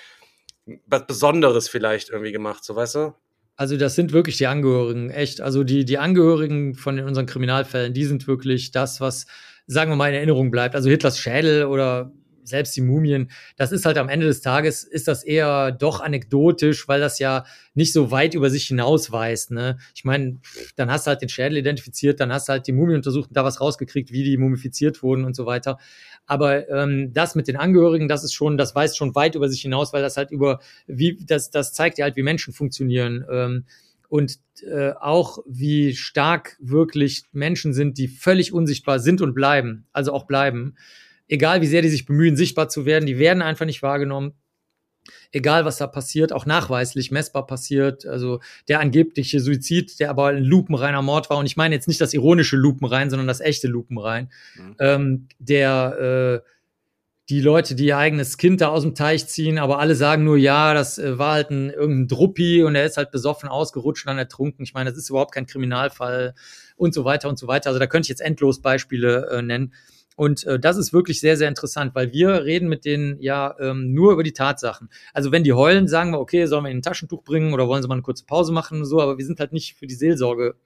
was 0.86 1.06
Besonderes 1.06 1.68
vielleicht 1.68 2.10
irgendwie 2.10 2.32
gemacht, 2.32 2.64
so 2.64 2.74
weißt 2.74 2.94
du? 2.96 3.14
Also 3.56 3.76
das 3.76 3.96
sind 3.96 4.12
wirklich 4.12 4.36
die 4.36 4.46
Angehörigen, 4.46 5.10
echt. 5.10 5.40
Also 5.40 5.64
die, 5.64 5.84
die 5.84 5.98
Angehörigen 5.98 6.74
von 6.74 6.98
unseren 7.00 7.26
Kriminalfällen, 7.26 7.92
die 7.92 8.04
sind 8.04 8.28
wirklich 8.28 8.70
das, 8.70 9.00
was, 9.00 9.26
sagen 9.66 9.90
wir 9.90 9.96
mal, 9.96 10.10
in 10.10 10.14
Erinnerung 10.14 10.52
bleibt. 10.52 10.76
Also 10.76 10.88
Hitlers 10.90 11.18
Schädel 11.18 11.64
oder 11.64 12.12
selbst 12.48 12.76
die 12.76 12.80
Mumien, 12.80 13.30
das 13.56 13.72
ist 13.72 13.84
halt 13.84 13.98
am 13.98 14.08
Ende 14.08 14.26
des 14.26 14.40
Tages, 14.40 14.84
ist 14.84 15.08
das 15.08 15.24
eher 15.24 15.72
doch 15.72 16.00
anekdotisch, 16.00 16.88
weil 16.88 17.00
das 17.00 17.18
ja 17.18 17.44
nicht 17.74 17.92
so 17.92 18.10
weit 18.10 18.34
über 18.34 18.50
sich 18.50 18.66
hinausweist. 18.66 19.52
Ne? 19.52 19.78
Ich 19.94 20.04
meine, 20.04 20.38
dann 20.76 20.90
hast 20.90 21.06
du 21.06 21.10
halt 21.10 21.22
den 21.22 21.28
Schädel 21.28 21.58
identifiziert, 21.58 22.20
dann 22.20 22.32
hast 22.32 22.48
du 22.48 22.52
halt 22.52 22.66
die 22.66 22.72
Mumie 22.72 22.94
untersucht 22.94 23.28
und 23.28 23.36
da 23.36 23.44
was 23.44 23.60
rausgekriegt, 23.60 24.12
wie 24.12 24.24
die 24.24 24.36
mumifiziert 24.36 25.02
wurden 25.02 25.24
und 25.24 25.36
so 25.36 25.46
weiter. 25.46 25.78
Aber 26.26 26.68
ähm, 26.68 27.12
das 27.12 27.34
mit 27.34 27.48
den 27.48 27.56
Angehörigen, 27.56 28.08
das 28.08 28.24
ist 28.24 28.34
schon, 28.34 28.58
das 28.58 28.74
weist 28.74 28.96
schon 28.96 29.14
weit 29.14 29.34
über 29.34 29.48
sich 29.48 29.62
hinaus, 29.62 29.92
weil 29.92 30.02
das 30.02 30.16
halt 30.16 30.30
über, 30.30 30.60
wie, 30.86 31.18
das, 31.24 31.50
das 31.50 31.72
zeigt 31.72 31.98
ja 31.98 32.04
halt, 32.04 32.16
wie 32.16 32.22
Menschen 32.22 32.52
funktionieren. 32.52 33.24
Ähm, 33.30 33.64
und 34.08 34.38
äh, 34.62 34.92
auch 34.98 35.38
wie 35.46 35.94
stark 35.94 36.56
wirklich 36.60 37.24
Menschen 37.32 37.74
sind, 37.74 37.98
die 37.98 38.08
völlig 38.08 38.52
unsichtbar 38.52 38.98
sind 38.98 39.20
und 39.20 39.34
bleiben, 39.34 39.86
also 39.92 40.12
auch 40.12 40.26
bleiben 40.26 40.76
egal 41.28 41.60
wie 41.60 41.66
sehr 41.66 41.82
die 41.82 41.88
sich 41.88 42.06
bemühen, 42.06 42.36
sichtbar 42.36 42.68
zu 42.68 42.86
werden, 42.86 43.06
die 43.06 43.18
werden 43.18 43.42
einfach 43.42 43.66
nicht 43.66 43.82
wahrgenommen. 43.82 44.32
Egal, 45.30 45.64
was 45.64 45.78
da 45.78 45.86
passiert, 45.86 46.32
auch 46.32 46.44
nachweislich 46.44 47.10
messbar 47.10 47.46
passiert. 47.46 48.04
Also 48.06 48.40
der 48.68 48.80
angebliche 48.80 49.40
Suizid, 49.40 50.00
der 50.00 50.10
aber 50.10 50.28
ein 50.28 50.44
lupenreiner 50.44 51.02
Mord 51.02 51.30
war. 51.30 51.38
Und 51.38 51.46
ich 51.46 51.56
meine 51.56 51.74
jetzt 51.74 51.88
nicht 51.88 52.00
das 52.00 52.14
ironische 52.14 52.56
Lupenrein, 52.56 53.08
sondern 53.08 53.26
das 53.26 53.40
echte 53.40 53.68
Lupenrein. 53.68 54.30
Mhm. 54.56 54.76
Ähm, 54.78 55.28
der 55.38 56.42
äh, 56.44 56.48
die 57.28 57.42
Leute, 57.42 57.74
die 57.74 57.86
ihr 57.86 57.98
eigenes 57.98 58.38
Kind 58.38 58.62
da 58.62 58.68
aus 58.68 58.82
dem 58.82 58.94
Teich 58.94 59.26
ziehen, 59.26 59.58
aber 59.58 59.80
alle 59.80 59.94
sagen 59.94 60.24
nur, 60.24 60.38
ja, 60.38 60.72
das 60.72 60.98
äh, 60.98 61.18
war 61.18 61.34
halt 61.34 61.50
ein 61.50 61.70
irgendein 61.70 62.08
Druppi 62.08 62.62
und 62.62 62.74
er 62.74 62.86
ist 62.86 62.96
halt 62.96 63.10
besoffen 63.10 63.50
ausgerutscht 63.50 64.06
und 64.06 64.10
dann 64.10 64.18
ertrunken. 64.18 64.62
Ich 64.62 64.72
meine, 64.72 64.90
das 64.90 64.98
ist 64.98 65.10
überhaupt 65.10 65.34
kein 65.34 65.46
Kriminalfall 65.46 66.34
und 66.78 66.94
so 66.94 67.04
weiter 67.04 67.28
und 67.28 67.38
so 67.38 67.46
weiter. 67.46 67.68
Also 67.68 67.78
da 67.78 67.86
könnte 67.86 68.06
ich 68.06 68.10
jetzt 68.10 68.20
endlos 68.20 68.62
Beispiele 68.62 69.28
äh, 69.30 69.42
nennen. 69.42 69.74
Und 70.16 70.44
äh, 70.46 70.58
das 70.58 70.76
ist 70.76 70.92
wirklich 70.92 71.20
sehr, 71.20 71.36
sehr 71.36 71.48
interessant, 71.48 71.94
weil 71.94 72.12
wir 72.12 72.44
reden 72.44 72.68
mit 72.68 72.84
denen 72.84 73.20
ja 73.20 73.54
ähm, 73.60 73.92
nur 73.92 74.12
über 74.12 74.24
die 74.24 74.32
Tatsachen. 74.32 74.88
Also 75.12 75.30
wenn 75.30 75.44
die 75.44 75.52
heulen, 75.52 75.86
sagen 75.86 76.10
wir, 76.10 76.18
okay, 76.18 76.46
sollen 76.46 76.64
wir 76.64 76.70
ihnen 76.70 76.80
ein 76.80 76.82
Taschentuch 76.82 77.22
bringen 77.22 77.52
oder 77.54 77.68
wollen 77.68 77.82
sie 77.82 77.88
mal 77.88 77.94
eine 77.94 78.02
kurze 78.02 78.24
Pause 78.24 78.52
machen 78.52 78.78
und 78.78 78.84
so, 78.86 79.00
aber 79.00 79.18
wir 79.18 79.24
sind 79.24 79.38
halt 79.38 79.52
nicht 79.52 79.76
für 79.76 79.86
die 79.86 79.94
Seelsorge 79.94 80.56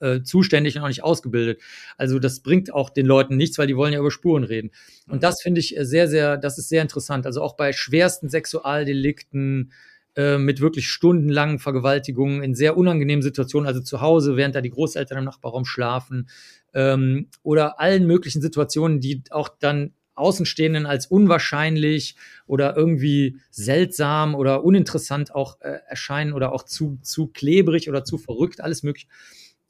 äh, 0.00 0.22
zuständig 0.22 0.76
und 0.76 0.82
auch 0.82 0.88
nicht 0.88 1.04
ausgebildet. 1.04 1.60
Also 1.96 2.18
das 2.18 2.40
bringt 2.40 2.72
auch 2.72 2.90
den 2.90 3.06
Leuten 3.06 3.36
nichts, 3.36 3.58
weil 3.58 3.66
die 3.66 3.76
wollen 3.76 3.92
ja 3.92 4.00
über 4.00 4.10
Spuren 4.10 4.44
reden. 4.44 4.70
Und 5.08 5.22
das 5.22 5.40
finde 5.40 5.60
ich 5.60 5.76
äh, 5.76 5.84
sehr, 5.84 6.08
sehr, 6.08 6.36
das 6.36 6.58
ist 6.58 6.68
sehr 6.68 6.82
interessant. 6.82 7.26
Also 7.26 7.40
auch 7.40 7.56
bei 7.56 7.72
schwersten 7.72 8.28
Sexualdelikten, 8.28 9.72
äh, 10.16 10.38
mit 10.38 10.60
wirklich 10.60 10.88
stundenlangen 10.88 11.58
Vergewaltigungen 11.58 12.42
in 12.42 12.54
sehr 12.54 12.76
unangenehmen 12.76 13.22
Situationen, 13.22 13.66
also 13.68 13.80
zu 13.80 14.00
Hause, 14.00 14.36
während 14.36 14.54
da 14.54 14.62
die 14.62 14.70
Großeltern 14.70 15.18
im 15.18 15.24
Nachbarraum 15.24 15.64
schlafen, 15.64 16.28
ähm, 16.74 17.28
oder 17.42 17.80
allen 17.80 18.06
möglichen 18.06 18.40
Situationen, 18.40 19.00
die 19.00 19.22
auch 19.30 19.48
dann 19.48 19.92
Außenstehenden 20.14 20.86
als 20.86 21.06
unwahrscheinlich 21.06 22.16
oder 22.46 22.76
irgendwie 22.76 23.36
seltsam 23.50 24.34
oder 24.34 24.64
uninteressant 24.64 25.34
auch 25.34 25.60
äh, 25.60 25.80
erscheinen 25.88 26.32
oder 26.32 26.52
auch 26.52 26.64
zu, 26.64 26.98
zu 27.02 27.28
klebrig 27.28 27.88
oder 27.88 28.04
zu 28.04 28.16
verrückt, 28.16 28.62
alles 28.62 28.82
mögliche. 28.82 29.08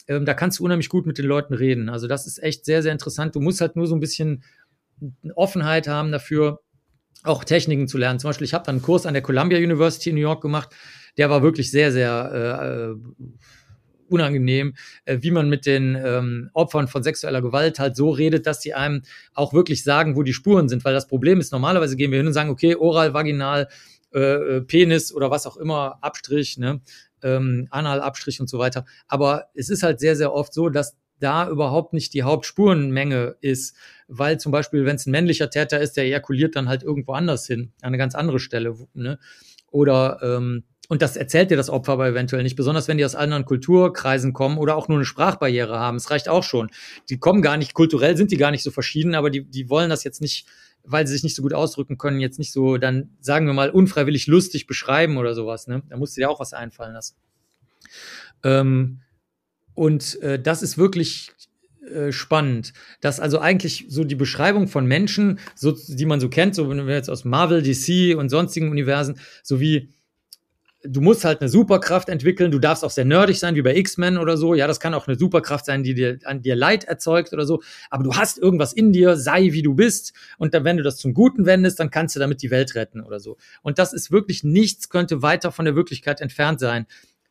Ähm, 0.06 0.24
da 0.24 0.34
kannst 0.34 0.60
du 0.60 0.64
unheimlich 0.64 0.88
gut 0.88 1.06
mit 1.06 1.18
den 1.18 1.26
Leuten 1.26 1.54
reden. 1.54 1.88
Also 1.88 2.06
das 2.06 2.26
ist 2.26 2.42
echt 2.42 2.64
sehr, 2.64 2.82
sehr 2.82 2.92
interessant. 2.92 3.34
Du 3.34 3.40
musst 3.40 3.60
halt 3.60 3.74
nur 3.74 3.88
so 3.88 3.96
ein 3.96 4.00
bisschen 4.00 4.44
Offenheit 5.34 5.88
haben 5.88 6.12
dafür, 6.12 6.60
auch 7.22 7.44
Techniken 7.44 7.88
zu 7.88 7.98
lernen. 7.98 8.18
Zum 8.18 8.28
Beispiel, 8.28 8.44
ich 8.44 8.54
habe 8.54 8.64
dann 8.64 8.76
einen 8.76 8.82
Kurs 8.82 9.06
an 9.06 9.14
der 9.14 9.22
Columbia 9.22 9.58
University 9.58 10.10
in 10.10 10.16
New 10.16 10.22
York 10.22 10.42
gemacht. 10.42 10.74
Der 11.16 11.30
war 11.30 11.42
wirklich 11.42 11.70
sehr, 11.70 11.92
sehr 11.92 12.30
äh, 12.32 12.92
äh 12.92 12.96
unangenehm, 14.08 14.74
äh, 15.04 15.18
wie 15.20 15.32
man 15.32 15.48
mit 15.48 15.66
den 15.66 15.96
ähm, 15.96 16.50
Opfern 16.54 16.86
von 16.86 17.02
sexueller 17.02 17.42
Gewalt 17.42 17.80
halt 17.80 17.96
so 17.96 18.10
redet, 18.10 18.46
dass 18.46 18.62
sie 18.62 18.72
einem 18.72 19.02
auch 19.34 19.52
wirklich 19.52 19.82
sagen, 19.82 20.16
wo 20.16 20.22
die 20.22 20.32
Spuren 20.32 20.68
sind. 20.68 20.84
Weil 20.84 20.94
das 20.94 21.08
Problem 21.08 21.40
ist, 21.40 21.50
normalerweise 21.52 21.96
gehen 21.96 22.12
wir 22.12 22.18
hin 22.18 22.26
und 22.28 22.32
sagen, 22.32 22.50
okay, 22.50 22.76
oral, 22.76 23.14
vaginal, 23.14 23.68
äh, 24.14 24.20
äh 24.20 24.60
Penis 24.60 25.12
oder 25.12 25.30
was 25.30 25.46
auch 25.46 25.56
immer, 25.56 25.98
Abstrich, 26.02 26.56
ne? 26.58 26.80
ähm, 27.22 27.66
Analabstrich 27.70 28.40
und 28.40 28.48
so 28.48 28.58
weiter. 28.58 28.84
Aber 29.08 29.46
es 29.54 29.68
ist 29.68 29.82
halt 29.82 30.00
sehr, 30.00 30.16
sehr 30.16 30.32
oft 30.32 30.52
so, 30.52 30.68
dass 30.68 30.96
da 31.18 31.48
überhaupt 31.48 31.92
nicht 31.92 32.14
die 32.14 32.22
Hauptspurenmenge 32.22 33.36
ist, 33.40 33.76
weil 34.08 34.38
zum 34.38 34.52
Beispiel, 34.52 34.84
wenn 34.84 34.96
es 34.96 35.06
ein 35.06 35.12
männlicher 35.12 35.50
Täter 35.50 35.80
ist, 35.80 35.96
der 35.96 36.04
ejakuliert 36.04 36.56
dann 36.56 36.68
halt 36.68 36.82
irgendwo 36.82 37.12
anders 37.12 37.46
hin, 37.46 37.72
an 37.80 37.88
eine 37.88 37.98
ganz 37.98 38.14
andere 38.14 38.38
Stelle. 38.38 38.76
Ne? 38.94 39.18
Oder 39.70 40.20
ähm, 40.22 40.64
und 40.88 41.02
das 41.02 41.16
erzählt 41.16 41.50
dir 41.50 41.56
das 41.56 41.70
Opfer 41.70 41.92
aber 41.92 42.08
eventuell 42.08 42.42
nicht, 42.42 42.56
besonders 42.56 42.86
wenn 42.86 42.98
die 42.98 43.04
aus 43.04 43.14
anderen 43.14 43.44
Kulturkreisen 43.44 44.32
kommen 44.32 44.58
oder 44.58 44.76
auch 44.76 44.88
nur 44.88 44.98
eine 44.98 45.04
Sprachbarriere 45.04 45.78
haben. 45.78 45.96
Es 45.96 46.10
reicht 46.10 46.28
auch 46.28 46.44
schon. 46.44 46.70
Die 47.10 47.18
kommen 47.18 47.42
gar 47.42 47.56
nicht, 47.56 47.74
kulturell 47.74 48.16
sind 48.16 48.30
die 48.30 48.36
gar 48.36 48.50
nicht 48.50 48.62
so 48.62 48.70
verschieden, 48.70 49.14
aber 49.14 49.30
die, 49.30 49.44
die 49.44 49.68
wollen 49.68 49.90
das 49.90 50.04
jetzt 50.04 50.20
nicht, 50.20 50.46
weil 50.84 51.06
sie 51.06 51.14
sich 51.14 51.24
nicht 51.24 51.34
so 51.34 51.42
gut 51.42 51.54
ausdrücken 51.54 51.98
können, 51.98 52.20
jetzt 52.20 52.38
nicht 52.38 52.52
so, 52.52 52.76
dann 52.76 53.10
sagen 53.20 53.46
wir 53.46 53.52
mal, 53.52 53.70
unfreiwillig 53.70 54.28
lustig 54.28 54.66
beschreiben 54.66 55.16
oder 55.16 55.34
sowas. 55.34 55.66
Ne? 55.66 55.82
Da 55.88 55.96
musst 55.96 56.16
du 56.16 56.20
dir 56.20 56.30
auch 56.30 56.38
was 56.38 56.52
einfallen 56.52 56.94
lassen. 56.94 57.16
Ähm, 58.44 59.00
und 59.76 60.20
äh, 60.22 60.40
das 60.40 60.62
ist 60.62 60.76
wirklich 60.76 61.30
äh, 61.88 62.10
spannend, 62.10 62.72
dass 63.00 63.20
also 63.20 63.38
eigentlich 63.38 63.86
so 63.88 64.02
die 64.02 64.16
Beschreibung 64.16 64.66
von 64.66 64.86
Menschen, 64.86 65.38
so, 65.54 65.72
die 65.72 66.06
man 66.06 66.18
so 66.18 66.28
kennt, 66.28 66.56
so 66.56 66.68
wenn 66.68 66.86
wir 66.86 66.94
jetzt 66.94 67.10
aus 67.10 67.24
Marvel, 67.24 67.62
DC 67.62 68.16
und 68.18 68.28
sonstigen 68.28 68.70
Universen, 68.70 69.20
sowie 69.44 69.90
du 70.88 71.00
musst 71.00 71.24
halt 71.24 71.40
eine 71.40 71.48
Superkraft 71.48 72.08
entwickeln, 72.08 72.50
du 72.50 72.58
darfst 72.58 72.84
auch 72.84 72.90
sehr 72.90 73.04
nerdig 73.04 73.38
sein, 73.38 73.54
wie 73.54 73.62
bei 73.62 73.76
X-Men 73.76 74.18
oder 74.18 74.36
so. 74.36 74.54
Ja, 74.54 74.66
das 74.66 74.80
kann 74.80 74.94
auch 74.94 75.06
eine 75.06 75.16
Superkraft 75.18 75.64
sein, 75.64 75.82
die 75.82 75.94
dir 75.94 76.18
an 76.24 76.42
dir 76.42 76.56
Leid 76.56 76.84
erzeugt 76.84 77.32
oder 77.32 77.46
so. 77.46 77.62
Aber 77.90 78.04
du 78.04 78.14
hast 78.14 78.38
irgendwas 78.38 78.72
in 78.72 78.92
dir, 78.92 79.16
sei 79.16 79.52
wie 79.52 79.62
du 79.62 79.74
bist. 79.74 80.12
Und 80.38 80.54
dann, 80.54 80.64
wenn 80.64 80.76
du 80.76 80.82
das 80.82 80.96
zum 80.96 81.14
Guten 81.14 81.46
wendest, 81.46 81.80
dann 81.80 81.90
kannst 81.90 82.16
du 82.16 82.20
damit 82.20 82.42
die 82.42 82.50
Welt 82.50 82.74
retten 82.74 83.00
oder 83.00 83.20
so. 83.20 83.36
Und 83.62 83.78
das 83.78 83.92
ist 83.92 84.10
wirklich 84.10 84.44
nichts, 84.44 84.88
könnte 84.88 85.22
weiter 85.22 85.52
von 85.52 85.64
der 85.64 85.76
Wirklichkeit 85.76 86.20
entfernt 86.20 86.60
sein. 86.60 86.86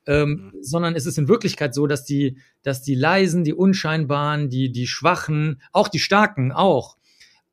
Ähm, 0.08 0.30
mhm. 0.30 0.52
sondern 0.62 0.96
es 0.96 1.08
ist 1.08 1.18
in 1.18 1.28
Wirklichkeit 1.28 1.74
so, 1.74 1.88
dass 1.88 2.06
die, 2.06 2.38
dass 2.62 2.84
die 2.84 2.94
Leisen, 2.94 3.44
die 3.44 3.54
Unscheinbaren, 3.54 4.50
die, 4.50 4.72
die 4.72 4.86
Schwachen, 4.86 5.62
auch 5.72 5.88
die 5.88 6.00
Starken 6.00 6.52
auch, 6.52 6.98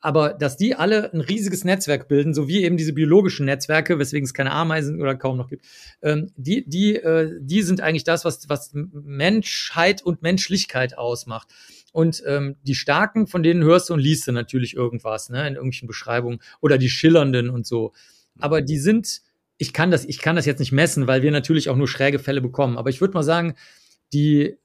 aber 0.03 0.35
dass 0.35 0.57
die 0.57 0.75
alle 0.75 1.13
ein 1.15 1.21
riesiges 1.21 1.65
Netzwerk 1.65 2.09
bilden, 2.09 2.35
so 2.35 2.49
wie 2.49 2.65
eben 2.65 2.77
diese 2.77 2.93
biologischen 2.93 3.47
Netzwerke, 3.47 3.99
weswegen 4.01 4.25
es 4.25 4.35
keine 4.35 4.51
Ameisen 4.51 5.01
oder 5.01 5.15
kaum 5.15 5.37
noch 5.37 5.49
gibt, 5.49 5.65
ähm, 6.03 6.33
die, 6.37 6.69
die, 6.69 6.97
äh, 6.97 7.39
die 7.41 7.63
sind 7.63 7.81
eigentlich 7.81 8.05
das, 8.05 8.25
was, 8.25 8.49
was 8.49 8.73
Menschheit 8.75 10.03
und 10.03 10.21
Menschlichkeit 10.21 10.99
ausmacht. 10.99 11.49
Und 11.93 12.23
ähm, 12.27 12.57
die 12.63 12.75
Starken, 12.75 13.29
von 13.29 13.45
denen 13.45 13.63
hörst 13.63 13.91
du 13.91 13.95
und 13.95 14.01
liest 14.01 14.27
du 14.27 14.33
natürlich 14.33 14.75
irgendwas, 14.75 15.31
ne, 15.31 15.47
in 15.47 15.55
irgendwelchen 15.55 15.87
Beschreibungen 15.87 16.41
oder 16.61 16.79
die 16.79 16.91
Schillernden 16.91 17.49
und 17.49 17.65
so. 17.65 17.93
Aber 18.41 18.61
die 18.61 18.79
sind 18.79 19.23
ich 19.63 19.73
kann 19.73 19.93
das, 19.93 20.05
ich 20.05 20.19
kann 20.19 20.35
das 20.35 20.45
jetzt 20.45 20.59
nicht 20.59 20.73
messen, 20.73 21.07
weil 21.07 21.23
wir 21.23 21.31
natürlich 21.31 21.69
auch 21.69 21.77
nur 21.77 21.87
schräge 21.87 22.19
Fälle 22.19 22.41
bekommen. 22.41 22.77
Aber 22.77 22.91
ich 22.91 23.01
würde 23.01 23.15
mal 23.15 23.23
sagen, 23.23 23.55
die, 24.13 24.57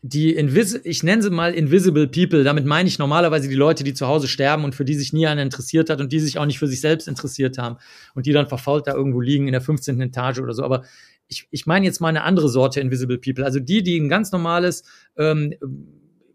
die 0.00 0.32
Invis 0.32 0.80
ich 0.84 1.02
nenne 1.02 1.22
sie 1.22 1.30
mal 1.30 1.52
Invisible 1.52 2.06
People, 2.06 2.44
damit 2.44 2.66
meine 2.66 2.88
ich 2.88 3.00
normalerweise 3.00 3.48
die 3.48 3.56
Leute, 3.56 3.82
die 3.82 3.92
zu 3.92 4.06
Hause 4.06 4.28
sterben 4.28 4.62
und 4.62 4.76
für 4.76 4.84
die 4.84 4.94
sich 4.94 5.12
nie 5.12 5.26
einer 5.26 5.42
interessiert 5.42 5.90
hat 5.90 6.00
und 6.00 6.12
die 6.12 6.20
sich 6.20 6.38
auch 6.38 6.46
nicht 6.46 6.60
für 6.60 6.68
sich 6.68 6.80
selbst 6.80 7.08
interessiert 7.08 7.58
haben 7.58 7.78
und 8.14 8.26
die 8.26 8.32
dann 8.32 8.46
verfault 8.46 8.86
da 8.86 8.94
irgendwo 8.94 9.20
liegen 9.20 9.48
in 9.48 9.52
der 9.52 9.60
15. 9.60 10.00
Etage 10.00 10.38
oder 10.38 10.54
so. 10.54 10.62
Aber 10.62 10.84
ich, 11.26 11.48
ich 11.50 11.66
meine 11.66 11.84
jetzt 11.84 12.00
mal 12.00 12.10
eine 12.10 12.22
andere 12.22 12.48
Sorte 12.48 12.80
Invisible 12.80 13.18
People. 13.18 13.44
Also 13.44 13.58
die, 13.58 13.82
die 13.82 13.98
ein 13.98 14.08
ganz 14.08 14.30
normales, 14.30 14.84
ähm, 15.16 15.52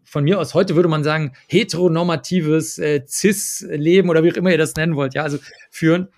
von 0.04 0.24
mir 0.24 0.38
aus 0.38 0.52
heute 0.52 0.76
würde 0.76 0.90
man 0.90 1.04
sagen, 1.04 1.32
heteronormatives 1.48 2.78
äh, 2.78 3.02
Cis-Leben 3.08 4.10
oder 4.10 4.22
wie 4.22 4.30
auch 4.30 4.36
immer 4.36 4.50
ihr 4.50 4.58
das 4.58 4.76
nennen 4.76 4.94
wollt, 4.94 5.14
ja, 5.14 5.22
also 5.22 5.38
führen 5.70 6.08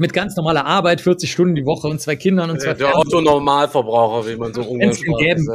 mit 0.00 0.12
ganz 0.12 0.34
normaler 0.36 0.64
Arbeit, 0.66 1.00
40 1.00 1.30
Stunden 1.30 1.54
die 1.54 1.64
Woche 1.64 1.86
und 1.88 2.00
zwei 2.00 2.16
Kindern 2.16 2.50
und 2.50 2.60
zwei 2.60 2.74
Der 2.74 2.96
Otto-Normalverbraucher, 2.98 4.28
wie 4.28 4.36
man 4.36 4.52
so 4.54 4.62
Wenn 4.62 4.88
es 4.90 5.00
gegeben, 5.00 5.46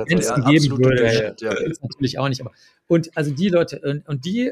würde. 0.78 1.36
Ja. 1.41 1.54
Natürlich 1.82 2.20
auch 2.20 2.30
nicht. 2.30 2.41
Aber, 2.41 2.52
und 2.88 3.10
also 3.18 3.32
die 3.32 3.50
Leute, 3.50 3.80
und, 3.84 4.08
und 4.08 4.26
die, 4.26 4.52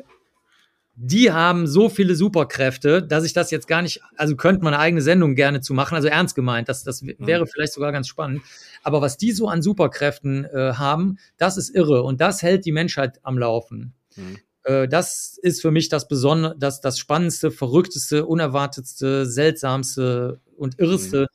die 0.96 1.32
haben 1.32 1.66
so 1.68 1.89
viele 1.89 2.16
Superkräfte, 2.16 3.02
dass 3.02 3.24
ich 3.24 3.34
das 3.34 3.50
jetzt 3.52 3.68
gar 3.68 3.82
nicht, 3.82 4.02
also 4.16 4.36
könnte 4.36 4.64
man 4.64 4.74
eine 4.74 4.82
eigene 4.84 5.02
Sendung 5.02 5.36
gerne 5.36 5.62
zu 5.62 5.74
machen, 5.74 5.96
also 5.96 6.08
ernst 6.08 6.36
gemeint, 6.36 6.70
das, 6.70 6.84
das 6.84 7.06
w- 7.06 7.16
wäre 7.20 7.48
vielleicht 7.48 7.74
sogar 7.74 7.91
ganz 7.91 8.08
spannend. 8.08 8.44
Aber 8.84 9.02
was 9.02 9.18
die 9.18 9.32
so 9.32 9.48
an 9.48 9.62
Superkräften 9.62 10.46
äh, 10.46 10.74
haben, 10.74 11.18
das 11.38 11.58
ist 11.58 11.74
irre 11.74 12.04
und 12.04 12.22
das 12.22 12.41
hält 12.44 12.66
die 12.66 12.72
Menschheit 12.72 13.20
am 13.24 13.38
Laufen. 13.38 13.94
Mhm. 14.16 14.38
Äh, 14.64 14.88
das 14.88 15.38
ist 15.41 15.61
für 15.61 15.72
mich 15.72 15.89
das 15.89 16.07
Besondere, 16.07 16.55
das, 16.57 16.82
das 16.82 16.97
Spannendste, 16.99 17.51
Verrückteste, 17.51 18.26
Unerwartetste, 18.26 19.26
Seltsamste 19.26 20.39
und 20.57 20.80
Irreste. 20.80 21.28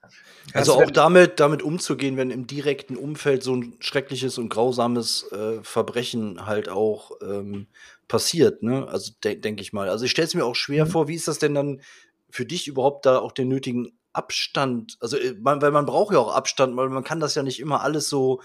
Also 0.55 0.73
Das 0.73 0.83
auch 0.87 0.91
damit, 0.91 1.41
damit 1.41 1.63
umzugehen, 1.63 2.17
wenn 2.17 2.31
im 2.31 2.47
direkten 2.47 2.97
Umfeld 2.97 3.43
so 3.43 3.55
ein 3.55 3.75
schreckliches 3.81 4.39
und 4.39 4.49
grausames 4.49 5.31
äh, 5.31 5.63
Verbrechen 5.63 6.47
halt 6.47 6.69
auch 6.71 7.13
ähm, 7.23 7.67
passiert, 8.09 8.63
ne? 8.63 8.89
Also 8.89 9.13
de 9.23 9.35
denke 9.37 9.61
ich 9.61 9.73
mal. 9.75 9.89
Also 9.91 10.07
ich 10.07 10.11
stelle 10.11 10.27
es 10.27 10.35
mir 10.35 10.47
auch 10.47 10.55
schwer 10.55 10.87
Mhm. 10.87 10.91
vor, 10.91 11.09
wie 11.09 11.15
ist 11.15 11.29
das 11.29 11.39
denn 11.39 11.55
dann 11.55 11.83
für 12.31 12.47
dich 12.47 12.67
überhaupt 12.67 13.05
da 13.07 13.19
auch 13.19 13.33
den 13.33 13.49
nötigen 13.49 13.99
Abstand? 14.15 14.97
Also, 15.01 15.19
äh, 15.19 15.35
man, 15.39 15.61
weil 15.61 15.71
man 15.71 15.85
braucht 15.87 16.15
ja 16.15 16.19
auch 16.19 16.35
Abstand, 16.35 16.77
weil 16.77 16.89
man 16.89 17.05
kann 17.05 17.21
das 17.21 17.35
ja 17.35 17.43
nicht 17.43 17.61
immer 17.61 17.83
alles 17.83 18.09
so 18.09 18.41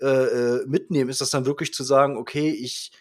äh, 0.00 0.06
äh, 0.06 0.66
mitnehmen. 0.66 1.10
Ist 1.10 1.20
das 1.20 1.30
dann 1.30 1.46
wirklich 1.46 1.74
zu 1.74 1.82
sagen, 1.82 2.16
okay, 2.16 2.50
ich 2.50 2.92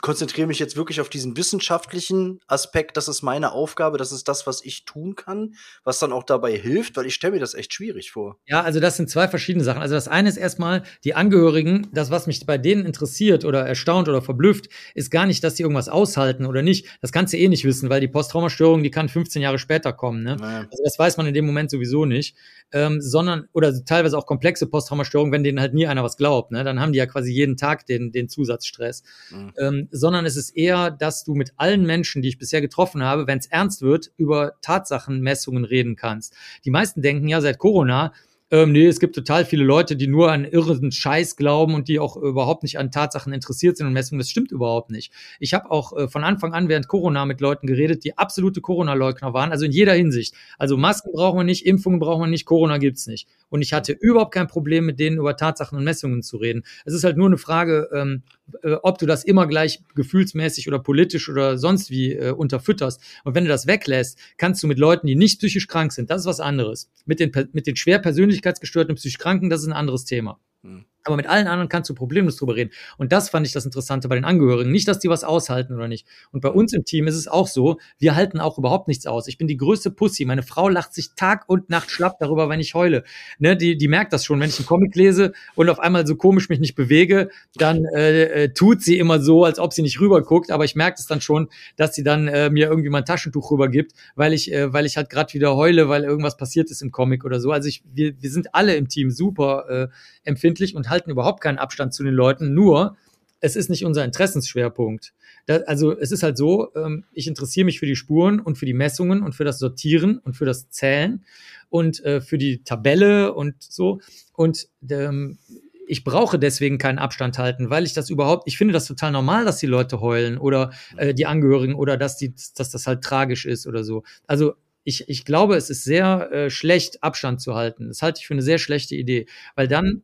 konzentriere 0.00 0.46
mich 0.46 0.58
jetzt 0.58 0.76
wirklich 0.76 1.00
auf 1.00 1.08
diesen 1.08 1.36
wissenschaftlichen 1.36 2.40
Aspekt, 2.46 2.96
das 2.96 3.08
ist 3.08 3.22
meine 3.22 3.52
Aufgabe, 3.52 3.98
das 3.98 4.12
ist 4.12 4.28
das, 4.28 4.46
was 4.46 4.64
ich 4.64 4.84
tun 4.84 5.14
kann, 5.14 5.54
was 5.84 5.98
dann 5.98 6.12
auch 6.12 6.24
dabei 6.24 6.56
hilft, 6.56 6.96
weil 6.96 7.06
ich 7.06 7.14
stelle 7.14 7.34
mir 7.34 7.40
das 7.40 7.54
echt 7.54 7.72
schwierig 7.72 8.10
vor. 8.10 8.38
Ja, 8.46 8.62
also 8.62 8.80
das 8.80 8.96
sind 8.96 9.10
zwei 9.10 9.28
verschiedene 9.28 9.64
Sachen. 9.64 9.82
Also 9.82 9.94
das 9.94 10.08
eine 10.08 10.28
ist 10.28 10.36
erstmal 10.36 10.82
die 11.04 11.14
Angehörigen, 11.14 11.88
das, 11.92 12.10
was 12.10 12.26
mich 12.26 12.44
bei 12.46 12.58
denen 12.58 12.84
interessiert 12.84 13.44
oder 13.44 13.66
erstaunt 13.66 14.08
oder 14.08 14.22
verblüfft, 14.22 14.68
ist 14.94 15.10
gar 15.10 15.26
nicht, 15.26 15.42
dass 15.42 15.54
die 15.54 15.62
irgendwas 15.62 15.88
aushalten 15.88 16.46
oder 16.46 16.62
nicht. 16.62 16.86
Das 17.00 17.12
kannst 17.12 17.32
du 17.32 17.38
eh 17.38 17.48
nicht 17.48 17.64
wissen, 17.64 17.90
weil 17.90 18.00
die 18.00 18.08
Posttraumastörung, 18.08 18.82
die 18.82 18.90
kann 18.90 19.08
15 19.08 19.42
Jahre 19.42 19.58
später 19.58 19.92
kommen. 19.92 20.22
Ne? 20.22 20.36
Naja. 20.36 20.66
Also 20.70 20.82
das 20.84 20.98
weiß 20.98 21.16
man 21.16 21.26
in 21.26 21.34
dem 21.34 21.46
Moment 21.46 21.70
sowieso 21.70 22.04
nicht. 22.04 22.36
Ähm, 22.70 23.00
sondern, 23.00 23.48
oder 23.52 23.72
teilweise 23.84 24.18
auch 24.18 24.26
komplexe 24.26 24.66
Posttraumastörungen, 24.66 25.32
wenn 25.32 25.42
denen 25.42 25.58
halt 25.58 25.72
nie 25.72 25.86
einer 25.86 26.04
was 26.04 26.16
glaubt. 26.18 26.52
Ne? 26.52 26.64
Dann 26.64 26.80
haben 26.80 26.92
die 26.92 26.98
ja 26.98 27.06
quasi 27.06 27.32
jeden 27.32 27.56
Tag 27.56 27.86
den, 27.86 28.12
den 28.12 28.28
Zusatzstress. 28.28 29.02
Mhm. 29.30 29.52
Ähm, 29.58 29.87
sondern 29.90 30.26
es 30.26 30.36
ist 30.36 30.50
eher, 30.50 30.90
dass 30.90 31.24
du 31.24 31.34
mit 31.34 31.52
allen 31.56 31.84
Menschen, 31.84 32.22
die 32.22 32.28
ich 32.28 32.38
bisher 32.38 32.60
getroffen 32.60 33.02
habe, 33.02 33.26
wenn 33.26 33.38
es 33.38 33.46
ernst 33.46 33.82
wird, 33.82 34.10
über 34.16 34.54
Tatsachenmessungen 34.62 35.64
reden 35.64 35.96
kannst. 35.96 36.34
Die 36.64 36.70
meisten 36.70 37.02
denken 37.02 37.28
ja 37.28 37.40
seit 37.40 37.58
Corona, 37.58 38.12
ähm, 38.50 38.72
nee, 38.72 38.86
es 38.86 38.98
gibt 38.98 39.14
total 39.14 39.44
viele 39.44 39.64
Leute, 39.64 39.94
die 39.94 40.06
nur 40.06 40.32
an 40.32 40.46
irren 40.46 40.90
Scheiß 40.90 41.36
glauben 41.36 41.74
und 41.74 41.86
die 41.86 42.00
auch 42.00 42.16
überhaupt 42.16 42.62
nicht 42.62 42.78
an 42.78 42.90
Tatsachen 42.90 43.34
interessiert 43.34 43.76
sind 43.76 43.86
und 43.86 43.92
Messungen. 43.92 44.20
Das 44.20 44.30
stimmt 44.30 44.52
überhaupt 44.52 44.90
nicht. 44.90 45.12
Ich 45.38 45.52
habe 45.52 45.70
auch 45.70 45.94
äh, 45.94 46.08
von 46.08 46.24
Anfang 46.24 46.54
an 46.54 46.68
während 46.70 46.88
Corona 46.88 47.26
mit 47.26 47.42
Leuten 47.42 47.66
geredet, 47.66 48.04
die 48.04 48.16
absolute 48.16 48.62
Corona-Leugner 48.62 49.34
waren, 49.34 49.52
also 49.52 49.66
in 49.66 49.72
jeder 49.72 49.92
Hinsicht. 49.92 50.34
Also 50.56 50.78
Masken 50.78 51.12
brauchen 51.12 51.38
wir 51.38 51.44
nicht, 51.44 51.66
Impfungen 51.66 52.00
brauchen 52.00 52.22
wir 52.22 52.26
nicht, 52.26 52.46
Corona 52.46 52.78
gibt's 52.78 53.06
nicht. 53.06 53.28
Und 53.50 53.60
ich 53.60 53.74
hatte 53.74 53.92
überhaupt 53.92 54.32
kein 54.32 54.46
Problem, 54.46 54.86
mit 54.86 54.98
denen 54.98 55.18
über 55.18 55.36
Tatsachen 55.36 55.76
und 55.76 55.84
Messungen 55.84 56.22
zu 56.22 56.38
reden. 56.38 56.64
Es 56.86 56.94
ist 56.94 57.04
halt 57.04 57.18
nur 57.18 57.26
eine 57.26 57.38
Frage, 57.38 57.90
ähm, 57.92 58.22
äh, 58.62 58.74
ob 58.82 58.98
du 58.98 59.06
das 59.06 59.24
immer 59.24 59.46
gleich 59.46 59.82
gefühlsmäßig 59.94 60.68
oder 60.68 60.78
politisch 60.78 61.28
oder 61.28 61.58
sonst 61.58 61.90
wie 61.90 62.14
äh, 62.14 62.32
unterfütterst. 62.32 63.00
Und 63.24 63.34
wenn 63.34 63.44
du 63.44 63.50
das 63.50 63.66
weglässt, 63.66 64.18
kannst 64.36 64.62
du 64.62 64.66
mit 64.66 64.78
Leuten, 64.78 65.06
die 65.06 65.16
nicht 65.16 65.38
psychisch 65.38 65.66
krank 65.66 65.92
sind, 65.92 66.10
das 66.10 66.22
ist 66.22 66.26
was 66.26 66.40
anderes. 66.40 66.90
Mit 67.06 67.20
den, 67.20 67.32
mit 67.52 67.66
den 67.66 67.76
schwer 67.76 67.98
persönlichkeitsgestörten 67.98 68.92
und 68.92 68.96
psychisch 68.96 69.18
Kranken, 69.18 69.50
das 69.50 69.62
ist 69.62 69.68
ein 69.68 69.72
anderes 69.72 70.04
Thema. 70.04 70.38
Hm. 70.62 70.84
Aber 71.08 71.16
mit 71.16 71.26
allen 71.26 71.46
anderen 71.46 71.70
kannst 71.70 71.88
du 71.88 71.94
problemlos 71.94 72.36
drüber 72.36 72.54
reden. 72.54 72.70
Und 72.98 73.12
das 73.12 73.30
fand 73.30 73.46
ich 73.46 73.54
das 73.54 73.64
Interessante 73.64 74.08
bei 74.08 74.14
den 74.14 74.26
Angehörigen. 74.26 74.70
Nicht, 74.70 74.86
dass 74.88 74.98
die 74.98 75.08
was 75.08 75.24
aushalten 75.24 75.72
oder 75.72 75.88
nicht. 75.88 76.06
Und 76.32 76.42
bei 76.42 76.50
uns 76.50 76.74
im 76.74 76.84
Team 76.84 77.06
ist 77.06 77.14
es 77.14 77.28
auch 77.28 77.46
so, 77.46 77.78
wir 77.98 78.14
halten 78.14 78.40
auch 78.40 78.58
überhaupt 78.58 78.88
nichts 78.88 79.06
aus. 79.06 79.26
Ich 79.26 79.38
bin 79.38 79.48
die 79.48 79.56
größte 79.56 79.90
Pussy. 79.90 80.26
Meine 80.26 80.42
Frau 80.42 80.68
lacht 80.68 80.92
sich 80.92 81.14
Tag 81.14 81.44
und 81.48 81.70
Nacht 81.70 81.90
schlapp 81.90 82.18
darüber, 82.18 82.50
wenn 82.50 82.60
ich 82.60 82.74
heule. 82.74 83.04
Ne, 83.38 83.56
die, 83.56 83.78
die 83.78 83.88
merkt 83.88 84.12
das 84.12 84.26
schon. 84.26 84.38
Wenn 84.38 84.50
ich 84.50 84.58
einen 84.58 84.66
Comic 84.66 84.94
lese 84.94 85.32
und 85.54 85.70
auf 85.70 85.80
einmal 85.80 86.06
so 86.06 86.14
komisch 86.14 86.50
mich 86.50 86.60
nicht 86.60 86.74
bewege, 86.74 87.30
dann 87.54 87.86
äh, 87.86 88.24
äh, 88.24 88.52
tut 88.52 88.82
sie 88.82 88.98
immer 88.98 89.18
so, 89.18 89.44
als 89.44 89.58
ob 89.58 89.72
sie 89.72 89.80
nicht 89.80 89.98
rüberguckt. 89.98 90.50
Aber 90.50 90.66
ich 90.66 90.74
merke 90.74 90.96
es 90.98 91.06
dann 91.06 91.22
schon, 91.22 91.48
dass 91.76 91.94
sie 91.94 92.02
dann 92.02 92.28
äh, 92.28 92.50
mir 92.50 92.68
irgendwie 92.68 92.90
mal 92.90 92.98
ein 92.98 93.06
Taschentuch 93.06 93.50
rübergibt, 93.50 93.92
weil 94.14 94.34
ich, 94.34 94.52
äh, 94.52 94.74
weil 94.74 94.84
ich 94.84 94.98
halt 94.98 95.08
gerade 95.08 95.32
wieder 95.32 95.56
heule, 95.56 95.88
weil 95.88 96.04
irgendwas 96.04 96.36
passiert 96.36 96.70
ist 96.70 96.82
im 96.82 96.90
Comic 96.90 97.24
oder 97.24 97.40
so. 97.40 97.50
Also 97.50 97.66
ich, 97.66 97.82
wir, 97.94 98.20
wir 98.20 98.30
sind 98.30 98.54
alle 98.54 98.76
im 98.76 98.88
Team 98.88 99.10
super 99.10 99.64
äh, 99.70 99.88
empfindlich 100.24 100.74
und 100.74 100.90
halten 100.90 100.97
überhaupt 101.06 101.40
keinen 101.40 101.58
Abstand 101.58 101.94
zu 101.94 102.02
den 102.02 102.14
Leuten. 102.14 102.54
Nur, 102.54 102.96
es 103.40 103.56
ist 103.56 103.70
nicht 103.70 103.84
unser 103.84 104.04
Interessensschwerpunkt. 104.04 105.12
Da, 105.46 105.58
also 105.66 105.96
es 105.96 106.12
ist 106.12 106.22
halt 106.22 106.36
so, 106.36 106.74
ähm, 106.74 107.04
ich 107.12 107.26
interessiere 107.26 107.64
mich 107.64 107.78
für 107.78 107.86
die 107.86 107.96
Spuren 107.96 108.40
und 108.40 108.58
für 108.58 108.66
die 108.66 108.74
Messungen 108.74 109.22
und 109.22 109.34
für 109.34 109.44
das 109.44 109.58
Sortieren 109.58 110.18
und 110.18 110.34
für 110.34 110.44
das 110.44 110.70
Zählen 110.70 111.24
und 111.70 112.04
äh, 112.04 112.20
für 112.20 112.38
die 112.38 112.64
Tabelle 112.64 113.32
und 113.32 113.54
so. 113.62 114.00
Und 114.34 114.68
ähm, 114.90 115.38
ich 115.86 116.04
brauche 116.04 116.38
deswegen 116.38 116.78
keinen 116.78 116.98
Abstand 116.98 117.38
halten, 117.38 117.70
weil 117.70 117.84
ich 117.84 117.94
das 117.94 118.10
überhaupt, 118.10 118.46
ich 118.46 118.58
finde 118.58 118.74
das 118.74 118.86
total 118.86 119.10
normal, 119.10 119.44
dass 119.44 119.58
die 119.58 119.66
Leute 119.66 120.00
heulen 120.00 120.38
oder 120.38 120.70
äh, 120.96 121.14
die 121.14 121.26
Angehörigen 121.26 121.74
oder 121.74 121.96
dass, 121.96 122.16
die, 122.16 122.34
dass 122.56 122.70
das 122.70 122.86
halt 122.86 123.02
tragisch 123.02 123.46
ist 123.46 123.66
oder 123.66 123.84
so. 123.84 124.02
Also 124.26 124.54
ich, 124.84 125.08
ich 125.08 125.24
glaube, 125.24 125.56
es 125.56 125.70
ist 125.70 125.84
sehr 125.84 126.30
äh, 126.32 126.50
schlecht, 126.50 127.02
Abstand 127.02 127.40
zu 127.40 127.54
halten. 127.54 127.88
Das 127.88 128.02
halte 128.02 128.20
ich 128.20 128.26
für 128.26 128.34
eine 128.34 128.42
sehr 128.42 128.58
schlechte 128.58 128.94
Idee, 128.94 129.26
weil 129.54 129.68
dann 129.68 130.02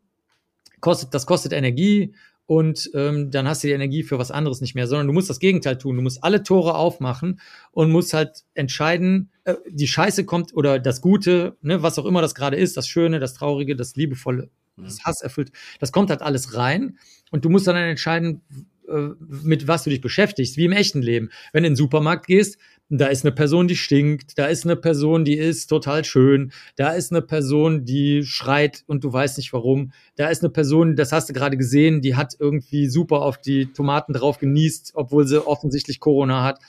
kostet, 0.85 1.14
das 1.14 1.24
kostet 1.24 1.55
Energie 1.55 2.14
und 2.45 2.91
ähm, 2.93 3.30
dann 3.30 3.49
hast 3.49 3.64
du 3.64 3.68
die 3.68 3.72
Energie 3.72 4.03
für 4.03 4.18
was 4.18 4.30
anderes 4.30 4.61
nicht 4.61 4.74
mehr, 4.74 4.87
sondern 4.87 5.07
du 5.07 5.14
musst 5.14 5.30
das 5.30 5.41
Gegenteil 5.41 5.78
tun. 5.78 5.97
Du 5.97 6.03
musst 6.03 6.22
alle 6.22 6.43
Tore 6.43 6.74
aufmachen 6.74 7.41
und 7.72 7.91
musst 7.91 8.12
halt 8.12 8.45
entscheiden, 8.53 9.30
äh, 9.45 9.55
die 9.66 9.87
Scheiße 9.87 10.26
kommt 10.26 10.55
oder 10.55 10.78
das 10.78 11.01
Gute, 11.01 11.57
ne, 11.62 11.82
was 11.82 11.99
auch 11.99 12.05
immer 12.05 12.20
das 12.20 12.35
gerade 12.35 12.59
ist, 12.59 12.76
das 12.76 12.87
Schöne, 12.87 13.18
das 13.18 13.32
Traurige, 13.32 13.76
das 13.76 13.97
Liebevolle, 13.97 14.51
das 14.76 15.05
Hass 15.05 15.22
erfüllt, 15.22 15.53
das 15.80 15.91
kommt 15.91 16.11
halt 16.11 16.20
alles 16.20 16.55
rein 16.55 16.99
und 17.30 17.47
du 17.47 17.49
musst 17.49 17.66
dann 17.66 17.76
entscheiden, 17.76 18.43
äh, 18.87 19.09
mit 19.18 19.66
was 19.66 19.85
du 19.85 19.91
dich 19.91 20.03
beschäftigst, 20.03 20.59
wie 20.59 20.66
im 20.66 20.72
echten 20.72 21.01
Leben. 21.01 21.30
Wenn 21.55 21.62
du 21.62 21.68
in 21.68 21.72
den 21.72 21.76
Supermarkt 21.76 22.26
gehst, 22.26 22.59
da 22.99 23.07
ist 23.07 23.24
eine 23.24 23.32
Person, 23.32 23.68
die 23.68 23.76
stinkt, 23.76 24.38
da 24.38 24.47
ist 24.47 24.64
eine 24.64 24.76
Person, 24.76 25.24
die 25.24 25.36
ist 25.36 25.66
total 25.66 26.05
schön, 26.05 26.53
da 26.76 26.90
ist 26.90 27.12
eine 27.12 27.22
Person, 27.22 27.84
die 27.84 28.24
schreit 28.24 28.84
und 28.86 29.05
du 29.05 29.12
weißt 29.12 29.38
nicht 29.38 29.53
warum, 29.53 29.92
da 30.16 30.28
ist 30.28 30.42
eine 30.42 30.51
Person, 30.51 30.97
das 30.97 31.12
hast 31.12 31.28
du 31.28 31.32
gerade 31.32 31.57
gesehen, 31.57 32.03
die 32.03 32.14
hat 32.14 32.36
irgendwie 32.38 32.88
super 32.88 33.22
auf 33.22 33.38
die 33.38 33.66
Tomaten 33.66 34.12
drauf 34.12 34.38
genießt, 34.38 34.92
obwohl 34.95 35.26
sie 35.26 35.47
offensichtlich 35.47 36.01
Corona 36.01 36.42
hat. 36.45 36.61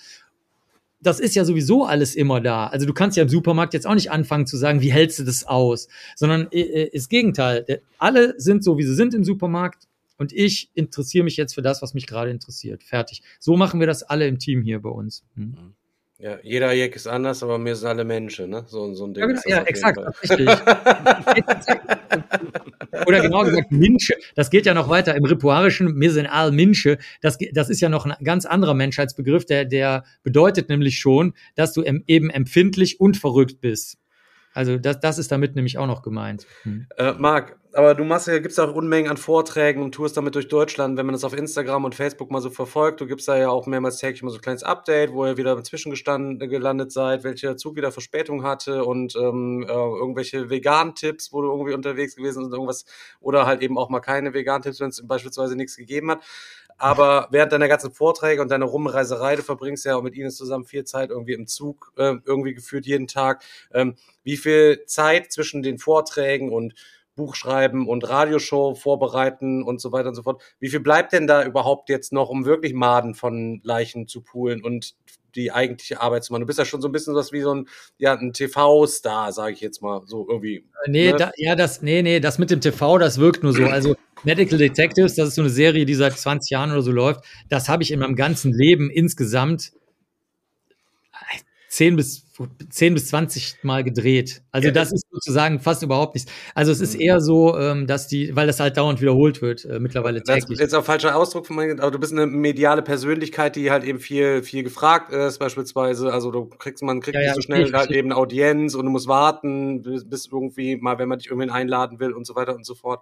Das 1.01 1.19
ist 1.19 1.35
ja 1.35 1.45
sowieso 1.45 1.85
alles 1.85 2.15
immer 2.15 2.41
da. 2.41 2.67
Also 2.67 2.87
du 2.87 2.93
kannst 2.93 3.15
ja 3.15 3.23
im 3.23 3.29
Supermarkt 3.29 3.73
jetzt 3.73 3.85
auch 3.85 3.93
nicht 3.93 4.09
anfangen 4.09 4.47
zu 4.47 4.57
sagen, 4.57 4.81
wie 4.81 4.91
hältst 4.91 5.19
du 5.19 5.23
das 5.23 5.45
aus, 5.45 5.87
sondern 6.15 6.47
äh, 6.51 6.85
äh, 6.85 6.99
Gegenteil. 7.09 7.81
Alle 7.99 8.33
sind 8.39 8.63
so, 8.63 8.77
wie 8.77 8.83
sie 8.83 8.95
sind 8.95 9.13
im 9.13 9.23
Supermarkt 9.23 9.87
und 10.17 10.31
ich 10.31 10.71
interessiere 10.73 11.23
mich 11.23 11.37
jetzt 11.37 11.53
für 11.53 11.61
das, 11.61 11.81
was 11.81 11.93
mich 11.93 12.07
gerade 12.07 12.31
interessiert. 12.31 12.83
Fertig. 12.83 13.21
So 13.39 13.57
machen 13.57 13.79
wir 13.79 13.87
das 13.87 14.03
alle 14.03 14.27
im 14.27 14.39
Team 14.39 14.61
hier 14.61 14.81
bei 14.81 14.89
uns. 14.89 15.23
Hm. 15.35 15.75
Ja, 16.17 16.37
jeder 16.43 16.71
Jack 16.71 16.95
ist 16.95 17.07
anders, 17.07 17.43
aber 17.43 17.61
wir 17.63 17.75
sind 17.75 17.89
alle 17.89 18.05
Menschen, 18.05 18.49
ne? 18.49 18.63
So, 18.67 18.93
so 18.93 19.05
ein 19.05 19.13
Ding. 19.13 19.21
Ja, 19.21 19.27
genau, 19.27 19.41
ja 19.45 19.63
exakt, 19.63 19.99
richtig. 20.23 20.47
Oder 23.05 23.21
genau 23.21 23.43
gesagt, 23.43 23.69
Minsche, 23.71 24.15
das 24.35 24.49
geht 24.49 24.65
ja 24.65 24.73
noch 24.73 24.87
weiter 24.87 25.13
im 25.15 25.25
Ripuarischen, 25.25 25.93
mir 25.95 26.11
sind 26.11 26.27
all 26.27 26.53
Minsche, 26.53 26.97
das, 27.21 27.37
das 27.51 27.69
ist 27.69 27.81
ja 27.81 27.89
noch 27.89 28.05
ein 28.05 28.13
ganz 28.23 28.45
anderer 28.45 28.73
Menschheitsbegriff, 28.73 29.45
der, 29.45 29.65
der 29.65 30.05
bedeutet 30.23 30.69
nämlich 30.69 30.99
schon, 30.99 31.33
dass 31.55 31.73
du 31.73 31.83
eben 31.83 32.29
empfindlich 32.29 33.01
und 33.01 33.17
verrückt 33.17 33.59
bist. 33.59 33.97
Also 34.55 34.77
das, 34.77 34.99
das 35.01 35.19
ist 35.19 35.31
damit 35.31 35.55
nämlich 35.55 35.77
auch 35.77 35.85
noch 35.85 36.01
gemeint. 36.01 36.47
Hm. 36.63 36.87
Äh, 36.97 37.11
Marc, 37.13 37.57
aber 37.73 37.93
du 37.93 38.05
machst 38.05 38.27
ja, 38.27 38.39
gibst 38.39 38.57
auch 38.57 38.73
Unmengen 38.73 39.11
an 39.11 39.17
Vorträgen 39.17 39.83
und 39.83 39.93
tourst 39.93 40.15
damit 40.15 40.33
durch 40.33 40.47
Deutschland, 40.47 40.97
wenn 40.97 41.05
man 41.05 41.11
das 41.11 41.25
auf 41.25 41.37
Instagram 41.37 41.83
und 41.83 41.93
Facebook 41.93 42.31
mal 42.31 42.39
so 42.39 42.49
verfolgt. 42.49 43.01
Du 43.01 43.05
gibst 43.05 43.27
da 43.27 43.37
ja 43.37 43.49
auch 43.49 43.67
mehrmals 43.67 43.97
täglich 43.97 44.23
mal 44.23 44.29
so 44.29 44.37
ein 44.37 44.41
kleines 44.41 44.63
Update, 44.63 45.11
wo 45.11 45.25
ihr 45.25 45.35
wieder 45.35 45.61
zwischengestanden 45.61 46.49
gelandet 46.49 46.93
seid, 46.93 47.25
welcher 47.25 47.57
Zug 47.57 47.75
wieder 47.75 47.91
Verspätung 47.91 48.43
hatte 48.43 48.85
und 48.85 49.17
ähm, 49.17 49.65
äh, 49.67 49.73
irgendwelche 49.73 50.49
Vegan-Tipps, 50.49 51.33
wo 51.33 51.41
du 51.41 51.51
irgendwie 51.51 51.73
unterwegs 51.73 52.15
gewesen 52.15 52.39
bist 52.39 52.47
und 52.47 52.53
irgendwas, 52.53 52.85
oder 53.19 53.45
halt 53.45 53.61
eben 53.61 53.77
auch 53.77 53.89
mal 53.89 53.99
keine 53.99 54.33
Vegan-Tipps, 54.33 54.79
wenn 54.79 54.89
es 54.89 55.05
beispielsweise 55.05 55.57
nichts 55.57 55.75
gegeben 55.75 56.11
hat. 56.11 56.23
Aber 56.77 57.27
während 57.31 57.51
deiner 57.53 57.67
ganzen 57.67 57.91
Vorträge 57.91 58.41
und 58.41 58.51
deiner 58.51 58.65
Rumreiserei, 58.65 59.37
du 59.37 59.43
verbringst 59.43 59.85
ja 59.85 59.95
auch 59.95 60.03
mit 60.03 60.15
ihnen 60.15 60.31
zusammen 60.31 60.65
viel 60.65 60.83
Zeit 60.83 61.09
irgendwie 61.09 61.33
im 61.33 61.47
Zug, 61.47 61.93
äh, 61.97 62.15
irgendwie 62.25 62.53
geführt 62.53 62.85
jeden 62.85 63.07
Tag. 63.07 63.43
Ähm, 63.73 63.95
wie 64.23 64.37
viel 64.37 64.83
Zeit 64.85 65.31
zwischen 65.31 65.63
den 65.63 65.77
Vorträgen 65.77 66.51
und 66.51 66.73
Buch 67.15 67.35
schreiben 67.35 67.87
und 67.87 68.07
Radioshow 68.07 68.75
vorbereiten 68.75 69.63
und 69.63 69.79
so 69.79 69.91
weiter 69.91 70.09
und 70.09 70.15
so 70.15 70.23
fort. 70.23 70.41
Wie 70.59 70.69
viel 70.69 70.81
bleibt 70.81 71.13
denn 71.13 71.27
da 71.27 71.45
überhaupt 71.45 71.89
jetzt 71.89 72.11
noch, 72.11 72.29
um 72.29 72.45
wirklich 72.45 72.73
Maden 72.73 73.15
von 73.15 73.61
Leichen 73.63 74.07
zu 74.07 74.21
poolen 74.21 74.63
und 74.63 74.95
die 75.35 75.51
eigentliche 75.51 76.01
Arbeit 76.01 76.23
zu 76.23 76.33
machen? 76.33 76.41
Du 76.41 76.47
bist 76.47 76.59
ja 76.59 76.65
schon 76.65 76.81
so 76.81 76.87
ein 76.87 76.91
bisschen 76.91 77.15
was 77.15 77.31
wie 77.31 77.41
so 77.41 77.53
ein, 77.53 77.67
ja, 77.97 78.13
ein 78.13 78.33
TV-Star, 78.33 79.31
sage 79.31 79.53
ich 79.53 79.61
jetzt 79.61 79.81
mal, 79.81 80.01
so 80.05 80.27
irgendwie. 80.29 80.65
Nee, 80.87 81.11
ne? 81.11 81.17
da, 81.17 81.31
ja, 81.37 81.55
das, 81.55 81.81
nee, 81.81 82.01
nee, 82.01 82.19
das 82.19 82.37
mit 82.37 82.51
dem 82.51 82.61
TV, 82.61 82.97
das 82.97 83.19
wirkt 83.19 83.43
nur 83.43 83.53
so. 83.53 83.65
Also 83.65 83.95
Medical 84.23 84.57
Detectives, 84.57 85.15
das 85.15 85.29
ist 85.29 85.35
so 85.35 85.41
eine 85.41 85.49
Serie, 85.49 85.85
die 85.85 85.95
seit 85.95 86.17
20 86.17 86.49
Jahren 86.49 86.71
oder 86.71 86.81
so 86.81 86.91
läuft. 86.91 87.23
Das 87.49 87.69
habe 87.69 87.83
ich 87.83 87.91
in 87.91 87.99
meinem 87.99 88.15
ganzen 88.15 88.53
Leben 88.53 88.89
insgesamt 88.89 89.71
10 91.75 91.97
bis 91.97 92.25
10 92.69 92.93
bis 92.93 93.07
20 93.07 93.63
Mal 93.63 93.83
gedreht. 93.83 94.41
Also 94.51 94.67
ja, 94.67 94.73
das 94.73 94.93
ist 94.93 95.05
sozusagen 95.11 95.59
fast 95.59 95.83
überhaupt 95.83 96.15
nichts. 96.15 96.31
Also 96.53 96.71
es 96.71 96.79
ist 96.79 96.95
mhm. 96.95 97.01
eher 97.01 97.21
so, 97.21 97.57
ähm, 97.57 97.85
dass 97.85 98.07
die, 98.07 98.33
weil 98.35 98.47
das 98.47 98.59
halt 98.61 98.77
dauernd 98.77 99.01
wiederholt 99.01 99.41
wird, 99.41 99.65
äh, 99.65 99.79
mittlerweile 99.79 100.23
täglich. 100.23 100.43
Das 100.43 100.51
ist 100.51 100.59
jetzt 100.59 100.75
auch 100.75 100.85
falscher 100.85 101.15
Ausdruck 101.15 101.47
von 101.47 101.57
meinem, 101.57 101.79
aber 101.79 101.91
du 101.91 101.99
bist 101.99 102.13
eine 102.13 102.27
mediale 102.27 102.81
Persönlichkeit, 102.81 103.57
die 103.57 103.71
halt 103.71 103.83
eben 103.83 103.99
viel, 103.99 104.41
viel 104.43 104.63
gefragt 104.63 105.11
ist, 105.11 105.37
beispielsweise. 105.39 106.13
Also 106.13 106.31
du 106.31 106.45
kriegst, 106.45 106.81
man 106.81 107.01
kriegt 107.01 107.15
ja, 107.15 107.21
nicht 107.21 107.35
so 107.35 107.41
schnell 107.41 107.71
halt 107.73 107.91
eben 107.91 108.11
eine 108.11 108.17
Audienz 108.17 108.73
und 108.73 108.85
du 108.85 108.91
musst 108.91 109.07
warten, 109.07 109.81
bis 109.81 110.27
irgendwie 110.31 110.77
mal, 110.77 110.97
wenn 110.97 111.09
man 111.09 111.19
dich 111.19 111.27
irgendwen 111.27 111.49
einladen 111.49 111.99
will 111.99 112.11
und 112.13 112.25
so 112.25 112.35
weiter 112.35 112.55
und 112.55 112.65
so 112.65 112.75
fort. 112.75 113.01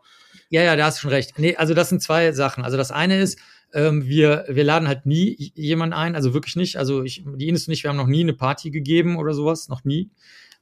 Ja, 0.50 0.64
ja, 0.64 0.76
da 0.76 0.86
hast 0.86 0.98
du 0.98 1.02
schon 1.02 1.12
recht. 1.12 1.38
Nee, 1.38 1.56
also 1.56 1.74
das 1.74 1.90
sind 1.90 2.02
zwei 2.02 2.32
Sachen. 2.32 2.64
Also 2.64 2.78
das 2.78 2.92
eine 2.92 3.20
ist, 3.20 3.40
ähm, 3.74 4.06
wir, 4.06 4.46
wir 4.48 4.64
laden 4.64 4.88
halt 4.88 5.06
nie 5.06 5.52
jemanden 5.56 5.94
ein, 5.94 6.16
also 6.16 6.34
wirklich 6.34 6.56
nicht. 6.56 6.78
Also 6.78 7.04
ich, 7.04 7.24
die 7.36 7.48
Ines 7.48 7.68
und 7.68 7.74
ich, 7.74 7.84
wir 7.84 7.90
haben 7.90 7.98
noch 7.98 8.08
nie 8.08 8.22
eine 8.22 8.34
Party 8.34 8.70
gegeben 8.70 9.18
oder 9.18 9.34
sowas, 9.34 9.68
noch 9.68 9.84
nie. 9.84 10.12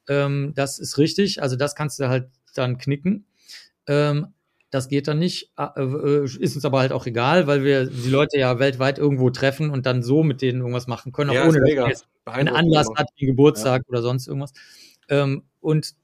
Ähm, 0.07 0.53
das 0.55 0.79
ist 0.79 0.97
richtig. 0.97 1.41
Also 1.41 1.55
das 1.57 1.75
kannst 1.75 1.99
du 1.99 2.07
halt 2.07 2.29
dann 2.55 2.77
knicken. 2.77 3.25
Ähm, 3.87 4.27
das 4.69 4.87
geht 4.87 5.09
dann 5.09 5.19
nicht. 5.19 5.51
Äh, 5.57 5.81
äh, 5.81 6.23
ist 6.23 6.55
uns 6.55 6.63
aber 6.63 6.79
halt 6.79 6.93
auch 6.93 7.05
egal, 7.05 7.45
weil 7.47 7.63
wir 7.65 7.85
die 7.85 8.09
Leute 8.09 8.39
ja 8.39 8.57
weltweit 8.59 8.97
irgendwo 8.97 9.29
treffen 9.29 9.69
und 9.69 9.85
dann 9.85 10.01
so 10.01 10.23
mit 10.23 10.41
denen 10.41 10.61
irgendwas 10.61 10.87
machen 10.87 11.11
können, 11.11 11.31
auch 11.31 11.35
ja, 11.35 11.47
ohne 11.47 11.59
dass 11.75 12.07
man 12.25 12.35
einen 12.35 12.47
Anlass 12.47 12.87
hat, 12.95 13.09
wie 13.17 13.25
Geburtstag 13.25 13.81
ja. 13.81 13.89
oder 13.89 14.01
sonst 14.01 14.27
irgendwas. 14.27 14.53
Ähm, 15.09 15.43
und 15.59 15.95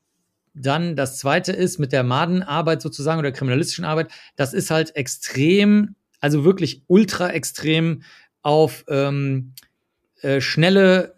dann 0.53 0.97
das 0.97 1.17
zweite 1.17 1.53
ist 1.53 1.77
mit 1.77 1.93
der 1.93 2.03
Madenarbeit 2.03 2.81
sozusagen 2.81 3.19
oder 3.19 3.31
kriminalistischen 3.31 3.85
Arbeit, 3.85 4.11
das 4.35 4.53
ist 4.53 4.71
halt 4.71 4.95
extrem 4.95 5.95
also 6.19 6.43
wirklich 6.43 6.83
ultra 6.87 7.29
extrem 7.31 8.03
auf 8.41 8.85
ähm, 8.87 9.53
äh, 10.21 10.41
schnelle, 10.41 11.15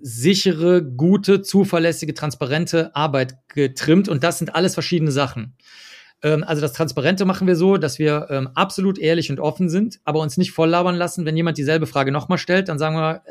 sichere, 0.00 0.82
gute, 0.82 1.42
zuverlässige, 1.42 2.12
transparente 2.12 2.94
Arbeit 2.96 3.36
getrimmt. 3.48 4.08
Und 4.08 4.24
das 4.24 4.38
sind 4.38 4.54
alles 4.54 4.74
verschiedene 4.74 5.12
Sachen. 5.12 5.54
Ähm, 6.22 6.44
also 6.44 6.60
das 6.60 6.72
Transparente 6.72 7.24
machen 7.24 7.46
wir 7.46 7.56
so, 7.56 7.76
dass 7.76 7.98
wir 7.98 8.28
ähm, 8.30 8.48
absolut 8.54 8.98
ehrlich 8.98 9.30
und 9.30 9.40
offen 9.40 9.68
sind, 9.68 10.00
aber 10.04 10.20
uns 10.20 10.36
nicht 10.36 10.52
voll 10.52 10.68
labern 10.68 10.96
lassen. 10.96 11.24
Wenn 11.24 11.36
jemand 11.36 11.58
dieselbe 11.58 11.86
Frage 11.86 12.12
nochmal 12.12 12.38
stellt, 12.38 12.68
dann 12.68 12.78
sagen 12.78 12.96
wir, 12.96 13.22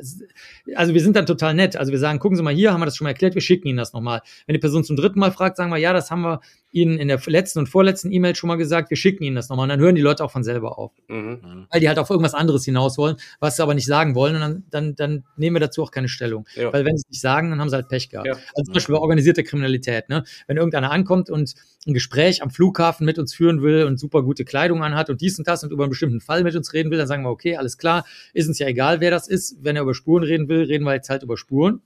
also 0.75 0.93
wir 0.93 1.01
sind 1.01 1.15
dann 1.15 1.25
total 1.25 1.53
nett. 1.53 1.75
Also 1.75 1.91
wir 1.91 1.99
sagen, 1.99 2.19
gucken 2.19 2.35
Sie 2.35 2.43
mal 2.43 2.53
hier, 2.53 2.73
haben 2.73 2.81
wir 2.81 2.85
das 2.85 2.97
schon 2.97 3.05
mal 3.05 3.11
erklärt, 3.11 3.35
wir 3.35 3.41
schicken 3.41 3.67
Ihnen 3.67 3.77
das 3.77 3.93
nochmal. 3.93 4.21
Wenn 4.45 4.53
die 4.53 4.59
Person 4.59 4.83
zum 4.83 4.95
dritten 4.95 5.19
Mal 5.19 5.31
fragt, 5.31 5.57
sagen 5.57 5.71
wir, 5.71 5.77
ja, 5.77 5.93
das 5.93 6.11
haben 6.11 6.21
wir 6.21 6.41
Ihnen 6.71 6.97
in 6.97 7.07
der 7.07 7.19
letzten 7.25 7.59
und 7.59 7.67
vorletzten 7.67 8.11
E-Mail 8.11 8.35
schon 8.35 8.47
mal 8.47 8.55
gesagt, 8.55 8.89
wir 8.89 8.97
schicken 8.97 9.23
Ihnen 9.23 9.35
das 9.35 9.49
nochmal. 9.49 9.65
Und 9.65 9.69
dann 9.69 9.79
hören 9.79 9.95
die 9.95 10.01
Leute 10.01 10.23
auch 10.23 10.31
von 10.31 10.43
selber 10.43 10.77
auf. 10.77 10.91
Mhm. 11.07 11.67
Weil 11.69 11.79
die 11.79 11.87
halt 11.87 11.99
auf 11.99 12.09
irgendwas 12.09 12.33
anderes 12.33 12.65
hinaus 12.65 12.97
wollen, 12.97 13.17
was 13.39 13.57
sie 13.57 13.63
aber 13.63 13.73
nicht 13.73 13.85
sagen 13.85 14.15
wollen. 14.15 14.35
Und 14.35 14.41
dann, 14.41 14.63
dann, 14.69 14.95
dann 14.95 15.23
nehmen 15.35 15.55
wir 15.55 15.59
dazu 15.59 15.83
auch 15.83 15.91
keine 15.91 16.07
Stellung. 16.07 16.47
Ja. 16.55 16.71
Weil 16.71 16.85
wenn 16.85 16.97
sie 16.97 17.03
es 17.05 17.09
nicht 17.09 17.21
sagen, 17.21 17.49
dann 17.49 17.59
haben 17.59 17.69
sie 17.69 17.75
halt 17.75 17.89
Pech 17.89 18.09
gehabt. 18.09 18.27
Ja. 18.27 18.33
Also 18.33 18.65
zum 18.65 18.73
Beispiel 18.73 18.95
bei 18.95 19.01
organisierter 19.01 19.43
Kriminalität. 19.43 20.09
Ne? 20.09 20.23
Wenn 20.47 20.57
irgendeiner 20.57 20.91
ankommt 20.91 21.29
und 21.29 21.53
ein 21.87 21.93
Gespräch 21.93 22.43
am 22.43 22.51
Flughafen 22.51 23.05
mit 23.05 23.19
uns 23.19 23.33
führen 23.33 23.61
will 23.61 23.83
und 23.85 23.99
super 23.99 24.23
gute 24.23 24.45
Kleidung 24.45 24.83
anhat 24.83 25.09
und 25.09 25.21
dies 25.21 25.37
und 25.39 25.47
das 25.47 25.63
und 25.63 25.71
über 25.71 25.83
einen 25.83 25.89
bestimmten 25.89 26.21
Fall 26.21 26.43
mit 26.43 26.55
uns 26.55 26.73
reden 26.73 26.91
will, 26.91 26.97
dann 26.97 27.07
sagen 27.07 27.23
wir, 27.23 27.29
okay, 27.29 27.57
alles 27.57 27.77
klar, 27.77 28.05
ist 28.33 28.47
uns 28.47 28.59
ja 28.59 28.67
egal, 28.67 28.99
wer 29.01 29.11
das 29.11 29.27
ist. 29.27 29.57
Wenn 29.61 29.75
er 29.75 29.81
über 29.81 29.93
Spuren 29.93 30.23
reden 30.23 30.47
will, 30.47 30.63
reden 30.63 30.83
wir 30.83 30.93
jetzt 30.93 31.09
halt 31.09 31.23
über 31.23 31.37
Spuren. 31.37 31.81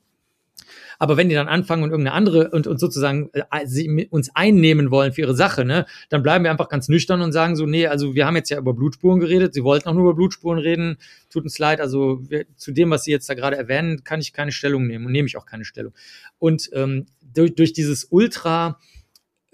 Aber 0.99 1.17
wenn 1.17 1.29
die 1.29 1.35
dann 1.35 1.47
anfangen 1.47 1.83
und 1.83 1.89
irgendeine 1.91 2.15
andere 2.15 2.49
und, 2.51 2.67
und 2.67 2.79
sozusagen 2.79 3.29
äh, 3.33 3.65
sie, 3.65 4.07
uns 4.09 4.35
einnehmen 4.35 4.91
wollen 4.91 5.13
für 5.13 5.21
ihre 5.21 5.35
Sache, 5.35 5.65
ne, 5.65 5.85
dann 6.09 6.23
bleiben 6.23 6.43
wir 6.43 6.51
einfach 6.51 6.69
ganz 6.69 6.89
nüchtern 6.89 7.21
und 7.21 7.31
sagen 7.31 7.55
so, 7.55 7.65
nee, 7.65 7.87
also 7.87 8.15
wir 8.15 8.25
haben 8.25 8.35
jetzt 8.35 8.49
ja 8.49 8.57
über 8.57 8.73
Blutspuren 8.73 9.19
geredet, 9.19 9.53
sie 9.53 9.63
wollten 9.63 9.89
auch 9.89 9.93
nur 9.93 10.03
über 10.03 10.15
Blutspuren 10.15 10.59
reden, 10.59 10.97
tut 11.29 11.43
uns 11.43 11.59
leid, 11.59 11.81
also 11.81 12.19
wir, 12.29 12.45
zu 12.55 12.71
dem, 12.71 12.89
was 12.89 13.03
sie 13.03 13.11
jetzt 13.11 13.29
da 13.29 13.33
gerade 13.33 13.57
erwähnen, 13.57 14.03
kann 14.03 14.19
ich 14.19 14.33
keine 14.33 14.51
Stellung 14.51 14.87
nehmen 14.87 15.05
und 15.05 15.11
nehme 15.11 15.27
ich 15.27 15.37
auch 15.37 15.45
keine 15.45 15.65
Stellung. 15.65 15.93
Und 16.39 16.69
ähm, 16.73 17.07
durch, 17.21 17.55
durch 17.55 17.73
dieses 17.73 18.05
Ultra 18.05 18.79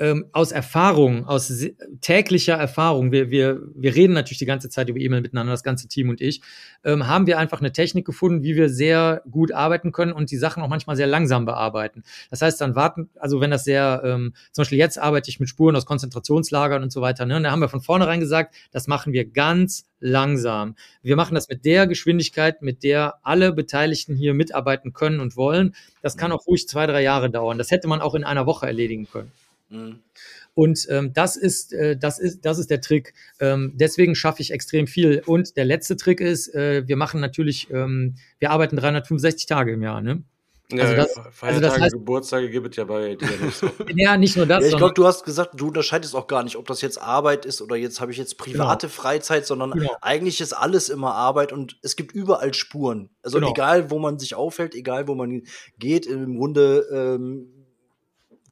ähm, 0.02 0.26
aus 0.32 0.52
Erfahrung, 0.52 1.28
aus 1.28 1.54
täglicher 2.02 2.56
Erfahrung, 2.56 3.12
wir, 3.12 3.30
wir, 3.30 3.62
wir 3.76 3.96
reden 3.96 4.14
natürlich 4.14 4.40
die 4.40 4.48
ganze 4.48 4.68
Zeit 4.68 4.90
über 4.90 5.00
E-Mail 5.00 5.22
miteinander, 5.22 5.54
das 5.54 5.62
ganze 5.62 5.88
Team 5.88 6.10
und 6.10 6.20
ich, 6.22 6.42
ähm, 6.84 7.06
haben 7.06 7.28
wir 7.28 7.38
einfach 7.38 7.60
eine 7.60 7.72
Technik 7.72 8.04
gefunden, 8.08 8.42
wie 8.42 8.56
wir 8.56 8.68
sehr 8.68 9.22
gut 9.30 9.52
arbeiten 9.52 9.92
können 9.92 10.12
und 10.12 10.32
die 10.32 10.38
Sachen 10.38 10.64
auch 10.64 10.70
manchmal 10.70 10.96
sehr 10.96 11.06
langsam 11.06 11.46
bearbeiten. 11.46 12.02
Das 12.32 12.42
heißt, 12.42 12.60
dann 12.60 12.76
warten, 12.76 13.12
also 13.20 13.42
wenn 13.42 13.52
das 13.52 13.64
sehr, 13.64 14.02
ähm, 14.04 14.34
zum 14.52 14.64
Beispiel 14.64 14.80
jetzt 14.80 14.98
arbeite 14.98 15.30
ich 15.30 15.40
mit 15.40 15.50
Spuren 15.50 15.76
aus 15.76 15.86
Konzentrationslagern 15.86 16.82
und 16.82 16.92
so 16.92 17.02
weiter, 17.02 17.28
ne? 17.28 17.38
Und 17.38 17.44
da 17.44 17.52
haben 17.52 17.62
wir 17.62 17.70
von 17.70 17.82
vornherein 17.82 18.20
gesagt, 18.20 18.56
das 18.72 18.88
machen 18.88 19.14
wir 19.14 19.26
ganz 19.26 19.86
langsam. 20.00 20.74
Wir 21.04 21.16
machen 21.16 21.36
das 21.36 21.48
mit 21.48 21.64
der 21.64 21.86
Geschwindigkeit, 21.86 22.64
mit 22.64 22.82
der 22.82 23.20
alle 23.22 23.54
Beteiligten 23.54 24.16
hier 24.16 24.34
mitarbeiten 24.34 24.94
können 24.94 25.20
und 25.20 25.38
wollen. 25.38 25.76
Das 26.02 26.18
kann 26.18 26.32
auch 26.32 26.48
ruhig 26.48 26.68
zwei, 26.68 26.88
drei 26.88 27.04
Jahre 27.04 27.30
dauern. 27.30 27.60
Das 27.60 27.70
hätte 27.70 27.88
man 27.88 28.02
auch 28.02 28.16
in 28.16 28.24
einer 28.24 28.48
Woche 28.48 28.66
erledigen 28.66 29.08
können. 29.12 29.32
Mhm. 29.72 30.00
Und 30.54 30.86
ähm, 30.90 31.14
das 31.14 31.38
ist, 31.38 31.74
äh, 31.74 31.98
das 31.98 32.20
ist, 32.20 32.46
das 32.46 32.60
ist 32.60 32.70
der 32.70 32.82
Trick. 32.82 33.14
Ähm, 33.40 33.72
deswegen 33.76 34.16
schaffe 34.16 34.42
ich 34.42 34.52
extrem 34.52 34.86
viel. 34.86 35.24
Und 35.26 35.56
der 35.58 35.66
letzte 35.66 35.96
Trick 35.96 36.20
ist, 36.20 36.54
äh, 36.54 36.88
wir 36.88 36.98
machen 36.98 37.22
natürlich, 37.22 37.70
ähm, 37.72 38.16
wir 38.40 38.52
arbeiten 38.52 38.76
365 38.76 39.46
Tage 39.46 39.72
im 39.72 39.82
Jahr, 39.82 40.02
ne? 40.02 40.24
Ja, 40.74 40.84
also 40.84 40.96
das, 40.96 41.14
Feiertage, 41.32 41.48
also 41.48 41.60
das 41.62 41.80
heißt, 41.80 41.94
Geburtstage 41.94 42.50
gibt 42.50 42.68
es 42.70 42.78
ja 42.78 42.86
bei 42.86 43.16
dir 43.16 43.28
nicht 43.42 43.58
so. 43.58 43.70
ja, 43.96 44.18
nicht 44.18 44.38
nur 44.38 44.46
das. 44.46 44.64
Ja, 44.64 44.70
ich 44.70 44.78
glaube, 44.78 44.94
du 44.94 45.06
hast 45.06 45.26
gesagt, 45.26 45.60
du 45.60 45.68
unterscheidest 45.68 46.16
auch 46.16 46.28
gar 46.28 46.44
nicht, 46.44 46.56
ob 46.56 46.66
das 46.68 46.82
jetzt 46.82 47.02
Arbeit 47.02 47.46
ist 47.46 47.62
oder 47.62 47.76
jetzt 47.76 48.00
habe 48.00 48.12
ich 48.12 48.18
jetzt 48.18 48.38
private 48.38 48.88
genau. 48.88 49.02
Freizeit, 49.02 49.46
sondern 49.46 49.72
genau. 49.72 49.94
eigentlich 50.02 50.40
ist 50.40 50.54
alles 50.54 50.88
immer 50.88 51.14
Arbeit 51.14 51.52
und 51.52 51.78
es 51.82 51.98
gibt 51.98 52.14
überall 52.14 52.54
Spuren. 52.54 53.10
Also 53.22 53.40
genau. 53.40 53.52
egal, 53.52 53.92
wo 53.92 54.00
man 54.00 54.18
sich 54.18 54.36
aufhält, 54.36 54.74
egal, 54.74 55.10
wo 55.10 55.16
man 55.16 55.44
geht, 55.78 56.06
im 56.06 56.38
Grunde 56.38 56.88
ähm, 56.94 57.61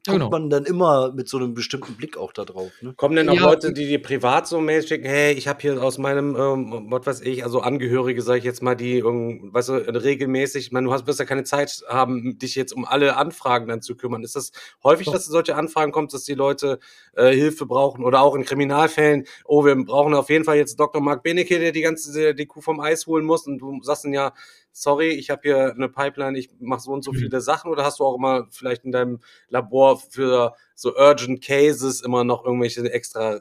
guckt 0.06 0.18
genau. 0.18 0.30
man 0.30 0.48
dann 0.48 0.64
immer 0.64 1.12
mit 1.12 1.28
so 1.28 1.36
einem 1.36 1.52
bestimmten 1.52 1.94
Blick 1.94 2.16
auch 2.16 2.32
da 2.32 2.46
drauf. 2.46 2.72
Ne? 2.80 2.94
Kommen 2.96 3.16
denn 3.16 3.28
auch 3.28 3.34
ja, 3.34 3.44
Leute, 3.44 3.74
die 3.74 3.86
dir 3.86 4.00
privat 4.00 4.48
so 4.48 4.58
Mails 4.60 4.88
schicken, 4.88 5.06
hey, 5.06 5.34
ich 5.34 5.46
habe 5.46 5.60
hier 5.60 5.82
aus 5.82 5.98
meinem, 5.98 6.36
ähm, 6.36 6.86
was 6.88 7.06
weiß 7.06 7.20
ich, 7.20 7.44
also 7.44 7.60
Angehörige, 7.60 8.22
sage 8.22 8.38
ich 8.38 8.44
jetzt 8.44 8.62
mal, 8.62 8.74
die, 8.74 8.98
ähm, 8.98 9.50
weißt 9.52 9.68
du, 9.68 9.72
regelmäßig, 9.74 10.66
ich 10.66 10.72
meine, 10.72 10.86
du 10.86 10.92
hast, 10.92 11.06
wirst 11.06 11.18
ja 11.18 11.26
keine 11.26 11.44
Zeit 11.44 11.82
haben, 11.86 12.38
dich 12.38 12.54
jetzt 12.54 12.72
um 12.72 12.86
alle 12.86 13.16
Anfragen 13.16 13.68
dann 13.68 13.82
zu 13.82 13.94
kümmern. 13.94 14.24
Ist 14.24 14.36
das 14.36 14.52
häufig, 14.82 15.06
Doch. 15.06 15.12
dass 15.12 15.26
solche 15.26 15.54
Anfragen 15.54 15.92
kommt, 15.92 16.14
dass 16.14 16.24
die 16.24 16.34
Leute 16.34 16.78
äh, 17.14 17.32
Hilfe 17.32 17.66
brauchen 17.66 18.02
oder 18.02 18.22
auch 18.22 18.34
in 18.34 18.44
Kriminalfällen, 18.44 19.24
oh, 19.44 19.66
wir 19.66 19.76
brauchen 19.76 20.14
auf 20.14 20.30
jeden 20.30 20.44
Fall 20.44 20.56
jetzt 20.56 20.80
Dr. 20.80 21.02
Mark 21.02 21.22
Benecke, 21.22 21.58
der 21.58 21.72
die 21.72 21.82
ganze 21.82 22.34
die 22.34 22.46
Kuh 22.46 22.62
vom 22.62 22.80
Eis 22.80 23.06
holen 23.06 23.26
muss 23.26 23.46
und 23.46 23.58
du 23.58 23.82
sagst 23.82 24.04
dann 24.04 24.14
ja, 24.14 24.32
sorry, 24.72 25.10
ich 25.10 25.30
habe 25.30 25.42
hier 25.42 25.72
eine 25.74 25.88
Pipeline, 25.88 26.38
ich 26.38 26.50
mache 26.60 26.80
so 26.80 26.92
und 26.92 27.04
so 27.04 27.12
mhm. 27.12 27.16
viele 27.16 27.40
Sachen 27.40 27.70
oder 27.70 27.84
hast 27.84 28.00
du 28.00 28.04
auch 28.04 28.16
immer 28.16 28.46
vielleicht 28.50 28.84
in 28.84 28.92
deinem 28.92 29.20
Labor 29.48 29.98
für 29.98 30.54
so 30.74 30.94
Urgent 30.96 31.44
Cases 31.44 32.00
immer 32.00 32.24
noch 32.24 32.44
irgendwelche 32.44 32.82
extra 32.92 33.40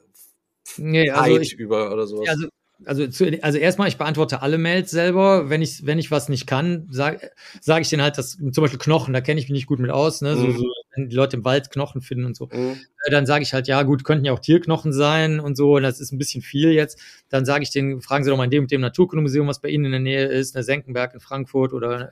nee, 0.78 1.10
also 1.10 1.40
ich, 1.40 1.54
über 1.54 1.92
oder 1.92 2.08
sowas? 2.08 2.30
Also 2.30 2.48
also, 2.86 3.08
zu, 3.08 3.26
also 3.44 3.58
erstmal, 3.58 3.90
ich 3.90 3.98
beantworte 3.98 4.42
alle 4.42 4.58
Mails 4.58 4.90
selber. 4.90 5.50
Wenn 5.50 5.62
ich, 5.62 5.86
wenn 5.86 6.00
ich 6.00 6.12
was 6.12 6.30
nicht 6.30 6.48
kann, 6.48 6.88
sage 6.90 7.30
sag 7.60 7.82
ich 7.82 7.90
denen 7.90 8.02
halt, 8.02 8.18
dass 8.18 8.38
zum 8.38 8.52
Beispiel 8.52 8.80
Knochen, 8.80 9.14
da 9.14 9.22
kenne 9.22 9.40
ich 9.40 9.48
mich 9.48 9.54
nicht 9.54 9.68
gut 9.68 9.80
mit 9.80 9.92
aus, 9.92 10.22
ne? 10.22 10.36
Mhm. 10.36 10.54
So, 10.54 10.60
so, 10.60 10.74
wenn 11.00 11.10
die 11.10 11.16
Leute 11.16 11.38
im 11.38 11.46
Wald 11.46 11.72
Knochen 11.72 12.02
finden 12.02 12.26
und 12.26 12.36
so. 12.36 12.48
Mhm. 12.52 12.78
Äh, 13.06 13.12
dann 13.12 13.26
sage 13.26 13.44
ich 13.44 13.54
halt, 13.54 13.68
ja 13.68 13.84
gut, 13.84 14.04
könnten 14.04 14.26
ja 14.26 14.34
auch 14.34 14.40
Tierknochen 14.40 14.94
sein 14.94 15.40
und 15.40 15.56
so, 15.56 15.80
das 15.80 16.00
ist 16.00 16.12
ein 16.12 16.18
bisschen 16.18 16.42
viel 16.42 16.72
jetzt. 16.72 17.00
Dann 17.30 17.46
sage 17.46 17.64
ich 17.64 17.72
denen, 17.72 18.02
fragen 18.02 18.24
Sie 18.24 18.30
doch 18.30 18.38
mal 18.38 18.46
in 18.46 18.52
dem 18.52 18.64
und 18.64 18.72
dem 18.72 18.82
Naturkundemuseum, 18.82 19.48
was 19.48 19.62
bei 19.62 19.70
Ihnen 19.70 19.86
in 19.86 19.92
der 19.92 20.00
Nähe 20.00 20.26
ist, 20.26 20.56
der 20.56 20.64
Senckenberg 20.64 21.14
in 21.14 21.20
Frankfurt 21.20 21.74
oder 21.74 22.12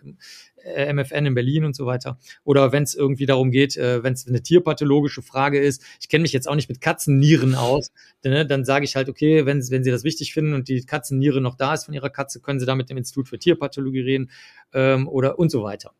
äh, 0.63 0.93
MFN 0.93 1.25
in 1.25 1.33
Berlin 1.33 1.65
und 1.65 1.75
so 1.75 1.85
weiter. 1.85 2.17
Oder 2.43 2.71
wenn 2.71 2.83
es 2.83 2.93
irgendwie 2.93 3.25
darum 3.25 3.51
geht, 3.51 3.77
äh, 3.77 4.03
wenn 4.03 4.13
es 4.13 4.27
eine 4.27 4.41
tierpathologische 4.41 5.21
Frage 5.21 5.59
ist, 5.59 5.83
ich 6.01 6.09
kenne 6.09 6.23
mich 6.23 6.33
jetzt 6.33 6.47
auch 6.47 6.55
nicht 6.55 6.69
mit 6.69 6.81
Katzennieren 6.81 7.55
aus, 7.55 7.91
ne, 8.23 8.45
dann 8.45 8.65
sage 8.65 8.85
ich 8.85 8.95
halt, 8.95 9.09
okay, 9.09 9.45
wenn, 9.45 9.59
wenn 9.69 9.83
Sie 9.83 9.91
das 9.91 10.03
wichtig 10.03 10.33
finden 10.33 10.53
und 10.53 10.67
die 10.67 10.85
Katzenniere 10.85 11.41
noch 11.41 11.55
da 11.55 11.73
ist 11.73 11.85
von 11.85 11.93
Ihrer 11.93 12.09
Katze, 12.09 12.39
können 12.41 12.59
Sie 12.59 12.65
da 12.65 12.75
mit 12.75 12.89
dem 12.89 12.97
Institut 12.97 13.27
für 13.27 13.39
Tierpathologie 13.39 14.01
reden 14.01 14.31
ähm, 14.73 15.07
oder 15.07 15.39
und 15.39 15.51
so 15.51 15.63
weiter. 15.63 15.93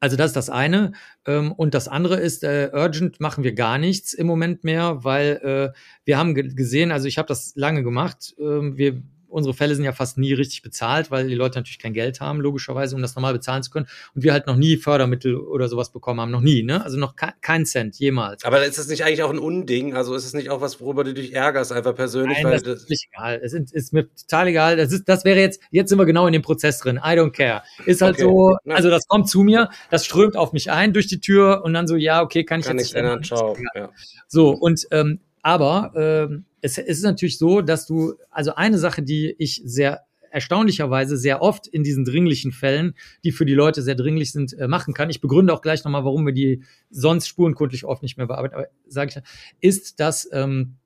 Also 0.00 0.16
das 0.16 0.28
ist 0.28 0.36
das 0.36 0.50
eine. 0.50 0.92
Ähm, 1.26 1.52
und 1.52 1.74
das 1.74 1.88
andere 1.88 2.16
ist, 2.16 2.44
äh, 2.44 2.70
urgent 2.72 3.20
machen 3.20 3.44
wir 3.44 3.54
gar 3.54 3.78
nichts 3.78 4.12
im 4.12 4.26
Moment 4.26 4.64
mehr, 4.64 5.04
weil 5.04 5.72
äh, 5.74 5.78
wir 6.04 6.18
haben 6.18 6.34
gesehen, 6.34 6.92
also 6.92 7.08
ich 7.08 7.18
habe 7.18 7.28
das 7.28 7.52
lange 7.56 7.82
gemacht, 7.82 8.34
äh, 8.38 8.42
wir 8.42 9.02
unsere 9.28 9.54
Fälle 9.54 9.74
sind 9.74 9.84
ja 9.84 9.92
fast 9.92 10.18
nie 10.18 10.32
richtig 10.32 10.62
bezahlt, 10.62 11.10
weil 11.10 11.28
die 11.28 11.34
Leute 11.34 11.58
natürlich 11.58 11.78
kein 11.78 11.92
Geld 11.92 12.20
haben, 12.20 12.40
logischerweise, 12.40 12.96
um 12.96 13.02
das 13.02 13.14
normal 13.14 13.32
bezahlen 13.32 13.62
zu 13.62 13.70
können. 13.70 13.86
Und 14.14 14.22
wir 14.22 14.32
halt 14.32 14.46
noch 14.46 14.56
nie 14.56 14.76
Fördermittel 14.76 15.36
oder 15.36 15.68
sowas 15.68 15.90
bekommen 15.90 16.20
haben. 16.20 16.30
Noch 16.30 16.40
nie, 16.40 16.62
ne? 16.62 16.82
Also 16.84 16.98
noch 16.98 17.14
kein 17.16 17.66
Cent, 17.66 17.96
jemals. 17.98 18.44
Aber 18.44 18.64
ist 18.64 18.78
das 18.78 18.88
nicht 18.88 19.04
eigentlich 19.04 19.22
auch 19.22 19.30
ein 19.30 19.38
Unding? 19.38 19.94
Also 19.94 20.14
ist 20.14 20.24
es 20.24 20.34
nicht 20.34 20.50
auch 20.50 20.60
was, 20.60 20.80
worüber 20.80 21.04
du 21.04 21.14
dich 21.14 21.34
ärgerst, 21.34 21.72
einfach 21.72 21.94
persönlich? 21.94 22.38
Nein, 22.42 22.52
das, 22.52 22.82
ist 22.82 22.90
nicht 22.90 23.08
egal. 23.12 23.40
Es 23.42 23.52
ist, 23.52 23.72
ist, 23.72 23.92
mir 23.92 24.08
total 24.14 24.48
egal. 24.48 24.76
Das, 24.76 24.92
ist, 24.92 25.08
das 25.08 25.24
wäre 25.24 25.40
jetzt, 25.40 25.60
jetzt 25.70 25.88
sind 25.88 25.98
wir 25.98 26.06
genau 26.06 26.26
in 26.26 26.32
dem 26.32 26.42
Prozess 26.42 26.78
drin. 26.78 26.96
I 26.96 27.10
don't 27.10 27.32
care. 27.32 27.62
Ist 27.84 28.02
halt 28.02 28.16
okay. 28.16 28.24
so, 28.24 28.56
also 28.68 28.90
das 28.90 29.06
kommt 29.06 29.28
zu 29.28 29.42
mir, 29.42 29.70
das 29.90 30.04
strömt 30.04 30.36
auf 30.36 30.52
mich 30.52 30.70
ein 30.70 30.92
durch 30.92 31.06
die 31.06 31.20
Tür 31.20 31.62
und 31.64 31.74
dann 31.74 31.86
so, 31.86 31.96
ja, 31.96 32.22
okay, 32.22 32.44
kann 32.44 32.60
ich 32.60 32.66
kann 32.66 32.78
jetzt 32.78 32.86
nicht 32.86 32.94
ändern. 32.94 33.22
Ciao. 33.22 33.56
Ja. 33.74 33.90
So, 34.28 34.50
und 34.50 34.86
ähm, 34.90 35.20
aber 35.46 35.92
ähm, 35.94 36.44
es, 36.60 36.76
es 36.76 36.98
ist 36.98 37.04
natürlich 37.04 37.38
so, 37.38 37.60
dass 37.60 37.86
du, 37.86 38.14
also 38.32 38.56
eine 38.56 38.78
Sache, 38.78 39.00
die 39.00 39.32
ich 39.38 39.62
sehr 39.64 40.00
erstaunlicherweise 40.32 41.16
sehr 41.16 41.40
oft 41.40 41.68
in 41.68 41.84
diesen 41.84 42.04
dringlichen 42.04 42.50
Fällen, 42.50 42.96
die 43.22 43.30
für 43.30 43.46
die 43.46 43.54
Leute 43.54 43.80
sehr 43.80 43.94
dringlich 43.94 44.32
sind, 44.32 44.58
äh, 44.58 44.66
machen 44.66 44.92
kann. 44.92 45.08
Ich 45.08 45.20
begründe 45.20 45.52
auch 45.52 45.62
gleich 45.62 45.84
nochmal, 45.84 46.04
warum 46.04 46.26
wir 46.26 46.32
die 46.32 46.64
sonst 46.90 47.28
spurenkundlich 47.28 47.84
oft 47.84 48.02
nicht 48.02 48.16
mehr 48.16 48.26
bearbeiten, 48.26 48.56
aber 48.56 48.66
sage 48.88 49.12
ich, 49.14 49.68
ist, 49.68 50.00
dass 50.00 50.28
ähm, 50.32 50.78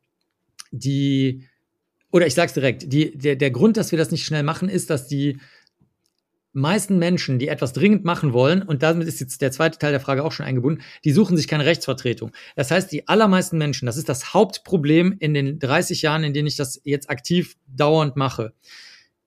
die, 0.72 1.46
oder 2.12 2.26
ich 2.26 2.34
sage 2.34 2.48
es 2.48 2.52
direkt, 2.52 2.92
die, 2.92 3.16
der, 3.16 3.36
der 3.36 3.50
Grund, 3.52 3.78
dass 3.78 3.92
wir 3.92 3.98
das 3.98 4.10
nicht 4.10 4.26
schnell 4.26 4.42
machen, 4.42 4.68
ist, 4.68 4.90
dass 4.90 5.08
die 5.08 5.38
meisten 6.52 6.98
Menschen, 6.98 7.38
die 7.38 7.48
etwas 7.48 7.72
dringend 7.72 8.04
machen 8.04 8.32
wollen, 8.32 8.62
und 8.62 8.82
damit 8.82 9.06
ist 9.06 9.20
jetzt 9.20 9.40
der 9.40 9.52
zweite 9.52 9.78
Teil 9.78 9.92
der 9.92 10.00
Frage 10.00 10.24
auch 10.24 10.32
schon 10.32 10.46
eingebunden, 10.46 10.82
die 11.04 11.12
suchen 11.12 11.36
sich 11.36 11.48
keine 11.48 11.64
Rechtsvertretung. 11.64 12.32
Das 12.56 12.70
heißt, 12.70 12.90
die 12.90 13.08
allermeisten 13.08 13.58
Menschen, 13.58 13.86
das 13.86 13.96
ist 13.96 14.08
das 14.08 14.34
Hauptproblem 14.34 15.16
in 15.18 15.34
den 15.34 15.58
30 15.58 16.02
Jahren, 16.02 16.24
in 16.24 16.34
denen 16.34 16.48
ich 16.48 16.56
das 16.56 16.80
jetzt 16.84 17.08
aktiv 17.10 17.56
dauernd 17.66 18.16
mache, 18.16 18.52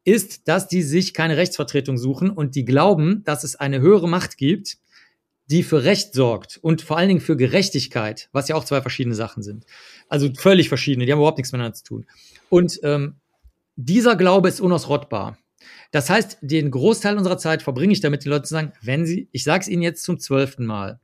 ist, 0.05 0.47
dass 0.47 0.67
die 0.67 0.81
sich 0.81 1.13
keine 1.13 1.37
Rechtsvertretung 1.37 1.97
suchen 1.97 2.29
und 2.29 2.55
die 2.55 2.65
glauben, 2.65 3.23
dass 3.23 3.43
es 3.43 3.55
eine 3.55 3.79
höhere 3.79 4.09
Macht 4.09 4.37
gibt, 4.37 4.77
die 5.47 5.63
für 5.63 5.83
Recht 5.83 6.13
sorgt 6.13 6.57
und 6.61 6.81
vor 6.81 6.97
allen 6.97 7.09
Dingen 7.09 7.21
für 7.21 7.37
Gerechtigkeit, 7.37 8.29
was 8.31 8.47
ja 8.47 8.55
auch 8.55 8.63
zwei 8.63 8.81
verschiedene 8.81 9.15
Sachen 9.15 9.43
sind. 9.43 9.65
Also 10.09 10.29
völlig 10.35 10.69
verschiedene, 10.69 11.05
die 11.05 11.11
haben 11.11 11.19
überhaupt 11.19 11.37
nichts 11.37 11.51
miteinander 11.51 11.75
zu 11.75 11.83
tun. 11.83 12.05
Und 12.49 12.79
ähm, 12.83 13.15
dieser 13.75 14.15
Glaube 14.15 14.49
ist 14.49 14.61
unausrottbar. 14.61 15.37
Das 15.91 16.09
heißt, 16.09 16.37
den 16.41 16.71
Großteil 16.71 17.17
unserer 17.17 17.37
Zeit 17.37 17.61
verbringe 17.61 17.93
ich 17.93 18.01
damit, 18.01 18.25
den 18.25 18.29
Leuten 18.29 18.45
zu 18.45 18.53
sagen, 18.53 18.73
wenn 18.81 19.05
sie, 19.05 19.27
ich 19.31 19.43
sage 19.43 19.61
es 19.61 19.67
ihnen 19.67 19.81
jetzt 19.81 20.03
zum 20.03 20.19
zwölften 20.19 20.65
Mal, 20.65 20.99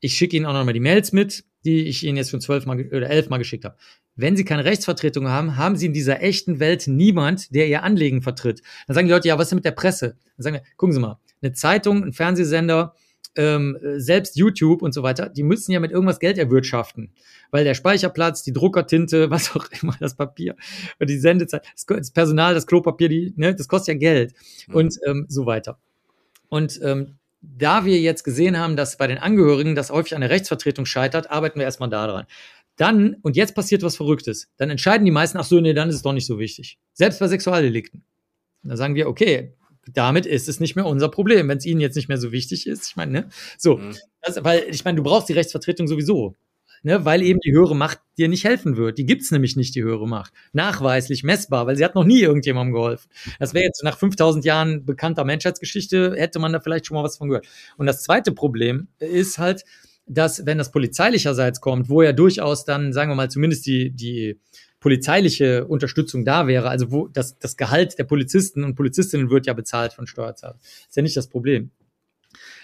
ich 0.00 0.14
schicke 0.14 0.36
ihnen 0.36 0.46
auch 0.46 0.52
nochmal 0.52 0.74
die 0.74 0.80
Mails 0.80 1.12
mit, 1.12 1.44
die 1.64 1.86
ich 1.86 2.04
ihnen 2.04 2.16
jetzt 2.16 2.30
schon 2.30 2.40
zwölfmal 2.40 2.86
oder 2.86 3.10
elfmal 3.10 3.38
geschickt 3.38 3.64
habe. 3.64 3.76
Wenn 4.14 4.36
sie 4.36 4.44
keine 4.44 4.64
Rechtsvertretung 4.64 5.28
haben, 5.28 5.56
haben 5.56 5.76
sie 5.76 5.86
in 5.86 5.92
dieser 5.92 6.22
echten 6.22 6.58
Welt 6.58 6.86
niemand, 6.86 7.54
der 7.54 7.68
ihr 7.68 7.82
Anliegen 7.82 8.22
vertritt. 8.22 8.62
Dann 8.86 8.94
sagen 8.94 9.08
die 9.08 9.12
Leute, 9.12 9.28
ja, 9.28 9.36
was 9.36 9.46
ist 9.46 9.50
denn 9.50 9.56
mit 9.56 9.64
der 9.64 9.72
Presse? 9.72 10.16
Dann 10.36 10.42
sagen 10.42 10.56
wir, 10.56 10.62
gucken 10.76 10.94
Sie 10.94 11.00
mal, 11.00 11.18
eine 11.42 11.52
Zeitung, 11.52 12.02
ein 12.02 12.12
Fernsehsender, 12.12 12.94
ähm, 13.36 13.78
selbst 13.96 14.36
YouTube 14.36 14.82
und 14.82 14.92
so 14.92 15.02
weiter, 15.02 15.28
die 15.28 15.42
müssen 15.42 15.72
ja 15.72 15.80
mit 15.80 15.90
irgendwas 15.90 16.18
Geld 16.18 16.38
erwirtschaften. 16.38 17.12
Weil 17.50 17.64
der 17.64 17.74
Speicherplatz, 17.74 18.42
die 18.42 18.52
Druckertinte, 18.52 19.30
was 19.30 19.54
auch 19.54 19.66
immer, 19.80 19.96
das 20.00 20.14
Papier, 20.14 20.56
die 21.00 21.18
Sendezeit, 21.18 21.64
das 21.86 22.10
Personal, 22.10 22.54
das 22.54 22.66
Klopapier, 22.66 23.08
die, 23.08 23.34
ne, 23.36 23.54
das 23.54 23.68
kostet 23.68 23.94
ja 23.94 23.98
Geld 23.98 24.34
mhm. 24.68 24.74
und 24.74 24.98
ähm, 25.06 25.26
so 25.28 25.46
weiter. 25.46 25.78
Und 26.48 26.80
ähm, 26.82 27.16
da 27.40 27.84
wir 27.84 28.00
jetzt 28.00 28.24
gesehen 28.24 28.58
haben, 28.58 28.76
dass 28.76 28.96
bei 28.96 29.06
den 29.06 29.18
Angehörigen 29.18 29.74
das 29.74 29.90
häufig 29.90 30.14
an 30.14 30.20
der 30.20 30.30
Rechtsvertretung 30.30 30.86
scheitert, 30.86 31.30
arbeiten 31.30 31.58
wir 31.58 31.64
erstmal 31.64 31.90
daran. 31.90 32.26
Dann, 32.76 33.16
und 33.22 33.36
jetzt 33.36 33.54
passiert 33.54 33.82
was 33.82 33.96
Verrücktes, 33.96 34.48
dann 34.58 34.68
entscheiden 34.68 35.04
die 35.04 35.10
meisten, 35.10 35.38
ach 35.38 35.44
so, 35.44 35.60
nee, 35.60 35.72
dann 35.72 35.88
ist 35.88 35.96
es 35.96 36.02
doch 36.02 36.12
nicht 36.12 36.26
so 36.26 36.38
wichtig. 36.38 36.78
Selbst 36.92 37.20
bei 37.20 37.28
Sexualdelikten. 37.28 38.04
Dann 38.62 38.76
sagen 38.76 38.94
wir, 38.94 39.08
okay, 39.08 39.54
damit 39.92 40.26
ist 40.26 40.48
es 40.48 40.60
nicht 40.60 40.76
mehr 40.76 40.86
unser 40.86 41.08
Problem, 41.08 41.48
wenn 41.48 41.58
es 41.58 41.66
ihnen 41.66 41.80
jetzt 41.80 41.96
nicht 41.96 42.08
mehr 42.08 42.18
so 42.18 42.32
wichtig 42.32 42.66
ist. 42.66 42.88
Ich 42.88 42.96
meine, 42.96 43.12
ne? 43.12 43.28
So, 43.58 43.78
mhm. 43.78 43.96
das, 44.22 44.42
weil 44.44 44.64
ich 44.70 44.84
meine, 44.84 44.96
du 44.96 45.02
brauchst 45.02 45.28
die 45.28 45.34
Rechtsvertretung 45.34 45.86
sowieso. 45.86 46.34
Ne, 46.82 47.04
weil 47.04 47.22
eben 47.22 47.40
die 47.40 47.52
höhere 47.52 47.74
Macht 47.74 47.98
dir 48.16 48.28
nicht 48.28 48.44
helfen 48.44 48.76
wird. 48.76 48.98
Die 48.98 49.06
gibt's 49.06 49.32
nämlich 49.32 49.56
nicht, 49.56 49.74
die 49.74 49.82
höhere 49.82 50.06
Macht. 50.06 50.32
Nachweislich, 50.52 51.24
messbar, 51.24 51.66
weil 51.66 51.74
sie 51.74 51.84
hat 51.84 51.94
noch 51.94 52.04
nie 52.04 52.20
irgendjemandem 52.20 52.74
geholfen. 52.74 53.08
Das 53.40 53.54
wäre 53.54 53.64
jetzt 53.64 53.82
nach 53.82 53.98
5000 53.98 54.44
Jahren 54.44 54.84
bekannter 54.84 55.24
Menschheitsgeschichte, 55.24 56.14
hätte 56.16 56.38
man 56.38 56.52
da 56.52 56.60
vielleicht 56.60 56.86
schon 56.86 56.96
mal 56.96 57.02
was 57.02 57.16
von 57.16 57.28
gehört. 57.28 57.48
Und 57.76 57.86
das 57.86 58.02
zweite 58.02 58.30
Problem 58.30 58.88
ist 59.00 59.38
halt, 59.38 59.64
dass 60.06 60.46
wenn 60.46 60.58
das 60.58 60.70
polizeilicherseits 60.70 61.60
kommt, 61.60 61.88
wo 61.88 62.02
ja 62.02 62.12
durchaus 62.12 62.64
dann, 62.64 62.92
sagen 62.92 63.10
wir 63.10 63.16
mal, 63.16 63.30
zumindest 63.30 63.66
die, 63.66 63.90
die 63.90 64.38
polizeiliche 64.80 65.66
Unterstützung 65.66 66.24
da 66.24 66.46
wäre, 66.46 66.68
also 66.68 66.92
wo 66.92 67.08
das, 67.08 67.38
das 67.38 67.56
Gehalt 67.56 67.98
der 67.98 68.04
Polizisten 68.04 68.62
und 68.64 68.74
Polizistinnen 68.74 69.30
wird 69.30 69.46
ja 69.46 69.54
bezahlt 69.54 69.92
von 69.92 70.06
Steuerzahlern. 70.06 70.58
Ist 70.60 70.96
ja 70.96 71.02
nicht 71.02 71.16
das 71.16 71.28
Problem. 71.28 71.70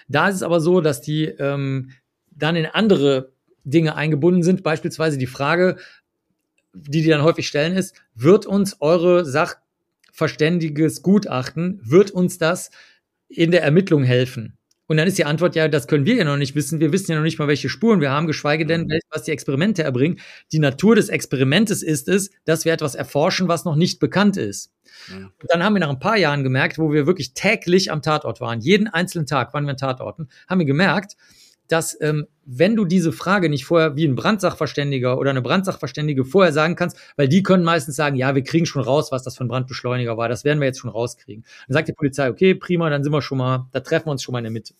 Da 0.08 0.28
ist 0.28 0.36
es 0.36 0.42
aber 0.42 0.60
so, 0.60 0.80
dass 0.80 1.00
die 1.00 1.24
ähm, 1.24 1.90
dann 2.30 2.56
in 2.56 2.66
andere 2.66 3.32
Dinge 3.64 3.94
eingebunden 3.94 4.42
sind, 4.42 4.62
beispielsweise 4.62 5.18
die 5.18 5.26
Frage, 5.26 5.76
die 6.74 7.02
die 7.02 7.08
dann 7.08 7.22
häufig 7.22 7.46
stellen, 7.46 7.76
ist, 7.76 7.94
wird 8.14 8.46
uns 8.46 8.76
eure 8.80 9.24
sachverständiges 9.24 11.02
Gutachten, 11.02 11.80
wird 11.84 12.10
uns 12.10 12.38
das 12.38 12.70
in 13.28 13.50
der 13.50 13.62
Ermittlung 13.62 14.04
helfen? 14.04 14.58
Und 14.92 14.98
dann 14.98 15.08
ist 15.08 15.16
die 15.16 15.24
Antwort 15.24 15.56
ja, 15.56 15.68
das 15.68 15.86
können 15.86 16.04
wir 16.04 16.16
ja 16.16 16.24
noch 16.24 16.36
nicht 16.36 16.54
wissen. 16.54 16.78
Wir 16.78 16.92
wissen 16.92 17.10
ja 17.10 17.16
noch 17.16 17.24
nicht 17.24 17.38
mal, 17.38 17.48
welche 17.48 17.70
Spuren 17.70 18.02
wir 18.02 18.10
haben, 18.10 18.26
geschweige 18.26 18.66
denn, 18.66 18.82
mhm. 18.82 18.98
was 19.08 19.22
die 19.22 19.30
Experimente 19.30 19.82
erbringen. 19.82 20.20
Die 20.52 20.58
Natur 20.58 20.96
des 20.96 21.08
Experimentes 21.08 21.82
ist 21.82 22.08
es, 22.08 22.30
dass 22.44 22.66
wir 22.66 22.74
etwas 22.74 22.94
erforschen, 22.94 23.48
was 23.48 23.64
noch 23.64 23.74
nicht 23.74 24.00
bekannt 24.00 24.36
ist. 24.36 24.70
Ja. 25.08 25.16
Und 25.16 25.32
dann 25.48 25.64
haben 25.64 25.72
wir 25.72 25.80
nach 25.80 25.88
ein 25.88 25.98
paar 25.98 26.18
Jahren 26.18 26.42
gemerkt, 26.42 26.76
wo 26.76 26.92
wir 26.92 27.06
wirklich 27.06 27.32
täglich 27.32 27.90
am 27.90 28.02
Tatort 28.02 28.42
waren, 28.42 28.60
jeden 28.60 28.86
einzelnen 28.86 29.24
Tag 29.24 29.54
waren 29.54 29.64
wir 29.64 29.70
an 29.70 29.78
Tatorten, 29.78 30.28
haben 30.46 30.58
wir 30.58 30.66
gemerkt, 30.66 31.16
dass 31.72 31.98
ähm, 32.02 32.26
wenn 32.44 32.76
du 32.76 32.84
diese 32.84 33.12
Frage 33.12 33.48
nicht 33.48 33.64
vorher 33.64 33.96
wie 33.96 34.04
ein 34.04 34.14
Brandsachverständiger 34.14 35.18
oder 35.18 35.30
eine 35.30 35.40
Brandsachverständige 35.40 36.26
vorher 36.26 36.52
sagen 36.52 36.76
kannst, 36.76 36.98
weil 37.16 37.28
die 37.28 37.42
können 37.42 37.64
meistens 37.64 37.96
sagen, 37.96 38.16
ja, 38.16 38.34
wir 38.34 38.42
kriegen 38.42 38.66
schon 38.66 38.82
raus, 38.82 39.10
was 39.10 39.22
das 39.22 39.38
für 39.38 39.44
ein 39.44 39.48
Brandbeschleuniger 39.48 40.18
war, 40.18 40.28
das 40.28 40.44
werden 40.44 40.60
wir 40.60 40.66
jetzt 40.66 40.80
schon 40.80 40.90
rauskriegen. 40.90 41.44
Dann 41.66 41.74
sagt 41.74 41.88
die 41.88 41.94
Polizei, 41.94 42.28
okay, 42.28 42.54
prima, 42.54 42.90
dann 42.90 43.02
sind 43.02 43.12
wir 43.12 43.22
schon 43.22 43.38
mal, 43.38 43.68
da 43.72 43.80
treffen 43.80 44.06
wir 44.06 44.12
uns 44.12 44.22
schon 44.22 44.34
mal 44.34 44.40
in 44.40 44.44
der 44.44 44.50
Mitte. 44.50 44.74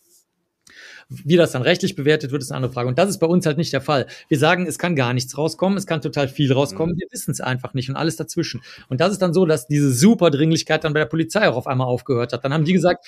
Wie 1.09 1.35
das 1.35 1.51
dann 1.51 1.63
rechtlich 1.63 1.95
bewertet 1.95 2.31
wird, 2.31 2.43
ist 2.43 2.51
eine 2.51 2.57
andere 2.57 2.73
Frage. 2.73 2.87
Und 2.87 2.97
das 2.99 3.09
ist 3.09 3.17
bei 3.17 3.27
uns 3.27 3.45
halt 3.45 3.57
nicht 3.57 3.73
der 3.73 3.81
Fall. 3.81 4.05
Wir 4.29 4.37
sagen, 4.37 4.67
es 4.67 4.77
kann 4.77 4.95
gar 4.95 5.13
nichts 5.13 5.37
rauskommen, 5.37 5.77
es 5.77 5.87
kann 5.87 6.01
total 6.01 6.27
viel 6.27 6.53
rauskommen, 6.53 6.95
mhm. 6.95 6.99
wir 6.99 7.07
wissen 7.11 7.31
es 7.31 7.41
einfach 7.41 7.73
nicht 7.73 7.89
und 7.89 7.95
alles 7.95 8.17
dazwischen. 8.17 8.61
Und 8.87 9.01
das 9.01 9.11
ist 9.11 9.21
dann 9.21 9.33
so, 9.33 9.47
dass 9.47 9.65
diese 9.65 9.91
Superdringlichkeit 9.91 10.83
dann 10.83 10.93
bei 10.93 10.99
der 10.99 11.07
Polizei 11.07 11.47
auch 11.49 11.55
auf 11.55 11.65
einmal 11.65 11.87
aufgehört 11.87 12.33
hat. 12.33 12.45
Dann 12.45 12.53
haben 12.53 12.65
die 12.65 12.73
gesagt, 12.73 13.07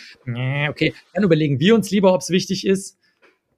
okay, 0.70 0.96
dann 1.14 1.24
überlegen 1.24 1.60
wir 1.60 1.76
uns 1.76 1.92
lieber, 1.92 2.14
ob 2.14 2.22
es 2.22 2.32
wichtig 2.32 2.66
ist, 2.66 2.98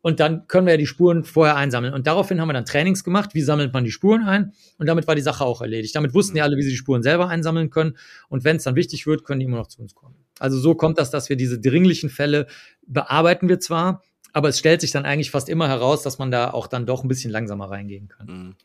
und 0.01 0.19
dann 0.19 0.47
können 0.47 0.67
wir 0.67 0.73
ja 0.73 0.77
die 0.77 0.87
Spuren 0.87 1.23
vorher 1.23 1.55
einsammeln. 1.55 1.93
Und 1.93 2.07
daraufhin 2.07 2.39
haben 2.39 2.47
wir 2.47 2.53
dann 2.53 2.65
Trainings 2.65 3.03
gemacht, 3.03 3.31
wie 3.33 3.41
sammelt 3.41 3.73
man 3.73 3.83
die 3.83 3.91
Spuren 3.91 4.23
ein. 4.23 4.53
Und 4.77 4.87
damit 4.87 5.07
war 5.07 5.15
die 5.15 5.21
Sache 5.21 5.43
auch 5.43 5.61
erledigt. 5.61 5.95
Damit 5.95 6.13
wussten 6.13 6.37
ja 6.37 6.43
alle, 6.43 6.57
wie 6.57 6.63
sie 6.63 6.69
die 6.69 6.77
Spuren 6.77 7.03
selber 7.03 7.29
einsammeln 7.29 7.69
können. 7.69 7.97
Und 8.29 8.43
wenn 8.43 8.57
es 8.57 8.63
dann 8.63 8.75
wichtig 8.75 9.07
wird, 9.07 9.23
können 9.23 9.39
die 9.39 9.45
immer 9.45 9.57
noch 9.57 9.67
zu 9.67 9.81
uns 9.81 9.95
kommen. 9.95 10.15
Also 10.39 10.59
so 10.59 10.75
kommt 10.75 10.97
das, 10.99 11.09
dass 11.09 11.29
wir 11.29 11.35
diese 11.35 11.59
dringlichen 11.59 12.09
Fälle 12.09 12.47
bearbeiten 12.85 13.49
wir 13.49 13.59
zwar, 13.59 14.03
aber 14.33 14.49
es 14.49 14.59
stellt 14.59 14.81
sich 14.81 14.91
dann 14.91 15.05
eigentlich 15.05 15.31
fast 15.31 15.49
immer 15.49 15.67
heraus, 15.67 16.03
dass 16.03 16.19
man 16.19 16.29
da 16.29 16.51
auch 16.51 16.67
dann 16.67 16.85
doch 16.85 17.03
ein 17.03 17.07
bisschen 17.07 17.31
langsamer 17.31 17.71
reingehen 17.71 18.07
kann. 18.07 18.27
Mhm. 18.27 18.55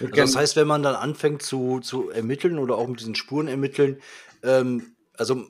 Also 0.00 0.12
das 0.14 0.36
heißt, 0.36 0.56
wenn 0.56 0.68
man 0.68 0.82
dann 0.82 0.94
anfängt 0.94 1.42
zu, 1.42 1.80
zu 1.80 2.10
ermitteln 2.10 2.58
oder 2.58 2.76
auch 2.76 2.86
mit 2.86 3.00
diesen 3.00 3.14
Spuren 3.14 3.48
ermitteln, 3.48 3.98
ähm, 4.44 4.92
also 5.14 5.46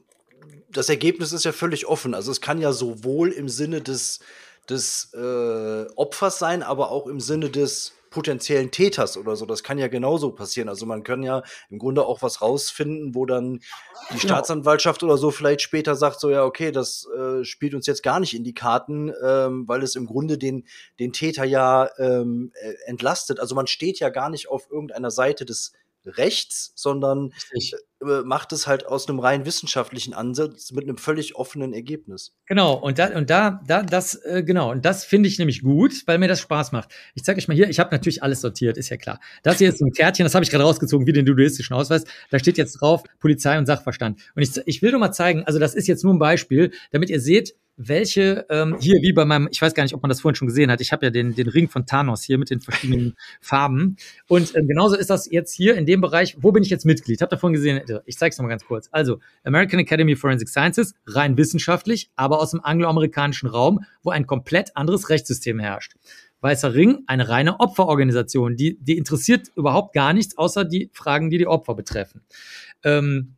das 0.71 0.89
Ergebnis 0.89 1.33
ist 1.33 1.45
ja 1.45 1.53
völlig 1.53 1.87
offen. 1.87 2.15
Also 2.15 2.31
es 2.31 2.41
kann 2.41 2.61
ja 2.61 2.73
sowohl 2.73 3.31
im 3.31 3.49
Sinne 3.49 3.81
des 3.81 4.21
des 4.69 5.13
äh, 5.15 5.87
Opfers 5.97 6.39
sein, 6.39 6.63
aber 6.63 6.91
auch 6.91 7.07
im 7.07 7.21
Sinne 7.21 7.51
des 7.51 7.93
potenziellen 8.11 8.71
Täters 8.71 9.19
oder 9.19 9.37
so. 9.37 9.45
Das 9.45 9.63
kann 9.63 9.77
ja 9.77 9.89
genauso 9.89 10.31
passieren. 10.31 10.71
Also 10.71 10.87
man 10.87 11.03
kann 11.03 11.23
ja 11.23 11.43
im 11.69 11.79
Grunde 11.79 12.07
auch 12.07 12.23
was 12.23 12.41
rausfinden, 12.41 13.15
wo 13.15 13.27
dann 13.27 13.59
die 14.11 14.19
genau. 14.19 14.21
Staatsanwaltschaft 14.21 15.03
oder 15.03 15.19
so 15.19 15.31
vielleicht 15.31 15.61
später 15.61 15.97
sagt, 15.97 16.21
so 16.21 16.31
ja, 16.31 16.45
okay, 16.45 16.73
das 16.73 17.07
äh, 17.15 17.45
spielt 17.45 17.75
uns 17.75 17.87
jetzt 17.87 18.03
gar 18.03 18.19
nicht 18.19 18.35
in 18.35 18.43
die 18.43 18.55
Karten, 18.55 19.13
ähm, 19.23 19.69
weil 19.69 19.83
es 19.83 19.97
im 19.97 20.07
Grunde 20.07 20.39
den, 20.39 20.65
den 20.99 21.13
Täter 21.13 21.45
ja 21.45 21.91
ähm, 21.99 22.53
äh, 22.55 22.73
entlastet. 22.87 23.39
Also 23.39 23.55
man 23.55 23.67
steht 23.67 23.99
ja 23.99 24.09
gar 24.09 24.31
nicht 24.31 24.49
auf 24.49 24.71
irgendeiner 24.71 25.11
Seite 25.11 25.45
des 25.45 25.73
rechts, 26.07 26.73
sondern 26.75 27.33
Richtig. 27.55 27.75
äh, 28.03 28.23
macht 28.23 28.53
es 28.53 28.67
halt 28.67 28.87
aus 28.87 29.09
einem 29.09 29.19
rein 29.19 29.47
wissenschaftlichen 29.47 30.15
Ansatz 30.15 30.73
mit 30.73 30.85
einem 30.85 30.97
völlig 30.97 31.37
offenen 31.37 31.73
Ergebnis. 31.73 32.35
Genau, 32.47 32.75
und 32.75 32.99
da, 32.99 33.17
und 33.17 33.31
da, 33.31 33.61
da, 33.67 33.83
das, 33.83 34.15
äh, 34.25 34.43
genau, 34.43 34.71
und 34.71 34.85
das 34.85 35.05
finde 35.05 35.29
ich 35.29 35.39
nämlich 35.39 35.63
gut, 35.63 36.03
weil 36.07 36.19
mir 36.19 36.29
das 36.29 36.41
Spaß 36.41 36.73
macht. 36.73 36.91
Ich 37.15 37.25
zeige 37.25 37.39
euch 37.39 37.49
mal 37.49 37.55
hier, 37.55 37.69
ich 37.69 37.79
habe 37.79 37.91
natürlich 37.91 38.23
alles 38.23 38.41
sortiert, 38.41 38.77
ist 38.77 38.89
ja 38.89 38.97
klar. 38.97 39.21
Das 39.43 39.59
hier 39.59 39.69
ist 39.69 39.81
ein 39.81 39.93
Kärtchen, 39.93 40.25
das 40.25 40.35
habe 40.35 40.45
ich 40.45 40.51
gerade 40.51 40.65
rausgezogen, 40.65 41.07
wie 41.07 41.13
den 41.13 41.27
duduistischen 41.27 41.75
Ausweis. 41.75 42.05
Da 42.31 42.39
steht 42.39 42.59
jetzt 42.59 42.81
drauf 42.81 43.03
Polizei 43.21 43.59
und 43.59 43.67
Sachverstand. 43.67 44.21
Und 44.35 44.43
ich, 44.43 44.51
ich 44.67 44.83
will 44.83 44.91
nur 44.91 45.01
mal 45.01 45.13
zeigen, 45.13 45.45
also 45.45 45.59
das 45.59 45.75
ist 45.75 45.87
jetzt 45.87 46.05
nur 46.05 46.15
ein 46.15 46.19
Beispiel, 46.19 46.73
damit 46.93 47.11
ihr 47.11 47.21
seht, 47.21 47.55
welche 47.77 48.47
ähm, 48.49 48.77
hier 48.81 49.01
wie 49.03 49.13
bei 49.13 49.25
meinem, 49.25 49.49
ich 49.51 49.61
weiß 49.61 49.75
gar 49.75 49.83
nicht, 49.83 49.95
ob 49.95 50.03
man 50.03 50.09
das 50.09 50.21
vorhin 50.21 50.35
schon 50.35 50.49
gesehen 50.49 50.71
hat. 50.71 50.81
Ich 50.81 50.93
habe 50.93 51.07
ja 51.07 51.11
den 51.11 51.35
den 51.35 51.49
Ring 51.49 51.69
von 51.69 51.87
Thanos 51.87 52.23
hier 52.23 52.39
mit 52.39 52.51
den 52.51 52.61
verschiedenen 52.61 53.17
Farben 53.41 53.97
und 54.29 54.55
ähm, 54.57 54.67
genauso 54.67 54.97
ist 54.97 55.11
das 55.11 55.31
jetzt 55.31 55.53
hier 55.53 55.77
in 55.77 55.87
dem 55.87 56.01
Bereich. 56.01 56.37
Wo 56.41 56.53
bin 56.53 56.63
ich 56.63 56.71
jetzt 56.71 56.87
Mitglied? 56.87 57.21
Habt 57.21 57.33
ihr 57.33 57.39
vorhin 57.39 57.55
gesehen? 57.55 57.83
Ich 58.07 58.17
zeige 58.17 58.33
es 58.33 58.39
nochmal 58.39 58.51
ganz 58.51 58.65
kurz. 58.65 58.89
Also 58.93 59.21
American 59.45 59.79
Academy 59.79 60.15
of 60.15 60.21
Forensic 60.21 60.49
Sciences, 60.49 60.95
rein 61.07 61.37
wissenschaftlich, 61.37 62.11
aber 62.17 62.41
aus 62.41 62.53
dem 62.53 62.65
angloamerikanischen 62.65 63.49
Raum, 63.49 63.85
wo 64.03 64.11
ein 64.11 64.27
komplett 64.27 64.77
anderes 64.77 65.11
Rechtssystem 65.11 65.59
herrscht. 65.59 65.95
Weißer 66.41 66.75
Ring, 66.75 67.03
eine 67.07 67.29
reine 67.29 67.61
Opferorganisation, 67.61 68.57
die 68.57 68.79
die 68.81 68.97
interessiert 68.97 69.49
überhaupt 69.55 69.95
gar 69.95 70.13
nichts, 70.13 70.37
außer 70.39 70.65
die 70.65 70.91
Fragen, 70.93 71.31
die 71.31 71.39
die 71.39 71.47
Opfer 71.47 71.75
betreffen. 71.75 72.23
Ähm, 72.85 73.36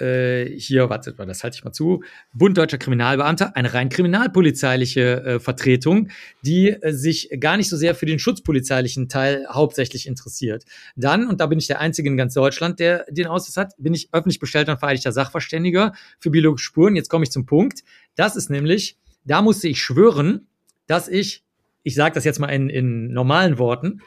äh, 0.00 0.46
hier, 0.46 0.90
wartet 0.90 1.18
mal, 1.18 1.26
das 1.26 1.42
halte 1.42 1.56
ich 1.56 1.64
mal 1.64 1.72
zu, 1.72 2.02
Bund 2.32 2.56
Deutscher 2.56 2.78
Kriminalbeamter, 2.78 3.56
eine 3.56 3.72
rein 3.72 3.88
kriminalpolizeiliche 3.88 5.24
äh, 5.24 5.40
Vertretung, 5.40 6.08
die 6.42 6.68
äh, 6.68 6.92
sich 6.92 7.30
gar 7.40 7.56
nicht 7.56 7.68
so 7.68 7.76
sehr 7.76 7.94
für 7.94 8.06
den 8.06 8.18
schutzpolizeilichen 8.18 9.08
Teil 9.08 9.46
hauptsächlich 9.50 10.06
interessiert. 10.06 10.64
Dann, 10.96 11.26
und 11.26 11.40
da 11.40 11.46
bin 11.46 11.58
ich 11.58 11.66
der 11.66 11.80
Einzige 11.80 12.08
in 12.08 12.16
ganz 12.16 12.34
Deutschland, 12.34 12.78
der 12.78 13.06
den 13.10 13.26
Ausweis 13.26 13.56
hat, 13.56 13.74
bin 13.78 13.94
ich 13.94 14.08
öffentlich 14.12 14.38
bestellter 14.38 14.72
und 14.72 14.78
vereidigter 14.78 15.12
Sachverständiger 15.12 15.92
für 16.18 16.30
biologische 16.30 16.66
Spuren. 16.66 16.96
Jetzt 16.96 17.08
komme 17.08 17.24
ich 17.24 17.30
zum 17.30 17.46
Punkt. 17.46 17.82
Das 18.14 18.36
ist 18.36 18.50
nämlich, 18.50 18.98
da 19.24 19.42
musste 19.42 19.68
ich 19.68 19.80
schwören, 19.80 20.46
dass 20.86 21.08
ich, 21.08 21.42
ich 21.82 21.94
sage 21.94 22.14
das 22.14 22.24
jetzt 22.24 22.38
mal 22.38 22.48
in, 22.48 22.68
in 22.68 23.12
normalen 23.12 23.58
Worten, 23.58 24.02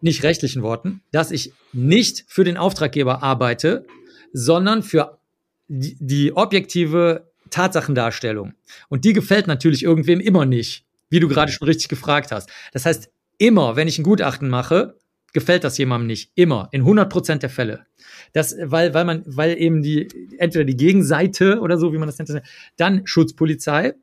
nicht 0.00 0.24
rechtlichen 0.24 0.62
Worten, 0.62 1.00
dass 1.12 1.30
ich 1.30 1.52
nicht 1.72 2.24
für 2.26 2.44
den 2.44 2.56
Auftraggeber 2.56 3.22
arbeite, 3.22 3.86
sondern 4.32 4.82
für 4.82 5.18
die, 5.68 5.96
die 6.00 6.36
objektive 6.36 7.32
Tatsachendarstellung. 7.50 8.54
Und 8.88 9.04
die 9.04 9.12
gefällt 9.12 9.46
natürlich 9.46 9.82
irgendwem 9.82 10.20
immer 10.20 10.44
nicht, 10.44 10.84
wie 11.10 11.20
du 11.20 11.28
gerade 11.28 11.52
schon 11.52 11.66
richtig 11.66 11.88
gefragt 11.88 12.32
hast. 12.32 12.50
Das 12.72 12.86
heißt, 12.86 13.10
immer, 13.38 13.76
wenn 13.76 13.88
ich 13.88 13.98
ein 13.98 14.04
Gutachten 14.04 14.48
mache, 14.48 14.96
gefällt 15.32 15.64
das 15.64 15.78
jemandem 15.78 16.06
nicht. 16.06 16.30
Immer. 16.34 16.68
In 16.72 16.82
100 16.82 17.10
Prozent 17.10 17.42
der 17.42 17.50
Fälle. 17.50 17.86
Das, 18.32 18.56
weil, 18.62 18.94
weil 18.94 19.04
man, 19.04 19.22
weil 19.26 19.60
eben 19.60 19.82
die, 19.82 20.08
entweder 20.38 20.64
die 20.64 20.76
Gegenseite 20.76 21.60
oder 21.60 21.78
so, 21.78 21.92
wie 21.92 21.98
man 21.98 22.08
das 22.08 22.18
nennt, 22.18 22.42
dann 22.76 23.06
Schutzpolizei, 23.06 23.94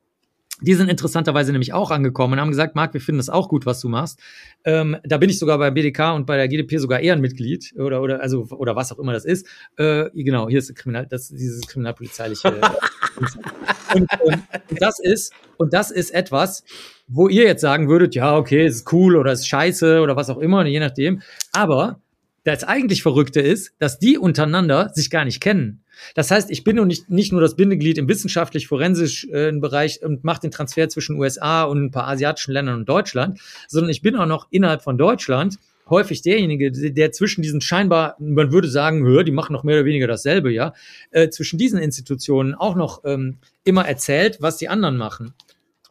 die 0.61 0.73
sind 0.73 0.89
interessanterweise 0.89 1.51
nämlich 1.51 1.73
auch 1.73 1.91
angekommen 1.91 2.33
und 2.33 2.39
haben 2.39 2.49
gesagt, 2.49 2.75
Marc, 2.75 2.93
wir 2.93 3.01
finden 3.01 3.19
das 3.19 3.29
auch 3.29 3.49
gut, 3.49 3.65
was 3.65 3.79
du 3.79 3.89
machst. 3.89 4.19
Ähm, 4.65 4.97
da 5.03 5.17
bin 5.17 5.29
ich 5.29 5.39
sogar 5.39 5.57
bei 5.57 5.71
BDK 5.71 6.15
und 6.15 6.25
bei 6.25 6.37
der 6.37 6.47
GDP 6.47 6.77
sogar 6.77 6.99
Ehrenmitglied 6.99 7.73
oder 7.77 8.01
oder 8.01 8.21
also 8.21 8.45
oder 8.49 8.75
was 8.75 8.91
auch 8.91 8.99
immer 8.99 9.13
das 9.13 9.25
ist. 9.25 9.47
Äh, 9.77 10.09
genau, 10.13 10.49
hier 10.49 10.59
ist 10.59 10.73
Kriminal, 10.75 11.07
das 11.07 11.29
dieses 11.29 11.67
kriminalpolizeiliche. 11.67 12.49
und, 13.95 14.07
ähm, 14.25 14.43
und 14.69 14.81
das 14.81 14.99
ist 14.99 15.33
und 15.57 15.73
das 15.73 15.91
ist 15.91 16.11
etwas, 16.11 16.63
wo 17.07 17.27
ihr 17.27 17.43
jetzt 17.43 17.61
sagen 17.61 17.89
würdet, 17.89 18.15
ja 18.15 18.35
okay, 18.37 18.65
es 18.65 18.77
ist 18.77 18.93
cool 18.93 19.15
oder 19.15 19.31
es 19.31 19.41
ist 19.41 19.47
scheiße 19.47 20.01
oder 20.01 20.15
was 20.15 20.29
auch 20.29 20.39
immer, 20.39 20.65
je 20.65 20.79
nachdem. 20.79 21.21
Aber 21.51 22.01
das 22.43 22.63
eigentlich 22.63 23.03
Verrückte 23.03 23.41
ist, 23.41 23.73
dass 23.79 23.99
die 23.99 24.17
untereinander 24.17 24.91
sich 24.93 25.09
gar 25.09 25.25
nicht 25.25 25.41
kennen. 25.41 25.83
Das 26.15 26.31
heißt, 26.31 26.49
ich 26.51 26.63
bin 26.63 26.77
nun 26.77 26.87
nicht, 26.87 27.09
nicht 27.09 27.31
nur 27.31 27.41
das 27.41 27.55
Bindeglied 27.55 27.97
im 27.97 28.07
wissenschaftlich-forensischen 28.07 29.33
äh, 29.33 29.51
Bereich 29.59 30.03
und 30.03 30.23
mache 30.23 30.41
den 30.41 30.51
Transfer 30.51 30.89
zwischen 30.89 31.17
USA 31.17 31.63
und 31.63 31.85
ein 31.85 31.91
paar 31.91 32.07
asiatischen 32.07 32.51
Ländern 32.51 32.75
und 32.75 32.89
Deutschland, 32.89 33.39
sondern 33.67 33.89
ich 33.89 34.01
bin 34.01 34.15
auch 34.15 34.25
noch 34.25 34.47
innerhalb 34.51 34.81
von 34.81 34.97
Deutschland 34.97 35.57
häufig 35.89 36.21
derjenige, 36.21 36.71
der 36.71 37.11
zwischen 37.11 37.41
diesen 37.41 37.61
scheinbar, 37.61 38.15
man 38.19 38.51
würde 38.51 38.67
sagen, 38.67 39.03
hör, 39.05 39.23
die 39.23 39.31
machen 39.31 39.53
noch 39.53 39.63
mehr 39.63 39.77
oder 39.77 39.85
weniger 39.85 40.07
dasselbe, 40.07 40.51
ja, 40.51 40.73
äh, 41.11 41.29
zwischen 41.29 41.57
diesen 41.57 41.79
Institutionen 41.79 42.53
auch 42.53 42.75
noch 42.75 43.03
ähm, 43.05 43.37
immer 43.63 43.87
erzählt, 43.87 44.37
was 44.39 44.57
die 44.57 44.69
anderen 44.69 44.97
machen. 44.97 45.33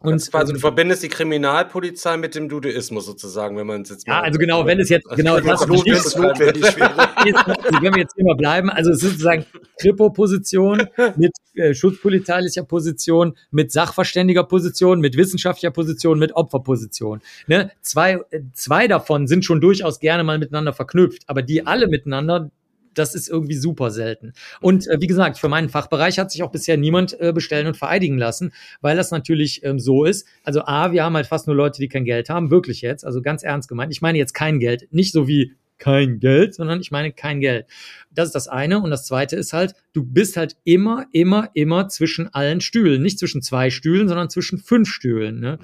Und 0.01 0.33
also 0.33 0.53
du 0.53 0.59
verbindest 0.59 1.03
die 1.03 1.09
Kriminalpolizei 1.09 2.15
mit 2.15 2.33
dem 2.33 2.47
Dudeismus 2.47 3.05
sozusagen, 3.05 3.57
wenn 3.57 3.67
man 3.67 3.81
es 3.81 3.89
jetzt 3.89 4.07
Ja, 4.07 4.21
also 4.21 4.39
genau, 4.39 4.65
wenn 4.65 4.79
es 4.79 4.87
jetzt 4.87 5.09
genau 5.09 5.41
das 5.41 5.61
ist 5.61 6.17
notwendig 6.17 6.63
wenn 7.81 7.93
wir 7.93 7.99
jetzt 7.99 8.17
immer 8.17 8.35
bleiben, 8.35 8.69
also 8.69 8.91
es 8.91 9.03
ist 9.03 9.11
sozusagen 9.11 9.45
Kripo-Position 9.81 10.87
mit 11.17 11.33
äh, 11.55 11.73
schutzpolizeilicher 11.73 12.63
Position, 12.63 13.35
mit 13.51 13.73
sachverständiger 13.73 14.45
Position, 14.45 15.01
mit 15.01 15.17
wissenschaftlicher 15.17 15.71
Position, 15.71 16.17
mit 16.17 16.33
Opferposition. 16.33 17.21
Ne? 17.47 17.71
Zwei, 17.81 18.21
äh, 18.31 18.39
zwei 18.53 18.87
davon 18.87 19.27
sind 19.27 19.43
schon 19.43 19.59
durchaus 19.59 19.99
gerne 19.99 20.23
mal 20.23 20.39
miteinander 20.39 20.71
verknüpft, 20.71 21.23
aber 21.27 21.41
die 21.41 21.67
alle 21.67 21.87
miteinander, 21.89 22.51
das 22.93 23.15
ist 23.15 23.29
irgendwie 23.29 23.55
super 23.55 23.91
selten. 23.91 24.33
Und 24.61 24.87
äh, 24.87 24.97
wie 24.99 25.07
gesagt, 25.07 25.37
für 25.37 25.49
meinen 25.49 25.69
Fachbereich 25.69 26.19
hat 26.19 26.31
sich 26.31 26.43
auch 26.43 26.51
bisher 26.51 26.77
niemand 26.77 27.19
äh, 27.19 27.31
bestellen 27.33 27.67
und 27.67 27.77
vereidigen 27.77 28.17
lassen, 28.17 28.53
weil 28.81 28.97
das 28.97 29.11
natürlich 29.11 29.63
ähm, 29.63 29.79
so 29.79 30.05
ist. 30.05 30.27
Also 30.43 30.61
A, 30.63 30.91
wir 30.91 31.03
haben 31.03 31.15
halt 31.15 31.27
fast 31.27 31.47
nur 31.47 31.55
Leute, 31.55 31.79
die 31.79 31.87
kein 31.87 32.05
Geld 32.05 32.29
haben, 32.29 32.51
wirklich 32.51 32.81
jetzt, 32.81 33.05
also 33.05 33.21
ganz 33.21 33.43
ernst 33.43 33.69
gemeint. 33.69 33.91
Ich 33.91 34.01
meine 34.01 34.17
jetzt 34.17 34.33
kein 34.33 34.59
Geld, 34.59 34.87
nicht 34.91 35.13
so 35.13 35.27
wie 35.27 35.53
kein 35.79 36.19
Geld, 36.19 36.53
sondern 36.53 36.81
ich 36.81 36.91
meine 36.91 37.11
kein 37.11 37.39
Geld. 37.39 37.65
Das 38.11 38.27
ist 38.27 38.35
das 38.35 38.47
eine. 38.47 38.81
Und 38.81 38.91
das 38.91 39.05
zweite 39.05 39.35
ist 39.35 39.53
halt, 39.53 39.73
du 39.93 40.03
bist 40.03 40.37
halt 40.37 40.57
immer, 40.65 41.07
immer, 41.13 41.49
immer 41.53 41.87
zwischen 41.87 42.31
allen 42.33 42.61
Stühlen. 42.61 43.01
Nicht 43.01 43.17
zwischen 43.17 43.41
zwei 43.41 43.69
Stühlen, 43.69 44.07
sondern 44.07 44.29
zwischen 44.29 44.59
fünf 44.59 44.89
Stühlen. 44.89 45.39
Ne? 45.39 45.57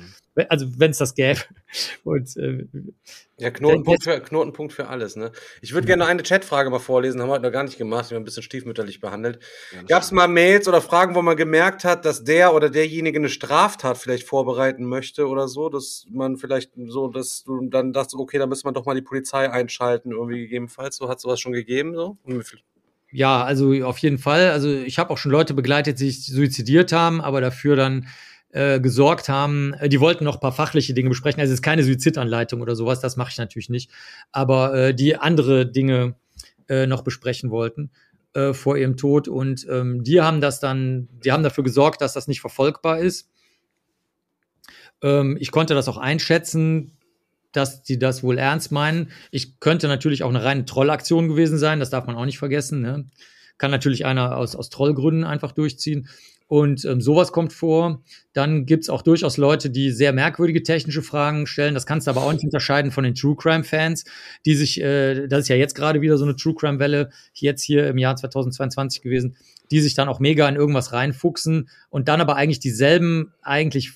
Also 0.49 0.67
wenn 0.77 0.91
es 0.91 0.97
das 0.97 1.15
gäbe. 1.15 1.39
Und, 2.03 2.35
äh, 2.37 2.65
ja, 3.37 3.51
Knotenpunkt 3.51 4.03
für, 4.03 4.19
Knotenpunkt 4.21 4.73
für 4.73 4.87
alles. 4.87 5.15
Ne? 5.15 5.31
Ich 5.61 5.73
würde 5.73 5.87
gerne 5.87 6.05
eine 6.05 6.23
Chatfrage 6.23 6.69
mal 6.69 6.79
vorlesen, 6.79 7.21
haben 7.21 7.27
wir 7.27 7.33
heute 7.33 7.43
noch 7.43 7.51
gar 7.51 7.63
nicht 7.63 7.77
gemacht, 7.77 8.09
wir 8.09 8.15
haben 8.15 8.21
ein 8.21 8.25
bisschen 8.25 8.43
stiefmütterlich 8.43 9.01
behandelt. 9.01 9.39
Gab 9.87 10.03
es 10.03 10.11
mal 10.11 10.27
Mails 10.27 10.67
oder 10.67 10.81
Fragen, 10.81 11.15
wo 11.15 11.21
man 11.21 11.35
gemerkt 11.35 11.83
hat, 11.83 12.05
dass 12.05 12.23
der 12.23 12.53
oder 12.53 12.69
derjenige 12.69 13.19
eine 13.19 13.29
Straftat 13.29 13.97
vielleicht 13.97 14.27
vorbereiten 14.27 14.85
möchte 14.85 15.27
oder 15.27 15.47
so, 15.47 15.69
dass 15.69 16.05
man 16.09 16.37
vielleicht 16.37 16.71
so, 16.87 17.09
dass 17.09 17.43
du 17.43 17.67
dann 17.69 17.91
dachtest, 17.91 18.15
okay, 18.15 18.37
da 18.37 18.47
müsste 18.47 18.67
man 18.67 18.73
doch 18.73 18.85
mal 18.85 18.95
die 18.95 19.01
Polizei 19.01 19.49
einschalten, 19.51 20.11
irgendwie 20.11 20.39
gegebenenfalls. 20.39 20.95
So 20.95 21.09
hat 21.09 21.19
sowas 21.19 21.39
schon 21.39 21.51
gegeben, 21.53 21.93
so? 21.93 22.17
Ja, 23.11 23.43
also 23.43 23.71
auf 23.85 23.97
jeden 23.99 24.17
Fall. 24.17 24.51
Also 24.51 24.69
ich 24.69 24.99
habe 24.99 25.09
auch 25.09 25.17
schon 25.17 25.31
Leute 25.31 25.53
begleitet, 25.53 25.99
die 25.99 26.11
sich 26.11 26.25
suizidiert 26.25 26.91
haben, 26.91 27.21
aber 27.21 27.39
dafür 27.39 27.75
dann 27.75 28.07
äh, 28.55 28.79
gesorgt 28.79 29.27
haben. 29.27 29.73
Äh, 29.73 29.89
die 29.89 29.99
wollten 29.99 30.23
noch 30.23 30.35
ein 30.35 30.39
paar 30.39 30.53
fachliche 30.53 30.93
Dinge 30.93 31.09
besprechen. 31.09 31.41
Also 31.41 31.51
es 31.51 31.59
ist 31.59 31.61
keine 31.61 31.83
Suizidanleitung 31.83 32.61
oder 32.61 32.73
sowas, 32.75 33.01
das 33.01 33.17
mache 33.17 33.31
ich 33.31 33.37
natürlich 33.37 33.69
nicht. 33.69 33.91
Aber 34.31 34.73
äh, 34.73 34.93
die 34.95 35.17
andere 35.17 35.69
Dinge 35.69 36.15
äh, 36.69 36.87
noch 36.87 37.03
besprechen 37.03 37.51
wollten 37.51 37.91
äh, 38.33 38.53
vor 38.53 38.77
ihrem 38.77 38.95
Tod. 38.95 39.27
Und 39.27 39.67
ähm, 39.69 40.05
die 40.05 40.21
haben 40.21 40.39
das 40.39 40.61
dann, 40.61 41.09
die 41.23 41.33
haben 41.33 41.43
dafür 41.43 41.65
gesorgt, 41.65 41.99
dass 41.99 42.13
das 42.13 42.29
nicht 42.29 42.39
verfolgbar 42.39 42.99
ist. 42.99 43.29
Ähm, 45.01 45.35
ich 45.37 45.51
konnte 45.51 45.73
das 45.73 45.89
auch 45.89 45.97
einschätzen, 45.97 46.97
dass 47.51 47.83
die 47.83 47.99
das 47.99 48.23
wohl 48.23 48.37
ernst 48.37 48.71
meinen. 48.71 49.11
Ich 49.31 49.59
könnte 49.59 49.89
natürlich 49.89 50.23
auch 50.23 50.29
eine 50.29 50.45
reine 50.45 50.63
Trollaktion 50.63 51.27
gewesen 51.27 51.57
sein, 51.57 51.81
das 51.81 51.89
darf 51.89 52.07
man 52.07 52.15
auch 52.15 52.25
nicht 52.25 52.39
vergessen. 52.39 52.81
Ne? 52.81 53.05
Kann 53.57 53.71
natürlich 53.71 54.05
einer 54.05 54.37
aus, 54.37 54.55
aus 54.55 54.69
Trollgründen 54.69 55.25
einfach 55.25 55.51
durchziehen. 55.51 56.07
Und 56.47 56.85
ähm, 56.85 57.01
sowas 57.01 57.31
kommt 57.31 57.53
vor. 57.53 58.03
Dann 58.33 58.65
gibt's 58.65 58.89
auch 58.89 59.01
durchaus 59.01 59.37
Leute, 59.37 59.69
die 59.69 59.91
sehr 59.91 60.13
merkwürdige 60.13 60.61
technische 60.61 61.01
Fragen 61.01 61.47
stellen. 61.47 61.73
Das 61.73 61.85
kannst 61.85 62.05
du 62.05 62.11
aber 62.11 62.23
auch 62.23 62.31
nicht 62.31 62.43
unterscheiden 62.43 62.91
von 62.91 63.03
den 63.03 63.15
True 63.15 63.35
Crime-Fans, 63.35 64.05
die 64.45 64.55
sich, 64.55 64.79
äh, 64.79 65.27
das 65.27 65.41
ist 65.41 65.47
ja 65.47 65.55
jetzt 65.55 65.73
gerade 65.73 66.01
wieder 66.01 66.17
so 66.17 66.25
eine 66.25 66.35
True 66.35 66.53
Crime-Welle, 66.53 67.09
jetzt 67.33 67.63
hier 67.63 67.87
im 67.87 67.97
Jahr 67.97 68.15
2022 68.15 69.01
gewesen, 69.01 69.35
die 69.71 69.79
sich 69.79 69.95
dann 69.95 70.07
auch 70.07 70.19
mega 70.19 70.47
in 70.47 70.55
irgendwas 70.55 70.93
reinfuchsen 70.93 71.69
und 71.89 72.07
dann 72.07 72.21
aber 72.21 72.35
eigentlich 72.35 72.59
dieselben, 72.59 73.33
eigentlich 73.41 73.93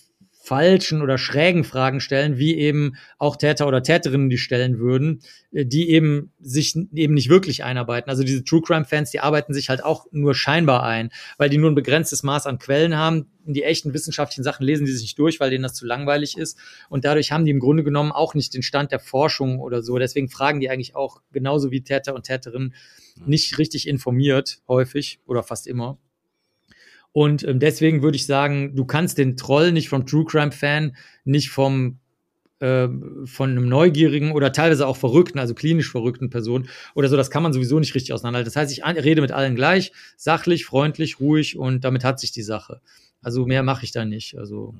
falschen 0.49 1.03
oder 1.03 1.19
schrägen 1.19 1.63
Fragen 1.63 1.99
stellen, 1.99 2.39
wie 2.39 2.55
eben 2.57 2.95
auch 3.19 3.35
Täter 3.35 3.67
oder 3.67 3.83
Täterinnen 3.83 4.31
die 4.31 4.39
stellen 4.39 4.79
würden, 4.79 5.21
äh, 5.51 5.63
die 5.63 5.91
eben 5.91 6.31
sich 6.39 6.75
eben 6.75 7.13
nicht 7.13 7.29
wirklich 7.29 7.63
einarbeiten. 7.63 8.09
Also 8.09 8.23
diese 8.23 8.43
True 8.43 8.63
Crime 8.63 8.83
Fans, 8.83 9.11
die 9.11 9.19
arbeiten 9.19 9.53
sich 9.53 9.69
halt 9.69 9.83
auch 9.83 10.07
nur 10.09 10.33
scheinbar 10.33 10.81
ein, 10.81 11.11
weil 11.37 11.51
die 11.51 11.59
nur 11.59 11.69
ein 11.69 11.75
begrenztes 11.75 12.23
Maß 12.23 12.47
an 12.47 12.57
Quellen 12.57 12.97
haben. 12.97 13.27
Die 13.45 13.63
echten 13.63 13.93
wissenschaftlichen 13.93 14.43
Sachen 14.43 14.65
lesen 14.65 14.87
die 14.87 14.91
sich 14.91 15.03
nicht 15.03 15.19
durch, 15.19 15.39
weil 15.39 15.51
denen 15.51 15.61
das 15.61 15.75
zu 15.75 15.85
langweilig 15.85 16.35
ist. 16.35 16.57
Und 16.89 17.05
dadurch 17.05 17.31
haben 17.31 17.45
die 17.45 17.51
im 17.51 17.59
Grunde 17.59 17.83
genommen 17.83 18.11
auch 18.11 18.33
nicht 18.33 18.55
den 18.55 18.63
Stand 18.63 18.91
der 18.91 18.99
Forschung 18.99 19.59
oder 19.59 19.83
so. 19.83 19.99
Deswegen 19.99 20.29
fragen 20.29 20.59
die 20.59 20.71
eigentlich 20.71 20.95
auch 20.95 21.21
genauso 21.31 21.69
wie 21.69 21.83
Täter 21.83 22.15
und 22.15 22.23
Täterinnen 22.23 22.73
nicht 23.23 23.59
richtig 23.59 23.87
informiert, 23.87 24.63
häufig 24.67 25.19
oder 25.27 25.43
fast 25.43 25.67
immer. 25.67 25.99
Und 27.11 27.43
ähm, 27.43 27.59
deswegen 27.59 28.01
würde 28.01 28.15
ich 28.15 28.25
sagen, 28.25 28.75
du 28.75 28.85
kannst 28.85 29.17
den 29.17 29.35
Troll 29.35 29.71
nicht 29.71 29.89
vom 29.89 30.05
True 30.05 30.25
Crime 30.25 30.51
Fan, 30.51 30.95
nicht 31.25 31.49
vom 31.49 31.99
äh, 32.59 32.89
von 33.25 33.51
einem 33.51 33.69
neugierigen 33.69 34.33
oder 34.33 34.51
teilweise 34.51 34.85
auch 34.85 34.97
verrückten, 34.97 35.39
also 35.39 35.53
klinisch 35.53 35.89
verrückten 35.89 36.29
Person 36.29 36.67
oder 36.93 37.07
so, 37.07 37.15
das 37.15 37.31
kann 37.31 37.41
man 37.41 37.53
sowieso 37.53 37.79
nicht 37.79 37.95
richtig 37.95 38.11
auseinanderhalten. 38.11 38.51
Das 38.51 38.57
heißt, 38.57 38.71
ich 38.71 38.83
rede 38.85 39.21
mit 39.21 39.31
allen 39.31 39.55
gleich, 39.55 39.93
sachlich, 40.17 40.65
freundlich, 40.65 41.19
ruhig 41.21 41.57
und 41.57 41.85
damit 41.85 42.03
hat 42.03 42.19
sich 42.19 42.33
die 42.33 42.41
Sache. 42.41 42.81
Also 43.21 43.45
mehr 43.45 43.63
mache 43.63 43.85
ich 43.85 43.91
da 43.91 44.03
nicht. 44.03 44.37
Also 44.37 44.75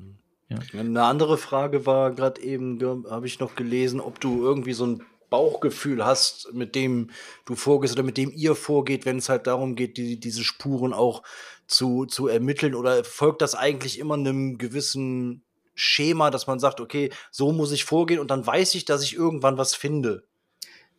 ja. 0.50 0.58
Eine 0.78 1.04
andere 1.04 1.38
Frage 1.38 1.86
war 1.86 2.12
gerade 2.12 2.42
eben, 2.42 2.80
habe 3.10 3.28
ich 3.28 3.40
noch 3.40 3.56
gelesen, 3.56 4.02
ob 4.02 4.20
du 4.20 4.44
irgendwie 4.44 4.74
so 4.74 4.86
ein 4.86 5.04
Bauchgefühl 5.30 6.06
hast, 6.06 6.54
mit 6.54 6.76
dem 6.76 7.10
du 7.46 7.56
vorgehst 7.56 7.94
oder 7.94 8.04
mit 8.04 8.18
dem 8.18 8.32
ihr 8.32 8.56
vorgeht, 8.56 9.06
wenn 9.06 9.18
es 9.18 9.30
halt 9.30 9.48
darum 9.48 9.76
geht, 9.76 9.98
die, 9.98 10.20
diese 10.20 10.44
Spuren 10.44 10.94
auch 10.94 11.24
zu, 11.68 12.06
zu 12.06 12.28
ermitteln? 12.28 12.76
Oder 12.76 13.04
folgt 13.04 13.42
das 13.42 13.56
eigentlich 13.56 14.00
immer 14.00 14.16
einem 14.16 14.58
gewissen 14.58 15.44
Schema, 15.76 16.30
dass 16.30 16.48
man 16.48 16.60
sagt, 16.60 16.82
okay, 16.82 17.12
so 17.32 17.52
muss 17.52 17.72
ich 17.72 17.86
vorgehen 17.86 18.20
und 18.20 18.32
dann 18.32 18.46
weiß 18.46 18.76
ich, 18.76 18.86
dass 18.86 19.04
ich 19.04 19.16
irgendwann 19.16 19.58
was 19.58 19.76
finde? 19.76 20.24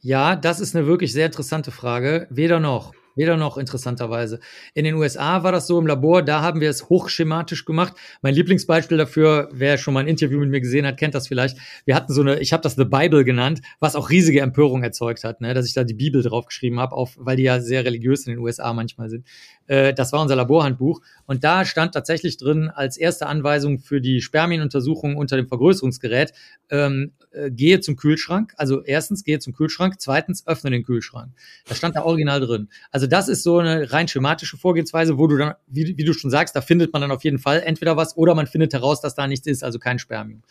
Ja, 0.01 0.37
das 0.37 0.61
ist 0.61 0.75
eine 0.75 0.87
wirklich 0.87 1.13
sehr 1.13 1.27
interessante 1.27 1.71
Frage. 1.71 2.27
Weder 2.31 2.59
noch. 2.59 2.95
Weder 3.17 3.37
noch 3.37 3.59
interessanterweise. 3.59 4.41
In 4.75 4.85
den 4.85 4.95
USA 4.95 5.43
war 5.43 5.53
das 5.53 5.67
so 5.67 5.79
im 5.79 5.87
Labor, 5.87 6.23
da 6.23 6.43
haben 6.43 6.61
wir 6.61 6.71
es 6.71 6.89
hochschematisch 6.89 7.65
gemacht. 7.65 7.95
Mein 8.23 8.35
Lieblingsbeispiel 8.35 8.99
dafür, 8.99 9.49
wer 9.53 9.79
schon 9.79 9.95
mal 9.95 10.01
ein 10.01 10.09
Interview 10.09 10.39
mit 10.41 10.51
mir 10.51 10.61
gesehen 10.61 10.87
hat, 10.87 10.97
kennt 10.97 11.15
das 11.15 11.29
vielleicht. 11.29 11.59
Wir 11.85 11.95
hatten 11.95 12.13
so 12.13 12.21
eine, 12.21 12.41
ich 12.41 12.53
habe 12.53 12.63
das 12.63 12.77
The 12.77 12.85
Bible 12.85 13.25
genannt, 13.25 13.61
was 13.79 13.97
auch 13.97 14.11
riesige 14.11 14.41
Empörung 14.41 14.83
erzeugt 14.83 15.25
hat, 15.25 15.41
ne, 15.41 15.55
dass 15.55 15.67
ich 15.67 15.75
da 15.75 15.85
die 15.85 15.95
Bibel 15.95 16.23
draufgeschrieben 16.23 16.81
habe, 16.81 16.97
weil 17.17 17.37
die 17.37 17.45
ja 17.45 17.61
sehr 17.61 17.85
religiös 17.85 18.27
in 18.27 18.35
den 18.35 18.41
USA 18.41 18.73
manchmal 18.73 19.11
sind. 19.11 19.27
Äh, 19.67 19.95
das 19.95 20.13
war 20.13 20.21
unser 20.21 20.37
Laborhandbuch 20.37 21.01
und 21.27 21.45
da 21.45 21.65
stand 21.65 21.95
tatsächlich 21.95 22.37
drin 22.37 22.71
als 22.71 22.97
erste 22.97 23.27
Anweisung 23.27 23.79
für 23.79 24.01
die 24.01 24.21
Spermienuntersuchung 24.21 25.17
unter 25.17 25.37
dem 25.37 25.47
Vergrößerungsgerät, 25.47 26.33
ähm, 26.71 27.13
äh, 27.31 27.51
gehe 27.51 27.81
zum 27.81 27.97
Kühlschrank. 27.97 28.53
Also 28.57 28.83
erstens 28.83 29.25
gehe 29.25 29.39
zum 29.39 29.53
Kühlschrank, 29.53 29.97
zweitens 29.99 30.47
öffne 30.47 30.71
den 30.71 30.83
Kühlschrank. 30.83 31.33
Das 31.67 31.79
stand 31.79 31.97
da 31.97 32.03
original 32.03 32.41
drin. 32.41 32.69
Also 32.91 33.07
das 33.13 33.29
ist 33.29 33.43
so 33.43 33.59
eine 33.59 33.93
rein 33.93 34.09
schematische 34.09 34.57
Vorgehensweise, 34.57 35.19
wo 35.19 35.27
du 35.27 35.37
dann, 35.37 35.55
wie, 35.67 35.97
wie 35.97 36.05
du 36.05 36.13
schon 36.13 36.31
sagst, 36.31 36.57
da 36.57 36.61
findet 36.61 36.93
man 36.93 37.03
dann 37.03 37.11
auf 37.11 37.25
jeden 37.25 37.39
Fall 37.39 37.61
entweder 37.61 37.97
was 37.97 38.17
oder 38.17 38.35
man 38.35 38.47
findet 38.47 38.73
heraus, 38.73 39.01
dass 39.01 39.15
da 39.15 39.27
nichts 39.27 39.47
ist, 39.47 39.65
also 39.65 39.79
kein 39.79 39.99
Spermium. 39.99 40.43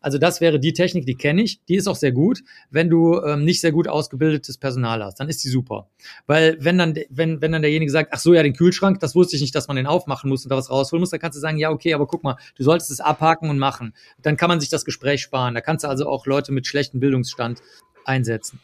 Also 0.00 0.18
das 0.18 0.40
wäre 0.40 0.60
die 0.60 0.72
Technik, 0.72 1.06
die 1.06 1.14
kenne 1.14 1.42
ich. 1.42 1.64
Die 1.64 1.74
ist 1.74 1.88
auch 1.88 1.96
sehr 1.96 2.12
gut, 2.12 2.42
wenn 2.70 2.90
du 2.90 3.20
ähm, 3.22 3.44
nicht 3.44 3.60
sehr 3.60 3.72
gut 3.72 3.88
ausgebildetes 3.88 4.58
Personal 4.58 5.02
hast. 5.02 5.18
Dann 5.18 5.28
ist 5.28 5.42
die 5.42 5.48
super. 5.48 5.88
Weil 6.26 6.56
wenn 6.60 6.78
dann, 6.78 6.94
wenn, 7.10 7.40
wenn 7.40 7.52
dann 7.52 7.62
derjenige 7.62 7.90
sagt, 7.90 8.10
ach 8.12 8.18
so, 8.18 8.34
ja, 8.34 8.42
den 8.42 8.54
Kühlschrank, 8.54 9.00
das 9.00 9.14
wusste 9.14 9.36
ich 9.36 9.42
nicht, 9.42 9.54
dass 9.54 9.68
man 9.68 9.76
den 9.76 9.86
aufmachen 9.86 10.30
muss 10.30 10.44
und 10.44 10.50
da 10.50 10.56
was 10.56 10.70
rausholen 10.70 11.00
muss, 11.00 11.10
dann 11.10 11.20
kannst 11.20 11.36
du 11.36 11.40
sagen, 11.40 11.58
ja, 11.58 11.70
okay, 11.70 11.94
aber 11.94 12.06
guck 12.06 12.22
mal, 12.22 12.36
du 12.56 12.62
solltest 12.62 12.90
es 12.90 13.00
abhaken 13.00 13.50
und 13.50 13.58
machen. 13.58 13.94
Dann 14.22 14.36
kann 14.36 14.48
man 14.48 14.60
sich 14.60 14.68
das 14.68 14.84
Gespräch 14.84 15.22
sparen. 15.22 15.54
Da 15.54 15.60
kannst 15.60 15.84
du 15.84 15.88
also 15.88 16.08
auch 16.08 16.26
Leute 16.26 16.52
mit 16.52 16.66
schlechtem 16.66 17.00
Bildungsstand 17.00 17.60
einsetzen. 18.04 18.60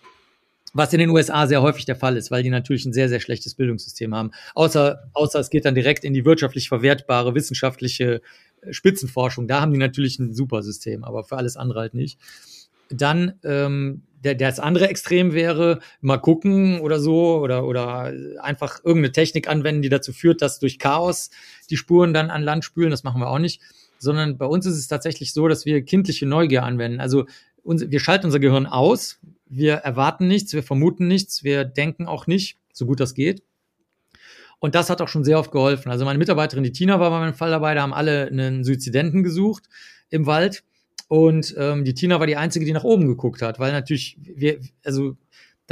Was 0.73 0.93
in 0.93 1.01
den 1.01 1.11
USA 1.11 1.47
sehr 1.47 1.61
häufig 1.63 1.85
der 1.85 1.97
Fall 1.97 2.17
ist, 2.17 2.31
weil 2.31 2.43
die 2.43 2.51
natürlich 2.51 2.87
ein 2.87 2.93
sehr, 2.93 3.09
sehr 3.09 3.21
schlechtes 3.21 3.55
Bildungssystem 3.55 4.15
haben. 4.15 4.31
Außer, 4.55 5.11
außer 5.13 5.39
es 5.39 5.51
geht 5.51 5.65
dann 5.65 5.75
direkt 5.75 6.05
in 6.05 6.15
die 6.15 6.25
wirtschaftlich 6.25 6.69
verwertbare 6.69 7.35
wissenschaftliche 7.35 8.23
äh, 8.63 8.73
Spitzenforschung. 8.73 9.47
Da 9.49 9.61
haben 9.61 9.73
die 9.73 9.79
natürlich 9.79 10.19
ein 10.19 10.33
super 10.33 10.63
System, 10.63 11.05
aber 11.05 11.25
für 11.25 11.37
alles 11.37 11.57
andere 11.57 11.81
halt 11.81 11.95
nicht. 11.95 12.19
Dann 12.89 13.35
ähm, 13.45 14.03
der, 14.25 14.35
der 14.35 14.49
das 14.49 14.61
andere 14.61 14.89
Extrem 14.89 15.33
wäre, 15.33 15.81
mal 16.01 16.19
gucken 16.19 16.81
oder 16.81 17.01
so 17.01 17.39
oder, 17.39 17.67
oder 17.67 18.13
einfach 18.41 18.79
irgendeine 18.85 19.13
Technik 19.13 19.49
anwenden, 19.49 19.83
die 19.83 19.89
dazu 19.89 20.13
führt, 20.13 20.43
dass 20.43 20.59
durch 20.59 20.79
Chaos 20.79 21.31
die 21.71 21.77
Spuren 21.77 22.15
dann 22.15 22.31
an 22.31 22.43
Land 22.43 22.65
spülen. 22.65 22.91
Das 22.91 23.03
machen 23.03 23.21
wir 23.21 23.29
auch 23.29 23.39
nicht. 23.39 23.61
Sondern 23.99 24.37
bei 24.37 24.47
uns 24.47 24.67
ist 24.67 24.79
es 24.79 24.89
tatsächlich 24.89 25.33
so, 25.33 25.49
dass 25.49 25.65
wir 25.65 25.85
kindliche 25.85 26.27
Neugier 26.27 26.65
anwenden. 26.65 27.01
Also 27.01 27.27
wir 27.65 28.01
schalten 28.01 28.27
unser 28.27 28.41
Gehirn 28.41 28.67
aus, 28.67 29.21
wir 29.53 29.75
erwarten 29.75 30.29
nichts, 30.29 30.55
wir 30.55 30.63
vermuten 30.63 31.07
nichts, 31.07 31.45
wir 31.45 31.65
denken 31.65 32.07
auch 32.07 32.27
nicht, 32.27 32.59
so 32.73 32.87
gut 32.87 33.01
das 33.01 33.15
geht. 33.15 33.43
Und 34.59 34.75
das 34.75 34.91
hat 34.91 35.03
auch 35.03 35.09
schon 35.09 35.25
sehr 35.25 35.39
oft 35.39 35.51
geholfen. 35.51 35.91
Also 35.91 36.05
meine 36.05 36.19
Mitarbeiterin, 36.19 36.65
die 36.65 36.73
Tina, 36.73 37.01
war 37.01 37.11
bei 37.11 37.19
meinem 37.19 37.35
Fall 37.35 37.51
dabei, 37.51 37.75
da 37.75 37.83
haben 37.83 37.93
alle 37.93 38.29
einen 38.29 38.65
Suizidenten 38.65 39.23
gesucht 39.23 39.69
im 40.09 40.27
Wald. 40.27 40.65
Und 41.09 41.55
ähm, 41.59 41.85
die 41.85 41.95
Tina 41.95 42.19
war 42.21 42.27
die 42.27 42.37
Einzige, 42.37 42.65
die 42.65 42.73
nach 42.73 42.85
oben 42.85 43.07
geguckt 43.07 43.43
hat, 43.43 43.59
weil 43.59 43.73
natürlich 43.73 44.17
wir, 44.21 44.61
also 44.85 45.17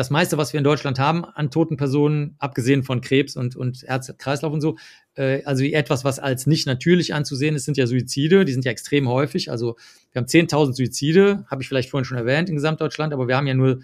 das 0.01 0.09
meiste, 0.09 0.39
was 0.39 0.55
wir 0.55 0.59
in 0.59 0.64
Deutschland 0.64 0.98
haben 0.98 1.27
an 1.27 1.51
toten 1.51 1.77
Personen, 1.77 2.35
abgesehen 2.39 2.85
von 2.85 3.02
Krebs 3.02 3.36
und, 3.36 3.55
und 3.55 3.82
Herz-Kreislauf 3.82 4.51
und 4.51 4.62
so, 4.62 4.78
äh, 5.14 5.44
also 5.44 5.62
etwas, 5.62 6.05
was 6.05 6.18
als 6.18 6.47
nicht 6.47 6.66
natürlich 6.66 7.12
anzusehen 7.12 7.55
ist, 7.55 7.66
sind 7.66 7.77
ja 7.77 7.86
Suizide. 7.86 8.47
Die 8.47 8.52
sind 8.52 8.64
ja 8.64 8.70
extrem 8.70 9.10
häufig. 9.10 9.51
Also 9.51 9.77
wir 10.12 10.20
haben 10.20 10.27
10.000 10.27 10.72
Suizide, 10.72 11.44
habe 11.51 11.60
ich 11.60 11.68
vielleicht 11.68 11.90
vorhin 11.90 12.06
schon 12.06 12.16
erwähnt, 12.16 12.48
in 12.48 12.55
Gesamtdeutschland, 12.55 13.12
aber 13.12 13.28
wir 13.28 13.36
haben 13.36 13.47
ja 13.47 13.52
nur, 13.52 13.81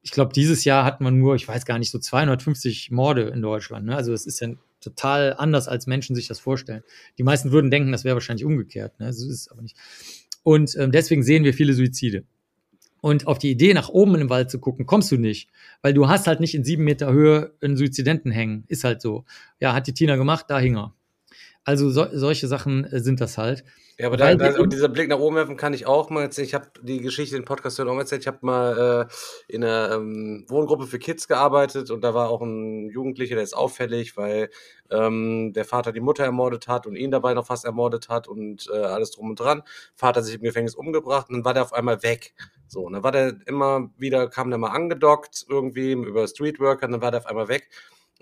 ich 0.00 0.10
glaube, 0.12 0.32
dieses 0.32 0.64
Jahr 0.64 0.86
hat 0.86 1.02
man 1.02 1.18
nur, 1.18 1.34
ich 1.34 1.46
weiß 1.46 1.66
gar 1.66 1.78
nicht, 1.78 1.90
so 1.90 1.98
250 1.98 2.90
Morde 2.90 3.24
in 3.24 3.42
Deutschland. 3.42 3.84
Ne? 3.84 3.94
Also 3.94 4.10
das 4.10 4.24
ist 4.24 4.40
ja 4.40 4.48
total 4.80 5.34
anders, 5.36 5.68
als 5.68 5.86
Menschen 5.86 6.16
sich 6.16 6.28
das 6.28 6.40
vorstellen. 6.40 6.82
Die 7.18 7.24
meisten 7.24 7.52
würden 7.52 7.70
denken, 7.70 7.92
das 7.92 8.04
wäre 8.04 8.16
wahrscheinlich 8.16 8.46
umgekehrt. 8.46 8.98
Ne? 9.00 9.12
So 9.12 9.28
ist 9.28 9.52
aber 9.52 9.60
nicht. 9.60 9.76
Und 10.44 10.74
ähm, 10.78 10.92
deswegen 10.92 11.22
sehen 11.22 11.44
wir 11.44 11.52
viele 11.52 11.74
Suizide. 11.74 12.24
Und 13.02 13.26
auf 13.26 13.38
die 13.38 13.50
Idee, 13.50 13.74
nach 13.74 13.88
oben 13.88 14.14
in 14.14 14.20
den 14.20 14.30
Wald 14.30 14.48
zu 14.48 14.60
gucken, 14.60 14.86
kommst 14.86 15.10
du 15.10 15.16
nicht. 15.16 15.50
Weil 15.82 15.92
du 15.92 16.08
hast 16.08 16.28
halt 16.28 16.38
nicht 16.38 16.54
in 16.54 16.62
sieben 16.62 16.84
Meter 16.84 17.12
Höhe 17.12 17.52
einen 17.60 17.76
Suizidenten 17.76 18.30
hängen. 18.30 18.64
Ist 18.68 18.84
halt 18.84 19.02
so. 19.02 19.24
Ja, 19.58 19.74
hat 19.74 19.88
die 19.88 19.92
Tina 19.92 20.14
gemacht, 20.14 20.46
da 20.48 20.60
hing 20.60 20.76
er. 20.76 20.94
Also 21.64 21.90
so, 21.90 22.06
solche 22.12 22.46
Sachen 22.46 22.84
äh, 22.84 23.00
sind 23.00 23.20
das 23.20 23.38
halt. 23.38 23.64
Ja, 23.98 24.06
aber 24.06 24.16
da, 24.16 24.34
da, 24.34 24.66
dieser 24.66 24.88
Blick 24.88 25.08
nach 25.08 25.18
oben 25.18 25.36
werfen 25.36 25.56
kann 25.56 25.74
ich 25.74 25.86
auch 25.86 26.10
mal 26.10 26.22
erzählen. 26.22 26.46
Ich 26.46 26.54
habe 26.54 26.66
die 26.82 27.00
Geschichte 27.00 27.36
im 27.36 27.44
Podcast 27.44 27.80
auch 27.80 27.84
mal 27.84 28.00
erzählt. 28.00 28.22
Ich 28.22 28.26
habe 28.26 28.38
mal 28.40 29.08
äh, 29.08 29.52
in 29.52 29.62
einer 29.62 29.94
ähm, 29.94 30.44
Wohngruppe 30.48 30.86
für 30.86 30.98
Kids 30.98 31.28
gearbeitet 31.28 31.90
und 31.90 32.02
da 32.02 32.14
war 32.14 32.30
auch 32.30 32.40
ein 32.40 32.88
Jugendlicher, 32.90 33.34
der 33.34 33.44
ist 33.44 33.56
auffällig, 33.56 34.16
weil 34.16 34.48
ähm, 34.92 35.52
der 35.54 35.64
Vater 35.64 35.92
die 35.92 36.00
Mutter 36.00 36.24
ermordet 36.24 36.68
hat 36.68 36.86
und 36.86 36.96
ihn 36.96 37.10
dabei 37.10 37.34
noch 37.34 37.46
fast 37.46 37.64
ermordet 37.64 38.08
hat 38.08 38.28
und 38.28 38.68
äh, 38.72 38.76
alles 38.78 39.10
drum 39.12 39.30
und 39.30 39.40
dran. 39.40 39.62
Vater 39.94 40.22
sich 40.22 40.36
im 40.36 40.42
Gefängnis 40.42 40.74
umgebracht 40.74 41.28
und 41.28 41.36
dann 41.36 41.44
war 41.44 41.54
der 41.54 41.62
auf 41.62 41.72
einmal 41.72 42.02
weg. 42.02 42.34
So, 42.68 42.82
und 42.82 42.94
dann 42.94 43.02
war 43.02 43.12
der 43.12 43.36
immer 43.46 43.90
wieder, 43.98 44.28
kam 44.28 44.50
der 44.50 44.58
mal 44.58 44.70
angedockt 44.70 45.46
irgendwie 45.48 45.92
über 45.92 46.26
Streetworker 46.26 46.86
und 46.86 46.92
dann 46.92 47.02
war 47.02 47.10
der 47.10 47.20
auf 47.20 47.26
einmal 47.26 47.48
weg. 47.48 47.68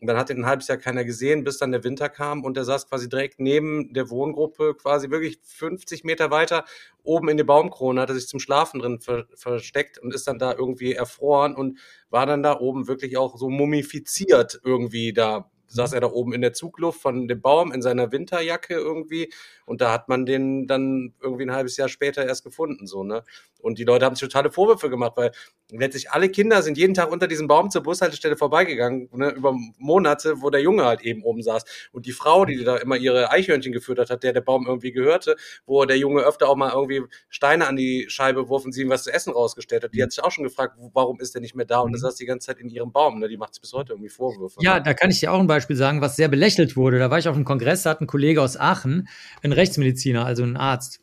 Und 0.01 0.07
dann 0.07 0.17
hat 0.17 0.31
ihn 0.31 0.39
ein 0.39 0.47
halbes 0.47 0.67
Jahr 0.69 0.79
keiner 0.79 1.05
gesehen, 1.05 1.45
bis 1.45 1.59
dann 1.59 1.73
der 1.73 1.85
Winter 1.85 2.09
kam 2.09 2.43
und 2.43 2.57
der 2.57 2.65
saß 2.65 2.89
quasi 2.89 3.09
direkt 3.09 3.39
neben 3.39 3.93
der 3.93 4.09
Wohngruppe, 4.09 4.75
quasi 4.75 5.11
wirklich 5.11 5.39
50 5.43 6.05
Meter 6.05 6.31
weiter 6.31 6.65
oben 7.03 7.29
in 7.29 7.37
die 7.37 7.45
Baumkrone, 7.45 8.01
hat 8.01 8.09
er 8.09 8.15
sich 8.15 8.27
zum 8.27 8.41
Schlafen 8.41 8.81
drin 8.81 9.01
ver 9.01 9.27
versteckt 9.35 9.99
und 9.99 10.15
ist 10.15 10.27
dann 10.27 10.39
da 10.39 10.55
irgendwie 10.55 10.95
erfroren 10.95 11.55
und 11.55 11.79
war 12.09 12.25
dann 12.25 12.43
da 12.43 12.59
oben 12.59 12.89
wirklich 12.89 13.19
auch 13.19 13.37
so 13.37 13.51
mumifiziert 13.51 14.61
irgendwie 14.65 15.13
da 15.13 15.51
saß 15.71 15.93
er 15.93 16.01
da 16.01 16.09
oben 16.09 16.33
in 16.33 16.41
der 16.41 16.53
Zugluft 16.53 17.01
von 17.01 17.29
dem 17.29 17.41
Baum 17.41 17.73
in 17.73 17.83
seiner 17.83 18.13
Winterjacke 18.13 18.75
irgendwie 18.75 19.33
und 19.67 19.81
da 19.81 19.93
hat 19.93 20.09
man 20.09 20.27
den 20.27 20.67
dann 20.67 21.15
irgendwie 21.23 21.45
ein 21.45 21.53
halbes 21.53 21.77
Jahr 21.77 21.89
später 21.89 22.27
erst 22.27 22.45
gefunden, 22.45 22.87
so, 22.87 23.05
ne? 23.05 23.23
Und 23.61 23.79
die 23.79 23.85
Leute 23.85 24.05
haben 24.05 24.17
sich 24.17 24.27
totale 24.27 24.51
Vorwürfe 24.51 24.91
gemacht, 24.91 25.13
weil 25.17 25.33
letztlich 25.71 26.11
alle 26.11 26.29
Kinder 26.29 26.63
sind 26.63 26.79
jeden 26.79 26.95
Tag 26.95 27.13
unter 27.13 27.27
diesem 27.27 27.47
Baum 27.47 27.71
zur 27.71 27.83
Bushaltestelle 27.83 28.37
vorbeigegangen, 28.37 29.09
ne, 29.13 29.31
über 29.31 29.55
Monate, 29.79 30.41
wo 30.41 30.51
der 30.51 30.63
Junge 30.63 30.85
halt 30.85 31.03
eben 31.03 31.23
oben 31.23 31.43
saß. 31.43 31.65
Und 31.93 32.07
die 32.07 32.13
Frau, 32.13 32.45
die 32.45 32.65
da 32.65 32.77
immer 32.79 32.97
ihre 32.97 33.31
Eichhörnchen 33.31 33.73
gefüttert 33.73 34.11
hat, 34.11 34.23
der 34.23 34.33
der 34.33 34.41
Baum 34.41 34.67
irgendwie 34.67 34.93
gehörte, 34.93 35.37
wo 35.67 35.85
der 35.85 35.99
Junge 35.99 36.23
öfter 36.23 36.49
auch 36.49 36.57
mal 36.57 36.73
irgendwie 36.73 37.03
Steine 37.29 37.67
an 37.67 37.77
die 37.77 38.07
Scheibe 38.09 38.49
wurf 38.49 38.65
und 38.65 38.73
sie 38.73 38.83
ihm 38.83 38.89
was 38.89 39.05
zu 39.05 39.13
essen 39.13 39.33
rausgestellt 39.33 39.85
hat, 39.85 39.95
die 39.95 40.03
hat 40.03 40.13
sich 40.13 40.25
auch 40.25 40.31
schon 40.31 40.45
gefragt, 40.45 40.77
warum 40.93 41.21
ist 41.21 41.35
der 41.35 41.41
nicht 41.41 41.55
mehr 41.55 41.67
da? 41.67 41.81
Und 41.81 41.95
er 41.95 41.99
saß 41.99 42.17
die 42.17 42.27
ganze 42.27 42.47
Zeit 42.47 42.59
in 42.59 42.69
ihrem 42.69 42.93
Baum, 42.93 43.21
ne? 43.21 43.29
Die 43.29 43.37
macht 43.37 43.55
sich 43.55 43.61
bis 43.61 43.73
heute 43.73 43.93
irgendwie 43.93 44.09
Vorwürfe. 44.09 44.59
Ja, 44.63 44.77
ne? 44.77 44.83
da 44.83 44.95
kann 44.95 45.11
ich 45.11 45.21
dir 45.21 45.33
auch 45.33 45.39
ein 45.39 45.47
Beispiel 45.47 45.60
sagen, 45.69 46.01
was 46.01 46.17
sehr 46.17 46.29
belächelt 46.29 46.77
wurde. 46.77 46.99
Da 46.99 47.11
war 47.11 47.19
ich 47.19 47.29
auf 47.29 47.37
einem 47.37 47.45
Kongress, 47.45 47.83
da 47.83 47.91
hat 47.91 48.01
ein 48.01 48.07
Kollege 48.07 48.43
aus 48.43 48.59
Aachen, 48.59 49.09
ein 49.43 49.53
Rechtsmediziner, 49.53 50.25
also 50.25 50.43
ein 50.43 50.57
Arzt, 50.57 51.01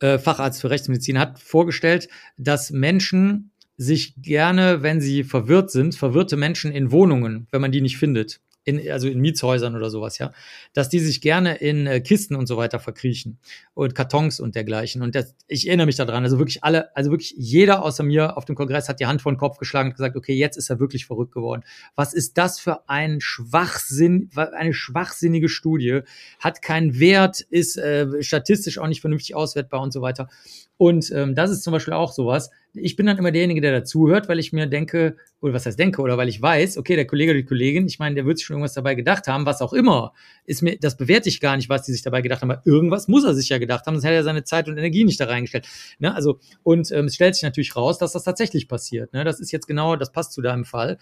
äh, 0.00 0.18
Facharzt 0.18 0.60
für 0.60 0.70
Rechtsmedizin, 0.70 1.18
hat 1.18 1.38
vorgestellt, 1.38 2.08
dass 2.36 2.70
Menschen 2.70 3.50
sich 3.76 4.14
gerne, 4.20 4.82
wenn 4.82 5.00
sie 5.00 5.24
verwirrt 5.24 5.70
sind, 5.70 5.94
verwirrte 5.94 6.36
Menschen 6.36 6.72
in 6.72 6.90
Wohnungen, 6.90 7.46
wenn 7.50 7.60
man 7.60 7.72
die 7.72 7.80
nicht 7.80 7.98
findet, 7.98 8.40
in, 8.64 8.90
also 8.90 9.08
in 9.08 9.20
Mietshäusern 9.20 9.74
oder 9.74 9.90
sowas, 9.90 10.18
ja, 10.18 10.32
dass 10.72 10.88
die 10.88 11.00
sich 11.00 11.20
gerne 11.20 11.56
in 11.56 11.86
äh, 11.86 12.00
Kisten 12.00 12.36
und 12.36 12.46
so 12.46 12.56
weiter 12.56 12.78
verkriechen 12.78 13.38
und 13.74 13.94
Kartons 13.94 14.40
und 14.40 14.54
dergleichen. 14.54 15.02
Und 15.02 15.14
das, 15.14 15.34
ich 15.48 15.66
erinnere 15.66 15.86
mich 15.86 15.96
daran, 15.96 16.22
also 16.24 16.38
wirklich 16.38 16.62
alle, 16.62 16.94
also 16.96 17.10
wirklich 17.10 17.34
jeder 17.36 17.82
außer 17.82 18.02
mir 18.04 18.36
auf 18.36 18.44
dem 18.44 18.54
Kongress 18.54 18.88
hat 18.88 19.00
die 19.00 19.06
Hand 19.06 19.22
vor 19.22 19.32
den 19.32 19.38
Kopf 19.38 19.58
geschlagen 19.58 19.88
und 19.88 19.96
gesagt, 19.96 20.16
okay, 20.16 20.34
jetzt 20.34 20.56
ist 20.56 20.70
er 20.70 20.78
wirklich 20.78 21.06
verrückt 21.06 21.32
geworden. 21.32 21.62
Was 21.96 22.14
ist 22.14 22.38
das 22.38 22.60
für 22.60 22.88
ein 22.88 23.20
Schwachsinn, 23.20 24.30
eine 24.34 24.74
schwachsinnige 24.74 25.48
Studie, 25.48 26.00
hat 26.38 26.62
keinen 26.62 26.98
Wert, 26.98 27.40
ist 27.40 27.76
äh, 27.76 28.22
statistisch 28.22 28.78
auch 28.78 28.86
nicht 28.86 29.00
vernünftig 29.00 29.34
auswertbar 29.34 29.80
und 29.80 29.92
so 29.92 30.02
weiter. 30.02 30.28
Und 30.76 31.10
ähm, 31.12 31.34
das 31.34 31.50
ist 31.50 31.62
zum 31.62 31.72
Beispiel 31.72 31.94
auch 31.94 32.12
sowas. 32.12 32.50
Ich 32.74 32.96
bin 32.96 33.06
dann 33.06 33.18
immer 33.18 33.30
derjenige, 33.30 33.60
der 33.60 33.72
dazuhört, 33.72 34.28
weil 34.28 34.38
ich 34.38 34.52
mir 34.52 34.66
denke, 34.66 35.16
oder 35.40 35.52
was 35.52 35.66
heißt 35.66 35.78
denke, 35.78 36.00
oder 36.00 36.16
weil 36.16 36.28
ich 36.28 36.40
weiß, 36.40 36.78
okay, 36.78 36.96
der 36.96 37.06
Kollege 37.06 37.32
oder 37.32 37.40
die 37.40 37.46
Kollegin, 37.46 37.86
ich 37.86 37.98
meine, 37.98 38.14
der 38.14 38.24
wird 38.24 38.38
sich 38.38 38.46
schon 38.46 38.54
irgendwas 38.54 38.74
dabei 38.74 38.94
gedacht 38.94 39.26
haben, 39.26 39.44
was 39.44 39.60
auch 39.60 39.72
immer, 39.72 40.12
ist 40.46 40.62
mir, 40.62 40.78
das 40.78 40.96
bewerte 40.96 41.28
ich 41.28 41.40
gar 41.40 41.56
nicht, 41.56 41.68
was 41.68 41.82
die 41.82 41.92
sich 41.92 42.02
dabei 42.02 42.22
gedacht 42.22 42.42
haben, 42.42 42.50
aber 42.50 42.62
irgendwas 42.64 43.08
muss 43.08 43.24
er 43.24 43.34
sich 43.34 43.48
ja 43.48 43.58
gedacht 43.58 43.86
haben, 43.86 43.94
sonst 43.94 44.04
hätte 44.04 44.14
er 44.14 44.24
seine 44.24 44.44
Zeit 44.44 44.68
und 44.68 44.78
Energie 44.78 45.04
nicht 45.04 45.20
da 45.20 45.26
reingestellt. 45.26 45.66
Ne? 45.98 46.14
Also, 46.14 46.38
und 46.62 46.90
ähm, 46.92 47.06
es 47.06 47.14
stellt 47.14 47.34
sich 47.34 47.42
natürlich 47.42 47.76
raus, 47.76 47.98
dass 47.98 48.12
das 48.12 48.24
tatsächlich 48.24 48.68
passiert. 48.68 49.12
Ne? 49.12 49.24
Das 49.24 49.40
ist 49.40 49.52
jetzt 49.52 49.66
genau, 49.66 49.96
das 49.96 50.12
passt 50.12 50.32
zu 50.32 50.40
deinem 50.40 50.64
Fall 50.64 50.98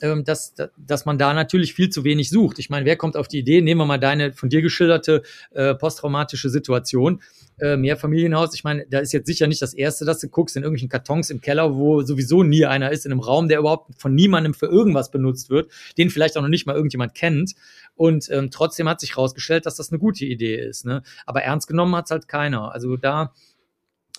dass, 0.00 0.54
dass 0.76 1.06
man 1.06 1.18
da 1.18 1.32
natürlich 1.32 1.72
viel 1.72 1.88
zu 1.88 2.02
wenig 2.04 2.28
sucht. 2.28 2.58
Ich 2.58 2.68
meine, 2.68 2.84
wer 2.84 2.96
kommt 2.96 3.16
auf 3.16 3.28
die 3.28 3.38
Idee, 3.38 3.60
nehmen 3.60 3.80
wir 3.80 3.86
mal 3.86 3.98
deine 3.98 4.32
von 4.32 4.48
dir 4.48 4.60
geschilderte 4.60 5.22
äh, 5.52 5.74
posttraumatische 5.74 6.50
Situation, 6.50 7.22
äh, 7.60 7.76
Mehrfamilienhaus. 7.76 8.54
Ich 8.54 8.64
meine, 8.64 8.86
da 8.90 8.98
ist 8.98 9.12
jetzt 9.12 9.26
sicher 9.26 9.46
nicht 9.46 9.62
das 9.62 9.72
Erste, 9.72 10.04
dass 10.04 10.18
du 10.18 10.28
guckst 10.28 10.56
in 10.56 10.64
irgendwelchen 10.64 10.88
Kartons 10.88 11.30
im 11.30 11.40
Keller, 11.40 11.76
wo 11.76 12.02
sowieso 12.02 12.42
nie 12.42 12.66
einer 12.66 12.90
ist, 12.90 13.06
in 13.06 13.12
einem 13.12 13.20
Raum, 13.20 13.48
der 13.48 13.60
überhaupt 13.60 13.94
von 13.96 14.14
niemandem 14.14 14.52
für 14.52 14.66
irgendwas 14.66 15.12
benutzt 15.12 15.48
wird, 15.48 15.70
den 15.96 16.10
vielleicht 16.10 16.36
auch 16.36 16.42
noch 16.42 16.48
nicht 16.48 16.66
mal 16.66 16.74
irgendjemand 16.74 17.14
kennt. 17.14 17.54
Und 17.94 18.28
ähm, 18.30 18.50
trotzdem 18.50 18.88
hat 18.88 19.00
sich 19.00 19.10
herausgestellt, 19.16 19.66
dass 19.66 19.76
das 19.76 19.90
eine 19.90 20.00
gute 20.00 20.24
Idee 20.24 20.56
ist. 20.56 20.84
Ne? 20.84 21.02
Aber 21.26 21.42
ernst 21.42 21.68
genommen 21.68 21.94
hat 21.94 22.06
es 22.06 22.10
halt 22.10 22.26
keiner. 22.26 22.72
Also 22.72 22.96
da 22.96 23.32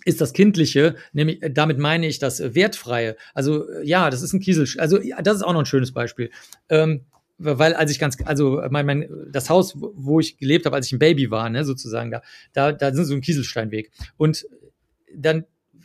ist 0.05 0.21
das 0.21 0.31
Kindliche, 0.31 0.95
nämlich 1.11 1.43
äh, 1.43 1.51
damit 1.51 1.77
meine 1.77 2.07
ich 2.07 2.19
das 2.19 2.39
Wertfreie. 2.55 3.17
Also 3.33 3.69
äh, 3.69 3.85
ja, 3.85 4.09
das 4.09 4.21
ist 4.21 4.31
ein 4.31 4.39
Kiesel, 4.39 4.67
also 4.79 4.99
das 5.21 5.37
ist 5.37 5.43
auch 5.43 5.53
noch 5.53 5.59
ein 5.59 5.65
schönes 5.65 5.91
Beispiel. 5.91 6.31
Ähm, 6.69 7.01
weil 7.37 7.73
als 7.73 7.91
ich 7.91 7.99
ganz, 7.99 8.17
also 8.23 8.61
mein, 8.69 8.85
mein, 8.85 9.09
das 9.29 9.49
Haus, 9.49 9.73
wo 9.75 10.21
ich 10.21 10.37
gelebt 10.37 10.65
habe, 10.65 10.75
als 10.77 10.87
ich 10.87 10.93
ein 10.93 10.99
Baby 10.99 11.31
war, 11.31 11.49
ne, 11.49 11.65
sozusagen, 11.65 12.09
da, 12.09 12.21
da, 12.53 12.71
da 12.71 12.93
sind 12.93 13.03
so 13.03 13.13
ein 13.13 13.19
Kieselsteinweg. 13.19 13.91
Und 14.15 14.47
dann 15.13 15.43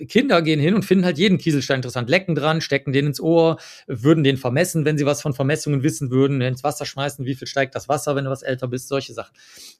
Kinder 0.09 0.43
gehen 0.43 0.61
hin 0.61 0.75
und 0.75 0.85
finden 0.85 1.05
halt 1.05 1.19
jeden 1.19 1.39
Kieselstein 1.39 1.77
interessant, 1.77 2.09
lecken 2.09 2.35
dran, 2.35 2.61
stecken 2.61 2.93
den 2.93 3.07
ins 3.07 3.21
Ohr, 3.21 3.59
würden 3.87 4.25
den 4.25 4.37
vermessen, 4.37 4.85
wenn 4.85 4.99
sie 4.99 5.07
was 5.07 5.23
von 5.23 5.35
Vermessungen 5.35 5.83
wissen 5.83 6.11
würden, 6.11 6.41
ins 6.41 6.65
Wasser 6.65 6.87
schmeißen, 6.87 7.25
wie 7.25 7.35
viel 7.35 7.47
steigt 7.47 7.75
das 7.75 7.89
Wasser, 7.89 8.17
wenn 8.17 8.25
du 8.25 8.31
was 8.31 8.43
älter 8.43 8.69
bist, 8.69 8.89
solche 8.89 9.13
Sachen. 9.13 9.35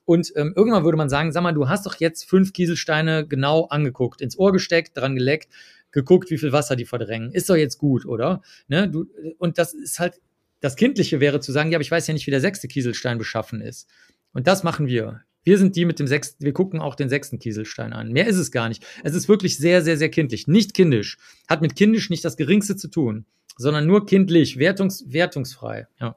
Und 0.05 0.33
ähm, 0.37 0.53
irgendwann 0.57 0.85
würde 0.85 0.99
man 0.99 1.09
sagen, 1.09 1.33
sag 1.33 1.43
mal, 1.43 1.53
du 1.53 1.69
hast 1.69 1.87
doch 1.87 1.97
jetzt 1.97 2.25
fünf 2.25 2.53
Kieselsteine 2.53 3.27
genau 3.27 3.67
angeguckt, 3.67 4.21
ins 4.21 4.39
Ohr 4.39 4.53
gesteckt, 4.53 4.97
dran 4.97 5.15
geleckt, 5.15 5.49
geguckt, 5.93 6.31
wie 6.31 6.39
viel 6.39 6.53
Wasser 6.53 6.77
die 6.77 6.85
verdrängen. 6.85 7.33
Ist 7.33 7.51
doch 7.51 7.57
jetzt 7.57 7.79
gut, 7.79 8.07
oder? 8.07 8.43
Ne? 8.69 8.89
Du, 8.89 9.07
und 9.39 9.59
das 9.59 9.75
ist 9.75 9.99
halt, 9.99 10.21
das 10.61 10.77
Kindliche 10.77 11.21
wäre 11.21 11.41
zu 11.41 11.53
sagen, 11.53 11.71
ja, 11.71 11.77
aber 11.77 11.83
ich 11.83 11.91
weiß 11.91 12.07
ja 12.07 12.15
nicht, 12.15 12.27
wie 12.27 12.31
der 12.31 12.41
sechste 12.41 12.69
Kieselstein 12.69 13.19
beschaffen 13.19 13.61
ist. 13.61 13.89
Und 14.33 14.47
das 14.47 14.63
machen 14.63 14.87
wir. 14.87 15.23
Wir 15.43 15.59
sind 15.59 15.77
die 15.77 15.85
mit 15.85 15.99
dem 15.99 16.07
sechsten, 16.07 16.45
wir 16.45 16.53
gucken 16.53 16.81
auch 16.81 16.95
den 16.95 17.09
sechsten 17.09 17.39
Kieselstein 17.39 17.93
an. 17.93 18.13
Mehr 18.13 18.27
ist 18.27 18.37
es 18.37 18.51
gar 18.51 18.69
nicht. 18.69 18.85
Es 19.05 19.15
ist 19.15 19.29
wirklich 19.29 19.57
sehr, 19.57 19.83
sehr, 19.83 19.97
sehr 19.97 20.11
kindlich. 20.11 20.47
Nicht 20.47 20.75
kindisch. 20.75 21.17
Hat 21.49 21.63
mit 21.63 21.77
kindisch 21.77 22.11
nicht 22.11 22.25
das 22.25 22.37
Geringste 22.37 22.77
zu 22.77 22.89
tun, 22.89 23.25
sondern 23.57 23.87
nur 23.87 24.07
kindlich, 24.07 24.59
wertungs, 24.59 25.05
wertungsfrei. 25.09 25.87
Ja. 25.99 26.17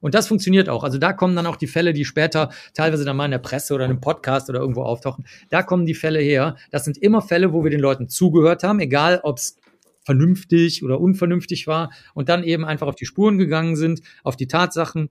Und 0.00 0.14
das 0.14 0.28
funktioniert 0.28 0.68
auch. 0.68 0.82
Also 0.82 0.98
da 0.98 1.12
kommen 1.12 1.36
dann 1.36 1.46
auch 1.46 1.56
die 1.56 1.66
Fälle, 1.66 1.92
die 1.92 2.04
später 2.04 2.50
teilweise 2.74 3.04
dann 3.04 3.16
mal 3.16 3.26
in 3.26 3.32
der 3.32 3.38
Presse 3.38 3.74
oder 3.74 3.84
in 3.84 3.90
einem 3.90 4.00
Podcast 4.00 4.48
oder 4.48 4.60
irgendwo 4.60 4.82
auftauchen. 4.82 5.26
Da 5.50 5.62
kommen 5.62 5.84
die 5.84 5.94
Fälle 5.94 6.20
her. 6.20 6.56
Das 6.70 6.84
sind 6.84 6.96
immer 6.96 7.22
Fälle, 7.22 7.52
wo 7.52 7.64
wir 7.64 7.70
den 7.70 7.80
Leuten 7.80 8.08
zugehört 8.08 8.62
haben, 8.62 8.80
egal 8.80 9.20
ob 9.22 9.38
es 9.38 9.56
vernünftig 10.02 10.82
oder 10.82 11.00
unvernünftig 11.00 11.66
war 11.66 11.92
und 12.14 12.28
dann 12.28 12.42
eben 12.42 12.64
einfach 12.64 12.86
auf 12.86 12.96
die 12.96 13.04
Spuren 13.04 13.36
gegangen 13.36 13.76
sind, 13.76 14.00
auf 14.24 14.36
die 14.36 14.46
Tatsachen 14.46 15.10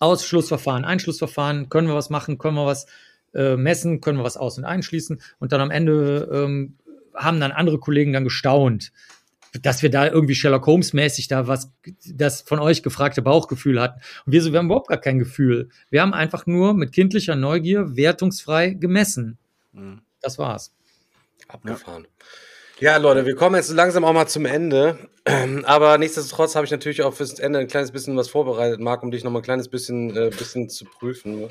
Ausschlussverfahren, 0.00 0.84
Einschlussverfahren, 0.84 1.68
können 1.68 1.88
wir 1.88 1.94
was 1.94 2.10
machen, 2.10 2.38
können 2.38 2.56
wir 2.56 2.66
was 2.66 2.86
äh, 3.34 3.56
messen, 3.56 4.00
können 4.00 4.18
wir 4.18 4.24
was 4.24 4.36
aus- 4.36 4.58
und 4.58 4.64
einschließen. 4.64 5.20
Und 5.38 5.52
dann 5.52 5.60
am 5.60 5.70
Ende 5.70 6.28
ähm, 6.32 6.76
haben 7.14 7.38
dann 7.40 7.52
andere 7.52 7.78
Kollegen 7.78 8.12
dann 8.12 8.24
gestaunt, 8.24 8.92
dass 9.62 9.82
wir 9.82 9.90
da 9.90 10.06
irgendwie 10.06 10.34
Sherlock 10.34 10.66
Holmes-mäßig 10.66 11.28
da 11.28 11.46
was, 11.46 11.72
das 12.06 12.42
von 12.42 12.60
euch 12.60 12.82
gefragte 12.82 13.22
Bauchgefühl 13.22 13.80
hatten. 13.80 14.00
Und 14.24 14.32
wir 14.32 14.42
so, 14.42 14.52
wir 14.52 14.58
haben 14.58 14.66
überhaupt 14.66 14.88
gar 14.88 15.00
kein 15.00 15.18
Gefühl. 15.18 15.68
Wir 15.90 16.02
haben 16.02 16.14
einfach 16.14 16.46
nur 16.46 16.74
mit 16.74 16.92
kindlicher 16.92 17.36
Neugier 17.36 17.96
wertungsfrei 17.96 18.70
gemessen. 18.70 19.38
Mhm. 19.72 20.02
Das 20.20 20.38
war's. 20.38 20.72
Abgefahren. 21.48 22.04
Ja. 22.04 22.26
Ja, 22.80 22.96
Leute, 22.96 23.26
wir 23.26 23.36
kommen 23.36 23.56
jetzt 23.56 23.70
langsam 23.72 24.04
auch 24.04 24.14
mal 24.14 24.26
zum 24.26 24.46
Ende. 24.46 24.96
Aber 25.64 25.98
nichtsdestotrotz 25.98 26.56
habe 26.56 26.64
ich 26.64 26.70
natürlich 26.70 27.02
auch 27.02 27.12
fürs 27.12 27.38
Ende 27.38 27.58
ein 27.58 27.68
kleines 27.68 27.92
bisschen 27.92 28.16
was 28.16 28.30
vorbereitet, 28.30 28.80
Marc, 28.80 29.02
um 29.02 29.10
dich 29.10 29.22
noch 29.22 29.30
mal 29.30 29.40
ein 29.40 29.42
kleines 29.42 29.68
bisschen, 29.68 30.16
äh, 30.16 30.30
bisschen 30.30 30.70
zu 30.70 30.86
prüfen. 30.86 31.44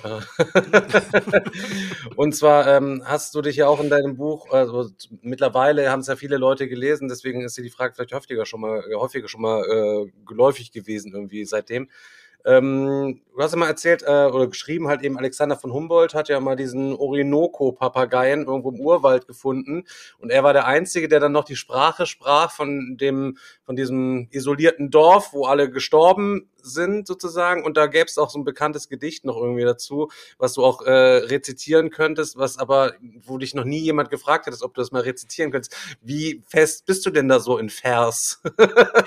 und 2.16 2.36
zwar 2.36 2.76
ähm, 2.76 3.04
hast 3.06 3.36
du 3.36 3.44
dich 3.44 3.58
ja 3.58 3.68
auch 3.68 3.80
in 3.80 3.92
deinem 3.92 4.18
Buch, 4.18 4.50
also 4.50 4.90
mittlerweile 5.22 5.92
haben 5.92 6.00
es 6.00 6.08
ja 6.08 6.16
viele 6.16 6.38
Leute 6.38 6.68
gelesen, 6.68 7.10
deswegen 7.10 7.42
ist 7.42 7.56
dir 7.56 7.62
die 7.62 7.70
Frage 7.70 7.94
vielleicht 7.94 8.14
häufiger 8.14 8.48
schon 8.48 8.62
mal, 8.62 8.84
häufiger 8.96 9.28
schon 9.28 9.42
mal 9.42 9.64
äh, 9.64 10.12
geläufig 10.26 10.72
gewesen 10.72 11.12
irgendwie 11.14 11.46
seitdem. 11.46 11.90
Ähm, 12.46 13.22
du 13.36 13.42
hast 13.42 13.52
ja 13.52 13.58
mal 13.58 13.68
erzählt 13.68 14.04
äh, 14.04 14.26
oder 14.26 14.48
geschrieben, 14.48 14.88
halt 14.88 15.02
eben 15.02 15.18
Alexander 15.18 15.58
von 15.58 15.74
Humboldt 15.74 16.14
hat 16.14 16.30
ja 16.30 16.40
mal 16.40 16.56
diesen 16.56 16.94
Orinoco-Papageien 16.96 18.46
irgendwo 18.46 18.72
im 18.72 18.80
Urwald 18.80 19.28
gefunden. 19.28 19.84
Und 20.20 20.32
er 20.32 20.44
war 20.44 20.54
der 20.54 20.66
Einzige, 20.66 21.08
der 21.08 21.20
dann 21.20 21.32
noch 21.32 21.44
die 21.44 21.56
Sprache 21.56 22.06
sprach 22.06 22.52
von 22.52 22.98
dem, 22.98 23.38
von 23.70 23.76
diesem 23.76 24.28
isolierten 24.32 24.90
Dorf, 24.90 25.32
wo 25.32 25.46
alle 25.46 25.70
gestorben 25.70 26.50
sind 26.64 27.08
sozusagen 27.08 27.64
und 27.64 27.78
da 27.78 27.86
gäbe 27.86 28.06
es 28.06 28.18
auch 28.18 28.32
so 28.32 28.40
ein 28.40 28.44
bekanntes 28.44 28.90
Gedicht 28.90 29.26
noch 29.26 29.38
irgendwie 29.38 29.64
dazu, 29.64 30.10
was 30.40 30.54
du 30.54 30.64
auch 30.64 30.82
äh, 30.82 30.92
rezitieren 30.92 31.92
könntest, 31.92 32.36
was 32.36 32.58
aber, 32.58 32.94
wo 33.22 33.38
dich 33.38 33.54
noch 33.54 33.66
nie 33.66 33.80
jemand 33.80 34.10
gefragt 34.10 34.48
hättest, 34.48 34.64
ob 34.64 34.74
du 34.74 34.82
das 34.82 34.92
mal 34.92 35.04
rezitieren 35.04 35.52
könntest. 35.52 35.76
Wie 36.02 36.42
fest 36.48 36.88
bist 36.88 37.06
du 37.06 37.12
denn 37.12 37.28
da 37.28 37.40
so 37.40 37.60
in 37.60 37.70
Vers? 37.70 38.42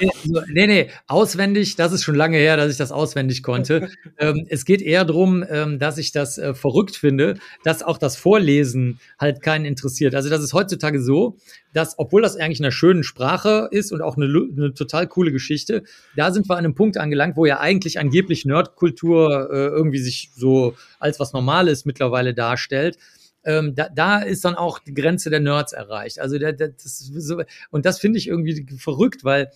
nee, 0.48 0.66
nee, 0.68 0.90
auswendig, 1.08 1.74
das 1.74 1.92
ist 1.92 2.04
schon 2.04 2.14
lange 2.14 2.38
her, 2.38 2.56
dass 2.56 2.70
ich 2.70 2.78
das 2.78 2.92
auswendig 2.92 3.42
konnte. 3.42 3.90
ähm, 4.18 4.46
es 4.48 4.64
geht 4.64 4.80
eher 4.80 5.04
darum, 5.04 5.44
ähm, 5.48 5.80
dass 5.80 5.98
ich 5.98 6.12
das 6.12 6.38
äh, 6.38 6.54
verrückt 6.54 6.96
finde, 6.96 7.34
dass 7.64 7.82
auch 7.82 7.98
das 7.98 8.16
Vorlesen 8.16 9.00
halt 9.18 9.42
keinen 9.42 9.64
interessiert. 9.64 10.14
Also 10.14 10.30
das 10.30 10.42
ist 10.42 10.54
heutzutage 10.54 11.02
so, 11.02 11.36
dass, 11.72 11.98
obwohl 11.98 12.22
das 12.22 12.36
eigentlich 12.36 12.60
in 12.60 12.66
einer 12.66 12.72
schönen 12.72 13.02
Sprache 13.02 13.68
ist 13.70 13.92
und 13.92 14.02
auch 14.02 14.16
eine, 14.16 14.26
eine 14.56 14.74
total 14.74 15.06
coole 15.06 15.32
Geschichte, 15.32 15.82
da 16.16 16.30
sind 16.30 16.48
wir 16.48 16.54
an 16.54 16.64
einem 16.64 16.74
Punkt 16.74 16.98
angelangt, 16.98 17.36
wo 17.36 17.46
ja 17.46 17.60
eigentlich 17.60 17.98
angeblich 17.98 18.44
Nerdkultur 18.44 19.50
äh, 19.50 19.66
irgendwie 19.66 19.98
sich 19.98 20.30
so 20.34 20.74
als 20.98 21.20
was 21.20 21.32
Normales 21.32 21.84
mittlerweile 21.84 22.34
darstellt. 22.34 22.98
Ähm, 23.44 23.74
da, 23.74 23.88
da 23.88 24.18
ist 24.20 24.44
dann 24.44 24.54
auch 24.54 24.78
die 24.78 24.94
Grenze 24.94 25.30
der 25.30 25.40
Nerds 25.40 25.72
erreicht. 25.72 26.20
Also 26.20 26.38
der, 26.38 26.52
der, 26.52 26.68
das 26.68 26.98
so, 26.98 27.42
und 27.70 27.84
das 27.84 27.98
finde 27.98 28.18
ich 28.18 28.28
irgendwie 28.28 28.66
verrückt, 28.78 29.24
weil 29.24 29.50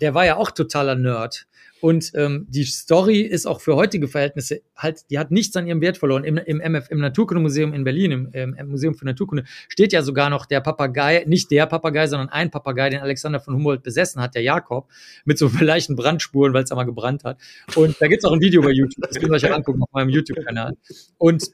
der 0.00 0.14
war 0.14 0.24
ja 0.24 0.36
auch 0.36 0.50
totaler 0.50 0.94
Nerd. 0.94 1.46
Und 1.82 2.12
ähm, 2.14 2.46
die 2.48 2.62
Story 2.62 3.22
ist 3.22 3.44
auch 3.44 3.60
für 3.60 3.74
heutige 3.74 4.06
Verhältnisse 4.06 4.62
halt, 4.76 5.00
die 5.10 5.18
hat 5.18 5.32
nichts 5.32 5.56
an 5.56 5.66
ihrem 5.66 5.80
Wert 5.80 5.98
verloren. 5.98 6.22
Im, 6.22 6.36
im 6.36 6.60
MF, 6.60 6.88
im 6.90 7.00
Naturkundemuseum 7.00 7.74
in 7.74 7.82
Berlin, 7.82 8.30
im, 8.32 8.54
im 8.54 8.68
Museum 8.68 8.94
für 8.94 9.04
Naturkunde, 9.04 9.42
steht 9.68 9.92
ja 9.92 10.02
sogar 10.02 10.30
noch 10.30 10.46
der 10.46 10.60
Papagei, 10.60 11.24
nicht 11.26 11.50
der 11.50 11.66
Papagei, 11.66 12.06
sondern 12.06 12.28
ein 12.28 12.52
Papagei, 12.52 12.90
den 12.90 13.00
Alexander 13.00 13.40
von 13.40 13.54
Humboldt 13.54 13.82
besessen 13.82 14.22
hat, 14.22 14.36
der 14.36 14.42
Jakob, 14.42 14.88
mit 15.24 15.38
so 15.38 15.50
leichten 15.60 15.96
Brandspuren, 15.96 16.54
weil 16.54 16.62
es 16.62 16.70
einmal 16.70 16.86
gebrannt 16.86 17.24
hat. 17.24 17.40
Und 17.74 18.00
da 18.00 18.06
gibt's 18.06 18.24
auch 18.24 18.32
ein 18.32 18.40
Video 18.40 18.62
bei 18.62 18.70
YouTube, 18.70 19.04
das 19.04 19.18
könnt 19.18 19.32
ihr 19.32 19.34
euch 19.34 19.52
angucken 19.52 19.82
auf 19.82 19.90
meinem 19.90 20.10
YouTube-Kanal. 20.10 20.76
Und 21.18 21.50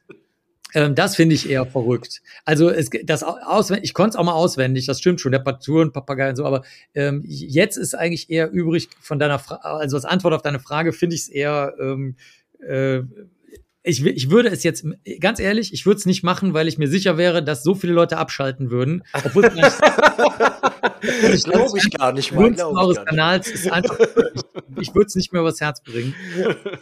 ähm, 0.74 0.94
das 0.94 1.16
finde 1.16 1.34
ich 1.34 1.48
eher 1.48 1.66
verrückt. 1.66 2.20
Also 2.44 2.68
es, 2.68 2.90
das 3.04 3.22
auswendig, 3.22 3.84
ich 3.84 3.94
konnte 3.94 4.10
es 4.10 4.16
auch 4.16 4.24
mal 4.24 4.32
auswendig, 4.32 4.86
das 4.86 4.98
stimmt 5.00 5.20
schon, 5.20 5.32
der 5.32 5.38
Paturen, 5.38 5.92
Papagei 5.92 6.30
und 6.30 6.36
so, 6.36 6.44
aber 6.44 6.62
ähm, 6.94 7.22
jetzt 7.26 7.76
ist 7.76 7.94
eigentlich 7.94 8.30
eher 8.30 8.50
übrig 8.50 8.88
von 9.00 9.18
deiner 9.18 9.38
Frage, 9.38 9.64
also 9.64 9.96
als 9.96 10.04
Antwort 10.04 10.34
auf 10.34 10.42
deine 10.42 10.60
Frage 10.60 10.92
finde 10.92 11.16
ich 11.16 11.22
es 11.22 11.28
eher 11.28 11.74
ähm, 11.80 12.16
äh, 12.60 13.00
ich, 13.88 14.04
ich 14.04 14.30
würde 14.30 14.50
es 14.50 14.62
jetzt, 14.62 14.84
ganz 15.20 15.40
ehrlich, 15.40 15.72
ich 15.72 15.86
würde 15.86 15.98
es 15.98 16.06
nicht 16.06 16.22
machen, 16.22 16.52
weil 16.52 16.68
ich 16.68 16.76
mir 16.76 16.88
sicher 16.88 17.16
wäre, 17.16 17.42
dass 17.42 17.62
so 17.62 17.74
viele 17.74 17.94
Leute 17.94 18.18
abschalten 18.18 18.70
würden. 18.70 19.02
Obwohl 19.24 19.46
es 19.46 19.54
das 19.54 21.44
glaube 21.44 21.78
ich 21.78 21.90
gar 21.96 22.12
nicht 22.12 22.32
mal. 22.32 22.54
Eures 22.60 23.04
Kanals 23.04 23.48
ist 23.48 23.72
einfach, 23.72 23.98
ich, 23.98 24.42
ich 24.80 24.94
würde 24.94 25.06
es 25.06 25.14
nicht 25.14 25.32
mehr 25.32 25.40
übers 25.40 25.60
Herz 25.60 25.82
bringen. 25.82 26.14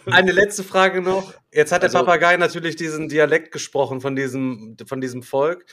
Eine 0.07 0.33
letzte 0.33 0.65
Frage 0.65 1.01
noch. 1.01 1.33
Jetzt 1.53 1.71
hat 1.71 1.83
der 1.83 1.91
also, 1.91 1.99
Papagei 1.99 2.37
natürlich 2.37 2.75
diesen 2.77 3.09
Dialekt 3.09 3.53
gesprochen 3.53 4.01
von 4.01 4.17
diesem, 4.17 4.77
von 4.85 5.01
diesem 5.01 5.23
Volk. 5.23 5.65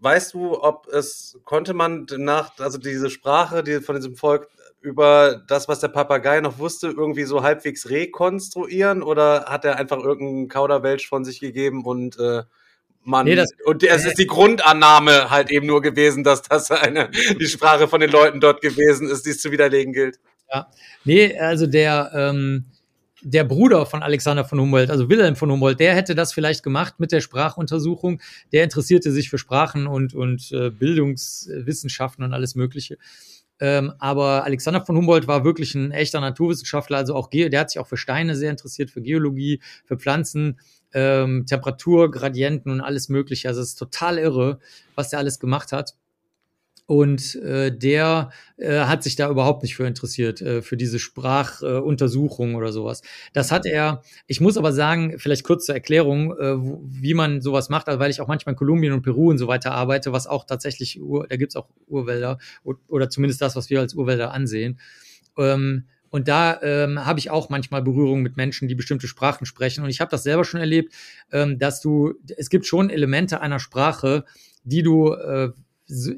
Weißt 0.00 0.34
du, 0.34 0.62
ob 0.62 0.88
es, 0.88 1.38
konnte 1.44 1.74
man 1.74 2.06
nach, 2.16 2.58
also 2.58 2.78
diese 2.78 3.10
Sprache 3.10 3.62
die 3.62 3.80
von 3.80 3.96
diesem 3.96 4.16
Volk 4.16 4.48
über 4.80 5.42
das, 5.46 5.68
was 5.68 5.80
der 5.80 5.88
Papagei 5.88 6.40
noch 6.40 6.58
wusste, 6.58 6.88
irgendwie 6.88 7.24
so 7.24 7.42
halbwegs 7.42 7.90
rekonstruieren 7.90 9.02
oder 9.02 9.44
hat 9.46 9.64
er 9.66 9.76
einfach 9.76 9.98
irgendeinen 9.98 10.48
Kauderwelsch 10.48 11.06
von 11.06 11.24
sich 11.24 11.38
gegeben 11.40 11.84
und 11.84 12.18
äh, 12.18 12.42
man 13.02 13.26
nee, 13.26 13.34
das, 13.34 13.50
und 13.64 13.82
es 13.82 14.04
ist 14.04 14.18
die 14.18 14.26
Grundannahme 14.26 15.30
halt 15.30 15.50
eben 15.50 15.66
nur 15.66 15.80
gewesen, 15.82 16.24
dass 16.24 16.42
das 16.42 16.70
eine 16.70 17.10
die 17.38 17.46
Sprache 17.46 17.88
von 17.88 18.00
den 18.00 18.10
Leuten 18.10 18.40
dort 18.40 18.60
gewesen 18.60 19.08
ist, 19.08 19.26
die 19.26 19.30
es 19.30 19.40
zu 19.40 19.50
widerlegen 19.50 19.92
gilt. 19.92 20.18
Ja, 20.52 20.66
nee, 21.04 21.38
also 21.38 21.66
der 21.66 22.10
ähm, 22.14 22.66
der 23.22 23.44
Bruder 23.44 23.86
von 23.86 24.02
Alexander 24.02 24.44
von 24.44 24.60
Humboldt, 24.60 24.90
also 24.90 25.08
Wilhelm 25.08 25.36
von 25.36 25.50
Humboldt, 25.50 25.80
der 25.80 25.94
hätte 25.94 26.14
das 26.14 26.32
vielleicht 26.32 26.62
gemacht 26.62 26.94
mit 26.98 27.12
der 27.12 27.20
Sprachuntersuchung. 27.20 28.20
Der 28.52 28.64
interessierte 28.64 29.12
sich 29.12 29.30
für 29.30 29.38
Sprachen 29.38 29.86
und 29.86 30.14
und 30.14 30.50
äh, 30.52 30.70
Bildungswissenschaften 30.70 32.24
und 32.24 32.32
alles 32.32 32.54
Mögliche. 32.54 32.96
Ähm, 33.60 33.92
aber 33.98 34.44
Alexander 34.44 34.80
von 34.80 34.96
Humboldt 34.96 35.28
war 35.28 35.44
wirklich 35.44 35.74
ein 35.74 35.92
echter 35.92 36.20
Naturwissenschaftler, 36.20 36.96
also 36.96 37.14
auch 37.14 37.28
Ge 37.28 37.50
der 37.50 37.60
hat 37.60 37.70
sich 37.70 37.78
auch 37.78 37.86
für 37.86 37.98
Steine 37.98 38.34
sehr 38.34 38.50
interessiert, 38.50 38.90
für 38.90 39.02
Geologie, 39.02 39.60
für 39.84 39.98
Pflanzen, 39.98 40.58
ähm, 40.94 41.44
Temperaturgradienten 41.46 42.72
und 42.72 42.80
alles 42.80 43.10
Mögliche. 43.10 43.48
Also 43.48 43.60
es 43.60 43.70
ist 43.70 43.78
total 43.78 44.18
irre, 44.18 44.60
was 44.94 45.10
der 45.10 45.18
alles 45.18 45.38
gemacht 45.38 45.72
hat. 45.72 45.94
Und 46.90 47.36
äh, 47.36 47.70
der 47.70 48.30
äh, 48.56 48.80
hat 48.80 49.04
sich 49.04 49.14
da 49.14 49.30
überhaupt 49.30 49.62
nicht 49.62 49.76
für 49.76 49.86
interessiert, 49.86 50.40
äh, 50.42 50.60
für 50.60 50.76
diese 50.76 50.98
Sprachuntersuchung 50.98 52.50
äh, 52.50 52.56
oder 52.56 52.72
sowas. 52.72 53.02
Das 53.32 53.52
hat 53.52 53.64
er, 53.64 54.02
ich 54.26 54.40
muss 54.40 54.56
aber 54.56 54.72
sagen, 54.72 55.16
vielleicht 55.16 55.44
kurz 55.44 55.66
zur 55.66 55.76
Erklärung, 55.76 56.36
äh, 56.36 56.56
wie 56.56 57.14
man 57.14 57.42
sowas 57.42 57.68
macht, 57.68 57.86
also 57.86 58.00
weil 58.00 58.10
ich 58.10 58.20
auch 58.20 58.26
manchmal 58.26 58.54
in 58.54 58.58
Kolumbien 58.58 58.92
und 58.92 59.02
Peru 59.02 59.30
und 59.30 59.38
so 59.38 59.46
weiter 59.46 59.70
arbeite, 59.70 60.12
was 60.12 60.26
auch 60.26 60.44
tatsächlich, 60.44 61.00
Ur, 61.00 61.28
da 61.28 61.36
gibt's 61.36 61.54
auch 61.54 61.68
Urwälder 61.86 62.38
oder 62.64 63.08
zumindest 63.08 63.40
das, 63.40 63.54
was 63.54 63.70
wir 63.70 63.78
als 63.78 63.94
Urwälder 63.94 64.32
ansehen. 64.32 64.80
Ähm, 65.38 65.84
und 66.08 66.26
da 66.26 66.60
ähm, 66.60 67.06
habe 67.06 67.20
ich 67.20 67.30
auch 67.30 67.50
manchmal 67.50 67.82
Berührung 67.82 68.22
mit 68.22 68.36
Menschen, 68.36 68.66
die 68.66 68.74
bestimmte 68.74 69.06
Sprachen 69.06 69.46
sprechen. 69.46 69.84
Und 69.84 69.90
ich 69.90 70.00
habe 70.00 70.10
das 70.10 70.24
selber 70.24 70.44
schon 70.44 70.58
erlebt, 70.58 70.92
ähm, 71.30 71.60
dass 71.60 71.80
du, 71.80 72.14
es 72.36 72.50
gibt 72.50 72.66
schon 72.66 72.90
Elemente 72.90 73.40
einer 73.40 73.60
Sprache, 73.60 74.24
die 74.64 74.82
du 74.82 75.12
äh, 75.12 75.50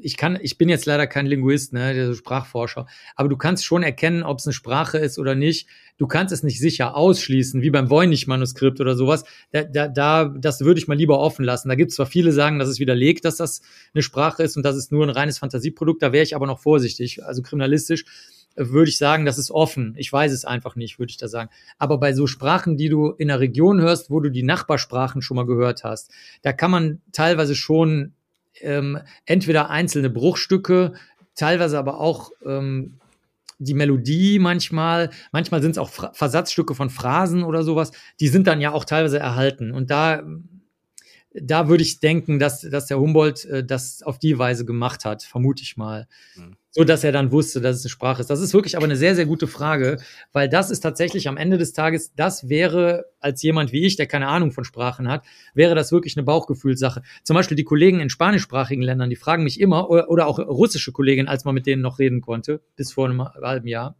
ich 0.01 0.17
kann, 0.17 0.37
ich 0.41 0.57
bin 0.57 0.69
jetzt 0.69 0.85
leider 0.85 1.07
kein 1.07 1.25
Linguist, 1.25 1.73
ne, 1.73 1.93
der 1.93 2.13
Sprachforscher, 2.13 2.85
aber 3.15 3.29
du 3.29 3.37
kannst 3.37 3.65
schon 3.65 3.83
erkennen, 3.83 4.23
ob 4.23 4.39
es 4.39 4.45
eine 4.45 4.53
Sprache 4.53 4.97
ist 4.97 5.19
oder 5.19 5.35
nicht. 5.35 5.67
Du 5.97 6.07
kannst 6.07 6.33
es 6.33 6.43
nicht 6.43 6.59
sicher 6.59 6.95
ausschließen, 6.95 7.61
wie 7.61 7.69
beim 7.69 7.89
Voynich-Manuskript 7.89 8.81
oder 8.81 8.95
sowas. 8.95 9.23
Da, 9.51 9.63
da, 9.63 9.87
da, 9.87 10.25
das 10.25 10.61
würde 10.61 10.79
ich 10.79 10.87
mal 10.87 10.97
lieber 10.97 11.19
offen 11.19 11.45
lassen. 11.45 11.69
Da 11.69 11.75
gibt 11.75 11.91
es 11.91 11.95
zwar 11.95 12.07
viele 12.07 12.31
sagen, 12.31 12.57
dass 12.59 12.67
es 12.67 12.79
widerlegt, 12.79 13.25
dass 13.25 13.37
das 13.37 13.61
eine 13.93 14.01
Sprache 14.01 14.43
ist 14.43 14.57
und 14.57 14.63
das 14.63 14.75
ist 14.75 14.91
nur 14.91 15.05
ein 15.05 15.11
reines 15.11 15.37
Fantasieprodukt. 15.37 16.01
Da 16.01 16.11
wäre 16.11 16.23
ich 16.23 16.35
aber 16.35 16.47
noch 16.47 16.59
vorsichtig. 16.59 17.23
Also 17.23 17.41
kriminalistisch 17.41 18.05
würde 18.55 18.89
ich 18.89 18.97
sagen, 18.97 19.25
das 19.25 19.37
ist 19.37 19.51
offen. 19.51 19.95
Ich 19.97 20.11
weiß 20.11 20.31
es 20.31 20.45
einfach 20.45 20.75
nicht, 20.75 20.99
würde 20.99 21.11
ich 21.11 21.17
da 21.17 21.27
sagen. 21.27 21.49
Aber 21.77 21.97
bei 21.99 22.13
so 22.13 22.27
Sprachen, 22.27 22.77
die 22.77 22.89
du 22.89 23.11
in 23.11 23.29
einer 23.29 23.39
Region 23.39 23.81
hörst, 23.81 24.09
wo 24.09 24.19
du 24.19 24.29
die 24.29 24.43
Nachbarsprachen 24.43 25.21
schon 25.21 25.35
mal 25.35 25.45
gehört 25.45 25.83
hast, 25.83 26.11
da 26.41 26.53
kann 26.53 26.71
man 26.71 27.01
teilweise 27.11 27.55
schon 27.55 28.13
ähm, 28.61 28.99
entweder 29.25 29.69
einzelne 29.69 30.09
Bruchstücke, 30.09 30.93
teilweise 31.35 31.77
aber 31.77 31.99
auch 31.99 32.31
ähm, 32.45 32.99
die 33.59 33.73
Melodie 33.73 34.39
manchmal, 34.39 35.09
manchmal 35.31 35.61
sind 35.61 35.71
es 35.71 35.77
auch 35.77 35.89
Fra 35.89 36.11
Versatzstücke 36.13 36.75
von 36.75 36.89
Phrasen 36.89 37.43
oder 37.43 37.63
sowas, 37.63 37.91
die 38.19 38.27
sind 38.27 38.47
dann 38.47 38.61
ja 38.61 38.71
auch 38.71 38.85
teilweise 38.85 39.19
erhalten. 39.19 39.71
Und 39.71 39.89
da, 39.89 40.23
da 41.33 41.69
würde 41.69 41.83
ich 41.83 41.99
denken, 41.99 42.39
dass, 42.39 42.61
dass 42.61 42.87
der 42.87 42.99
Humboldt 42.99 43.45
äh, 43.45 43.63
das 43.63 44.03
auf 44.03 44.19
die 44.19 44.37
Weise 44.37 44.65
gemacht 44.65 45.05
hat, 45.05 45.23
vermute 45.23 45.63
ich 45.63 45.77
mal. 45.77 46.07
Mhm 46.35 46.57
so 46.75 46.83
dass 46.83 47.03
er 47.03 47.11
dann 47.11 47.31
wusste, 47.31 47.61
dass 47.61 47.77
es 47.77 47.83
eine 47.83 47.91
Sprache 47.91 48.21
ist. 48.21 48.29
Das 48.29 48.41
ist 48.41 48.53
wirklich 48.53 48.75
aber 48.75 48.85
eine 48.85 48.95
sehr, 48.95 49.15
sehr 49.15 49.27
gute 49.27 49.45
Frage, 49.45 49.99
weil 50.31 50.49
das 50.49 50.71
ist 50.71 50.79
tatsächlich 50.79 51.27
am 51.27 51.37
Ende 51.37 51.59
des 51.59 51.71
Tages, 51.71 52.13
das 52.15 52.49
wäre 52.49 53.05
als 53.19 53.43
jemand 53.43 53.71
wie 53.71 53.85
ich, 53.85 53.95
der 53.95 54.07
keine 54.07 54.27
Ahnung 54.27 54.51
von 54.51 54.65
Sprachen 54.65 55.07
hat, 55.07 55.23
wäre 55.53 55.75
das 55.75 55.91
wirklich 55.91 56.17
eine 56.17 56.23
Bauchgefühlssache. 56.23 57.03
Zum 57.23 57.35
Beispiel 57.35 57.55
die 57.55 57.63
Kollegen 57.63 57.99
in 57.99 58.09
spanischsprachigen 58.09 58.83
Ländern, 58.83 59.11
die 59.11 59.15
fragen 59.15 59.43
mich 59.43 59.61
immer, 59.61 59.89
oder, 59.89 60.09
oder 60.09 60.27
auch 60.27 60.39
russische 60.39 60.91
Kolleginnen, 60.91 61.27
als 61.27 61.45
man 61.45 61.53
mit 61.53 61.67
denen 61.67 61.83
noch 61.83 61.99
reden 61.99 62.21
konnte, 62.21 62.59
bis 62.75 62.91
vor 62.91 63.05
einem 63.05 63.23
halben 63.23 63.67
Jahr. 63.67 63.95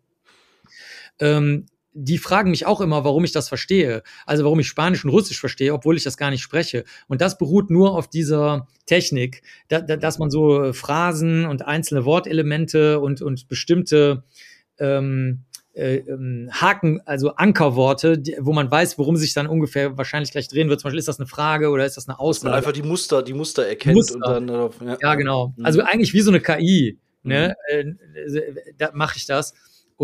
Ähm, 1.20 1.68
die 1.94 2.18
fragen 2.18 2.52
mich 2.52 2.66
auch 2.66 2.82
immer, 2.82 3.04
warum 3.04 3.24
ich 3.24 3.32
das 3.32 3.48
verstehe. 3.48 4.04
Also 4.26 4.44
warum 4.44 4.60
ich 4.60 4.68
Spanisch 4.68 5.04
und 5.04 5.12
Russisch 5.12 5.40
verstehe, 5.40 5.74
obwohl 5.74 5.96
ich 5.96 6.04
das 6.04 6.18
gar 6.18 6.32
nicht 6.32 6.42
spreche. 6.42 6.86
Und 7.08 7.22
das 7.22 7.38
beruht 7.38 7.70
nur 7.70 7.96
auf 7.96 8.10
dieser 8.10 8.68
Technik, 8.86 9.44
da, 9.68 9.82
da, 9.82 9.96
dass 9.96 10.20
man 10.20 10.32
so 10.32 10.74
Phrasen 10.74 11.46
und 11.46 11.66
einzelne 11.66 12.06
Wortelemente 12.06 13.00
und, 13.00 13.22
und 13.22 13.48
bestimmte 13.48 14.24
ähm, 14.80 15.44
äh, 15.74 15.98
ähm, 15.98 16.50
Haken, 16.52 17.02
also 17.06 17.36
Ankerworte, 17.36 18.20
die, 18.20 18.36
wo 18.40 18.54
man 18.54 18.70
weiß, 18.70 18.98
worum 19.00 19.16
sich 19.16 19.34
dann 19.34 19.48
ungefähr 19.48 19.98
wahrscheinlich 19.98 20.32
gleich 20.32 20.48
drehen 20.48 20.70
wird. 20.70 20.80
Zum 20.80 20.88
Beispiel 20.88 21.00
ist 21.00 21.08
das 21.08 21.20
eine 21.20 21.28
Frage 21.28 21.70
oder 21.70 21.86
ist 21.86 21.98
das 21.98 22.08
eine 22.08 22.20
Aussage? 22.20 22.56
Einfach 22.56 22.74
die 22.74 22.84
Muster, 22.84 23.24
die 23.24 23.34
Muster 23.34 23.68
erkennt 23.68 23.96
Muster. 23.96 24.16
und 24.16 24.22
dann 24.22 24.48
darauf. 24.48 24.76
Ja, 24.82 24.98
ja 25.02 25.16
genau. 25.16 25.54
Mhm. 25.58 25.66
Also 25.66 25.82
eigentlich 25.82 26.14
wie 26.14 26.22
so 26.22 26.32
eine 26.32 26.42
KI. 26.42 27.00
Ne? 27.24 27.56
Mhm. 27.72 27.98
Äh, 28.14 28.74
da 28.78 28.92
mache 28.94 29.18
ich 29.18 29.26
das. 29.26 29.54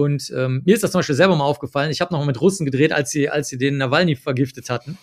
Und 0.04 0.32
ähm, 0.36 0.62
mir 0.66 0.76
ist 0.76 0.84
das 0.84 0.92
zum 0.92 1.00
Beispiel 1.00 1.16
selber 1.16 1.36
mal 1.36 1.46
aufgefallen. 1.46 1.92
Ich 1.92 2.02
habe 2.02 2.14
noch 2.14 2.20
mal 2.20 2.26
mit 2.26 2.42
Russen 2.42 2.66
gedreht, 2.66 2.92
als 2.92 3.12
sie, 3.12 3.30
als 3.30 3.48
sie 3.50 3.58
den 3.58 3.78
Nawalny 3.78 4.16
vergiftet 4.16 4.70
hatten. 4.70 4.98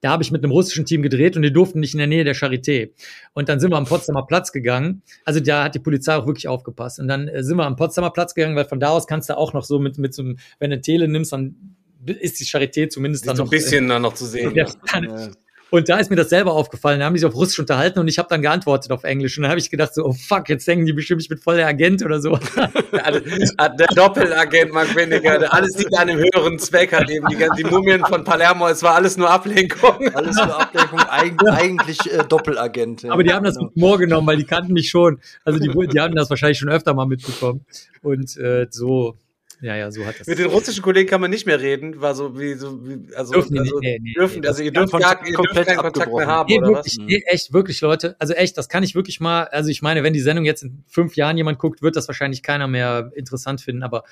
Da 0.00 0.10
habe 0.10 0.22
ich 0.22 0.30
mit 0.30 0.42
einem 0.42 0.52
russischen 0.52 0.86
Team 0.86 1.02
gedreht 1.02 1.36
und 1.36 1.42
die 1.42 1.52
durften 1.52 1.80
nicht 1.80 1.94
in 1.94 1.98
der 1.98 2.06
Nähe 2.06 2.24
der 2.24 2.34
Charité. 2.34 2.90
Und 3.34 3.48
dann 3.48 3.60
sind 3.60 3.70
wir 3.70 3.76
am 3.76 3.84
Potsdamer 3.84 4.26
Platz 4.26 4.52
gegangen. 4.52 5.02
Also 5.24 5.40
da 5.40 5.64
hat 5.64 5.74
die 5.74 5.78
Polizei 5.78 6.14
auch 6.14 6.26
wirklich 6.26 6.48
aufgepasst. 6.48 6.98
Und 7.00 7.08
dann 7.08 7.28
äh, 7.28 7.42
sind 7.42 7.56
wir 7.56 7.66
am 7.66 7.76
Potsdamer 7.76 8.10
Platz 8.10 8.34
gegangen, 8.34 8.56
weil 8.56 8.64
von 8.64 8.80
da 8.80 8.88
aus 8.88 9.06
kannst 9.06 9.28
du 9.28 9.36
auch 9.36 9.52
noch 9.52 9.64
so 9.64 9.78
mit, 9.78 9.98
mit 9.98 10.14
so 10.14 10.22
einem, 10.22 10.38
wenn 10.58 10.70
du 10.70 10.80
Tele 10.80 11.08
nimmst, 11.08 11.32
dann 11.32 11.76
ist 12.06 12.40
die 12.40 12.44
Charité 12.44 12.88
zumindest 12.88 13.26
dann 13.26 13.36
noch. 13.36 13.44
ein 13.44 13.50
bisschen 13.50 13.84
äh, 13.86 13.88
dann 13.88 14.02
noch 14.02 14.14
zu 14.14 14.26
sehen. 14.26 14.54
Ja, 14.54 14.66
ja. 14.66 15.30
Und 15.70 15.88
da 15.88 15.98
ist 15.98 16.10
mir 16.10 16.16
das 16.16 16.28
selber 16.28 16.52
aufgefallen. 16.52 17.00
Da 17.00 17.06
haben 17.06 17.14
die 17.14 17.20
sich 17.20 17.28
auf 17.28 17.34
Russisch 17.34 17.58
unterhalten 17.58 17.98
und 17.98 18.08
ich 18.08 18.18
habe 18.18 18.28
dann 18.28 18.42
geantwortet 18.42 18.90
auf 18.90 19.04
Englisch. 19.04 19.38
Und 19.38 19.42
dann 19.42 19.50
habe 19.50 19.60
ich 19.60 19.70
gedacht 19.70 19.94
so, 19.94 20.04
oh 20.04 20.12
fuck, 20.12 20.48
jetzt 20.48 20.66
denken 20.66 20.84
die 20.84 20.92
bestimmt, 20.92 21.22
ich 21.22 21.28
bin 21.28 21.38
voll 21.38 21.56
der 21.56 21.68
Agent 21.68 22.04
oder 22.04 22.20
so. 22.20 22.38
der 22.92 23.86
Doppelagent 23.94 24.72
Mark 24.72 24.94
Weniger, 24.96 25.52
alles 25.52 25.76
nicht 25.76 25.96
an 25.96 26.08
einem 26.08 26.18
höheren 26.18 26.58
Zweck 26.58 26.92
hat. 26.92 27.08
Eben 27.08 27.26
die, 27.28 27.36
die 27.56 27.64
Mumien 27.64 28.04
von 28.04 28.24
Palermo, 28.24 28.68
es 28.68 28.82
war 28.82 28.94
alles 28.94 29.16
nur 29.16 29.30
Ablenkung. 29.30 30.08
Alles 30.14 30.36
nur 30.36 30.60
Ablenkung, 30.60 31.00
Eig 31.08 31.34
eigentlich 31.50 31.98
äh, 32.12 32.24
Doppelagent. 32.28 33.02
Ja. 33.02 33.12
Aber 33.12 33.22
die 33.22 33.32
haben 33.32 33.44
das 33.44 33.56
mit 33.56 33.74
Humor 33.74 33.98
genommen, 33.98 34.26
weil 34.26 34.36
die 34.36 34.44
kannten 34.44 34.72
mich 34.72 34.88
schon. 34.88 35.20
Also 35.44 35.58
die, 35.58 35.70
die 35.88 36.00
haben 36.00 36.14
das 36.14 36.30
wahrscheinlich 36.30 36.58
schon 36.58 36.68
öfter 36.68 36.94
mal 36.94 37.06
mitbekommen. 37.06 37.64
Und 38.02 38.36
äh, 38.38 38.66
so, 38.70 39.16
ja, 39.62 39.76
ja, 39.76 39.90
so 39.90 40.06
hat 40.06 40.18
das. 40.18 40.26
Mit 40.26 40.38
den 40.38 40.46
russischen 40.46 40.82
Kollegen 40.82 41.08
kann 41.08 41.20
man 41.20 41.30
nicht 41.30 41.46
mehr 41.46 41.60
reden, 41.60 42.00
war 42.00 42.14
so 42.14 42.38
wie 42.38 42.54
so 42.54 42.86
wie, 42.86 43.14
also, 43.14 43.32
dürfen, 43.32 43.58
also, 43.58 43.78
nee, 43.80 43.98
nee, 44.00 44.12
dürfen, 44.14 44.40
nee, 44.40 44.48
also 44.48 44.62
ihr 44.62 44.72
dürft, 44.72 44.92
gar, 44.92 45.26
ihr 45.26 45.36
dürft 45.36 45.66
keinen 45.66 45.78
Kontakt 45.78 46.12
mehr 46.12 46.26
haben, 46.26 46.46
nee, 46.48 46.58
oder 46.58 46.68
wirklich, 46.68 46.98
was? 46.98 47.06
Nee, 47.06 47.22
echt, 47.26 47.52
wirklich, 47.52 47.80
Leute. 47.80 48.16
Also 48.18 48.32
echt, 48.32 48.56
das 48.56 48.68
kann 48.68 48.82
ich 48.82 48.94
wirklich 48.94 49.20
mal, 49.20 49.44
also 49.44 49.70
ich 49.70 49.82
meine, 49.82 50.02
wenn 50.02 50.12
die 50.12 50.20
Sendung 50.20 50.44
jetzt 50.44 50.62
in 50.62 50.82
fünf 50.86 51.14
Jahren 51.16 51.36
jemand 51.36 51.58
guckt, 51.58 51.82
wird 51.82 51.96
das 51.96 52.08
wahrscheinlich 52.08 52.42
keiner 52.42 52.68
mehr 52.68 53.12
interessant 53.14 53.60
finden, 53.60 53.82
aber 53.82 54.04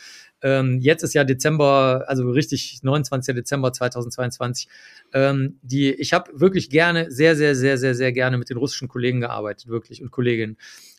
ähm, 0.42 0.80
jetzt 0.80 1.02
ist 1.02 1.14
ja 1.14 1.24
Dezember, 1.24 2.04
also 2.06 2.30
richtig 2.30 2.80
29. 2.82 3.34
Dezember 3.34 3.72
2022. 3.72 4.68
Ähm, 5.12 5.58
die, 5.62 5.92
ich 5.92 6.12
habe 6.12 6.30
wirklich 6.34 6.70
gerne, 6.70 7.10
sehr, 7.10 7.36
sehr, 7.36 7.54
sehr, 7.54 7.78
sehr, 7.78 7.94
sehr 7.94 8.12
gerne 8.12 8.38
mit 8.38 8.50
den 8.50 8.56
russischen 8.56 8.88
Kollegen 8.88 9.20
gearbeitet, 9.20 9.68
wirklich, 9.68 10.02
und 10.02 10.10
Kolleginnen. 10.10 10.56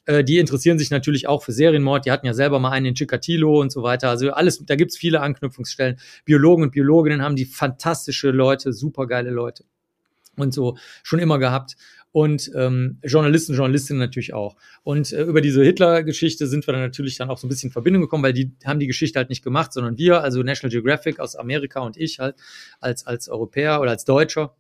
Äh, 0.09 0.23
die 0.23 0.39
interessieren 0.39 0.79
sich 0.79 0.89
natürlich 0.89 1.27
auch 1.27 1.43
für 1.43 1.51
Serienmord. 1.51 2.05
Die 2.05 2.11
hatten 2.11 2.25
ja 2.25 2.33
selber 2.33 2.59
mal 2.59 2.71
einen 2.71 2.87
in 2.87 2.95
Chikatilo 2.95 3.61
und 3.61 3.71
so 3.71 3.83
weiter. 3.83 4.09
Also 4.09 4.31
alles, 4.31 4.65
da 4.65 4.75
gibt's 4.75 4.97
viele 4.97 5.21
Anknüpfungsstellen. 5.21 5.99
Biologen 6.25 6.63
und 6.63 6.71
Biologinnen 6.71 7.21
haben 7.21 7.35
die 7.35 7.45
fantastische 7.45 8.31
Leute, 8.31 8.73
supergeile 8.73 9.29
Leute. 9.29 9.65
Und 10.35 10.51
so 10.51 10.77
schon 11.03 11.19
immer 11.19 11.37
gehabt 11.37 11.75
und 12.11 12.49
ähm, 12.55 12.97
Journalisten, 13.03 13.53
Journalistinnen 13.53 13.99
natürlich 13.99 14.33
auch. 14.33 14.55
Und 14.81 15.13
äh, 15.13 15.25
über 15.25 15.41
diese 15.41 15.63
Hitler-Geschichte 15.63 16.47
sind 16.47 16.65
wir 16.65 16.71
dann 16.71 16.81
natürlich 16.81 17.17
dann 17.17 17.29
auch 17.29 17.37
so 17.37 17.45
ein 17.45 17.49
bisschen 17.49 17.67
in 17.67 17.73
Verbindung 17.73 18.01
gekommen, 18.01 18.23
weil 18.23 18.33
die 18.33 18.51
haben 18.65 18.79
die 18.79 18.87
Geschichte 18.87 19.19
halt 19.19 19.29
nicht 19.29 19.43
gemacht, 19.43 19.73
sondern 19.73 19.99
wir, 19.99 20.23
also 20.23 20.41
National 20.41 20.71
Geographic 20.71 21.19
aus 21.19 21.35
Amerika 21.35 21.81
und 21.81 21.97
ich 21.97 22.17
halt 22.17 22.35
als, 22.79 23.05
als 23.05 23.29
Europäer 23.29 23.79
oder 23.79 23.91
als 23.91 24.05
Deutscher. 24.05 24.55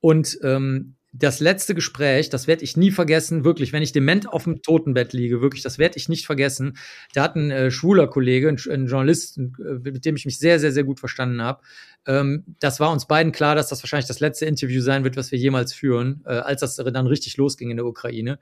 Und 0.00 0.38
ähm, 0.42 0.94
das 1.12 1.40
letzte 1.40 1.74
Gespräch, 1.74 2.30
das 2.30 2.46
werde 2.46 2.62
ich 2.62 2.76
nie 2.76 2.92
vergessen, 2.92 3.44
wirklich, 3.44 3.72
wenn 3.72 3.82
ich 3.82 3.92
dement 3.92 4.28
auf 4.28 4.44
dem 4.44 4.62
Totenbett 4.62 5.12
liege, 5.12 5.40
wirklich, 5.40 5.62
das 5.62 5.78
werde 5.78 5.96
ich 5.96 6.08
nicht 6.08 6.24
vergessen. 6.24 6.76
Da 7.14 7.22
hat 7.24 7.34
ein 7.34 7.50
äh, 7.50 7.70
schwuler 7.70 8.06
Kollege, 8.06 8.48
ein, 8.48 8.58
ein 8.70 8.86
Journalist, 8.86 9.38
äh, 9.38 9.50
mit 9.82 10.04
dem 10.04 10.14
ich 10.14 10.24
mich 10.24 10.38
sehr, 10.38 10.60
sehr, 10.60 10.70
sehr 10.70 10.84
gut 10.84 11.00
verstanden 11.00 11.42
habe. 11.42 11.62
Ähm, 12.06 12.44
das 12.60 12.78
war 12.78 12.92
uns 12.92 13.06
beiden 13.06 13.32
klar, 13.32 13.56
dass 13.56 13.68
das 13.68 13.82
wahrscheinlich 13.82 14.06
das 14.06 14.20
letzte 14.20 14.46
Interview 14.46 14.80
sein 14.82 15.02
wird, 15.02 15.16
was 15.16 15.32
wir 15.32 15.38
jemals 15.38 15.72
führen, 15.72 16.22
äh, 16.26 16.30
als 16.30 16.60
das 16.60 16.76
dann 16.76 17.06
richtig 17.06 17.36
losging 17.36 17.70
in 17.70 17.76
der 17.76 17.86
Ukraine. 17.86 18.38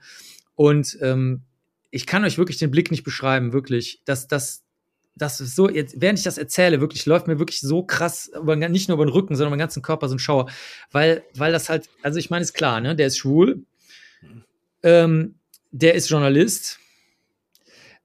Und 0.54 0.98
ähm, 1.00 1.44
ich 1.90 2.06
kann 2.06 2.24
euch 2.24 2.36
wirklich 2.36 2.58
den 2.58 2.70
Blick 2.70 2.90
nicht 2.90 3.04
beschreiben, 3.04 3.54
wirklich. 3.54 4.02
dass 4.04 4.28
das, 4.28 4.64
das 5.18 5.40
ist 5.40 5.56
so, 5.56 5.68
jetzt, 5.68 6.00
während 6.00 6.18
ich 6.18 6.24
das 6.24 6.38
erzähle, 6.38 6.80
wirklich 6.80 7.04
läuft 7.06 7.26
mir 7.26 7.38
wirklich 7.38 7.60
so 7.60 7.82
krass, 7.82 8.30
aber 8.34 8.56
nicht 8.56 8.88
nur 8.88 8.96
über 8.96 9.06
den 9.06 9.12
Rücken, 9.12 9.36
sondern 9.36 9.50
über 9.52 9.56
den 9.56 9.60
ganzen 9.60 9.82
Körper 9.82 10.08
so 10.08 10.14
ein 10.14 10.18
Schauer. 10.18 10.50
Weil, 10.90 11.24
weil 11.34 11.52
das 11.52 11.68
halt, 11.68 11.88
also 12.02 12.18
ich 12.18 12.30
meine, 12.30 12.42
ist 12.42 12.54
klar, 12.54 12.80
ne? 12.80 12.96
Der 12.96 13.08
ist 13.08 13.18
schwul, 13.18 13.64
ähm, 14.82 15.34
der 15.70 15.94
ist 15.94 16.08
Journalist, 16.08 16.78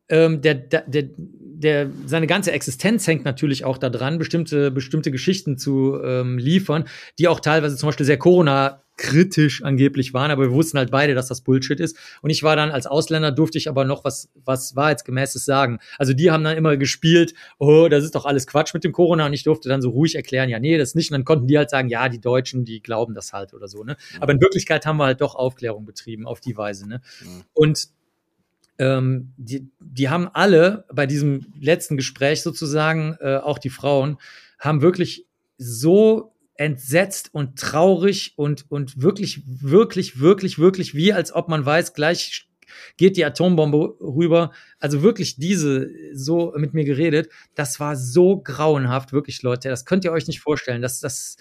ähm, 0.10 0.42
der, 0.42 0.56
der, 0.56 0.84
der, 0.88 1.04
der, 1.18 1.90
seine 2.06 2.28
ganze 2.28 2.52
Existenz 2.52 3.08
hängt 3.08 3.26
natürlich 3.26 3.66
auch 3.66 3.78
daran, 3.78 4.18
bestimmte, 4.18 4.72
bestimmte 4.72 5.12
Geschichten 5.12 5.58
zu 5.58 6.00
ähm, 6.04 6.38
liefern, 6.38 6.86
die 7.20 7.28
auch 7.28 7.40
teilweise 7.40 7.78
zum 7.78 7.88
Beispiel 7.88 8.06
sehr 8.06 8.18
Corona 8.18 8.84
kritisch 8.98 9.64
angeblich 9.64 10.14
waren, 10.14 10.30
aber 10.30 10.44
wir 10.44 10.52
wussten 10.52 10.78
halt 10.78 10.92
beide, 10.92 11.16
dass 11.16 11.28
das 11.28 11.42
Bullshit 11.42 11.80
ist. 11.80 11.98
Und 12.22 12.30
ich 12.30 12.44
war 12.44 12.56
dann 12.56 12.70
als 12.70 12.86
Ausländer, 12.86 13.32
durfte 13.32 13.58
ich 13.58 13.68
aber 13.68 13.86
noch 13.86 14.04
was, 14.04 14.30
was 14.36 14.76
wahrheitsgemäßes 14.76 15.46
sagen. 15.46 15.80
Also 15.98 16.14
die 16.14 16.32
haben 16.32 16.44
dann 16.44 16.58
immer 16.58 16.78
gespielt, 16.78 17.34
oh, 17.58 17.88
das 17.90 18.04
ist 18.04 18.14
doch 18.16 18.26
alles 18.26 18.46
Quatsch 18.46 18.74
mit 18.74 18.84
dem 18.84 18.92
Corona 18.92 19.26
und 19.26 19.34
ich 19.34 19.44
durfte 19.44 19.68
dann 19.68 19.82
so 19.82 19.90
ruhig 19.90 20.16
erklären, 20.16 20.50
ja, 20.50 20.60
nee, 20.60 20.78
das 20.78 20.96
nicht. 20.96 21.12
Und 21.12 21.16
dann 21.16 21.26
konnten 21.26 21.48
die 21.48 21.58
halt 21.58 21.70
sagen, 21.70 21.90
ja, 21.90 22.08
die 22.08 22.22
Deutschen, 22.22 22.66
die 22.66 22.82
glauben 22.82 23.16
das 23.16 23.34
halt 23.34 23.54
oder 23.54 23.68
so, 23.68 23.84
ne. 23.84 23.98
Aber 24.20 24.32
in 24.32 24.42
Wirklichkeit 24.42 24.86
haben 24.86 24.98
wir 24.98 25.06
halt 25.06 25.22
doch 25.22 25.36
Aufklärung 25.36 25.86
betrieben 25.86 26.28
auf 26.28 26.40
die 26.40 26.56
Weise, 26.56 26.88
ne. 26.88 27.02
Und 27.54 27.88
ähm, 28.80 29.34
die, 29.38 29.70
die 29.80 30.10
haben 30.10 30.28
alle 30.28 30.86
bei 30.94 31.06
diesem 31.06 31.54
letzten 31.60 31.98
Gespräch 31.98 32.42
sozusagen, 32.42 33.16
äh, 33.20 33.38
auch 33.38 33.60
die 33.60 33.70
Frauen, 33.70 34.18
haben 34.60 34.82
wirklich 34.82 35.28
so 35.58 36.34
entsetzt 36.56 37.34
und 37.34 37.58
traurig 37.58 38.34
und, 38.36 38.66
und 38.70 39.02
wirklich, 39.02 39.42
wirklich, 39.46 40.20
wirklich, 40.20 40.60
wirklich, 40.60 40.96
wie 40.96 41.14
als 41.14 41.34
ob 41.34 41.50
man 41.50 41.66
weiß, 41.66 41.94
gleich 41.94 42.48
geht 42.98 43.18
die 43.18 43.26
Atombombe 43.26 43.98
rüber. 44.00 44.52
Also 44.80 45.02
wirklich 45.02 45.36
diese 45.38 45.90
so 46.14 46.54
mit 46.58 46.74
mir 46.74 46.86
geredet. 46.86 47.30
Das 47.56 47.80
war 47.80 47.96
so 47.96 48.38
grauenhaft, 48.38 49.14
wirklich, 49.14 49.42
Leute. 49.42 49.70
Das 49.70 49.86
könnt 49.86 50.06
ihr 50.06 50.12
euch 50.12 50.28
nicht 50.28 50.40
vorstellen. 50.40 50.82
Das, 50.82 51.00
das, 51.00 51.38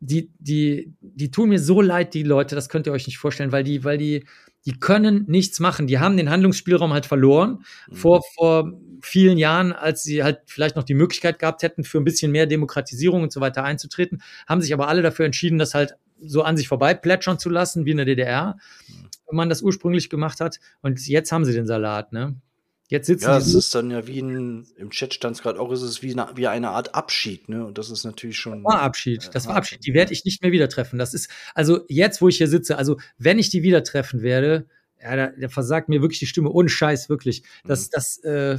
die, 0.00 0.30
die, 0.38 0.92
die 1.00 1.30
tun 1.30 1.50
mir 1.50 1.58
so 1.58 1.80
leid, 1.80 2.14
die 2.14 2.22
Leute, 2.22 2.54
das 2.54 2.68
könnt 2.68 2.86
ihr 2.86 2.92
euch 2.92 3.06
nicht 3.06 3.18
vorstellen, 3.18 3.52
weil 3.52 3.64
die, 3.64 3.84
weil 3.84 3.98
die, 3.98 4.24
die 4.66 4.78
können 4.78 5.24
nichts 5.28 5.60
machen. 5.60 5.86
Die 5.86 5.98
haben 5.98 6.16
den 6.16 6.28
Handlungsspielraum 6.28 6.92
halt 6.92 7.06
verloren 7.06 7.64
mhm. 7.88 7.94
vor, 7.94 8.22
vor 8.34 8.72
vielen 9.00 9.38
Jahren, 9.38 9.72
als 9.72 10.02
sie 10.02 10.22
halt 10.22 10.40
vielleicht 10.46 10.76
noch 10.76 10.82
die 10.82 10.94
Möglichkeit 10.94 11.38
gehabt 11.38 11.62
hätten, 11.62 11.84
für 11.84 11.98
ein 11.98 12.04
bisschen 12.04 12.32
mehr 12.32 12.46
Demokratisierung 12.46 13.22
und 13.22 13.32
so 13.32 13.40
weiter 13.40 13.62
einzutreten, 13.64 14.22
haben 14.46 14.60
sich 14.60 14.74
aber 14.74 14.88
alle 14.88 15.02
dafür 15.02 15.24
entschieden, 15.24 15.58
das 15.58 15.74
halt 15.74 15.96
so 16.20 16.42
an 16.42 16.56
sich 16.56 16.66
vorbei 16.66 16.94
plätschern 16.94 17.38
zu 17.38 17.48
lassen, 17.48 17.84
wie 17.86 17.92
in 17.92 17.98
der 17.98 18.06
DDR, 18.06 18.56
mhm. 18.88 19.08
wenn 19.28 19.36
man 19.36 19.48
das 19.48 19.62
ursprünglich 19.62 20.10
gemacht 20.10 20.40
hat. 20.40 20.58
Und 20.82 21.06
jetzt 21.06 21.30
haben 21.30 21.44
sie 21.44 21.52
den 21.52 21.66
Salat, 21.66 22.12
ne? 22.12 22.36
Jetzt 22.88 23.06
sitzen 23.06 23.24
ja, 23.24 23.36
es 23.36 23.52
ist 23.52 23.74
dann 23.74 23.90
ja 23.90 24.06
wie 24.06 24.20
ein, 24.20 24.66
im 24.76 24.90
Chat 24.90 25.12
stand 25.12 25.36
es 25.36 25.42
gerade 25.42 25.58
auch, 25.58 25.72
ist 25.72 25.82
es 25.82 26.02
wie 26.02 26.12
eine, 26.12 26.28
wie 26.36 26.46
eine 26.46 26.70
Art 26.70 26.94
Abschied, 26.94 27.48
ne? 27.48 27.66
Und 27.66 27.78
das 27.78 27.90
ist 27.90 28.04
natürlich 28.04 28.38
schon. 28.38 28.62
Das 28.62 28.72
war 28.72 28.82
Abschied, 28.82 29.28
das 29.32 29.46
war 29.46 29.56
Abschied. 29.56 29.84
Die 29.84 29.92
werde 29.92 30.12
ich 30.12 30.24
nicht 30.24 30.40
mehr 30.42 30.52
wieder 30.52 30.68
treffen. 30.68 30.98
Das 30.98 31.12
ist, 31.12 31.28
also 31.54 31.80
jetzt, 31.88 32.22
wo 32.22 32.28
ich 32.28 32.36
hier 32.36 32.46
sitze, 32.46 32.78
also 32.78 32.96
wenn 33.18 33.40
ich 33.40 33.50
die 33.50 33.64
wieder 33.64 33.82
treffen 33.82 34.22
werde, 34.22 34.66
ja, 35.02 35.16
da, 35.16 35.26
da 35.28 35.48
versagt 35.48 35.88
mir 35.88 36.00
wirklich 36.00 36.20
die 36.20 36.26
Stimme, 36.26 36.50
ohne 36.50 36.68
Scheiß, 36.68 37.08
wirklich. 37.08 37.42
Das, 37.64 37.86
mhm. 37.86 37.90
das, 37.92 38.18
äh, 38.18 38.58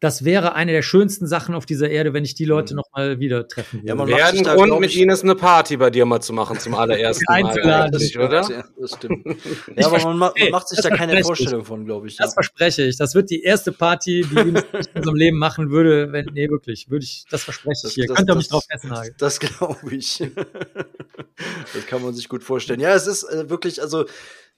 das 0.00 0.24
wäre 0.24 0.54
eine 0.54 0.72
der 0.72 0.82
schönsten 0.82 1.26
Sachen 1.26 1.54
auf 1.54 1.66
dieser 1.66 1.88
Erde, 1.88 2.12
wenn 2.12 2.24
ich 2.24 2.34
die 2.34 2.44
Leute 2.44 2.74
mhm. 2.74 2.76
noch 2.76 2.90
mal 2.92 3.20
wieder 3.20 3.48
treffen 3.48 3.80
würde. 3.80 3.88
Ja, 3.88 3.94
man 3.94 4.08
wäre 4.08 4.24
ein 4.26 4.42
Grund, 4.42 4.80
mit 4.80 4.94
Ines 4.94 5.22
eine 5.22 5.34
Party 5.34 5.76
bei 5.76 5.90
dir 5.90 6.04
mal 6.04 6.20
zu 6.20 6.32
machen 6.32 6.58
zum 6.58 6.74
allerersten 6.74 7.24
Mal. 7.28 7.44
Einzuladen, 7.44 8.16
oder? 8.16 8.42
Ja, 8.50 8.64
das 8.78 8.92
stimmt. 8.92 9.24
ja, 9.76 9.86
aber 9.86 9.98
man, 10.04 10.18
man, 10.18 10.32
macht 10.50 10.68
sich 10.68 10.80
da 10.80 10.90
keine 10.90 11.22
Vorstellung 11.22 11.64
von, 11.64 11.84
glaube 11.84 12.08
ich. 12.08 12.16
Das 12.16 12.30
ja. 12.30 12.34
verspreche 12.34 12.82
ich. 12.82 12.96
Das 12.96 13.14
wird 13.14 13.30
die 13.30 13.42
erste 13.42 13.72
Party, 13.72 14.26
die 14.30 14.38
Ines 14.38 14.64
in 14.72 14.98
unserem 14.98 15.16
Leben 15.16 15.38
machen 15.38 15.70
würde, 15.70 16.12
wenn, 16.12 16.26
nee, 16.34 16.50
wirklich, 16.50 16.90
würde 16.90 17.04
ich, 17.04 17.24
das 17.30 17.44
verspreche 17.44 17.86
ich 17.86 17.94
hier. 17.94 18.06
Das, 18.06 18.16
Könnt 18.16 18.30
ihr 18.30 18.34
mich 18.34 18.48
drauf 18.48 18.64
festnageln. 18.70 19.14
Das 19.18 19.40
glaube 19.40 19.94
ich. 19.94 20.18
das 21.74 21.86
kann 21.86 22.02
man 22.02 22.14
sich 22.14 22.28
gut 22.28 22.42
vorstellen. 22.42 22.80
Ja, 22.80 22.94
es 22.94 23.06
ist 23.06 23.22
äh, 23.24 23.48
wirklich, 23.48 23.80
also, 23.80 24.04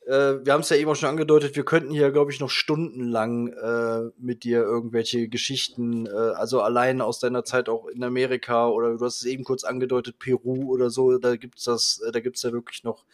äh, 0.07 0.45
wir 0.45 0.53
haben 0.53 0.61
es 0.61 0.69
ja 0.69 0.77
eben 0.77 0.89
auch 0.89 0.95
schon 0.95 1.09
angedeutet, 1.09 1.57
wir 1.57 1.65
könnten 1.65 1.91
hier, 1.91 2.13
glaube 2.13 2.31
ich, 2.31 2.39
noch 2.39 2.51
stundenlang 2.51 3.49
äh, 3.49 4.11
mit 4.19 4.45
dir 4.45 4.63
irgendwelche 4.63 5.29
Geschichten, 5.29 6.07
äh, 6.07 6.11
also 6.11 6.61
allein 6.61 7.01
aus 7.01 7.19
deiner 7.19 7.45
Zeit 7.45 7.69
auch 7.69 7.89
in 7.89 8.05
Amerika 8.05 8.69
oder 8.69 8.97
du 8.97 9.05
hast 9.05 9.23
es 9.23 9.25
eben 9.25 9.43
kurz 9.43 9.65
angedeutet, 9.65 10.21
Peru 10.21 10.73
oder 10.73 10.91
so, 10.91 11.19
da 11.19 11.35
gibt's 11.35 11.65
das, 11.65 12.01
äh, 12.07 12.13
da 12.13 12.21
gibt's 12.21 12.43
ja 12.43 12.53
wirklich 12.53 12.85
noch 12.85 13.05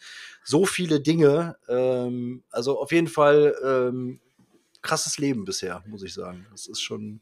so 0.43 0.65
viele 0.65 0.99
Dinge. 0.99 1.57
Ähm, 1.67 2.43
also 2.51 2.79
auf 2.79 2.91
jeden 2.91 3.07
Fall 3.07 3.55
ähm, 3.63 4.19
krasses 4.83 5.17
Leben 5.17 5.45
bisher, 5.45 5.83
muss 5.87 6.03
ich 6.03 6.13
sagen. 6.13 6.45
Das 6.51 6.67
ist 6.67 6.81
schon 6.81 7.21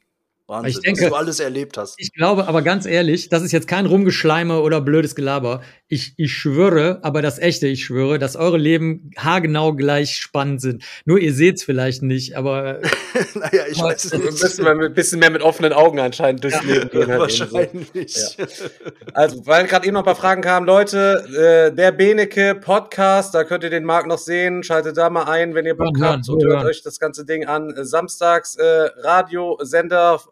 Wahnsinn, 0.52 0.70
ich 0.70 0.80
denke, 0.80 1.02
was 1.04 1.08
du 1.08 1.14
alles 1.14 1.40
erlebt 1.40 1.78
hast. 1.78 1.94
Ich 1.98 2.12
glaube 2.12 2.46
aber 2.46 2.60
ganz 2.60 2.84
ehrlich, 2.84 3.30
das 3.30 3.42
ist 3.42 3.52
jetzt 3.52 3.66
kein 3.66 3.86
Rumgeschleime 3.86 4.60
oder 4.60 4.82
blödes 4.82 5.14
Gelaber. 5.14 5.62
Ich, 5.88 6.14
ich 6.18 6.32
schwöre, 6.32 7.00
aber 7.02 7.22
das 7.22 7.38
echte, 7.38 7.66
ich 7.66 7.84
schwöre, 7.84 8.18
dass 8.18 8.36
eure 8.36 8.58
Leben 8.58 9.10
haargenau 9.16 9.72
gleich 9.72 10.16
spannend 10.16 10.60
sind. 10.60 10.84
Nur 11.06 11.18
ihr 11.18 11.32
seht 11.32 11.56
es 11.56 11.64
vielleicht 11.64 12.02
nicht, 12.02 12.36
aber. 12.36 12.80
naja, 13.34 13.64
ich 13.70 13.80
weiß 13.80 14.04
es 14.04 14.12
nicht. 14.12 14.24
Wir 14.24 14.30
müssen 14.30 14.64
mal 14.64 14.84
ein 14.84 14.94
bisschen 14.94 15.20
mehr 15.20 15.30
mit 15.30 15.42
offenen 15.42 15.72
Augen 15.72 15.98
anscheinend 16.00 16.44
durchs 16.44 16.62
ja, 16.62 16.70
Leben 16.70 16.90
gehen. 16.90 17.08
Halt 17.08 17.20
wahrscheinlich. 17.20 18.14
So. 18.14 18.42
Ja. 18.42 18.48
Also, 19.14 19.46
weil 19.46 19.66
gerade 19.66 19.86
eben 19.86 19.94
noch 19.94 20.02
ein 20.02 20.06
paar 20.06 20.16
Fragen 20.16 20.42
kamen, 20.42 20.66
Leute, 20.66 21.70
äh, 21.70 21.74
der 21.74 21.92
Beneke 21.92 22.54
Podcast, 22.54 23.34
da 23.34 23.44
könnt 23.44 23.64
ihr 23.64 23.70
den 23.70 23.84
Marc 23.84 24.06
noch 24.06 24.18
sehen. 24.18 24.62
Schaltet 24.62 24.98
da 24.98 25.08
mal 25.08 25.24
ein, 25.24 25.54
wenn 25.54 25.64
ihr 25.64 25.76
Bock 25.76 25.98
habt 26.00 26.28
und 26.28 26.44
hört 26.44 26.66
euch 26.66 26.82
das 26.82 26.98
ganze 26.98 27.24
Ding 27.24 27.46
an. 27.46 27.72
Samstags 27.76 28.56
äh, 28.56 28.90
Radiosender 28.98 30.12
auf. 30.12 30.28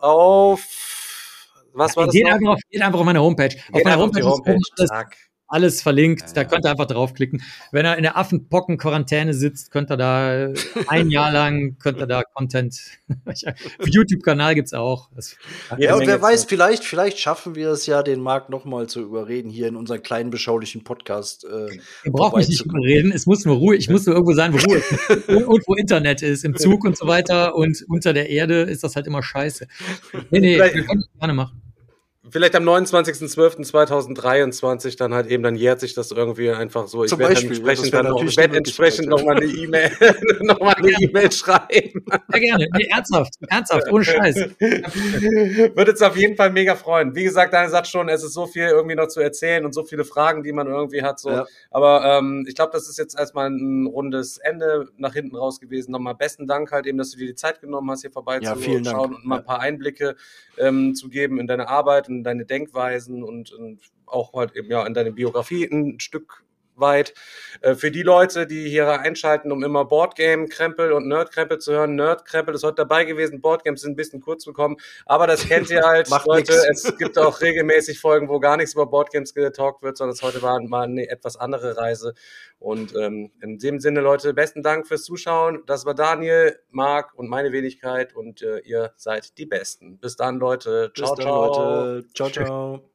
Was 1.72 1.96
war 1.96 2.06
das? 2.06 2.14
Geht, 2.14 2.26
einfach 2.26 2.52
auf, 2.52 2.60
geht 2.68 2.82
einfach 2.82 2.98
auf 2.98 3.04
meine 3.04 3.20
Homepage. 3.20 3.48
Geht 3.48 3.74
auf 3.74 3.84
meiner 3.84 3.98
Homepage, 3.98 4.24
auf 4.26 4.38
Homepage. 4.38 4.58
Ist 4.76 4.92
alles, 5.50 5.82
verlinkt. 5.82 6.22
Ja, 6.22 6.32
da 6.34 6.44
könnt 6.44 6.64
ihr 6.64 6.70
einfach 6.70 6.86
draufklicken. 6.86 7.42
Wenn 7.72 7.84
er 7.84 7.96
in 7.96 8.04
der 8.04 8.16
Affenpocken-Quarantäne 8.16 9.34
sitzt, 9.34 9.72
könnt 9.72 9.90
ihr 9.90 9.96
da 9.96 10.52
ein 10.86 11.10
Jahr 11.10 11.32
lang, 11.32 11.76
könnt 11.78 11.98
ihr 11.98 12.06
da 12.06 12.22
Content. 12.22 12.80
YouTube-Kanal 13.84 14.54
gibt's 14.54 14.72
auch. 14.72 15.10
Das 15.14 15.36
ja, 15.76 15.96
und 15.96 16.06
wer 16.06 16.22
weiß, 16.22 16.44
vielleicht, 16.44 16.84
vielleicht 16.84 17.18
schaffen 17.18 17.56
wir 17.56 17.70
es 17.70 17.86
ja, 17.86 18.04
den 18.04 18.20
Marc 18.20 18.48
nochmal 18.48 18.86
zu 18.86 19.00
überreden, 19.00 19.50
hier 19.50 19.66
in 19.66 19.74
unseren 19.74 20.02
kleinen, 20.02 20.30
beschaulichen 20.30 20.84
Podcast. 20.84 21.44
Äh, 21.44 21.80
Ihr 22.04 22.12
braucht 22.12 22.36
mich 22.36 22.48
nicht 22.48 22.64
überreden. 22.64 23.10
Es 23.12 23.26
muss 23.26 23.44
nur 23.44 23.56
Ruhe, 23.56 23.74
ich 23.74 23.90
muss 23.90 24.06
nur 24.06 24.14
irgendwo 24.14 24.34
sein, 24.34 24.52
wo 24.52 24.58
Ruhe 24.58 24.78
ist. 24.78 25.28
und 25.28 25.64
wo 25.66 25.74
Internet 25.74 26.22
ist, 26.22 26.44
im 26.44 26.56
Zug 26.56 26.84
und 26.84 26.96
so 26.96 27.08
weiter. 27.08 27.56
Und 27.56 27.84
unter 27.88 28.12
der 28.12 28.30
Erde 28.30 28.62
ist 28.62 28.84
das 28.84 28.94
halt 28.94 29.08
immer 29.08 29.22
scheiße. 29.22 29.66
Nee, 30.30 30.38
nee, 30.38 30.58
wir 30.58 30.84
können 30.84 31.00
das 31.00 31.18
gerne 31.18 31.34
machen 31.34 31.60
vielleicht 32.30 32.54
am 32.56 32.68
29.12.2023 32.68 34.96
dann 34.96 35.12
halt 35.14 35.26
eben, 35.28 35.42
dann 35.42 35.56
jährt 35.56 35.80
sich 35.80 35.94
das 35.94 36.10
irgendwie 36.10 36.50
einfach 36.50 36.86
so. 36.86 37.04
Ich 37.04 37.18
werde 37.18 37.40
entsprechend 37.40 37.94
dann 37.94 38.06
noch, 38.06 38.20
werd 38.36 38.54
entsprechend 38.54 39.08
noch 39.08 39.24
mal 39.24 39.36
eine 39.36 39.46
E-Mail, 39.46 39.90
noch 40.40 40.60
mal 40.60 40.74
eine 40.74 40.90
E-Mail 41.00 41.32
schreiben. 41.32 42.04
Ja, 42.32 42.38
gerne. 42.38 42.68
Nee, 42.76 42.88
ernsthaft, 42.90 43.34
ernsthaft, 43.48 43.90
ohne 43.90 44.04
Scheiß. 44.04 44.36
Würde 44.60 45.92
uns 45.92 46.02
auf 46.02 46.16
jeden 46.16 46.36
Fall 46.36 46.50
mega 46.50 46.74
freuen. 46.74 47.14
Wie 47.14 47.24
gesagt, 47.24 47.52
deine 47.52 47.70
sagt 47.70 47.88
schon, 47.88 48.08
es 48.08 48.22
ist 48.22 48.34
so 48.34 48.46
viel 48.46 48.68
irgendwie 48.68 48.96
noch 48.96 49.08
zu 49.08 49.20
erzählen 49.20 49.64
und 49.64 49.74
so 49.74 49.84
viele 49.84 50.04
Fragen, 50.04 50.42
die 50.42 50.52
man 50.52 50.66
irgendwie 50.66 51.02
hat, 51.02 51.20
so. 51.20 51.30
Ja. 51.30 51.46
Aber, 51.70 52.04
ähm, 52.04 52.44
ich 52.48 52.54
glaube, 52.54 52.72
das 52.72 52.88
ist 52.88 52.98
jetzt 52.98 53.18
erstmal 53.18 53.50
ein 53.50 53.86
rundes 53.86 54.38
Ende 54.38 54.88
nach 54.96 55.14
hinten 55.14 55.36
raus 55.36 55.60
gewesen. 55.60 55.92
Nochmal 55.92 56.14
besten 56.14 56.46
Dank 56.46 56.72
halt 56.72 56.86
eben, 56.86 56.98
dass 56.98 57.10
du 57.10 57.18
dir 57.18 57.26
die 57.26 57.34
Zeit 57.34 57.60
genommen 57.60 57.90
hast, 57.90 58.02
hier 58.02 58.10
vorbei 58.10 58.38
ja, 58.40 58.54
zu 58.54 58.84
schauen 58.84 59.14
und 59.14 59.24
mal 59.24 59.38
ein 59.38 59.44
paar 59.44 59.60
Einblicke 59.60 60.16
ähm, 60.58 60.94
zu 60.94 61.08
geben 61.08 61.40
in 61.40 61.46
deine 61.46 61.68
Arbeit 61.68 62.08
und 62.08 62.19
deine 62.24 62.44
Denkweisen 62.44 63.22
und, 63.22 63.52
und 63.52 63.80
auch 64.06 64.32
halt 64.34 64.56
eben 64.56 64.70
ja 64.70 64.86
in 64.86 64.94
deine 64.94 65.12
Biografie 65.12 65.64
ein 65.64 66.00
Stück 66.00 66.44
weit. 66.80 67.14
Äh, 67.60 67.74
für 67.74 67.90
die 67.90 68.02
Leute, 68.02 68.46
die 68.46 68.68
hier 68.68 69.00
einschalten, 69.00 69.52
um 69.52 69.62
immer 69.62 69.84
Boardgame-Krempel 69.84 70.92
und 70.92 71.08
Nerd-Krempel 71.08 71.58
zu 71.58 71.72
hören, 71.72 71.94
Nerd-Krempel 71.94 72.54
ist 72.54 72.64
heute 72.64 72.76
dabei 72.76 73.04
gewesen, 73.04 73.40
Boardgames 73.40 73.82
sind 73.82 73.92
ein 73.92 73.96
bisschen 73.96 74.20
kurz 74.20 74.44
bekommen, 74.44 74.76
aber 75.06 75.26
das 75.26 75.46
kennt 75.46 75.70
ihr 75.70 75.82
halt, 75.82 76.08
Leute. 76.26 76.52
Nix. 76.52 76.84
Es 76.84 76.96
gibt 76.96 77.18
auch 77.18 77.40
regelmäßig 77.40 78.00
Folgen, 78.00 78.28
wo 78.28 78.40
gar 78.40 78.56
nichts 78.56 78.74
über 78.74 78.86
Boardgames 78.86 79.34
getalkt 79.34 79.82
wird, 79.82 79.96
sondern 79.96 80.14
es 80.14 80.22
heute 80.22 80.42
war 80.42 80.60
mal 80.60 80.84
eine 80.84 81.08
etwas 81.08 81.36
andere 81.36 81.76
Reise. 81.76 82.14
Und 82.58 82.94
ähm, 82.94 83.32
in 83.40 83.58
dem 83.58 83.80
Sinne, 83.80 84.00
Leute, 84.00 84.34
besten 84.34 84.62
Dank 84.62 84.86
fürs 84.86 85.04
Zuschauen. 85.04 85.62
Das 85.66 85.86
war 85.86 85.94
Daniel, 85.94 86.58
Marc 86.70 87.14
und 87.14 87.28
meine 87.28 87.52
Wenigkeit 87.52 88.14
und 88.14 88.42
äh, 88.42 88.58
ihr 88.60 88.92
seid 88.96 89.38
die 89.38 89.46
Besten. 89.46 89.98
Bis 89.98 90.16
dann, 90.16 90.38
Leute. 90.38 90.92
Ciao, 90.94 91.14
Bis 91.14 91.24
dann, 91.24 91.26
ciao. 91.26 91.46
Leute. 91.46 92.06
Ciao, 92.14 92.30
ciao. 92.30 92.90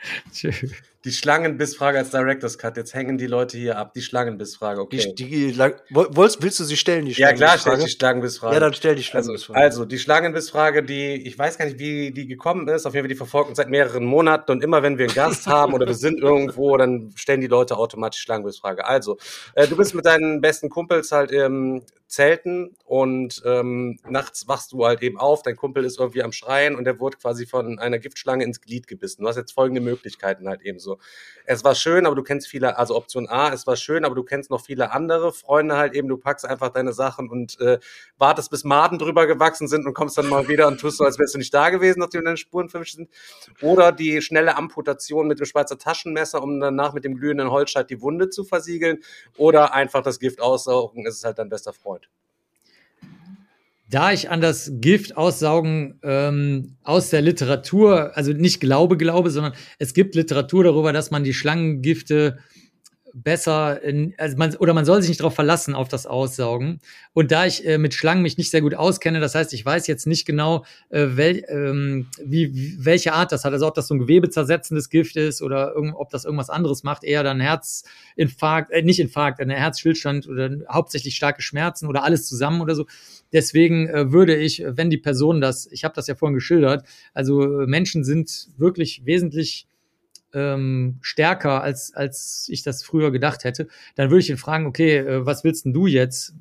Tschüss. 0.32 0.72
Die 1.04 1.12
Schlangenbissfrage 1.12 1.96
als 1.96 2.10
Director's 2.10 2.58
Cut. 2.58 2.76
Jetzt 2.76 2.92
hängen 2.92 3.16
die 3.16 3.26
Leute 3.26 3.56
hier 3.56 3.78
ab. 3.78 3.94
Die 3.94 4.02
Schlangenbissfrage, 4.02 4.82
okay. 4.82 5.14
Die, 5.16 5.24
die, 5.24 5.58
willst, 5.58 6.42
willst 6.42 6.60
du 6.60 6.64
sie 6.64 6.76
stellen, 6.76 7.06
die 7.06 7.14
Schlangenbissfrage? 7.14 7.40
Ja, 7.40 7.56
klar, 7.56 7.58
stell 7.58 7.86
die 7.86 7.90
Schlangenbissfrage. 7.90 8.54
Ja, 8.54 8.60
dann 8.60 8.74
stell 8.74 8.94
die 8.96 9.02
Schlangenbissfrage. 9.02 9.58
Also, 9.58 9.80
also, 9.80 9.84
die 9.86 9.98
Schlangenbissfrage, 9.98 10.82
die, 10.82 11.26
ich 11.26 11.38
weiß 11.38 11.56
gar 11.56 11.64
nicht, 11.64 11.78
wie 11.78 12.10
die 12.10 12.26
gekommen 12.26 12.68
ist. 12.68 12.84
Auf 12.84 12.92
jeden 12.92 13.04
Fall, 13.04 13.08
die 13.08 13.14
verfolgt 13.14 13.48
uns 13.48 13.56
seit 13.56 13.70
mehreren 13.70 14.04
Monaten. 14.04 14.52
Und 14.52 14.62
immer, 14.62 14.82
wenn 14.82 14.98
wir 14.98 15.06
einen 15.06 15.14
Gast 15.14 15.46
haben 15.46 15.72
oder 15.72 15.86
wir 15.86 15.94
sind 15.94 16.20
irgendwo, 16.20 16.76
dann 16.76 17.12
stellen 17.16 17.40
die 17.40 17.46
Leute 17.46 17.78
automatisch 17.78 18.20
Schlangenbissfrage. 18.20 18.84
Also, 18.84 19.16
äh, 19.54 19.66
du 19.66 19.76
bist 19.76 19.94
mit 19.94 20.04
deinen 20.04 20.42
besten 20.42 20.68
Kumpels 20.68 21.12
halt 21.12 21.30
im 21.30 21.82
Zelten 22.10 22.74
und 22.84 23.40
ähm, 23.46 23.98
nachts 24.08 24.48
wachst 24.48 24.72
du 24.72 24.84
halt 24.84 25.00
eben 25.00 25.16
auf. 25.16 25.42
Dein 25.42 25.56
Kumpel 25.56 25.84
ist 25.84 25.98
irgendwie 25.98 26.22
am 26.22 26.32
Schreien 26.32 26.74
und 26.74 26.84
der 26.84 26.98
wurde 26.98 27.16
quasi 27.16 27.46
von 27.46 27.78
einer 27.78 27.98
Giftschlange 27.98 28.44
ins 28.44 28.60
Glied 28.60 28.88
gebissen. 28.88 29.22
Du 29.22 29.28
hast 29.28 29.36
jetzt 29.36 29.52
folgende 29.52 29.80
Möglichkeiten 29.80 30.48
halt 30.48 30.62
eben 30.62 30.80
so 30.80 30.89
es 31.44 31.64
war 31.64 31.74
schön, 31.74 32.06
aber 32.06 32.14
du 32.14 32.22
kennst 32.22 32.46
viele, 32.46 32.78
also 32.78 32.94
Option 32.96 33.28
A, 33.28 33.52
es 33.52 33.66
war 33.66 33.76
schön, 33.76 34.04
aber 34.04 34.14
du 34.14 34.22
kennst 34.22 34.50
noch 34.50 34.64
viele 34.64 34.92
andere 34.92 35.32
Freunde 35.32 35.76
halt 35.76 35.94
eben, 35.94 36.08
du 36.08 36.16
packst 36.16 36.44
einfach 36.44 36.70
deine 36.70 36.92
Sachen 36.92 37.28
und 37.28 37.60
äh, 37.60 37.78
wartest, 38.18 38.50
bis 38.50 38.62
Maden 38.62 38.98
drüber 38.98 39.26
gewachsen 39.26 39.66
sind 39.66 39.86
und 39.86 39.94
kommst 39.94 40.16
dann 40.16 40.28
mal 40.28 40.48
wieder 40.48 40.68
und 40.68 40.80
tust 40.80 40.98
so, 40.98 41.04
als 41.04 41.18
wärst 41.18 41.34
du 41.34 41.38
nicht 41.38 41.52
da 41.52 41.70
gewesen, 41.70 41.98
nachdem 41.98 42.24
deine 42.24 42.36
Spuren 42.36 42.68
verwischt 42.68 42.96
sind. 42.96 43.10
Oder 43.62 43.90
die 43.92 44.22
schnelle 44.22 44.56
Amputation 44.56 45.26
mit 45.26 45.40
dem 45.40 45.46
Schweizer 45.46 45.78
Taschenmesser, 45.78 46.42
um 46.42 46.60
danach 46.60 46.92
mit 46.92 47.04
dem 47.04 47.16
glühenden 47.16 47.50
Holzscheit 47.50 47.90
die 47.90 48.00
Wunde 48.00 48.30
zu 48.30 48.44
versiegeln. 48.44 48.98
Oder 49.36 49.74
einfach 49.74 50.02
das 50.02 50.20
Gift 50.20 50.40
aussaugen, 50.40 51.06
ist 51.06 51.16
es 51.16 51.24
halt 51.24 51.38
dein 51.38 51.48
bester 51.48 51.72
Freund 51.72 52.08
da 53.90 54.12
ich 54.12 54.30
an 54.30 54.40
das 54.40 54.70
Gift 54.76 55.16
aussaugen 55.16 55.98
ähm, 56.04 56.76
aus 56.84 57.10
der 57.10 57.22
Literatur, 57.22 58.16
also 58.16 58.32
nicht 58.32 58.60
glaube, 58.60 58.96
glaube, 58.96 59.30
sondern 59.30 59.52
es 59.78 59.94
gibt 59.94 60.14
Literatur 60.14 60.62
darüber, 60.62 60.92
dass 60.92 61.10
man 61.10 61.24
die 61.24 61.34
Schlangengifte 61.34 62.38
besser, 63.12 63.82
in, 63.82 64.14
also 64.18 64.36
man, 64.36 64.54
oder 64.56 64.74
man 64.74 64.84
soll 64.84 65.00
sich 65.02 65.08
nicht 65.08 65.20
darauf 65.20 65.34
verlassen, 65.34 65.74
auf 65.74 65.88
das 65.88 66.06
Aussaugen. 66.06 66.80
Und 67.12 67.32
da 67.32 67.46
ich 67.46 67.66
äh, 67.66 67.78
mit 67.78 67.94
Schlangen 67.94 68.22
mich 68.22 68.38
nicht 68.38 68.50
sehr 68.50 68.60
gut 68.60 68.74
auskenne, 68.74 69.20
das 69.20 69.34
heißt, 69.34 69.52
ich 69.52 69.64
weiß 69.64 69.86
jetzt 69.86 70.06
nicht 70.06 70.26
genau, 70.26 70.64
äh, 70.90 71.06
wel, 71.14 71.44
ähm, 71.48 72.06
wie, 72.22 72.54
wie, 72.54 72.84
welche 72.84 73.12
Art 73.12 73.32
das 73.32 73.44
hat. 73.44 73.52
Also 73.52 73.66
ob 73.66 73.74
das 73.74 73.88
so 73.88 73.94
ein 73.94 73.98
gewebezersetzendes 73.98 74.88
Gift 74.90 75.16
ist 75.16 75.42
oder 75.42 75.74
irgend, 75.74 75.94
ob 75.96 76.10
das 76.10 76.24
irgendwas 76.24 76.50
anderes 76.50 76.82
macht, 76.82 77.04
eher 77.04 77.22
dann 77.22 77.40
Herzinfarkt, 77.40 78.70
äh, 78.70 78.82
nicht 78.82 79.00
Infarkt, 79.00 79.40
ein 79.40 79.50
Herzstillstand 79.50 80.28
oder 80.28 80.50
hauptsächlich 80.70 81.16
starke 81.16 81.42
Schmerzen 81.42 81.86
oder 81.86 82.04
alles 82.04 82.26
zusammen 82.26 82.60
oder 82.60 82.74
so. 82.74 82.86
Deswegen 83.32 83.88
äh, 83.88 84.12
würde 84.12 84.36
ich, 84.36 84.62
wenn 84.66 84.90
die 84.90 84.98
Person 84.98 85.40
das, 85.40 85.66
ich 85.70 85.84
habe 85.84 85.94
das 85.94 86.06
ja 86.06 86.14
vorhin 86.14 86.34
geschildert, 86.34 86.86
also 87.14 87.60
äh, 87.60 87.66
Menschen 87.66 88.04
sind 88.04 88.48
wirklich 88.56 89.02
wesentlich 89.04 89.66
ähm, 90.32 90.98
stärker, 91.00 91.62
als, 91.62 91.94
als 91.94 92.46
ich 92.48 92.62
das 92.62 92.82
früher 92.82 93.10
gedacht 93.10 93.44
hätte, 93.44 93.68
dann 93.96 94.10
würde 94.10 94.20
ich 94.20 94.30
ihn 94.30 94.36
fragen, 94.36 94.66
okay, 94.66 94.98
äh, 94.98 95.26
was 95.26 95.44
willst 95.44 95.64
denn 95.64 95.72
du 95.72 95.86
jetzt? 95.86 96.34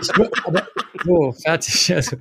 ich, 0.00 0.10
aber, 0.44 0.68
so, 1.04 1.32
fertig. 1.32 1.94
Also, 1.94 2.16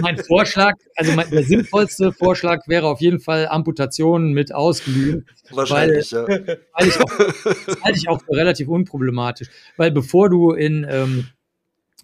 mein 0.00 0.18
Vorschlag, 0.18 0.74
also 0.96 1.12
mein, 1.12 1.30
der 1.30 1.44
sinnvollste 1.44 2.12
Vorschlag 2.12 2.66
wäre 2.66 2.86
auf 2.86 3.00
jeden 3.00 3.20
Fall 3.20 3.46
Amputation 3.48 4.32
mit 4.32 4.52
Ausglühen. 4.52 5.26
Wahrscheinlich, 5.50 6.12
weil, 6.12 6.44
ja. 6.46 6.56
Weil 6.74 6.88
ich 6.88 7.00
auch, 7.00 7.18
das 7.66 7.82
halte 7.82 7.98
ich 7.98 8.08
auch 8.08 8.20
für 8.20 8.32
relativ 8.32 8.68
unproblematisch. 8.68 9.48
Weil 9.76 9.90
bevor 9.90 10.28
du 10.28 10.52
in 10.52 10.86
ähm, 10.88 11.28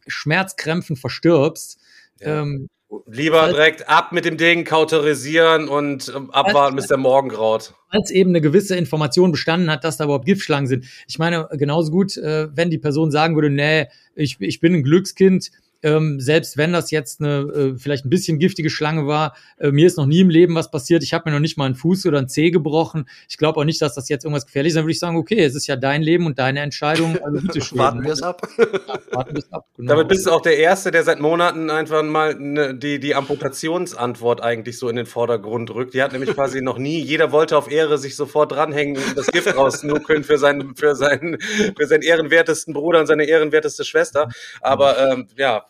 Schmerzkrämpfen 0.06 0.96
verstirbst, 0.96 1.78
ja. 2.20 2.42
ähm, 2.42 2.68
Lieber 3.06 3.48
direkt 3.48 3.88
ab 3.88 4.12
mit 4.12 4.24
dem 4.24 4.36
Ding, 4.36 4.64
kauterisieren 4.64 5.68
und 5.68 6.12
ähm, 6.14 6.30
abwarten, 6.30 6.76
bis 6.76 6.86
der 6.86 6.96
Morgen 6.96 7.28
graut. 7.28 7.74
Als 7.88 8.10
eben 8.10 8.30
eine 8.30 8.40
gewisse 8.40 8.76
Information 8.76 9.30
bestanden 9.32 9.70
hat, 9.70 9.84
dass 9.84 9.96
da 9.96 10.04
überhaupt 10.04 10.26
Giftschlangen 10.26 10.66
sind. 10.66 10.86
Ich 11.06 11.18
meine, 11.18 11.48
genauso 11.52 11.90
gut, 11.90 12.16
äh, 12.16 12.48
wenn 12.54 12.70
die 12.70 12.78
Person 12.78 13.10
sagen 13.10 13.34
würde, 13.34 13.50
nee, 13.50 13.86
ich, 14.14 14.36
ich 14.40 14.60
bin 14.60 14.74
ein 14.74 14.82
Glückskind, 14.82 15.50
ähm, 15.85 16.19
selbst 16.19 16.56
wenn 16.56 16.73
das 16.73 16.90
jetzt 16.90 17.20
eine 17.20 17.74
äh, 17.74 17.78
vielleicht 17.78 18.06
ein 18.06 18.11
bisschen 18.11 18.39
giftige 18.39 18.70
Schlange 18.70 19.06
war, 19.06 19.36
äh, 19.59 19.70
mir 19.70 19.86
ist 19.86 19.98
noch 19.98 20.06
nie 20.06 20.20
im 20.20 20.31
Leben 20.31 20.55
was 20.55 20.70
passiert. 20.70 21.02
Ich 21.02 21.12
habe 21.12 21.28
mir 21.28 21.35
noch 21.35 21.40
nicht 21.40 21.59
mal 21.59 21.66
einen 21.66 21.74
Fuß 21.74 22.06
oder 22.06 22.19
einen 22.19 22.28
Zeh 22.28 22.51
gebrochen. 22.51 23.06
Ich 23.28 23.36
glaube 23.36 23.61
auch 23.61 23.65
nicht, 23.65 23.82
dass 23.82 23.94
das 23.94 24.09
jetzt 24.09 24.24
irgendwas 24.24 24.47
gefährlich 24.47 24.70
ist. 24.70 24.77
Dann 24.77 24.85
würde 24.85 24.93
ich 24.93 24.98
sagen, 24.98 25.16
okay, 25.16 25.44
es 25.44 25.55
ist 25.55 25.66
ja 25.66 25.77
dein 25.77 26.02
Leben 26.02 26.24
und 26.24 26.39
deine 26.39 26.61
Entscheidung. 26.61 27.19
Also 27.23 27.47
bitte 27.47 27.61
warten 27.78 28.02
wir 28.02 28.12
es 28.12 28.23
ab. 28.23 28.40
Ja, 28.56 28.66
warten 29.12 29.35
wir 29.35 29.43
es 29.43 29.52
ab. 29.52 29.66
Genau. 29.77 29.90
Damit 29.93 30.09
bist 30.09 30.27
du 30.27 30.31
auch 30.31 30.40
der 30.40 30.56
Erste, 30.56 30.90
der 30.90 31.05
seit 31.05 31.20
Monaten 31.20 31.69
einfach 31.69 32.02
mal 32.02 32.35
ne, 32.35 32.74
die, 32.74 32.98
die 32.98 33.15
Amputationsantwort 33.15 34.43
eigentlich 34.43 34.78
so 34.78 34.89
in 34.89 34.97
den 34.97 35.06
Vordergrund 35.06 35.70
rückt. 35.70 35.93
Die 35.93 36.02
hat 36.02 36.12
nämlich 36.12 36.32
quasi 36.32 36.62
noch 36.62 36.78
nie, 36.78 37.01
jeder 37.01 37.31
wollte 37.31 37.59
auf 37.59 37.70
Ehre 37.70 37.98
sich 37.98 38.16
sofort 38.16 38.52
dranhängen 38.52 38.97
und 38.97 39.19
das 39.19 39.27
Gift 39.27 39.55
rausnuckeln 39.55 40.24
für 40.24 40.39
seinen, 40.39 40.74
für 40.77 40.94
seinen, 40.94 41.39
für 41.40 41.86
seinen 41.86 42.02
ehrenwertesten 42.02 42.73
Bruder 42.73 43.01
und 43.01 43.06
seine 43.06 43.24
ehrenwerteste 43.24 43.85
Schwester. 43.85 44.28
Aber 44.61 44.98
ähm, 44.98 45.28
ja, 45.36 45.66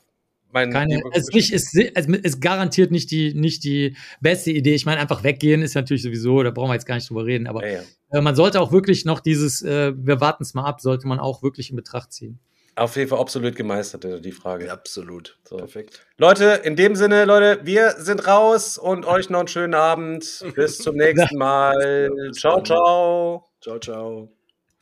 mein 0.54 0.70
Keine, 0.70 1.02
es, 1.12 1.28
nicht, 1.28 1.52
es, 1.52 1.74
es, 1.74 2.06
es 2.22 2.40
garantiert 2.40 2.92
nicht 2.92 3.10
die, 3.10 3.34
nicht 3.34 3.64
die 3.64 3.96
beste 4.20 4.52
Idee. 4.52 4.74
Ich 4.74 4.86
meine, 4.86 5.00
einfach 5.00 5.24
weggehen 5.24 5.62
ist 5.62 5.74
natürlich 5.74 6.02
sowieso, 6.02 6.42
da 6.42 6.50
brauchen 6.50 6.70
wir 6.70 6.74
jetzt 6.74 6.86
gar 6.86 6.94
nicht 6.94 7.10
drüber 7.10 7.26
reden, 7.26 7.48
aber 7.48 7.66
ja, 7.66 7.80
ja. 7.80 8.18
Äh, 8.18 8.20
man 8.22 8.36
sollte 8.36 8.60
auch 8.60 8.72
wirklich 8.72 9.04
noch 9.04 9.20
dieses, 9.20 9.62
äh, 9.62 9.92
wir 9.96 10.20
warten 10.20 10.44
es 10.44 10.54
mal 10.54 10.64
ab, 10.64 10.80
sollte 10.80 11.08
man 11.08 11.18
auch 11.18 11.42
wirklich 11.42 11.70
in 11.70 11.76
Betracht 11.76 12.12
ziehen. 12.12 12.38
Auf 12.76 12.96
jeden 12.96 13.08
Fall 13.08 13.18
absolut 13.18 13.54
gemeistert, 13.54 14.24
die 14.24 14.32
Frage. 14.32 14.66
Ja, 14.66 14.72
absolut. 14.72 15.38
So. 15.44 15.56
Perfekt. 15.56 16.06
Leute, 16.18 16.60
in 16.64 16.74
dem 16.74 16.96
Sinne, 16.96 17.24
Leute, 17.24 17.60
wir 17.64 17.92
sind 17.98 18.26
raus 18.26 18.78
und 18.78 19.06
euch 19.06 19.30
noch 19.30 19.40
einen 19.40 19.48
schönen 19.48 19.74
Abend. 19.74 20.44
Bis 20.56 20.78
zum 20.78 20.96
nächsten 20.96 21.36
Mal. 21.38 22.10
ciao, 22.32 22.62
ciao. 22.62 23.48
Ciao, 23.60 23.78
ciao. 23.78 24.33